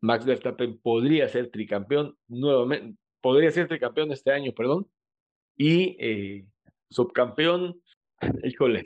Max 0.00 0.24
Verstappen 0.24 0.80
podría 0.80 1.26
ser 1.26 1.50
tricampeón 1.50 2.16
nuevamente, 2.28 2.96
podría 3.20 3.50
ser 3.50 3.66
tricampeón 3.66 4.12
este 4.12 4.30
año, 4.30 4.52
perdón, 4.52 4.88
y 5.56 5.96
eh, 5.98 6.46
subcampeón, 6.88 7.82
híjole, 8.44 8.84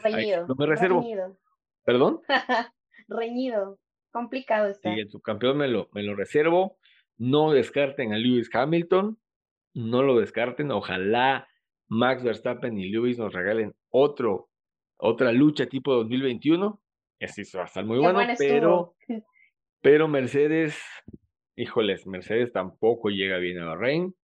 no 0.49 0.55
me 0.55 0.65
reservo. 0.65 1.05
¿Perdón? 1.85 2.23
Reñido, 3.09 3.79
complicado 4.11 4.69
está. 4.69 4.95
Sí, 4.95 5.01
el 5.01 5.11
subcampeón 5.11 5.59
me 5.59 5.69
lo, 5.69 5.91
me 5.93 6.03
lo 6.03 6.17
reservo. 6.17 6.79
No 7.17 7.53
descarten 7.53 8.13
a 8.13 8.19
Lewis 8.19 8.51
Hamilton, 8.53 9.19
no 9.75 10.03
lo 10.03 10.19
descarten. 10.19 10.71
Ojalá 10.71 11.49
Max 11.89 12.23
Verstappen 12.23 12.79
y 12.79 12.89
Lewis 12.89 13.19
nos 13.19 13.33
regalen 13.33 13.75
otro, 13.91 14.49
otra 14.97 15.33
lucha 15.33 15.67
tipo 15.67 15.95
2021. 15.95 16.81
Así 17.21 17.43
va 17.57 17.63
a 17.63 17.67
estar 17.67 17.85
muy 17.85 17.99
bueno, 17.99 18.21
pero, 18.37 18.97
pero 19.81 20.09
Mercedes, 20.09 20.79
híjoles, 21.57 22.07
Mercedes 22.07 22.53
tampoco 22.53 23.09
llega 23.09 23.39
bien 23.39 23.61
a 23.61 23.67
Bahrein. 23.67 24.15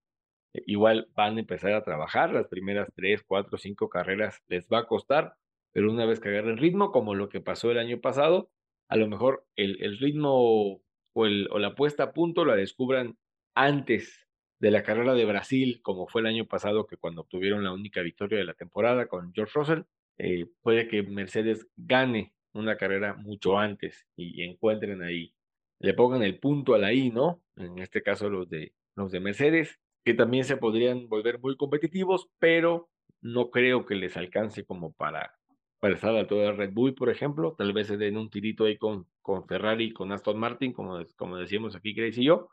Igual 0.53 1.09
van 1.15 1.37
a 1.37 1.41
empezar 1.41 1.73
a 1.73 1.85
trabajar, 1.85 2.33
las 2.33 2.49
primeras 2.49 2.89
tres, 2.95 3.23
cuatro, 3.23 3.57
cinco 3.57 3.89
carreras 3.89 4.43
les 4.49 4.67
va 4.69 4.81
a 4.81 4.87
costar, 4.87 5.35
pero 5.73 5.91
una 5.91 6.05
vez 6.07 6.19
que 6.19 6.29
agarren 6.29 6.57
ritmo, 6.57 6.91
como 6.91 7.15
lo 7.15 7.29
que 7.29 7.41
pasó 7.41 7.71
el 7.71 7.79
año 7.79 8.01
pasado, 8.01 8.51
a 8.89 8.97
lo 8.97 9.07
mejor 9.07 9.47
el, 9.55 9.81
el 9.83 9.99
ritmo 9.99 10.83
o, 11.13 11.27
el, 11.27 11.49
o 11.51 11.59
la 11.59 11.75
puesta 11.75 12.05
a 12.05 12.13
punto 12.13 12.45
la 12.45 12.57
descubran 12.57 13.19
antes 13.55 14.27
de 14.61 14.71
la 14.71 14.83
carrera 14.83 15.15
de 15.15 15.25
Brasil, 15.25 15.81
como 15.83 16.07
fue 16.07 16.21
el 16.21 16.27
año 16.27 16.47
pasado, 16.47 16.87
que 16.87 16.97
cuando 16.97 17.23
obtuvieron 17.23 17.65
la 17.65 17.73
única 17.73 18.03
victoria 18.03 18.39
de 18.39 18.45
la 18.45 18.55
temporada 18.55 19.07
con 19.07 19.33
George 19.33 19.53
Russell, 19.55 19.83
eh, 20.19 20.47
puede 20.61 20.87
que 20.87 21.03
Mercedes 21.03 21.67
gane 21.77 22.35
una 22.53 22.77
carrera 22.77 23.15
mucho 23.15 23.59
antes 23.59 24.07
y 24.17 24.43
encuentren 24.43 25.03
ahí, 25.03 25.35
le 25.79 25.95
pongan 25.95 26.23
el 26.23 26.39
punto 26.39 26.75
a 26.75 26.79
la 26.79 26.93
I, 26.93 27.11
¿no? 27.11 27.43
En 27.57 27.79
este 27.79 28.03
caso 28.03 28.29
los 28.29 28.51
de, 28.51 28.75
los 28.97 29.11
de 29.11 29.21
Mercedes, 29.21 29.81
que 30.05 30.15
también 30.15 30.45
se 30.45 30.59
podrían 30.59 31.09
volver 31.09 31.39
muy 31.41 31.57
competitivos, 31.57 32.29
pero 32.39 32.91
no 33.23 33.51
creo 33.51 33.87
que 33.87 33.95
les 33.95 34.17
alcance 34.17 34.65
como 34.65 34.93
para 34.93 35.40
para 35.81 35.95
estar 35.95 36.15
a 36.15 36.25
de 36.25 36.53
Red 36.53 36.73
Bull, 36.73 36.95
por 36.95 37.09
ejemplo, 37.09 37.55
tal 37.57 37.73
vez 37.73 37.87
se 37.87 37.97
den 37.97 38.19
un 38.19 38.29
tirito 38.29 38.67
ahí 38.67 38.77
con, 38.77 39.07
con 39.23 39.47
Ferrari 39.47 39.87
y 39.87 39.93
con 39.93 40.13
Aston 40.13 40.39
Martin, 40.39 40.73
como, 40.75 41.03
como 41.17 41.39
decíamos 41.39 41.75
aquí 41.75 41.95
Grace 41.95 42.21
y 42.21 42.27
yo. 42.27 42.51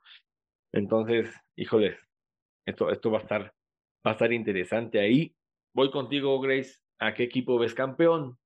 Entonces, 0.71 1.29
híjoles, 1.55 1.99
esto, 2.65 2.89
esto 2.89 3.11
va 3.11 3.19
a 3.19 3.21
estar, 3.21 3.53
va 4.05 4.11
a 4.11 4.13
estar 4.13 4.31
interesante 4.31 4.99
ahí. 4.99 5.35
Voy 5.73 5.91
contigo, 5.91 6.39
Grace. 6.39 6.79
¿A 6.99 7.13
qué 7.13 7.23
equipo 7.23 7.59
ves 7.59 7.73
campeón 7.73 8.37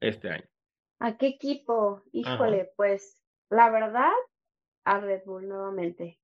este 0.00 0.30
año? 0.30 0.48
¿A 0.98 1.16
qué 1.16 1.28
equipo? 1.28 2.02
Híjole, 2.12 2.72
pues 2.76 3.22
la 3.50 3.70
verdad, 3.70 4.12
a 4.84 5.00
Red 5.00 5.22
Bull 5.26 5.48
nuevamente. 5.48 6.18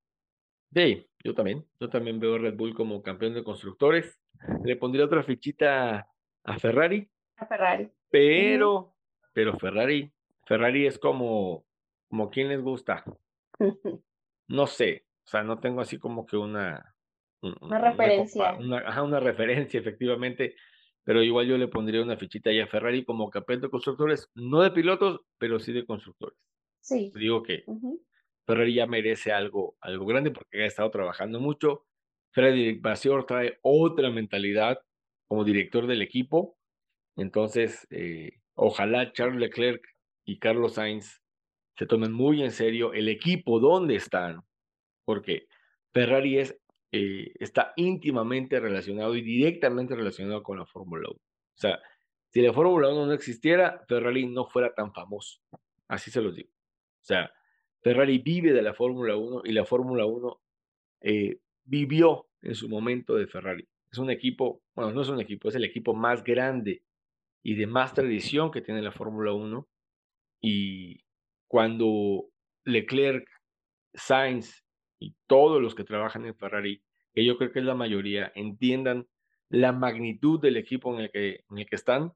Sí, 0.73 1.07
yo 1.23 1.35
también. 1.35 1.67
Yo 1.79 1.89
también 1.89 2.19
veo 2.19 2.35
a 2.35 2.39
Red 2.39 2.57
Bull 2.57 2.75
como 2.75 3.03
campeón 3.03 3.35
de 3.35 3.45
constructores. 3.45 4.21
Le 4.65 4.77
pondría 4.77 5.05
otra 5.05 5.23
fichita 5.23 6.09
a 6.45 6.59
Ferrari. 6.59 7.09
A 7.37 7.47
Ferrari. 7.47 7.91
Pero, 8.11 8.95
pero 9.33 9.59
Ferrari, 9.59 10.13
Ferrari 10.47 10.87
es 10.87 10.99
como, 10.99 11.65
como 12.09 12.31
quien 12.31 12.49
les 12.49 12.63
gusta. 12.63 13.05
No 14.49 14.69
sé, 14.69 15.07
o 15.25 15.29
sea, 15.29 15.43
no 15.43 15.59
tengo 15.59 15.81
así 15.81 15.99
como 15.99 16.25
que 16.25 16.37
una... 16.37 16.95
Una, 17.41 17.81
referencia. 17.81 18.55
Una, 18.55 19.03
una, 19.03 19.19
referencia, 19.19 19.81
efectivamente, 19.81 20.55
pero 21.03 21.21
igual 21.21 21.49
yo 21.49 21.59
le 21.59 21.67
pondría 21.67 22.01
una 22.01 22.17
fichita 22.17 22.51
ahí 22.51 22.61
a 22.61 22.69
Ferrari 22.69 23.05
como 23.05 23.29
campeón 23.29 23.61
de 23.61 23.69
constructores, 23.69 24.31
no 24.35 24.63
de 24.63 24.71
pilotos, 24.71 25.21
pero 25.39 25.59
sí 25.59 25.73
de 25.73 25.85
constructores. 25.85 26.39
Sí. 26.81 27.13
Digo 27.17 27.43
que 27.43 27.65
Ferrari 28.47 28.75
ya 28.75 28.87
merece 28.87 29.33
algo, 29.33 29.77
algo 29.81 30.07
grande 30.07 30.31
porque 30.31 30.63
ha 30.63 30.67
estado 30.67 30.91
trabajando 30.93 31.41
mucho. 31.41 31.85
Frederick 32.31 32.81
Vasseur 32.81 33.27
trae 33.27 33.59
otra 33.63 34.11
mentalidad 34.11 34.79
como 35.27 35.45
director 35.45 35.89
del 35.89 36.03
equipo 36.03 36.57
entonces, 37.17 37.87
eh, 37.91 38.39
ojalá 38.55 39.13
Charles 39.13 39.41
Leclerc 39.41 39.83
y 40.25 40.39
Carlos 40.39 40.75
Sainz 40.75 41.23
se 41.77 41.87
tomen 41.87 42.13
muy 42.13 42.43
en 42.43 42.51
serio 42.51 42.93
el 42.93 43.09
equipo 43.09 43.59
donde 43.59 43.97
están, 43.97 44.43
porque 45.05 45.47
Ferrari 45.93 46.39
es, 46.39 46.59
eh, 46.93 47.33
está 47.39 47.73
íntimamente 47.77 48.61
relacionado 48.61 49.17
y 49.17 49.23
directamente 49.23 49.95
relacionado 49.95 50.43
con 50.43 50.59
la 50.59 50.67
Fórmula 50.67 51.09
1. 51.09 51.17
O 51.17 51.59
sea, 51.59 51.81
si 52.33 52.43
la 52.43 52.53
Fórmula 52.53 52.91
1 52.91 53.07
no 53.07 53.13
existiera, 53.13 53.83
Ferrari 53.89 54.27
no 54.27 54.47
fuera 54.47 54.75
tan 54.75 54.93
famoso. 54.93 55.41
Así 55.89 56.11
se 56.11 56.21
los 56.21 56.35
digo. 56.35 56.51
O 56.51 57.05
sea, 57.05 57.33
Ferrari 57.83 58.19
vive 58.19 58.53
de 58.53 58.63
la 58.63 58.75
Fórmula 58.75 59.17
1 59.17 59.43
y 59.45 59.53
la 59.53 59.65
Fórmula 59.65 60.05
1 60.07 60.41
eh, 61.03 61.39
vivió 61.65 62.27
en 62.43 62.55
su 62.55 62.69
momento 62.69 63.15
de 63.15 63.27
Ferrari. 63.27 63.67
Es 63.91 63.99
un 63.99 64.11
equipo, 64.11 64.63
bueno, 64.75 64.93
no 64.93 65.03
es 65.03 65.09
un 65.09 65.21
equipo, 65.21 65.49
es 65.49 65.55
el 65.55 65.65
equipo 65.65 65.95
más 65.95 66.25
grande 66.25 66.83
y 67.47 67.55
de 67.55 67.69
más 67.69 67.95
tradición 67.95 68.51
que 68.51 68.61
tiene 68.61 68.83
la 68.83 68.91
Fórmula 68.91 69.33
1. 69.33 69.69
Y 70.43 71.05
cuando 71.47 72.25
Leclerc, 72.65 73.25
Sainz 73.95 74.65
y 74.99 75.15
todos 75.29 75.63
los 75.63 75.77
que 75.77 75.85
trabajan 75.85 76.27
en 76.27 76.35
Ferrari, 76.35 76.83
que 77.15 77.25
yo 77.25 77.39
creo 77.39 77.53
que 77.53 77.61
es 77.61 77.65
la 77.65 77.77
mayoría, 77.77 78.33
entiendan 78.35 79.07
la 79.49 79.71
magnitud 79.71 80.41
del 80.41 80.57
equipo 80.57 80.93
en 80.93 81.03
el 81.03 81.11
que, 81.13 81.45
en 81.49 81.59
el 81.59 81.67
que 81.67 81.77
están, 81.77 82.15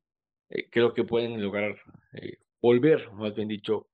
eh, 0.49 0.69
creo 0.69 0.95
que 0.95 1.05
pueden 1.05 1.41
lograr 1.41 1.81
eh, 2.15 2.39
volver, 2.61 3.13
más 3.13 3.33
bien 3.33 3.47
dicho, 3.47 3.87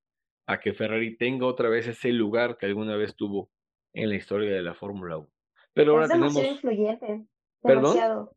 a 0.46 0.58
que 0.58 0.72
Ferrari 0.72 1.18
tenga 1.18 1.44
otra 1.44 1.68
vez 1.68 1.86
ese 1.86 2.12
lugar 2.12 2.56
que 2.56 2.64
alguna 2.64 2.96
vez 2.96 3.14
tuvo 3.14 3.50
en 3.92 4.08
la 4.08 4.14
historia 4.14 4.50
de 4.54 4.62
la 4.62 4.72
Fórmula 4.72 5.18
1. 5.18 5.28
Pero 5.74 5.92
ahora 5.92 6.08
tenemos... 6.08 6.34
influyente. 6.42 7.26
Demasiado 7.62 8.35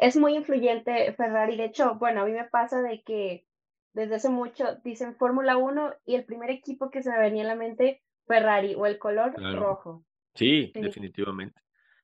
es 0.00 0.16
muy 0.16 0.34
influyente 0.34 1.12
Ferrari. 1.12 1.56
De 1.56 1.66
hecho, 1.66 1.96
bueno, 1.96 2.22
a 2.22 2.24
mí 2.24 2.32
me 2.32 2.44
pasa 2.44 2.80
de 2.82 3.02
que 3.02 3.46
desde 3.92 4.14
hace 4.14 4.30
mucho 4.30 4.64
dicen 4.82 5.14
Fórmula 5.16 5.56
1 5.58 5.94
y 6.06 6.14
el 6.14 6.24
primer 6.24 6.50
equipo 6.50 6.90
que 6.90 7.02
se 7.02 7.10
me 7.10 7.18
venía 7.18 7.44
a 7.44 7.48
la 7.48 7.54
mente, 7.54 8.02
Ferrari 8.26 8.74
o 8.74 8.86
el 8.86 8.98
color 8.98 9.34
rojo. 9.54 10.04
Sí, 10.34 10.72
definitivamente. 10.74 11.60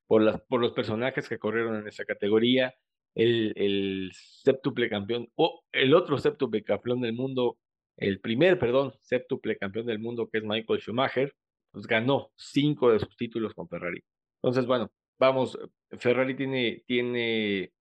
Por, 0.06 0.22
las, 0.22 0.40
por 0.42 0.60
los 0.60 0.72
personajes 0.72 1.28
que 1.28 1.38
corrieron 1.38 1.76
en 1.76 1.88
esa 1.88 2.04
categoría, 2.04 2.74
el, 3.14 3.54
el 3.56 4.10
séptuple 4.12 4.90
campeón, 4.90 5.28
o 5.34 5.64
el 5.72 5.94
otro 5.94 6.18
séptuple 6.18 6.62
campeón 6.62 7.00
del 7.00 7.14
mundo, 7.14 7.58
el 7.96 8.20
primer, 8.20 8.58
perdón, 8.58 8.92
séptuple 9.00 9.56
campeón 9.56 9.86
del 9.86 10.00
mundo 10.00 10.28
que 10.30 10.38
es 10.38 10.44
Michael 10.44 10.80
Schumacher, 10.80 11.34
pues 11.72 11.86
ganó 11.86 12.30
cinco 12.36 12.92
de 12.92 12.98
sus 12.98 13.16
títulos 13.16 13.54
con 13.54 13.68
Ferrari. 13.68 14.02
Entonces, 14.42 14.66
bueno, 14.66 14.90
vamos, 15.18 15.58
Ferrari 15.98 16.36
tiene, 16.36 16.82
tiene 16.86 17.72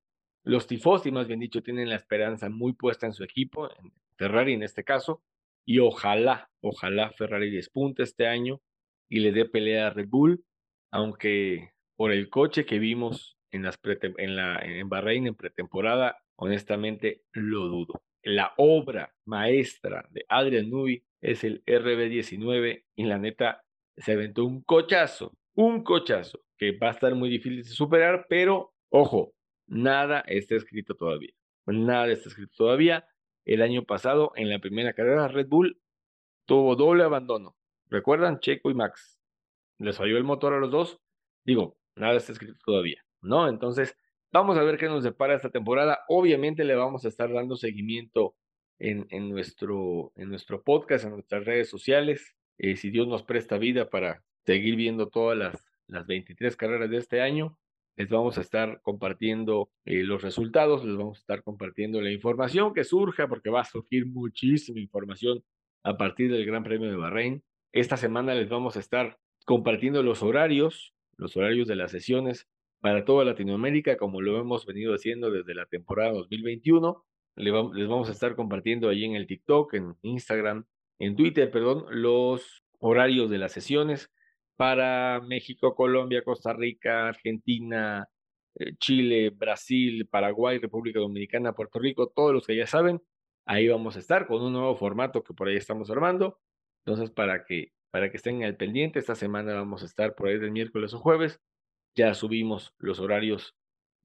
los 0.45 0.67
tifosi, 0.67 1.11
más 1.11 1.27
bien 1.27 1.39
dicho, 1.39 1.63
tienen 1.63 1.89
la 1.89 1.95
esperanza 1.95 2.49
muy 2.49 2.73
puesta 2.73 3.07
en 3.07 3.13
su 3.13 3.23
equipo, 3.23 3.69
en 3.79 3.91
Ferrari 4.15 4.53
en 4.53 4.63
este 4.63 4.83
caso, 4.83 5.23
y 5.65 5.79
ojalá, 5.79 6.49
ojalá 6.61 7.11
Ferrari 7.11 7.49
despunte 7.49 8.03
este 8.03 8.27
año 8.27 8.61
y 9.09 9.19
le 9.19 9.31
dé 9.31 9.45
pelea 9.45 9.87
a 9.87 9.89
Red 9.89 10.07
Bull, 10.07 10.45
aunque 10.91 11.71
por 11.95 12.11
el 12.11 12.29
coche 12.29 12.65
que 12.65 12.77
vimos 12.77 13.37
en, 13.51 13.63
las 13.63 13.79
en, 13.83 14.35
la, 14.35 14.59
en 14.59 14.87
Bahrein 14.87 15.27
en 15.27 15.35
pretemporada, 15.35 16.17
honestamente 16.35 17.23
lo 17.33 17.67
dudo. 17.67 18.03
La 18.21 18.53
obra 18.57 19.13
maestra 19.25 20.07
de 20.11 20.25
Adrian 20.29 20.69
Newey 20.69 21.03
es 21.21 21.43
el 21.43 21.63
RB19 21.65 22.83
y 22.95 23.03
la 23.05 23.17
neta 23.17 23.63
se 23.97 24.13
aventó 24.13 24.45
un 24.45 24.61
cochazo, 24.61 25.35
un 25.55 25.83
cochazo 25.83 26.41
que 26.57 26.77
va 26.77 26.89
a 26.89 26.91
estar 26.91 27.15
muy 27.15 27.29
difícil 27.29 27.63
de 27.63 27.69
superar, 27.69 28.27
pero 28.29 28.73
ojo, 28.89 29.33
Nada 29.67 30.21
está 30.27 30.55
escrito 30.55 30.95
todavía. 30.95 31.33
Nada 31.65 32.11
está 32.11 32.29
escrito 32.29 32.53
todavía. 32.55 33.07
El 33.45 33.61
año 33.61 33.83
pasado, 33.83 34.31
en 34.35 34.49
la 34.49 34.59
primera 34.59 34.93
carrera, 34.93 35.27
Red 35.27 35.47
Bull 35.47 35.79
tuvo 36.45 36.75
doble 36.75 37.03
abandono. 37.03 37.55
¿Recuerdan? 37.89 38.39
Checo 38.39 38.69
y 38.71 38.73
Max. 38.73 39.19
Les 39.77 39.97
falló 39.97 40.17
el 40.17 40.23
motor 40.23 40.53
a 40.53 40.59
los 40.59 40.71
dos. 40.71 40.99
Digo, 41.43 41.77
nada 41.95 42.15
está 42.15 42.31
escrito 42.31 42.57
todavía, 42.65 43.03
¿no? 43.21 43.47
Entonces, 43.47 43.97
vamos 44.31 44.57
a 44.57 44.63
ver 44.63 44.77
qué 44.77 44.87
nos 44.87 45.03
depara 45.03 45.35
esta 45.35 45.49
temporada. 45.49 45.99
Obviamente 46.07 46.63
le 46.63 46.75
vamos 46.75 47.05
a 47.05 47.07
estar 47.07 47.31
dando 47.31 47.55
seguimiento 47.55 48.35
en, 48.79 49.07
en 49.09 49.29
nuestro, 49.29 50.11
en 50.15 50.29
nuestro 50.29 50.63
podcast, 50.63 51.05
en 51.05 51.11
nuestras 51.11 51.45
redes 51.45 51.69
sociales. 51.69 52.35
Eh, 52.57 52.75
si 52.77 52.89
Dios 52.89 53.07
nos 53.07 53.23
presta 53.23 53.57
vida 53.57 53.89
para 53.89 54.23
seguir 54.45 54.75
viendo 54.75 55.09
todas 55.09 55.37
las, 55.37 55.65
las 55.87 56.07
23 56.07 56.55
carreras 56.55 56.89
de 56.89 56.97
este 56.97 57.21
año, 57.21 57.57
les 57.97 58.09
vamos 58.09 58.37
a 58.37 58.41
estar 58.41 58.81
compartiendo 58.81 59.69
eh, 59.85 60.03
los 60.03 60.21
resultados, 60.21 60.83
les 60.83 60.97
vamos 60.97 61.17
a 61.17 61.21
estar 61.21 61.43
compartiendo 61.43 62.01
la 62.01 62.11
información 62.11 62.73
que 62.73 62.83
surja, 62.83 63.27
porque 63.27 63.49
va 63.49 63.61
a 63.61 63.65
surgir 63.65 64.05
muchísima 64.05 64.79
información 64.79 65.43
a 65.83 65.97
partir 65.97 66.31
del 66.31 66.45
Gran 66.45 66.63
Premio 66.63 66.89
de 66.89 66.97
Bahrein. 66.97 67.43
Esta 67.71 67.97
semana 67.97 68.33
les 68.33 68.49
vamos 68.49 68.75
a 68.75 68.79
estar 68.79 69.17
compartiendo 69.45 70.03
los 70.03 70.23
horarios, 70.23 70.93
los 71.17 71.37
horarios 71.37 71.67
de 71.67 71.75
las 71.75 71.91
sesiones 71.91 72.47
para 72.81 73.05
toda 73.05 73.25
Latinoamérica, 73.25 73.97
como 73.97 74.21
lo 74.21 74.39
hemos 74.39 74.65
venido 74.65 74.93
haciendo 74.93 75.31
desde 75.31 75.55
la 75.55 75.65
temporada 75.65 76.11
2021. 76.11 77.03
Les 77.37 77.53
vamos 77.87 78.09
a 78.09 78.11
estar 78.11 78.35
compartiendo 78.35 78.89
ahí 78.89 79.03
en 79.03 79.15
el 79.15 79.27
TikTok, 79.27 79.73
en 79.73 79.95
Instagram, 80.01 80.65
en 80.99 81.15
Twitter, 81.15 81.51
perdón, 81.51 81.85
los 81.89 82.63
horarios 82.79 83.29
de 83.29 83.37
las 83.37 83.51
sesiones 83.51 84.11
para 84.55 85.21
México, 85.21 85.75
Colombia, 85.75 86.23
Costa 86.23 86.53
Rica, 86.53 87.09
Argentina, 87.09 88.07
eh, 88.55 88.75
Chile, 88.77 89.29
Brasil, 89.31 90.07
Paraguay, 90.07 90.59
República 90.59 90.99
Dominicana, 90.99 91.53
Puerto 91.53 91.79
Rico, 91.79 92.07
todos 92.07 92.33
los 92.33 92.47
que 92.47 92.55
ya 92.55 92.67
saben, 92.67 93.01
ahí 93.45 93.67
vamos 93.67 93.95
a 93.95 93.99
estar 93.99 94.27
con 94.27 94.41
un 94.41 94.53
nuevo 94.53 94.75
formato 94.75 95.23
que 95.23 95.33
por 95.33 95.47
ahí 95.47 95.55
estamos 95.57 95.89
armando. 95.91 96.39
Entonces, 96.85 97.11
para 97.11 97.45
que, 97.45 97.73
para 97.91 98.09
que 98.11 98.17
estén 98.17 98.43
al 98.43 98.57
pendiente, 98.57 98.99
esta 98.99 99.15
semana 99.15 99.53
vamos 99.55 99.83
a 99.83 99.85
estar 99.85 100.15
por 100.15 100.27
ahí 100.29 100.39
del 100.39 100.51
miércoles 100.51 100.93
o 100.93 100.99
jueves. 100.99 101.41
Ya 101.95 102.13
subimos 102.13 102.73
los 102.77 102.99
horarios 102.99 103.55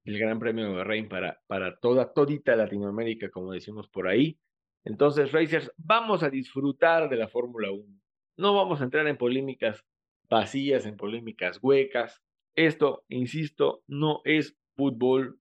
del 0.05 0.19
Gran 0.19 0.39
Premio 0.39 0.65
de 0.65 0.75
Bahrein 0.75 1.07
para, 1.09 1.41
para 1.47 1.77
toda, 1.79 2.13
todita 2.13 2.55
Latinoamérica, 2.55 3.29
como 3.29 3.51
decimos 3.51 3.87
por 3.89 4.07
ahí. 4.07 4.39
Entonces, 4.83 5.31
Racers, 5.31 5.71
vamos 5.77 6.23
a 6.23 6.29
disfrutar 6.29 7.09
de 7.09 7.17
la 7.17 7.27
Fórmula 7.27 7.71
1. 7.71 8.01
No 8.37 8.55
vamos 8.55 8.81
a 8.81 8.85
entrar 8.85 9.07
en 9.07 9.17
polémicas 9.17 9.85
vacías, 10.31 10.85
en 10.87 10.95
polémicas 10.95 11.59
huecas. 11.61 12.23
Esto, 12.55 13.03
insisto, 13.09 13.83
no 13.87 14.21
es 14.23 14.57
fútbol, 14.75 15.39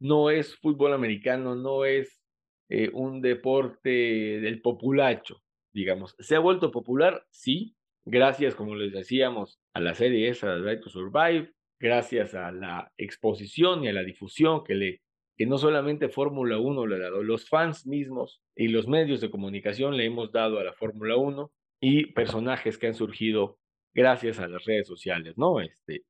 no 0.00 0.30
es 0.30 0.56
fútbol 0.56 0.92
americano, 0.92 1.54
no 1.54 1.84
es 1.84 2.20
eh, 2.68 2.90
un 2.92 3.22
deporte 3.22 3.88
del 3.88 4.60
populacho, 4.60 5.42
digamos. 5.72 6.16
¿Se 6.18 6.36
ha 6.36 6.40
vuelto 6.40 6.70
popular? 6.72 7.24
Sí, 7.30 7.76
gracias, 8.04 8.54
como 8.54 8.74
les 8.74 8.92
decíamos, 8.92 9.60
a 9.72 9.80
la 9.80 9.94
serie 9.94 10.28
esa, 10.28 10.56
Drive 10.56 10.80
to 10.80 10.90
Survive, 10.90 11.52
gracias 11.80 12.34
a 12.34 12.50
la 12.50 12.92
exposición 12.98 13.84
y 13.84 13.88
a 13.88 13.92
la 13.92 14.02
difusión 14.02 14.64
que 14.64 14.74
le 14.74 15.00
que 15.34 15.46
no 15.46 15.56
solamente 15.56 16.10
Fórmula 16.10 16.58
1 16.58 16.86
le 16.86 16.96
ha 16.96 16.98
dado, 16.98 17.22
los 17.22 17.48
fans 17.48 17.86
mismos 17.86 18.42
y 18.54 18.68
los 18.68 18.86
medios 18.86 19.22
de 19.22 19.30
comunicación 19.30 19.96
le 19.96 20.04
hemos 20.04 20.30
dado 20.30 20.58
a 20.60 20.64
la 20.64 20.74
Fórmula 20.74 21.16
1 21.16 21.50
y 21.80 22.12
personajes 22.12 22.76
que 22.76 22.88
han 22.88 22.94
surgido 22.94 23.58
gracias 23.94 24.38
a 24.38 24.48
las 24.48 24.64
redes 24.64 24.86
sociales, 24.86 25.36
¿no? 25.36 25.60
Este, 25.60 26.04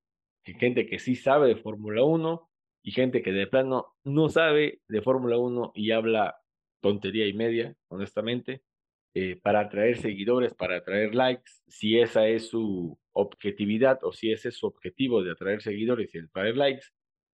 gente 0.45 0.87
que 0.87 0.99
sí 0.99 1.17
sabe 1.17 1.49
de 1.49 1.57
Fórmula 1.57 2.05
1 2.05 2.51
y 2.83 2.93
gente 2.93 3.23
que 3.23 3.33
de 3.33 3.47
plano 3.47 3.95
no 4.05 4.29
sabe 4.29 4.81
de 4.89 5.03
Fórmula 5.03 5.39
1 5.39 5.73
y 5.75 5.93
habla 5.93 6.37
tontería 6.81 7.27
y 7.27 7.33
media, 7.33 7.75
honestamente, 7.89 8.63
eh, 9.15 9.37
para 9.37 9.61
atraer 9.61 9.99
seguidores, 9.99 10.55
para 10.55 10.79
atraer 10.79 11.15
likes, 11.15 11.53
si 11.69 11.99
esa 12.01 12.27
es 12.27 12.49
su 12.49 12.99
objetividad 13.13 13.99
o 14.03 14.13
si 14.13 14.33
ese 14.33 14.49
es 14.49 14.57
su 14.57 14.67
objetivo 14.67 15.23
de 15.23 15.33
atraer 15.33 15.63
seguidores 15.63 16.15
y 16.15 16.19
atraer 16.19 16.57
likes, 16.57 16.87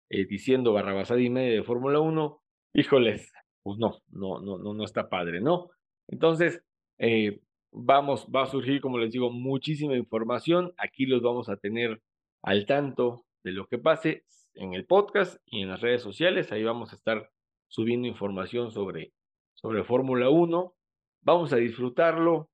eh, 0.09 0.25
diciendo 0.25 0.73
barrabasada 0.73 1.21
y 1.21 1.29
media 1.29 1.53
de 1.53 1.63
Fórmula 1.63 1.99
1, 1.99 2.41
híjoles, 2.73 3.31
pues 3.63 3.77
no, 3.77 4.01
no, 4.09 4.39
no, 4.39 4.57
no, 4.57 4.73
no 4.73 4.83
está 4.83 5.09
padre, 5.09 5.39
¿no? 5.39 5.69
Entonces, 6.07 6.63
eh, 6.97 7.41
vamos, 7.77 8.27
va 8.33 8.43
a 8.43 8.47
surgir, 8.47 8.81
como 8.81 8.97
les 8.97 9.11
digo, 9.11 9.31
muchísima 9.31 9.95
información. 9.95 10.73
Aquí 10.77 11.05
los 11.05 11.21
vamos 11.21 11.49
a 11.49 11.57
tener 11.57 12.01
al 12.41 12.65
tanto 12.65 13.25
de 13.43 13.51
lo 13.51 13.67
que 13.67 13.77
pase 13.77 14.25
en 14.55 14.73
el 14.73 14.85
podcast 14.85 15.41
y 15.45 15.61
en 15.61 15.69
las 15.69 15.81
redes 15.81 16.01
sociales. 16.01 16.51
Ahí 16.51 16.63
vamos 16.63 16.91
a 16.91 16.95
estar 16.95 17.31
subiendo 17.67 18.07
información 18.07 18.71
sobre, 18.71 19.13
sobre 19.53 19.83
Fórmula 19.83 20.29
1. 20.29 20.73
Vamos 21.21 21.53
a 21.53 21.57
disfrutarlo, 21.57 22.49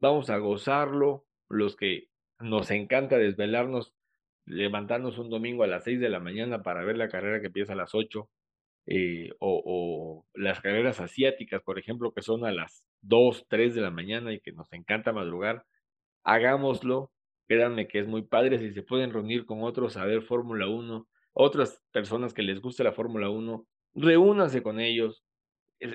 vamos 0.00 0.30
a 0.30 0.38
gozarlo. 0.38 1.24
Los 1.48 1.76
que 1.76 2.08
nos 2.40 2.70
encanta 2.70 3.18
desvelarnos, 3.18 3.94
levantarnos 4.44 5.18
un 5.18 5.30
domingo 5.30 5.64
a 5.64 5.68
las 5.68 5.84
6 5.84 6.00
de 6.00 6.10
la 6.10 6.20
mañana 6.20 6.62
para 6.62 6.84
ver 6.84 6.96
la 6.96 7.08
carrera 7.08 7.40
que 7.40 7.46
empieza 7.46 7.72
a 7.72 7.76
las 7.76 7.94
8 7.94 8.28
eh, 8.86 9.30
o, 9.40 10.24
las 10.34 10.60
carreras 10.60 11.00
asiáticas, 11.00 11.62
por 11.62 11.78
ejemplo, 11.78 12.12
que 12.12 12.22
son 12.22 12.44
a 12.44 12.52
las 12.52 12.84
2, 13.02 13.46
3 13.48 13.74
de 13.74 13.80
la 13.80 13.90
mañana 13.90 14.32
y 14.32 14.40
que 14.40 14.52
nos 14.52 14.72
encanta 14.72 15.12
madrugar, 15.12 15.64
hagámoslo. 16.24 17.10
Créanme 17.48 17.88
que 17.88 18.00
es 18.00 18.08
muy 18.08 18.22
padre 18.22 18.58
si 18.58 18.72
se 18.72 18.82
pueden 18.82 19.12
reunir 19.12 19.46
con 19.46 19.62
otros 19.62 19.96
a 19.96 20.04
ver 20.04 20.22
Fórmula 20.22 20.68
1, 20.68 21.06
otras 21.32 21.80
personas 21.92 22.34
que 22.34 22.42
les 22.42 22.60
guste 22.60 22.84
la 22.84 22.92
Fórmula 22.92 23.30
1, 23.30 23.66
reúnanse 23.94 24.62
con 24.62 24.80
ellos. 24.80 25.22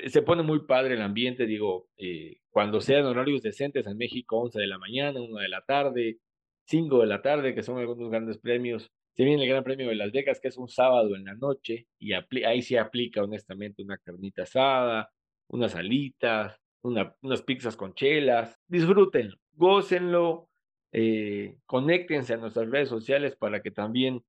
Se 0.08 0.22
pone 0.22 0.44
muy 0.44 0.66
padre 0.66 0.94
el 0.94 1.02
ambiente, 1.02 1.46
digo, 1.46 1.90
eh, 1.98 2.38
cuando 2.52 2.82
sean 2.82 3.06
horarios 3.06 3.42
decentes 3.42 3.88
en 3.88 3.98
México, 3.98 4.38
11 4.40 4.60
de 4.60 4.68
la 4.68 4.78
mañana, 4.78 5.22
1 5.22 5.40
de 5.40 5.50
la 5.50 5.62
tarde, 5.62 6.20
5 6.66 7.00
de 7.02 7.08
la 7.08 7.22
tarde, 7.22 7.56
que 7.56 7.64
son 7.64 7.80
algunos 7.80 8.10
grandes 8.10 8.38
premios, 8.38 8.92
se 9.22 9.26
viene 9.26 9.44
el 9.44 9.50
Gran 9.50 9.64
Premio 9.64 9.88
de 9.88 9.94
Las 9.94 10.12
Vegas, 10.12 10.40
que 10.40 10.48
es 10.48 10.58
un 10.58 10.68
sábado 10.68 11.16
en 11.16 11.26
la 11.26 11.36
noche, 11.36 11.86
y 12.00 12.14
ahí 12.14 12.64
se 12.64 12.80
aplica 12.80 13.22
honestamente 13.22 13.84
una 13.84 14.00
carnita 14.00 14.42
asada, 14.42 15.12
unas 15.48 15.76
alitas, 15.76 16.60
unas 16.82 17.44
pizzas 17.44 17.78
con 17.78 17.94
chelas. 17.94 18.60
Disfrútenlo, 18.68 19.38
gócenlo, 19.52 20.50
eh, 20.92 21.56
conéctense 21.68 22.34
a 22.34 22.38
nuestras 22.38 22.68
redes 22.72 22.90
sociales 22.90 23.36
para 23.36 23.62
que 23.62 23.70
también 23.70 24.24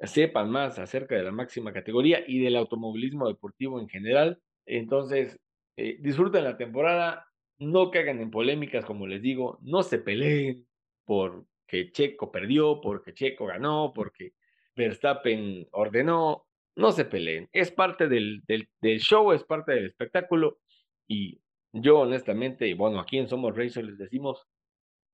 sepan 0.00 0.48
más 0.48 0.78
acerca 0.78 1.14
de 1.14 1.24
la 1.24 1.32
máxima 1.32 1.74
categoría 1.74 2.24
y 2.26 2.38
del 2.38 2.56
automovilismo 2.56 3.28
deportivo 3.28 3.78
en 3.78 3.88
general. 3.90 4.40
Entonces, 4.64 5.38
eh, 5.76 5.98
disfruten 6.00 6.44
la 6.44 6.56
temporada, 6.56 7.26
no 7.58 7.90
caigan 7.90 8.18
en 8.20 8.30
polémicas, 8.30 8.86
como 8.86 9.06
les 9.06 9.20
digo, 9.20 9.58
no 9.60 9.82
se 9.82 9.98
peleen 9.98 10.66
por 11.04 11.44
que 11.66 11.92
Checo 11.92 12.32
perdió, 12.32 12.80
porque 12.80 13.12
Checo 13.12 13.44
ganó, 13.44 13.92
porque 13.94 14.32
Verstappen 14.78 15.66
ordenó. 15.72 16.46
No 16.76 16.92
se 16.92 17.04
peleen. 17.04 17.48
Es 17.52 17.72
parte 17.72 18.08
del, 18.08 18.42
del, 18.46 18.98
show, 19.00 19.32
es 19.32 19.42
parte 19.42 19.72
del 19.72 19.86
espectáculo. 19.86 20.60
Y 21.08 21.40
yo, 21.72 22.00
honestamente, 22.00 22.72
bueno, 22.74 23.00
aquí 23.00 23.18
en 23.18 23.28
Somos 23.28 23.56
Racers 23.56 23.86
les 23.86 23.98
decimos: 23.98 24.46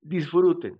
disfruten, 0.02 0.78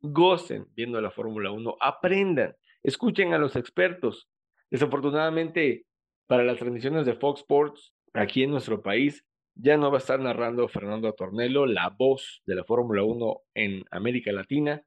gocen 0.00 0.66
viendo 0.74 1.00
la 1.00 1.12
Fórmula 1.12 1.52
1, 1.52 1.76
aprendan, 1.80 2.56
escuchen 2.82 3.32
a 3.32 3.38
los 3.38 3.54
expertos. 3.54 4.28
Desafortunadamente, 4.70 5.86
para 6.26 6.42
las 6.42 6.58
transmisiones 6.58 7.06
de 7.06 7.14
Fox 7.14 7.40
Sports 7.40 7.94
aquí 8.12 8.42
en 8.42 8.50
nuestro 8.50 8.82
país, 8.82 9.24
ya 9.54 9.76
no 9.76 9.90
va 9.90 9.98
a 9.98 10.00
estar 10.00 10.18
narrando 10.18 10.66
Fernando 10.66 11.12
Tornello, 11.12 11.64
la 11.64 11.94
voz 11.96 12.42
de 12.44 12.56
la 12.56 12.64
Fórmula 12.64 13.04
1 13.04 13.40
en 13.54 13.84
América 13.92 14.32
Latina 14.32 14.82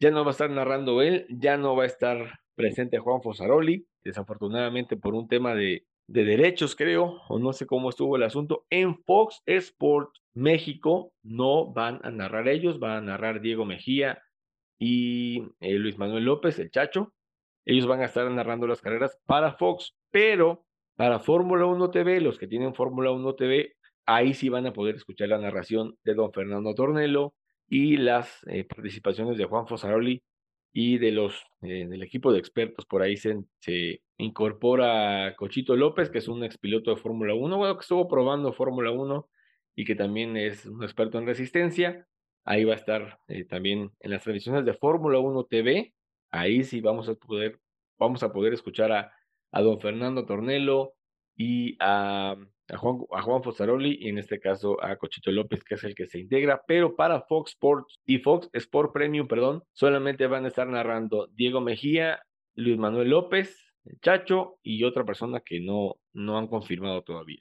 ya 0.00 0.10
no 0.10 0.24
va 0.24 0.30
a 0.30 0.32
estar 0.32 0.50
narrando 0.50 1.02
él, 1.02 1.26
ya 1.30 1.56
no 1.56 1.76
va 1.76 1.84
a 1.84 1.86
estar 1.86 2.40
presente 2.54 2.98
Juan 2.98 3.22
Fosaroli, 3.22 3.86
desafortunadamente 4.02 4.96
por 4.96 5.14
un 5.14 5.28
tema 5.28 5.54
de, 5.54 5.86
derechos, 6.06 6.76
creo, 6.76 7.20
o 7.28 7.38
no 7.38 7.52
sé 7.52 7.66
cómo 7.66 7.88
estuvo 7.88 8.16
el 8.16 8.22
asunto. 8.22 8.66
En 8.70 9.02
Fox 9.04 9.42
Sports 9.46 10.20
México 10.34 11.12
no 11.22 11.72
van 11.72 12.00
a 12.02 12.10
narrar 12.10 12.48
ellos, 12.48 12.78
van 12.78 12.92
a 12.92 13.00
narrar 13.00 13.40
Diego 13.40 13.64
Mejía 13.64 14.22
y 14.78 15.42
eh, 15.60 15.78
Luis 15.78 15.96
Manuel 15.98 16.24
López, 16.24 16.58
el 16.58 16.70
Chacho. 16.70 17.12
Ellos 17.64 17.86
van 17.86 18.00
a 18.00 18.06
estar 18.06 18.30
narrando 18.30 18.66
las 18.66 18.82
carreras 18.82 19.18
para 19.26 19.54
Fox, 19.54 19.94
pero 20.10 20.66
para 20.96 21.20
Fórmula 21.20 21.64
1 21.66 21.90
TV, 21.90 22.20
los 22.20 22.38
que 22.38 22.46
tienen 22.46 22.74
Fórmula 22.74 23.10
1 23.10 23.34
TV, 23.34 23.74
ahí 24.04 24.34
sí 24.34 24.50
van 24.50 24.66
a 24.66 24.72
poder 24.72 24.96
escuchar 24.96 25.28
la 25.28 25.38
narración 25.38 25.96
de 26.04 26.14
don 26.14 26.32
Fernando 26.32 26.74
Tornelo, 26.74 27.34
y 27.68 27.96
las 27.96 28.40
eh, 28.46 28.64
participaciones 28.64 29.38
de 29.38 29.44
Juan 29.44 29.66
Fosaroli 29.66 30.22
y 30.76 30.98
de 30.98 31.12
los 31.12 31.46
eh, 31.62 31.86
del 31.88 32.02
equipo 32.02 32.32
de 32.32 32.40
expertos. 32.40 32.84
Por 32.84 33.00
ahí 33.00 33.16
se, 33.16 33.42
se, 33.60 34.02
incorpora 34.18 35.34
Cochito 35.36 35.76
López, 35.76 36.10
que 36.10 36.18
es 36.18 36.28
un 36.28 36.44
expiloto 36.44 36.90
de 36.90 36.96
Fórmula 37.00 37.34
1, 37.34 37.56
bueno, 37.56 37.76
que 37.76 37.82
estuvo 37.82 38.08
probando 38.08 38.52
Fórmula 38.52 38.90
1 38.90 39.28
y 39.76 39.84
que 39.84 39.94
también 39.94 40.36
es 40.36 40.66
un 40.66 40.82
experto 40.82 41.18
en 41.18 41.26
resistencia. 41.26 42.06
Ahí 42.44 42.64
va 42.64 42.74
a 42.74 42.76
estar 42.76 43.20
eh, 43.28 43.44
también 43.44 43.92
en 44.00 44.10
las 44.10 44.24
transmisiones 44.24 44.64
de 44.64 44.74
Fórmula 44.74 45.18
1 45.20 45.44
TV. 45.44 45.94
Ahí 46.30 46.64
sí 46.64 46.80
vamos 46.80 47.08
a 47.08 47.14
poder, 47.14 47.60
vamos 47.98 48.22
a 48.24 48.32
poder 48.32 48.52
escuchar 48.52 48.92
a, 48.92 49.12
a 49.52 49.62
don 49.62 49.80
Fernando 49.80 50.26
Tornelo 50.26 50.94
y 51.36 51.76
a 51.80 52.36
a 52.68 52.76
Juan, 52.78 52.98
a 53.12 53.22
Juan 53.22 53.42
y 53.82 54.08
en 54.08 54.18
este 54.18 54.40
caso 54.40 54.82
a 54.82 54.96
Cochito 54.96 55.30
López, 55.30 55.64
que 55.64 55.74
es 55.74 55.84
el 55.84 55.94
que 55.94 56.06
se 56.06 56.18
integra, 56.18 56.62
pero 56.66 56.96
para 56.96 57.22
Fox 57.22 57.52
Sports 57.52 57.98
y 58.06 58.18
Fox 58.18 58.48
Sport 58.52 58.92
Premium, 58.92 59.28
perdón, 59.28 59.62
solamente 59.72 60.26
van 60.26 60.44
a 60.44 60.48
estar 60.48 60.66
narrando 60.66 61.28
Diego 61.32 61.60
Mejía, 61.60 62.22
Luis 62.54 62.78
Manuel 62.78 63.10
López, 63.10 63.60
Chacho 64.00 64.58
y 64.62 64.84
otra 64.84 65.04
persona 65.04 65.40
que 65.40 65.60
no, 65.60 65.96
no 66.12 66.38
han 66.38 66.46
confirmado 66.46 67.02
todavía. 67.02 67.40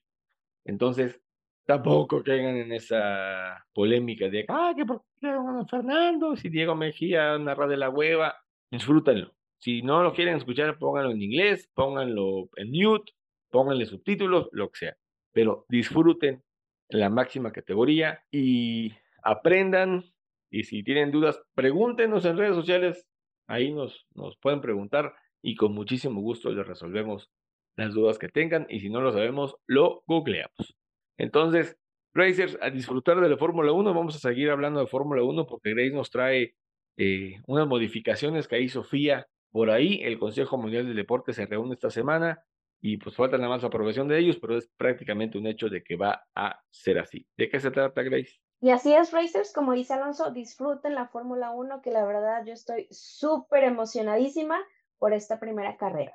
Entonces, 0.66 1.22
tampoco 1.66 2.22
caigan 2.24 2.58
en 2.58 2.74
esa 2.74 3.66
polémica 3.74 4.30
de, 4.30 4.46
ah, 4.50 4.74
que 4.76 4.86
por 4.86 5.04
qué 5.22 5.34
Fernando, 5.70 6.36
si 6.36 6.50
Diego 6.50 6.76
Mejía 6.76 7.38
narra 7.38 7.68
de 7.68 7.78
la 7.78 7.90
hueva, 7.90 8.36
disfrútenlo. 8.70 9.34
Si 9.60 9.82
no 9.82 10.04
lo 10.04 10.14
quieren 10.14 10.36
escuchar, 10.36 10.78
pónganlo 10.78 11.12
en 11.12 11.22
inglés, 11.22 11.70
pónganlo 11.74 12.50
en 12.58 12.72
mute, 12.72 13.14
pónganle 13.50 13.86
subtítulos, 13.86 14.50
lo 14.52 14.70
que 14.70 14.80
sea. 14.80 14.98
Pero 15.34 15.66
disfruten 15.68 16.44
la 16.90 17.10
máxima 17.10 17.52
categoría 17.52 18.24
y 18.32 18.94
aprendan. 19.24 20.06
Y 20.50 20.64
si 20.64 20.84
tienen 20.84 21.12
dudas, 21.12 21.42
pregúntenos 21.56 22.26
en 22.26 22.38
redes 22.38 22.56
sociales. 22.56 23.08
Ahí 23.48 23.74
nos, 23.74 24.08
nos 24.14 24.38
pueden 24.38 24.62
preguntar 24.62 25.14
y 25.42 25.56
con 25.56 25.74
muchísimo 25.74 26.22
gusto 26.22 26.52
les 26.52 26.66
resolvemos 26.66 27.30
las 27.76 27.94
dudas 27.94 28.18
que 28.18 28.30
tengan. 28.30 28.66
Y 28.70 28.80
si 28.80 28.90
no 28.90 29.02
lo 29.02 29.12
sabemos, 29.12 29.56
lo 29.66 30.04
googleamos. 30.08 30.76
Entonces, 31.18 31.78
Racers, 32.14 32.58
a 32.62 32.70
disfrutar 32.70 33.20
de 33.20 33.30
la 33.30 33.38
Fórmula 33.38 33.72
1, 33.72 33.94
vamos 33.94 34.16
a 34.16 34.20
seguir 34.20 34.52
hablando 34.52 34.80
de 34.80 34.88
Fórmula 34.88 35.24
1 35.24 35.48
porque 35.48 35.72
Grace 35.72 35.92
nos 35.92 36.12
trae 36.12 36.56
eh, 36.98 37.42
unas 37.48 37.68
modificaciones 37.68 38.48
que 38.48 38.62
hizo 38.62 38.84
FIA 38.84 39.28
por 39.52 39.72
ahí. 39.72 40.02
El 40.04 40.20
Consejo 40.20 40.58
Mundial 40.58 40.86
del 40.86 40.96
Deporte 40.96 41.34
se 41.34 41.46
reúne 41.48 41.74
esta 41.74 41.90
semana 41.90 42.44
y 42.84 42.98
pues 42.98 43.16
falta 43.16 43.38
nada 43.38 43.50
más 43.50 43.64
aprobación 43.64 44.08
de 44.08 44.20
ellos, 44.20 44.38
pero 44.40 44.58
es 44.58 44.68
prácticamente 44.78 45.38
un 45.40 45.48
hecho 45.48 45.70
de 45.70 45.84
que 45.84 45.96
va 45.96 46.28
a 46.36 46.62
ser 46.70 47.00
así. 47.00 47.26
¿De 47.36 47.50
qué 47.50 47.60
se 47.60 47.72
trata, 47.72 48.04
Grace? 48.04 48.34
Y 48.62 48.70
así 48.70 48.94
es, 48.94 49.12
Racers, 49.12 49.52
como 49.54 49.74
dice 49.74 49.94
Alonso, 49.94 50.32
disfruten 50.32 50.94
la 50.94 51.08
Fórmula 51.08 51.52
1, 51.52 51.82
que 51.82 51.92
la 51.92 52.06
verdad 52.06 52.46
yo 52.46 52.54
estoy 52.54 52.88
súper 52.92 53.64
emocionadísima 53.64 54.60
por 55.00 55.14
esta 55.14 55.40
primera 55.40 55.78
carrera. 55.78 56.14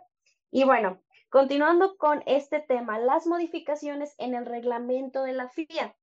Y 0.51 0.65
bueno, 0.65 1.03
Continuando 1.31 1.99
con 1.99 2.23
este 2.25 2.59
tema, 2.59 2.99
las 2.99 3.27
modificaciones 3.27 4.15
en 4.17 4.35
el 4.35 4.47
reglamento 4.47 5.25
de 5.25 5.35
la 5.35 5.51
FIA. 5.51 5.95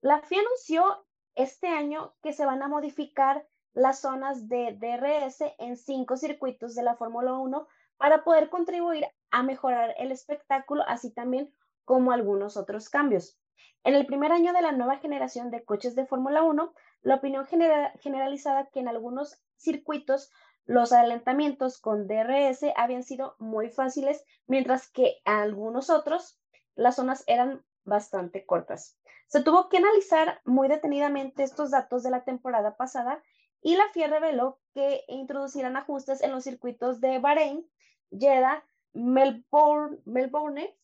La 0.00 0.22
FIA 0.22 0.40
anunció 0.40 1.06
este 1.34 1.68
año 1.68 2.14
que 2.22 2.32
se 2.32 2.46
van 2.46 2.62
a 2.62 2.68
modificar 2.68 3.46
las 3.74 4.00
zonas 4.00 4.48
de 4.48 4.72
DRS 4.72 5.44
en 5.58 5.76
cinco 5.76 6.16
circuitos 6.16 6.74
de 6.74 6.82
la 6.82 6.96
Fórmula 6.96 7.34
1 7.34 7.68
para 8.00 8.24
poder 8.24 8.48
contribuir 8.48 9.06
a 9.30 9.42
mejorar 9.42 9.94
el 9.98 10.10
espectáculo, 10.10 10.82
así 10.88 11.12
también 11.12 11.52
como 11.84 12.12
algunos 12.12 12.56
otros 12.56 12.88
cambios. 12.88 13.38
En 13.84 13.94
el 13.94 14.06
primer 14.06 14.32
año 14.32 14.54
de 14.54 14.62
la 14.62 14.72
nueva 14.72 14.96
generación 14.96 15.50
de 15.50 15.66
coches 15.66 15.94
de 15.94 16.06
Fórmula 16.06 16.42
1, 16.42 16.72
la 17.02 17.16
opinión 17.16 17.44
generalizada 17.44 18.70
que 18.70 18.80
en 18.80 18.88
algunos 18.88 19.38
circuitos 19.58 20.30
los 20.64 20.94
adelantamientos 20.94 21.78
con 21.78 22.06
DRS 22.06 22.64
habían 22.74 23.02
sido 23.02 23.36
muy 23.38 23.68
fáciles, 23.68 24.24
mientras 24.46 24.90
que 24.90 25.18
en 25.26 25.34
algunos 25.34 25.90
otros 25.90 26.40
las 26.76 26.96
zonas 26.96 27.22
eran 27.26 27.62
bastante 27.84 28.46
cortas. 28.46 28.96
Se 29.26 29.42
tuvo 29.42 29.68
que 29.68 29.76
analizar 29.76 30.40
muy 30.46 30.68
detenidamente 30.68 31.42
estos 31.42 31.70
datos 31.70 32.02
de 32.02 32.10
la 32.10 32.24
temporada 32.24 32.78
pasada 32.78 33.22
y 33.62 33.76
la 33.76 33.88
FIA 33.92 34.08
reveló 34.08 34.58
que 34.74 35.04
introducirán 35.08 35.76
ajustes 35.76 36.22
en 36.22 36.32
los 36.32 36.44
circuitos 36.44 37.00
de 37.00 37.18
Bahrein, 37.18 37.66
Jeddah, 38.10 38.64
Melbourne, 38.92 39.98
Melbourne 40.04 40.76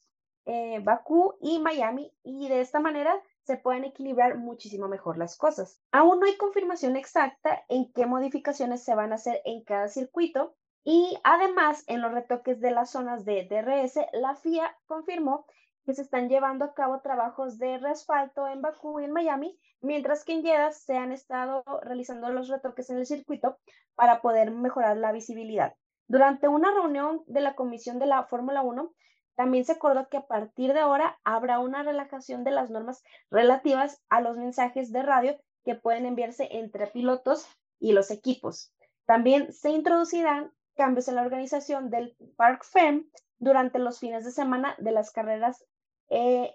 eh, 0.46 0.78
Bakú 0.80 1.34
y 1.40 1.58
Miami 1.58 2.12
y 2.22 2.48
de 2.48 2.60
esta 2.60 2.78
manera 2.78 3.20
se 3.42 3.56
pueden 3.56 3.84
equilibrar 3.84 4.38
muchísimo 4.38 4.88
mejor 4.88 5.18
las 5.18 5.36
cosas. 5.36 5.80
Aún 5.92 6.20
no 6.20 6.26
hay 6.26 6.36
confirmación 6.36 6.96
exacta 6.96 7.64
en 7.68 7.92
qué 7.92 8.06
modificaciones 8.06 8.84
se 8.84 8.94
van 8.94 9.12
a 9.12 9.16
hacer 9.16 9.40
en 9.44 9.64
cada 9.64 9.88
circuito 9.88 10.54
y 10.84 11.18
además 11.24 11.82
en 11.88 12.00
los 12.00 12.12
retoques 12.12 12.60
de 12.60 12.70
las 12.70 12.90
zonas 12.90 13.24
de 13.24 13.44
DRS, 13.50 13.98
la 14.12 14.36
FIA 14.36 14.76
confirmó 14.86 15.46
que 15.86 15.94
se 15.94 16.02
están 16.02 16.28
llevando 16.28 16.64
a 16.64 16.74
cabo 16.74 17.00
trabajos 17.00 17.58
de 17.58 17.78
reasfalto 17.78 18.48
en 18.48 18.60
Bakú 18.60 18.98
y 18.98 19.04
en 19.04 19.12
Miami, 19.12 19.56
mientras 19.80 20.24
que 20.24 20.32
en 20.32 20.42
Jeddah 20.42 20.72
se 20.72 20.96
han 20.96 21.12
estado 21.12 21.62
realizando 21.82 22.28
los 22.30 22.48
retoques 22.48 22.90
en 22.90 22.98
el 22.98 23.06
circuito 23.06 23.56
para 23.94 24.20
poder 24.20 24.50
mejorar 24.50 24.96
la 24.96 25.12
visibilidad. 25.12 25.76
Durante 26.08 26.48
una 26.48 26.72
reunión 26.72 27.22
de 27.28 27.40
la 27.40 27.54
Comisión 27.54 28.00
de 28.00 28.06
la 28.06 28.24
Fórmula 28.24 28.62
1, 28.62 28.92
también 29.36 29.64
se 29.64 29.72
acordó 29.72 30.08
que 30.08 30.16
a 30.16 30.26
partir 30.26 30.72
de 30.72 30.80
ahora 30.80 31.18
habrá 31.22 31.60
una 31.60 31.84
relajación 31.84 32.42
de 32.42 32.50
las 32.50 32.68
normas 32.68 33.04
relativas 33.30 34.02
a 34.08 34.20
los 34.20 34.36
mensajes 34.36 34.90
de 34.90 35.02
radio 35.02 35.38
que 35.64 35.76
pueden 35.76 36.04
enviarse 36.04 36.48
entre 36.50 36.88
pilotos 36.88 37.46
y 37.78 37.92
los 37.92 38.10
equipos. 38.10 38.72
También 39.04 39.52
se 39.52 39.70
introducirán 39.70 40.52
cambios 40.74 41.06
en 41.06 41.14
la 41.14 41.22
organización 41.22 41.90
del 41.90 42.16
Park 42.36 42.64
Fem 42.64 43.08
durante 43.38 43.78
los 43.78 44.00
fines 44.00 44.24
de 44.24 44.30
semana 44.32 44.74
de 44.78 44.92
las 44.92 45.10
carreras 45.10 45.64
eh. 46.08 46.54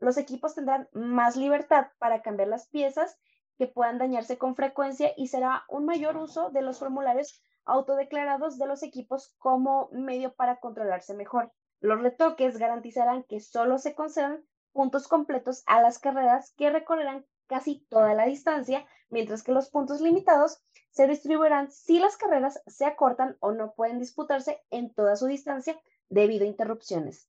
Los 0.00 0.16
equipos 0.16 0.54
tendrán 0.54 0.88
más 0.92 1.36
libertad 1.36 1.86
para 1.98 2.22
cambiar 2.22 2.48
las 2.48 2.68
piezas 2.68 3.16
que 3.56 3.66
puedan 3.66 3.98
dañarse 3.98 4.38
con 4.38 4.56
frecuencia 4.56 5.12
y 5.16 5.28
será 5.28 5.64
un 5.68 5.86
mayor 5.86 6.16
uso 6.16 6.50
de 6.50 6.62
los 6.62 6.78
formularios 6.78 7.40
autodeclarados 7.64 8.58
de 8.58 8.66
los 8.66 8.82
equipos 8.82 9.34
como 9.38 9.88
medio 9.92 10.34
para 10.34 10.60
controlarse 10.60 11.14
mejor. 11.14 11.52
Los 11.80 12.00
retoques 12.00 12.58
garantizarán 12.58 13.24
que 13.24 13.40
solo 13.40 13.78
se 13.78 13.94
concedan 13.94 14.44
puntos 14.72 15.08
completos 15.08 15.62
a 15.66 15.80
las 15.80 15.98
carreras 15.98 16.52
que 16.56 16.70
recorrerán 16.70 17.24
casi 17.46 17.86
toda 17.88 18.14
la 18.14 18.26
distancia, 18.26 18.86
mientras 19.08 19.42
que 19.42 19.52
los 19.52 19.70
puntos 19.70 20.00
limitados 20.00 20.62
se 20.90 21.06
distribuirán 21.06 21.70
si 21.70 21.98
las 21.98 22.16
carreras 22.16 22.60
se 22.66 22.84
acortan 22.84 23.36
o 23.40 23.52
no 23.52 23.74
pueden 23.74 23.98
disputarse 23.98 24.62
en 24.70 24.92
toda 24.92 25.16
su 25.16 25.26
distancia 25.26 25.78
debido 26.08 26.44
a 26.44 26.48
interrupciones. 26.48 27.28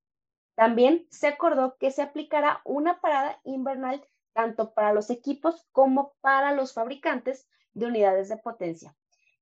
También 0.56 1.06
se 1.10 1.28
acordó 1.28 1.78
que 1.78 1.92
se 1.92 2.02
aplicará 2.02 2.62
una 2.64 3.02
parada 3.02 3.40
invernal 3.44 4.06
tanto 4.34 4.74
para 4.74 4.94
los 4.94 5.10
equipos 5.10 5.66
como 5.72 6.14
para 6.22 6.54
los 6.54 6.74
fabricantes 6.74 7.48
de 7.74 7.86
unidades 7.88 8.30
de 8.30 8.38
potencia. 8.38 8.96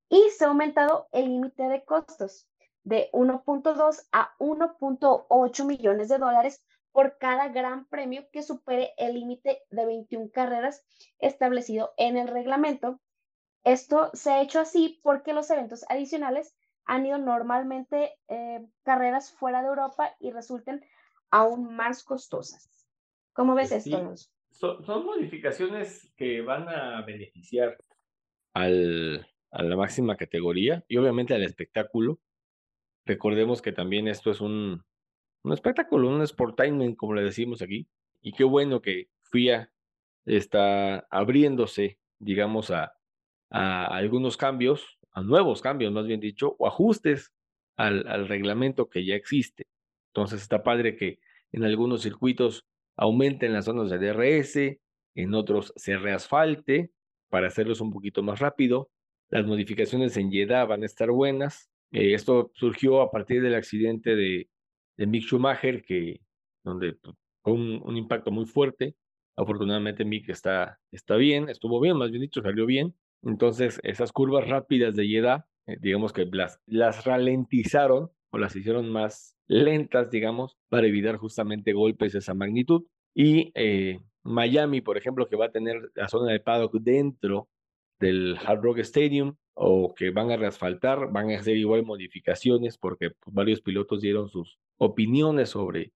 Y 0.09 0.29
se 0.31 0.45
ha 0.45 0.49
aumentado 0.49 1.07
el 1.11 1.25
límite 1.25 1.63
de 1.63 1.83
costos 1.83 2.47
de 2.83 3.09
1.2 3.13 4.07
a 4.11 4.35
1.8 4.39 5.65
millones 5.65 6.09
de 6.09 6.17
dólares 6.17 6.63
por 6.91 7.17
cada 7.17 7.47
gran 7.47 7.85
premio 7.87 8.29
que 8.31 8.43
supere 8.43 8.93
el 8.97 9.15
límite 9.15 9.63
de 9.71 9.85
21 9.85 10.29
carreras 10.31 10.83
establecido 11.19 11.93
en 11.97 12.17
el 12.17 12.27
reglamento. 12.27 12.99
Esto 13.63 14.11
se 14.13 14.31
ha 14.31 14.41
hecho 14.41 14.59
así 14.59 14.99
porque 15.03 15.33
los 15.33 15.49
eventos 15.49 15.85
adicionales 15.89 16.55
han 16.85 17.05
ido 17.05 17.17
normalmente 17.17 18.15
eh, 18.27 18.67
carreras 18.83 19.31
fuera 19.31 19.61
de 19.61 19.69
Europa 19.69 20.11
y 20.19 20.31
resulten 20.31 20.85
aún 21.33 21.75
más 21.75 22.03
costosas. 22.03 22.87
¿Cómo 23.33 23.55
ves 23.55 23.69
pues 23.69 23.87
esto, 23.87 24.15
Son, 24.51 24.85
son, 24.85 25.03
modificaciones 25.03 26.13
que 26.15 26.41
van 26.41 26.69
a 26.69 27.01
beneficiar 27.01 27.75
al, 28.53 29.27
a 29.49 29.63
la 29.63 29.75
máxima 29.75 30.15
categoría 30.15 30.85
y 30.87 30.97
obviamente 30.97 31.33
al 31.33 31.41
espectáculo. 31.41 32.19
Recordemos 33.03 33.63
que 33.63 33.71
también 33.71 34.07
esto 34.07 34.29
es 34.29 34.41
un, 34.41 34.83
un 35.43 35.53
espectáculo, 35.53 36.07
un 36.07 36.25
sportainment, 36.25 36.95
como 36.95 37.15
le 37.15 37.23
decimos 37.23 37.63
aquí. 37.63 37.87
Y 38.21 38.33
qué 38.33 38.43
bueno 38.43 38.79
que 38.79 39.09
FIA 39.23 39.71
está 40.25 40.99
abriéndose, 41.09 41.97
digamos, 42.19 42.69
a, 42.69 42.93
a 43.49 43.85
algunos 43.87 44.37
cambios, 44.37 44.99
a 45.11 45.23
nuevos 45.23 45.63
cambios, 45.63 45.91
más 45.91 46.05
bien 46.05 46.19
dicho, 46.19 46.55
o 46.59 46.67
ajustes 46.67 47.33
al, 47.75 48.07
al 48.07 48.27
reglamento 48.27 48.87
que 48.87 49.03
ya 49.03 49.15
existe. 49.15 49.65
Entonces 50.15 50.43
está 50.43 50.61
padre 50.61 50.95
que 50.95 51.19
en 51.51 51.63
algunos 51.63 52.03
circuitos 52.03 52.65
aumenten 52.95 53.51
las 53.51 53.65
zonas 53.65 53.89
de 53.89 53.97
DRS, 53.97 54.79
en 55.15 55.33
otros 55.33 55.73
se 55.75 55.97
reasfalte 55.97 56.91
para 57.29 57.47
hacerlos 57.47 57.81
un 57.81 57.91
poquito 57.91 58.21
más 58.21 58.39
rápido. 58.39 58.91
Las 59.29 59.45
modificaciones 59.45 60.15
en 60.17 60.31
Jeddah 60.31 60.65
van 60.65 60.83
a 60.83 60.85
estar 60.85 61.09
buenas. 61.09 61.71
Eh, 61.91 62.13
esto 62.13 62.51
surgió 62.53 63.01
a 63.01 63.09
partir 63.09 63.41
del 63.41 63.55
accidente 63.55 64.15
de, 64.15 64.49
de 64.97 65.07
Mick 65.07 65.23
Schumacher, 65.23 65.83
que, 65.83 66.21
donde 66.63 66.93
pues, 66.93 67.15
fue 67.41 67.53
un, 67.53 67.97
impacto 67.97 68.29
muy 68.29 68.45
fuerte. 68.45 68.95
Afortunadamente 69.35 70.05
Mick 70.05 70.29
está, 70.29 70.79
está 70.91 71.15
bien, 71.15 71.49
estuvo 71.49 71.79
bien, 71.79 71.97
más 71.97 72.11
bien 72.11 72.21
dicho, 72.21 72.43
salió 72.43 72.67
bien. 72.67 72.95
Entonces, 73.23 73.79
esas 73.81 74.11
curvas 74.11 74.47
rápidas 74.47 74.95
de 74.95 75.07
Jeddah, 75.07 75.47
eh, 75.65 75.77
digamos 75.79 76.13
que 76.13 76.25
las, 76.25 76.59
las 76.67 77.03
ralentizaron 77.03 78.11
o 78.33 78.39
las 78.39 78.55
hicieron 78.55 78.89
más 78.89 79.37
lentas, 79.47 80.09
digamos, 80.09 80.57
para 80.69 80.87
evitar 80.87 81.17
justamente 81.17 81.71
golpes 81.73 82.13
de 82.13 82.19
esa 82.19 82.33
magnitud. 82.33 82.83
Y 83.13 83.51
eh, 83.53 83.99
Miami, 84.23 84.81
por 84.81 84.97
ejemplo, 84.97 85.29
que 85.29 85.35
va 85.35 85.45
a 85.45 85.51
tener 85.51 85.91
la 85.93 86.07
zona 86.07 86.31
de 86.31 86.39
paddock 86.39 86.73
dentro 86.79 87.47
del 87.99 88.37
Hard 88.43 88.61
Rock 88.61 88.79
Stadium, 88.79 89.35
o 89.53 89.93
que 89.93 90.09
van 90.09 90.31
a 90.31 90.37
reasfaltar, 90.37 91.11
van 91.11 91.29
a 91.29 91.37
hacer 91.37 91.57
igual 91.57 91.85
modificaciones 91.85 92.77
porque 92.79 93.11
pues, 93.11 93.33
varios 93.35 93.61
pilotos 93.61 94.01
dieron 94.01 94.27
sus 94.29 94.57
opiniones 94.77 95.49
sobre 95.49 95.93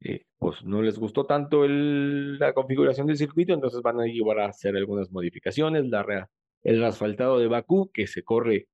eh, 0.00 0.24
pues 0.38 0.62
no 0.64 0.82
les 0.82 0.98
gustó 0.98 1.24
tanto 1.26 1.66
la 1.66 2.52
configuración 2.52 3.06
del 3.06 3.16
circuito, 3.16 3.54
entonces 3.54 3.82
van 3.82 4.00
a 4.00 4.04
llevar 4.06 4.40
a 4.40 4.46
hacer 4.48 4.76
algunas 4.76 5.10
modificaciones. 5.10 5.86
La, 5.86 6.28
el 6.62 6.84
asfaltado 6.84 7.38
de 7.38 7.48
Bakú, 7.48 7.90
que 7.92 8.06
se 8.06 8.22
corre 8.22 8.68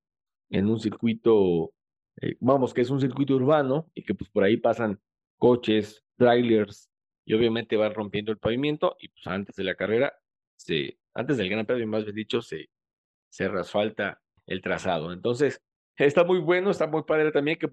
en 0.50 0.68
un 0.68 0.80
circuito, 0.80 1.72
eh, 2.20 2.36
vamos, 2.40 2.74
que 2.74 2.82
es 2.82 2.90
un 2.90 3.00
circuito 3.00 3.34
urbano 3.34 3.90
y 3.94 4.02
que 4.02 4.14
pues 4.14 4.30
por 4.30 4.44
ahí 4.44 4.56
pasan 4.56 5.00
coches, 5.38 6.04
trailers 6.16 6.90
y 7.24 7.34
obviamente 7.34 7.76
van 7.76 7.94
rompiendo 7.94 8.32
el 8.32 8.38
pavimento 8.38 8.96
y 9.00 9.08
pues 9.08 9.26
antes 9.26 9.56
de 9.56 9.64
la 9.64 9.74
carrera, 9.74 10.14
se, 10.56 10.98
antes 11.14 11.36
del 11.36 11.48
Gran 11.48 11.66
Premio, 11.66 11.86
más 11.86 12.04
bien 12.04 12.16
dicho, 12.16 12.40
se, 12.42 12.68
se 13.30 13.50
el 14.46 14.62
trazado. 14.62 15.12
Entonces, 15.12 15.60
está 15.96 16.24
muy 16.24 16.38
bueno, 16.38 16.70
está 16.70 16.86
muy 16.86 17.02
padre 17.02 17.32
también 17.32 17.58
que, 17.58 17.68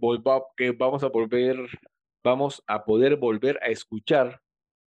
que 0.58 0.72
vamos 0.72 1.04
a 1.04 1.10
volver 1.10 1.58
vamos 2.24 2.64
a 2.68 2.86
poder 2.86 3.18
volver 3.18 3.60
a 3.64 3.68
escuchar 3.68 4.42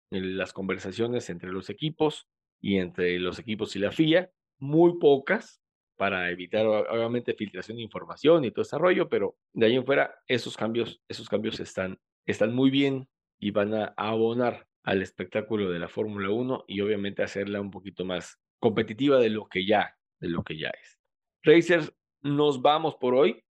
las 0.10 0.54
conversaciones 0.54 1.30
entre 1.30 1.52
los 1.52 1.70
equipos 1.70 2.28
y 2.60 2.78
entre 2.78 3.18
los 3.20 3.40
equipos 3.40 3.76
y 3.76 3.80
la 3.80 3.92
FIA, 3.92 4.30
muy 4.60 5.00
pocas 5.00 5.61
para 6.02 6.32
evitar 6.32 6.66
obviamente 6.66 7.36
filtración 7.36 7.78
de 7.78 7.84
información 7.84 8.44
y 8.44 8.50
todo 8.50 8.64
ese 8.64 8.76
rollo, 8.80 9.08
pero 9.08 9.38
de 9.54 9.68
ahí 9.68 9.76
en 9.76 9.86
fuera 9.86 10.16
esos 10.28 10.58
cambios, 10.58 11.00
esos 11.08 11.30
cambios 11.30 11.60
están, 11.60 12.00
están 12.26 12.56
muy 12.56 12.72
bien 12.72 13.08
y 13.40 13.52
van 13.52 13.76
a 13.76 13.94
abonar 13.96 14.66
al 14.84 15.04
espectáculo 15.04 15.70
de 15.70 15.78
la 15.78 15.88
Fórmula 15.88 16.32
1 16.32 16.66
y 16.68 16.82
obviamente 16.82 17.22
hacerla 17.22 17.62
un 17.62 17.70
poquito 17.70 18.04
más 18.04 18.40
competitiva 18.60 19.20
de 19.20 19.30
lo 19.30 19.46
que 19.48 19.64
ya, 19.64 19.96
de 20.20 20.30
lo 20.30 20.42
que 20.42 20.58
ya 20.58 20.70
es. 20.70 20.98
Racers, 21.44 21.94
nos 22.24 22.64
vamos 22.64 22.96
por 22.96 23.14
hoy. 23.14 23.44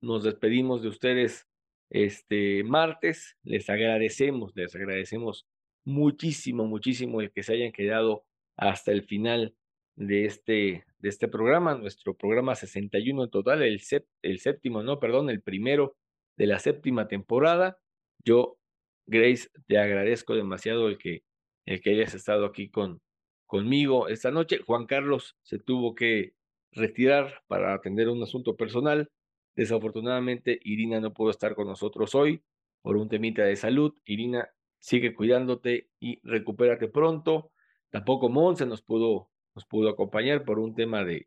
Nos 0.00 0.24
despedimos 0.24 0.80
de 0.80 0.88
ustedes 0.88 1.46
este 1.90 2.64
martes. 2.64 3.36
Les 3.42 3.68
agradecemos, 3.68 4.52
les 4.56 4.74
agradecemos 4.74 5.46
muchísimo, 5.84 6.64
muchísimo 6.64 7.20
el 7.20 7.30
que 7.32 7.42
se 7.42 7.52
hayan 7.52 7.72
quedado 7.72 8.24
hasta 8.56 8.92
el 8.92 9.02
final 9.02 9.54
de 9.98 10.26
este, 10.26 10.84
de 11.00 11.08
este 11.08 11.26
programa, 11.26 11.74
nuestro 11.74 12.14
programa 12.14 12.54
61 12.54 13.24
en 13.24 13.30
total, 13.30 13.62
el, 13.62 13.80
el 14.22 14.38
séptimo, 14.38 14.82
no, 14.82 15.00
perdón, 15.00 15.28
el 15.28 15.42
primero 15.42 15.96
de 16.36 16.46
la 16.46 16.60
séptima 16.60 17.08
temporada. 17.08 17.78
Yo, 18.24 18.58
Grace, 19.06 19.48
te 19.66 19.78
agradezco 19.78 20.34
demasiado 20.34 20.88
el 20.88 20.98
que, 20.98 21.24
el 21.66 21.80
que 21.80 21.90
hayas 21.90 22.14
estado 22.14 22.46
aquí 22.46 22.70
con, 22.70 23.00
conmigo 23.46 24.06
esta 24.06 24.30
noche. 24.30 24.60
Juan 24.64 24.86
Carlos 24.86 25.36
se 25.42 25.58
tuvo 25.58 25.96
que 25.96 26.34
retirar 26.70 27.42
para 27.48 27.74
atender 27.74 28.08
un 28.08 28.22
asunto 28.22 28.56
personal. 28.56 29.10
Desafortunadamente, 29.56 30.60
Irina 30.62 31.00
no 31.00 31.12
pudo 31.12 31.30
estar 31.30 31.56
con 31.56 31.66
nosotros 31.66 32.14
hoy 32.14 32.40
por 32.82 32.96
un 32.96 33.08
temita 33.08 33.42
de 33.42 33.56
salud. 33.56 33.94
Irina, 34.04 34.48
sigue 34.78 35.12
cuidándote 35.12 35.90
y 35.98 36.20
recupérate 36.22 36.86
pronto. 36.86 37.50
Tampoco 37.90 38.28
Monse 38.28 38.64
nos 38.64 38.82
pudo, 38.82 39.30
nos 39.58 39.66
pudo 39.66 39.88
acompañar 39.88 40.44
por 40.44 40.60
un 40.60 40.72
tema 40.72 41.04
de, 41.04 41.26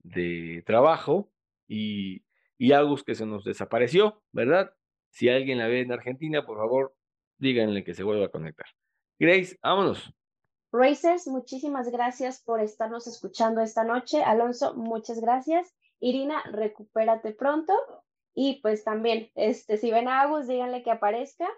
de 0.00 0.62
trabajo 0.66 1.32
y, 1.66 2.22
y 2.58 2.72
Agus 2.72 3.02
que 3.02 3.14
se 3.14 3.24
nos 3.24 3.44
desapareció, 3.44 4.22
¿verdad? 4.30 4.74
Si 5.08 5.30
alguien 5.30 5.56
la 5.56 5.68
ve 5.68 5.80
en 5.80 5.90
Argentina, 5.90 6.44
por 6.44 6.58
favor, 6.58 6.94
díganle 7.38 7.82
que 7.82 7.94
se 7.94 8.02
vuelva 8.02 8.26
a 8.26 8.30
conectar. 8.30 8.66
Grace, 9.18 9.58
vámonos. 9.62 10.12
Racers, 10.70 11.26
muchísimas 11.28 11.90
gracias 11.90 12.42
por 12.42 12.60
estarnos 12.60 13.06
escuchando 13.06 13.62
esta 13.62 13.84
noche. 13.84 14.22
Alonso, 14.22 14.74
muchas 14.74 15.18
gracias. 15.18 15.74
Irina, 15.98 16.42
recupérate 16.52 17.32
pronto. 17.32 17.72
Y 18.34 18.60
pues 18.60 18.84
también, 18.84 19.30
este, 19.34 19.78
si 19.78 19.90
ven 19.90 20.08
a 20.08 20.20
Agus, 20.20 20.46
díganle 20.46 20.82
que 20.82 20.90
aparezca. 20.90 21.48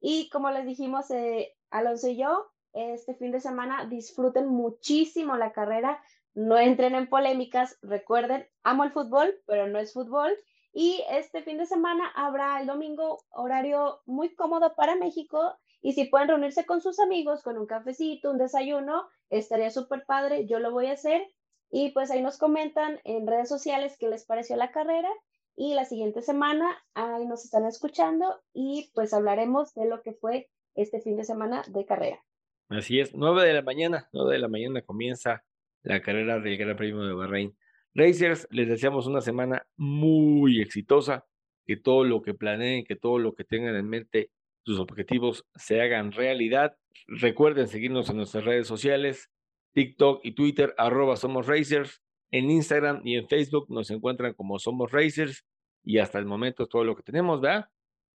Y 0.00 0.30
como 0.30 0.50
les 0.50 0.64
dijimos, 0.64 1.10
eh, 1.10 1.54
Alonso 1.68 2.08
y 2.08 2.16
yo, 2.16 2.46
este 2.72 3.14
fin 3.14 3.32
de 3.32 3.40
semana 3.40 3.86
disfruten 3.86 4.48
muchísimo 4.48 5.36
la 5.36 5.52
carrera, 5.52 6.02
no 6.34 6.58
entren 6.58 6.94
en 6.94 7.08
polémicas, 7.08 7.78
recuerden, 7.82 8.46
amo 8.62 8.84
el 8.84 8.92
fútbol, 8.92 9.34
pero 9.46 9.66
no 9.66 9.78
es 9.78 9.92
fútbol. 9.92 10.36
Y 10.72 11.02
este 11.10 11.42
fin 11.42 11.58
de 11.58 11.66
semana 11.66 12.12
habrá 12.14 12.60
el 12.60 12.66
domingo 12.66 13.18
horario 13.30 14.00
muy 14.06 14.34
cómodo 14.34 14.74
para 14.76 14.96
México. 14.96 15.56
Y 15.80 15.94
si 15.94 16.04
pueden 16.04 16.28
reunirse 16.28 16.66
con 16.66 16.80
sus 16.80 17.00
amigos 17.00 17.42
con 17.42 17.58
un 17.58 17.66
cafecito, 17.66 18.30
un 18.30 18.38
desayuno, 18.38 19.08
estaría 19.30 19.70
súper 19.70 20.04
padre. 20.06 20.46
Yo 20.46 20.60
lo 20.60 20.70
voy 20.70 20.86
a 20.86 20.92
hacer. 20.92 21.26
Y 21.70 21.90
pues 21.90 22.10
ahí 22.10 22.22
nos 22.22 22.38
comentan 22.38 23.00
en 23.04 23.26
redes 23.26 23.48
sociales 23.48 23.96
qué 23.98 24.08
les 24.08 24.24
pareció 24.24 24.56
la 24.56 24.70
carrera 24.70 25.10
y 25.58 25.74
la 25.74 25.84
siguiente 25.84 26.22
semana 26.22 26.78
ahí 26.94 27.26
nos 27.26 27.44
están 27.44 27.66
escuchando 27.66 28.40
y 28.52 28.92
pues 28.94 29.12
hablaremos 29.12 29.74
de 29.74 29.86
lo 29.86 30.02
que 30.02 30.12
fue 30.12 30.48
este 30.76 31.00
fin 31.00 31.16
de 31.16 31.24
semana 31.24 31.64
de 31.66 31.84
carrera. 31.84 32.24
Así 32.68 33.00
es, 33.00 33.14
9 33.14 33.46
de 33.46 33.54
la 33.54 33.62
mañana, 33.62 34.08
9 34.12 34.32
de 34.34 34.38
la 34.38 34.48
mañana 34.48 34.82
comienza 34.82 35.42
la 35.82 36.02
carrera 36.02 36.38
del 36.38 36.58
Gran 36.58 36.76
Premio 36.76 37.02
de 37.02 37.14
Bahrein. 37.14 37.56
Racers, 37.94 38.46
les 38.50 38.68
deseamos 38.68 39.06
una 39.06 39.22
semana 39.22 39.66
muy 39.76 40.60
exitosa, 40.60 41.26
que 41.64 41.76
todo 41.76 42.04
lo 42.04 42.20
que 42.20 42.34
planeen, 42.34 42.84
que 42.84 42.94
todo 42.94 43.18
lo 43.18 43.34
que 43.34 43.44
tengan 43.44 43.74
en 43.74 43.88
mente, 43.88 44.30
sus 44.64 44.78
objetivos 44.80 45.46
se 45.54 45.80
hagan 45.80 46.12
realidad. 46.12 46.76
Recuerden 47.06 47.68
seguirnos 47.68 48.10
en 48.10 48.18
nuestras 48.18 48.44
redes 48.44 48.66
sociales, 48.66 49.30
TikTok 49.72 50.20
y 50.22 50.32
Twitter, 50.32 50.74
arroba 50.76 51.16
Somos 51.16 51.46
Racers. 51.46 52.02
En 52.30 52.50
Instagram 52.50 53.00
y 53.04 53.16
en 53.16 53.26
Facebook 53.26 53.66
nos 53.70 53.90
encuentran 53.90 54.34
como 54.34 54.58
Somos 54.58 54.92
Racers. 54.92 55.46
Y 55.82 55.98
hasta 55.98 56.18
el 56.18 56.26
momento 56.26 56.64
es 56.64 56.68
todo 56.68 56.84
lo 56.84 56.94
que 56.94 57.02
tenemos, 57.02 57.40
¿verdad? 57.40 57.70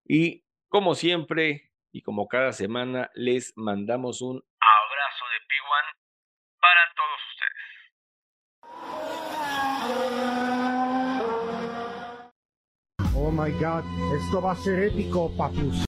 Y 0.08 0.44
como 0.70 0.94
siempre 0.94 1.72
y 1.94 2.02
como 2.02 2.28
cada 2.28 2.52
semana, 2.52 3.10
les 3.14 3.54
mandamos 3.56 4.22
un 4.22 4.44
abrazo 4.60 5.26
de 5.32 5.38
P1 5.48 5.96
para 6.60 6.92
todos 6.98 7.22
ustedes. 7.32 7.64
Oh 13.16 13.32
my 13.32 13.52
god, 13.52 13.84
esto 14.16 14.42
va 14.42 14.54
a 14.54 14.56
ser 14.56 14.86
épico, 14.86 15.32
papus. 15.38 15.78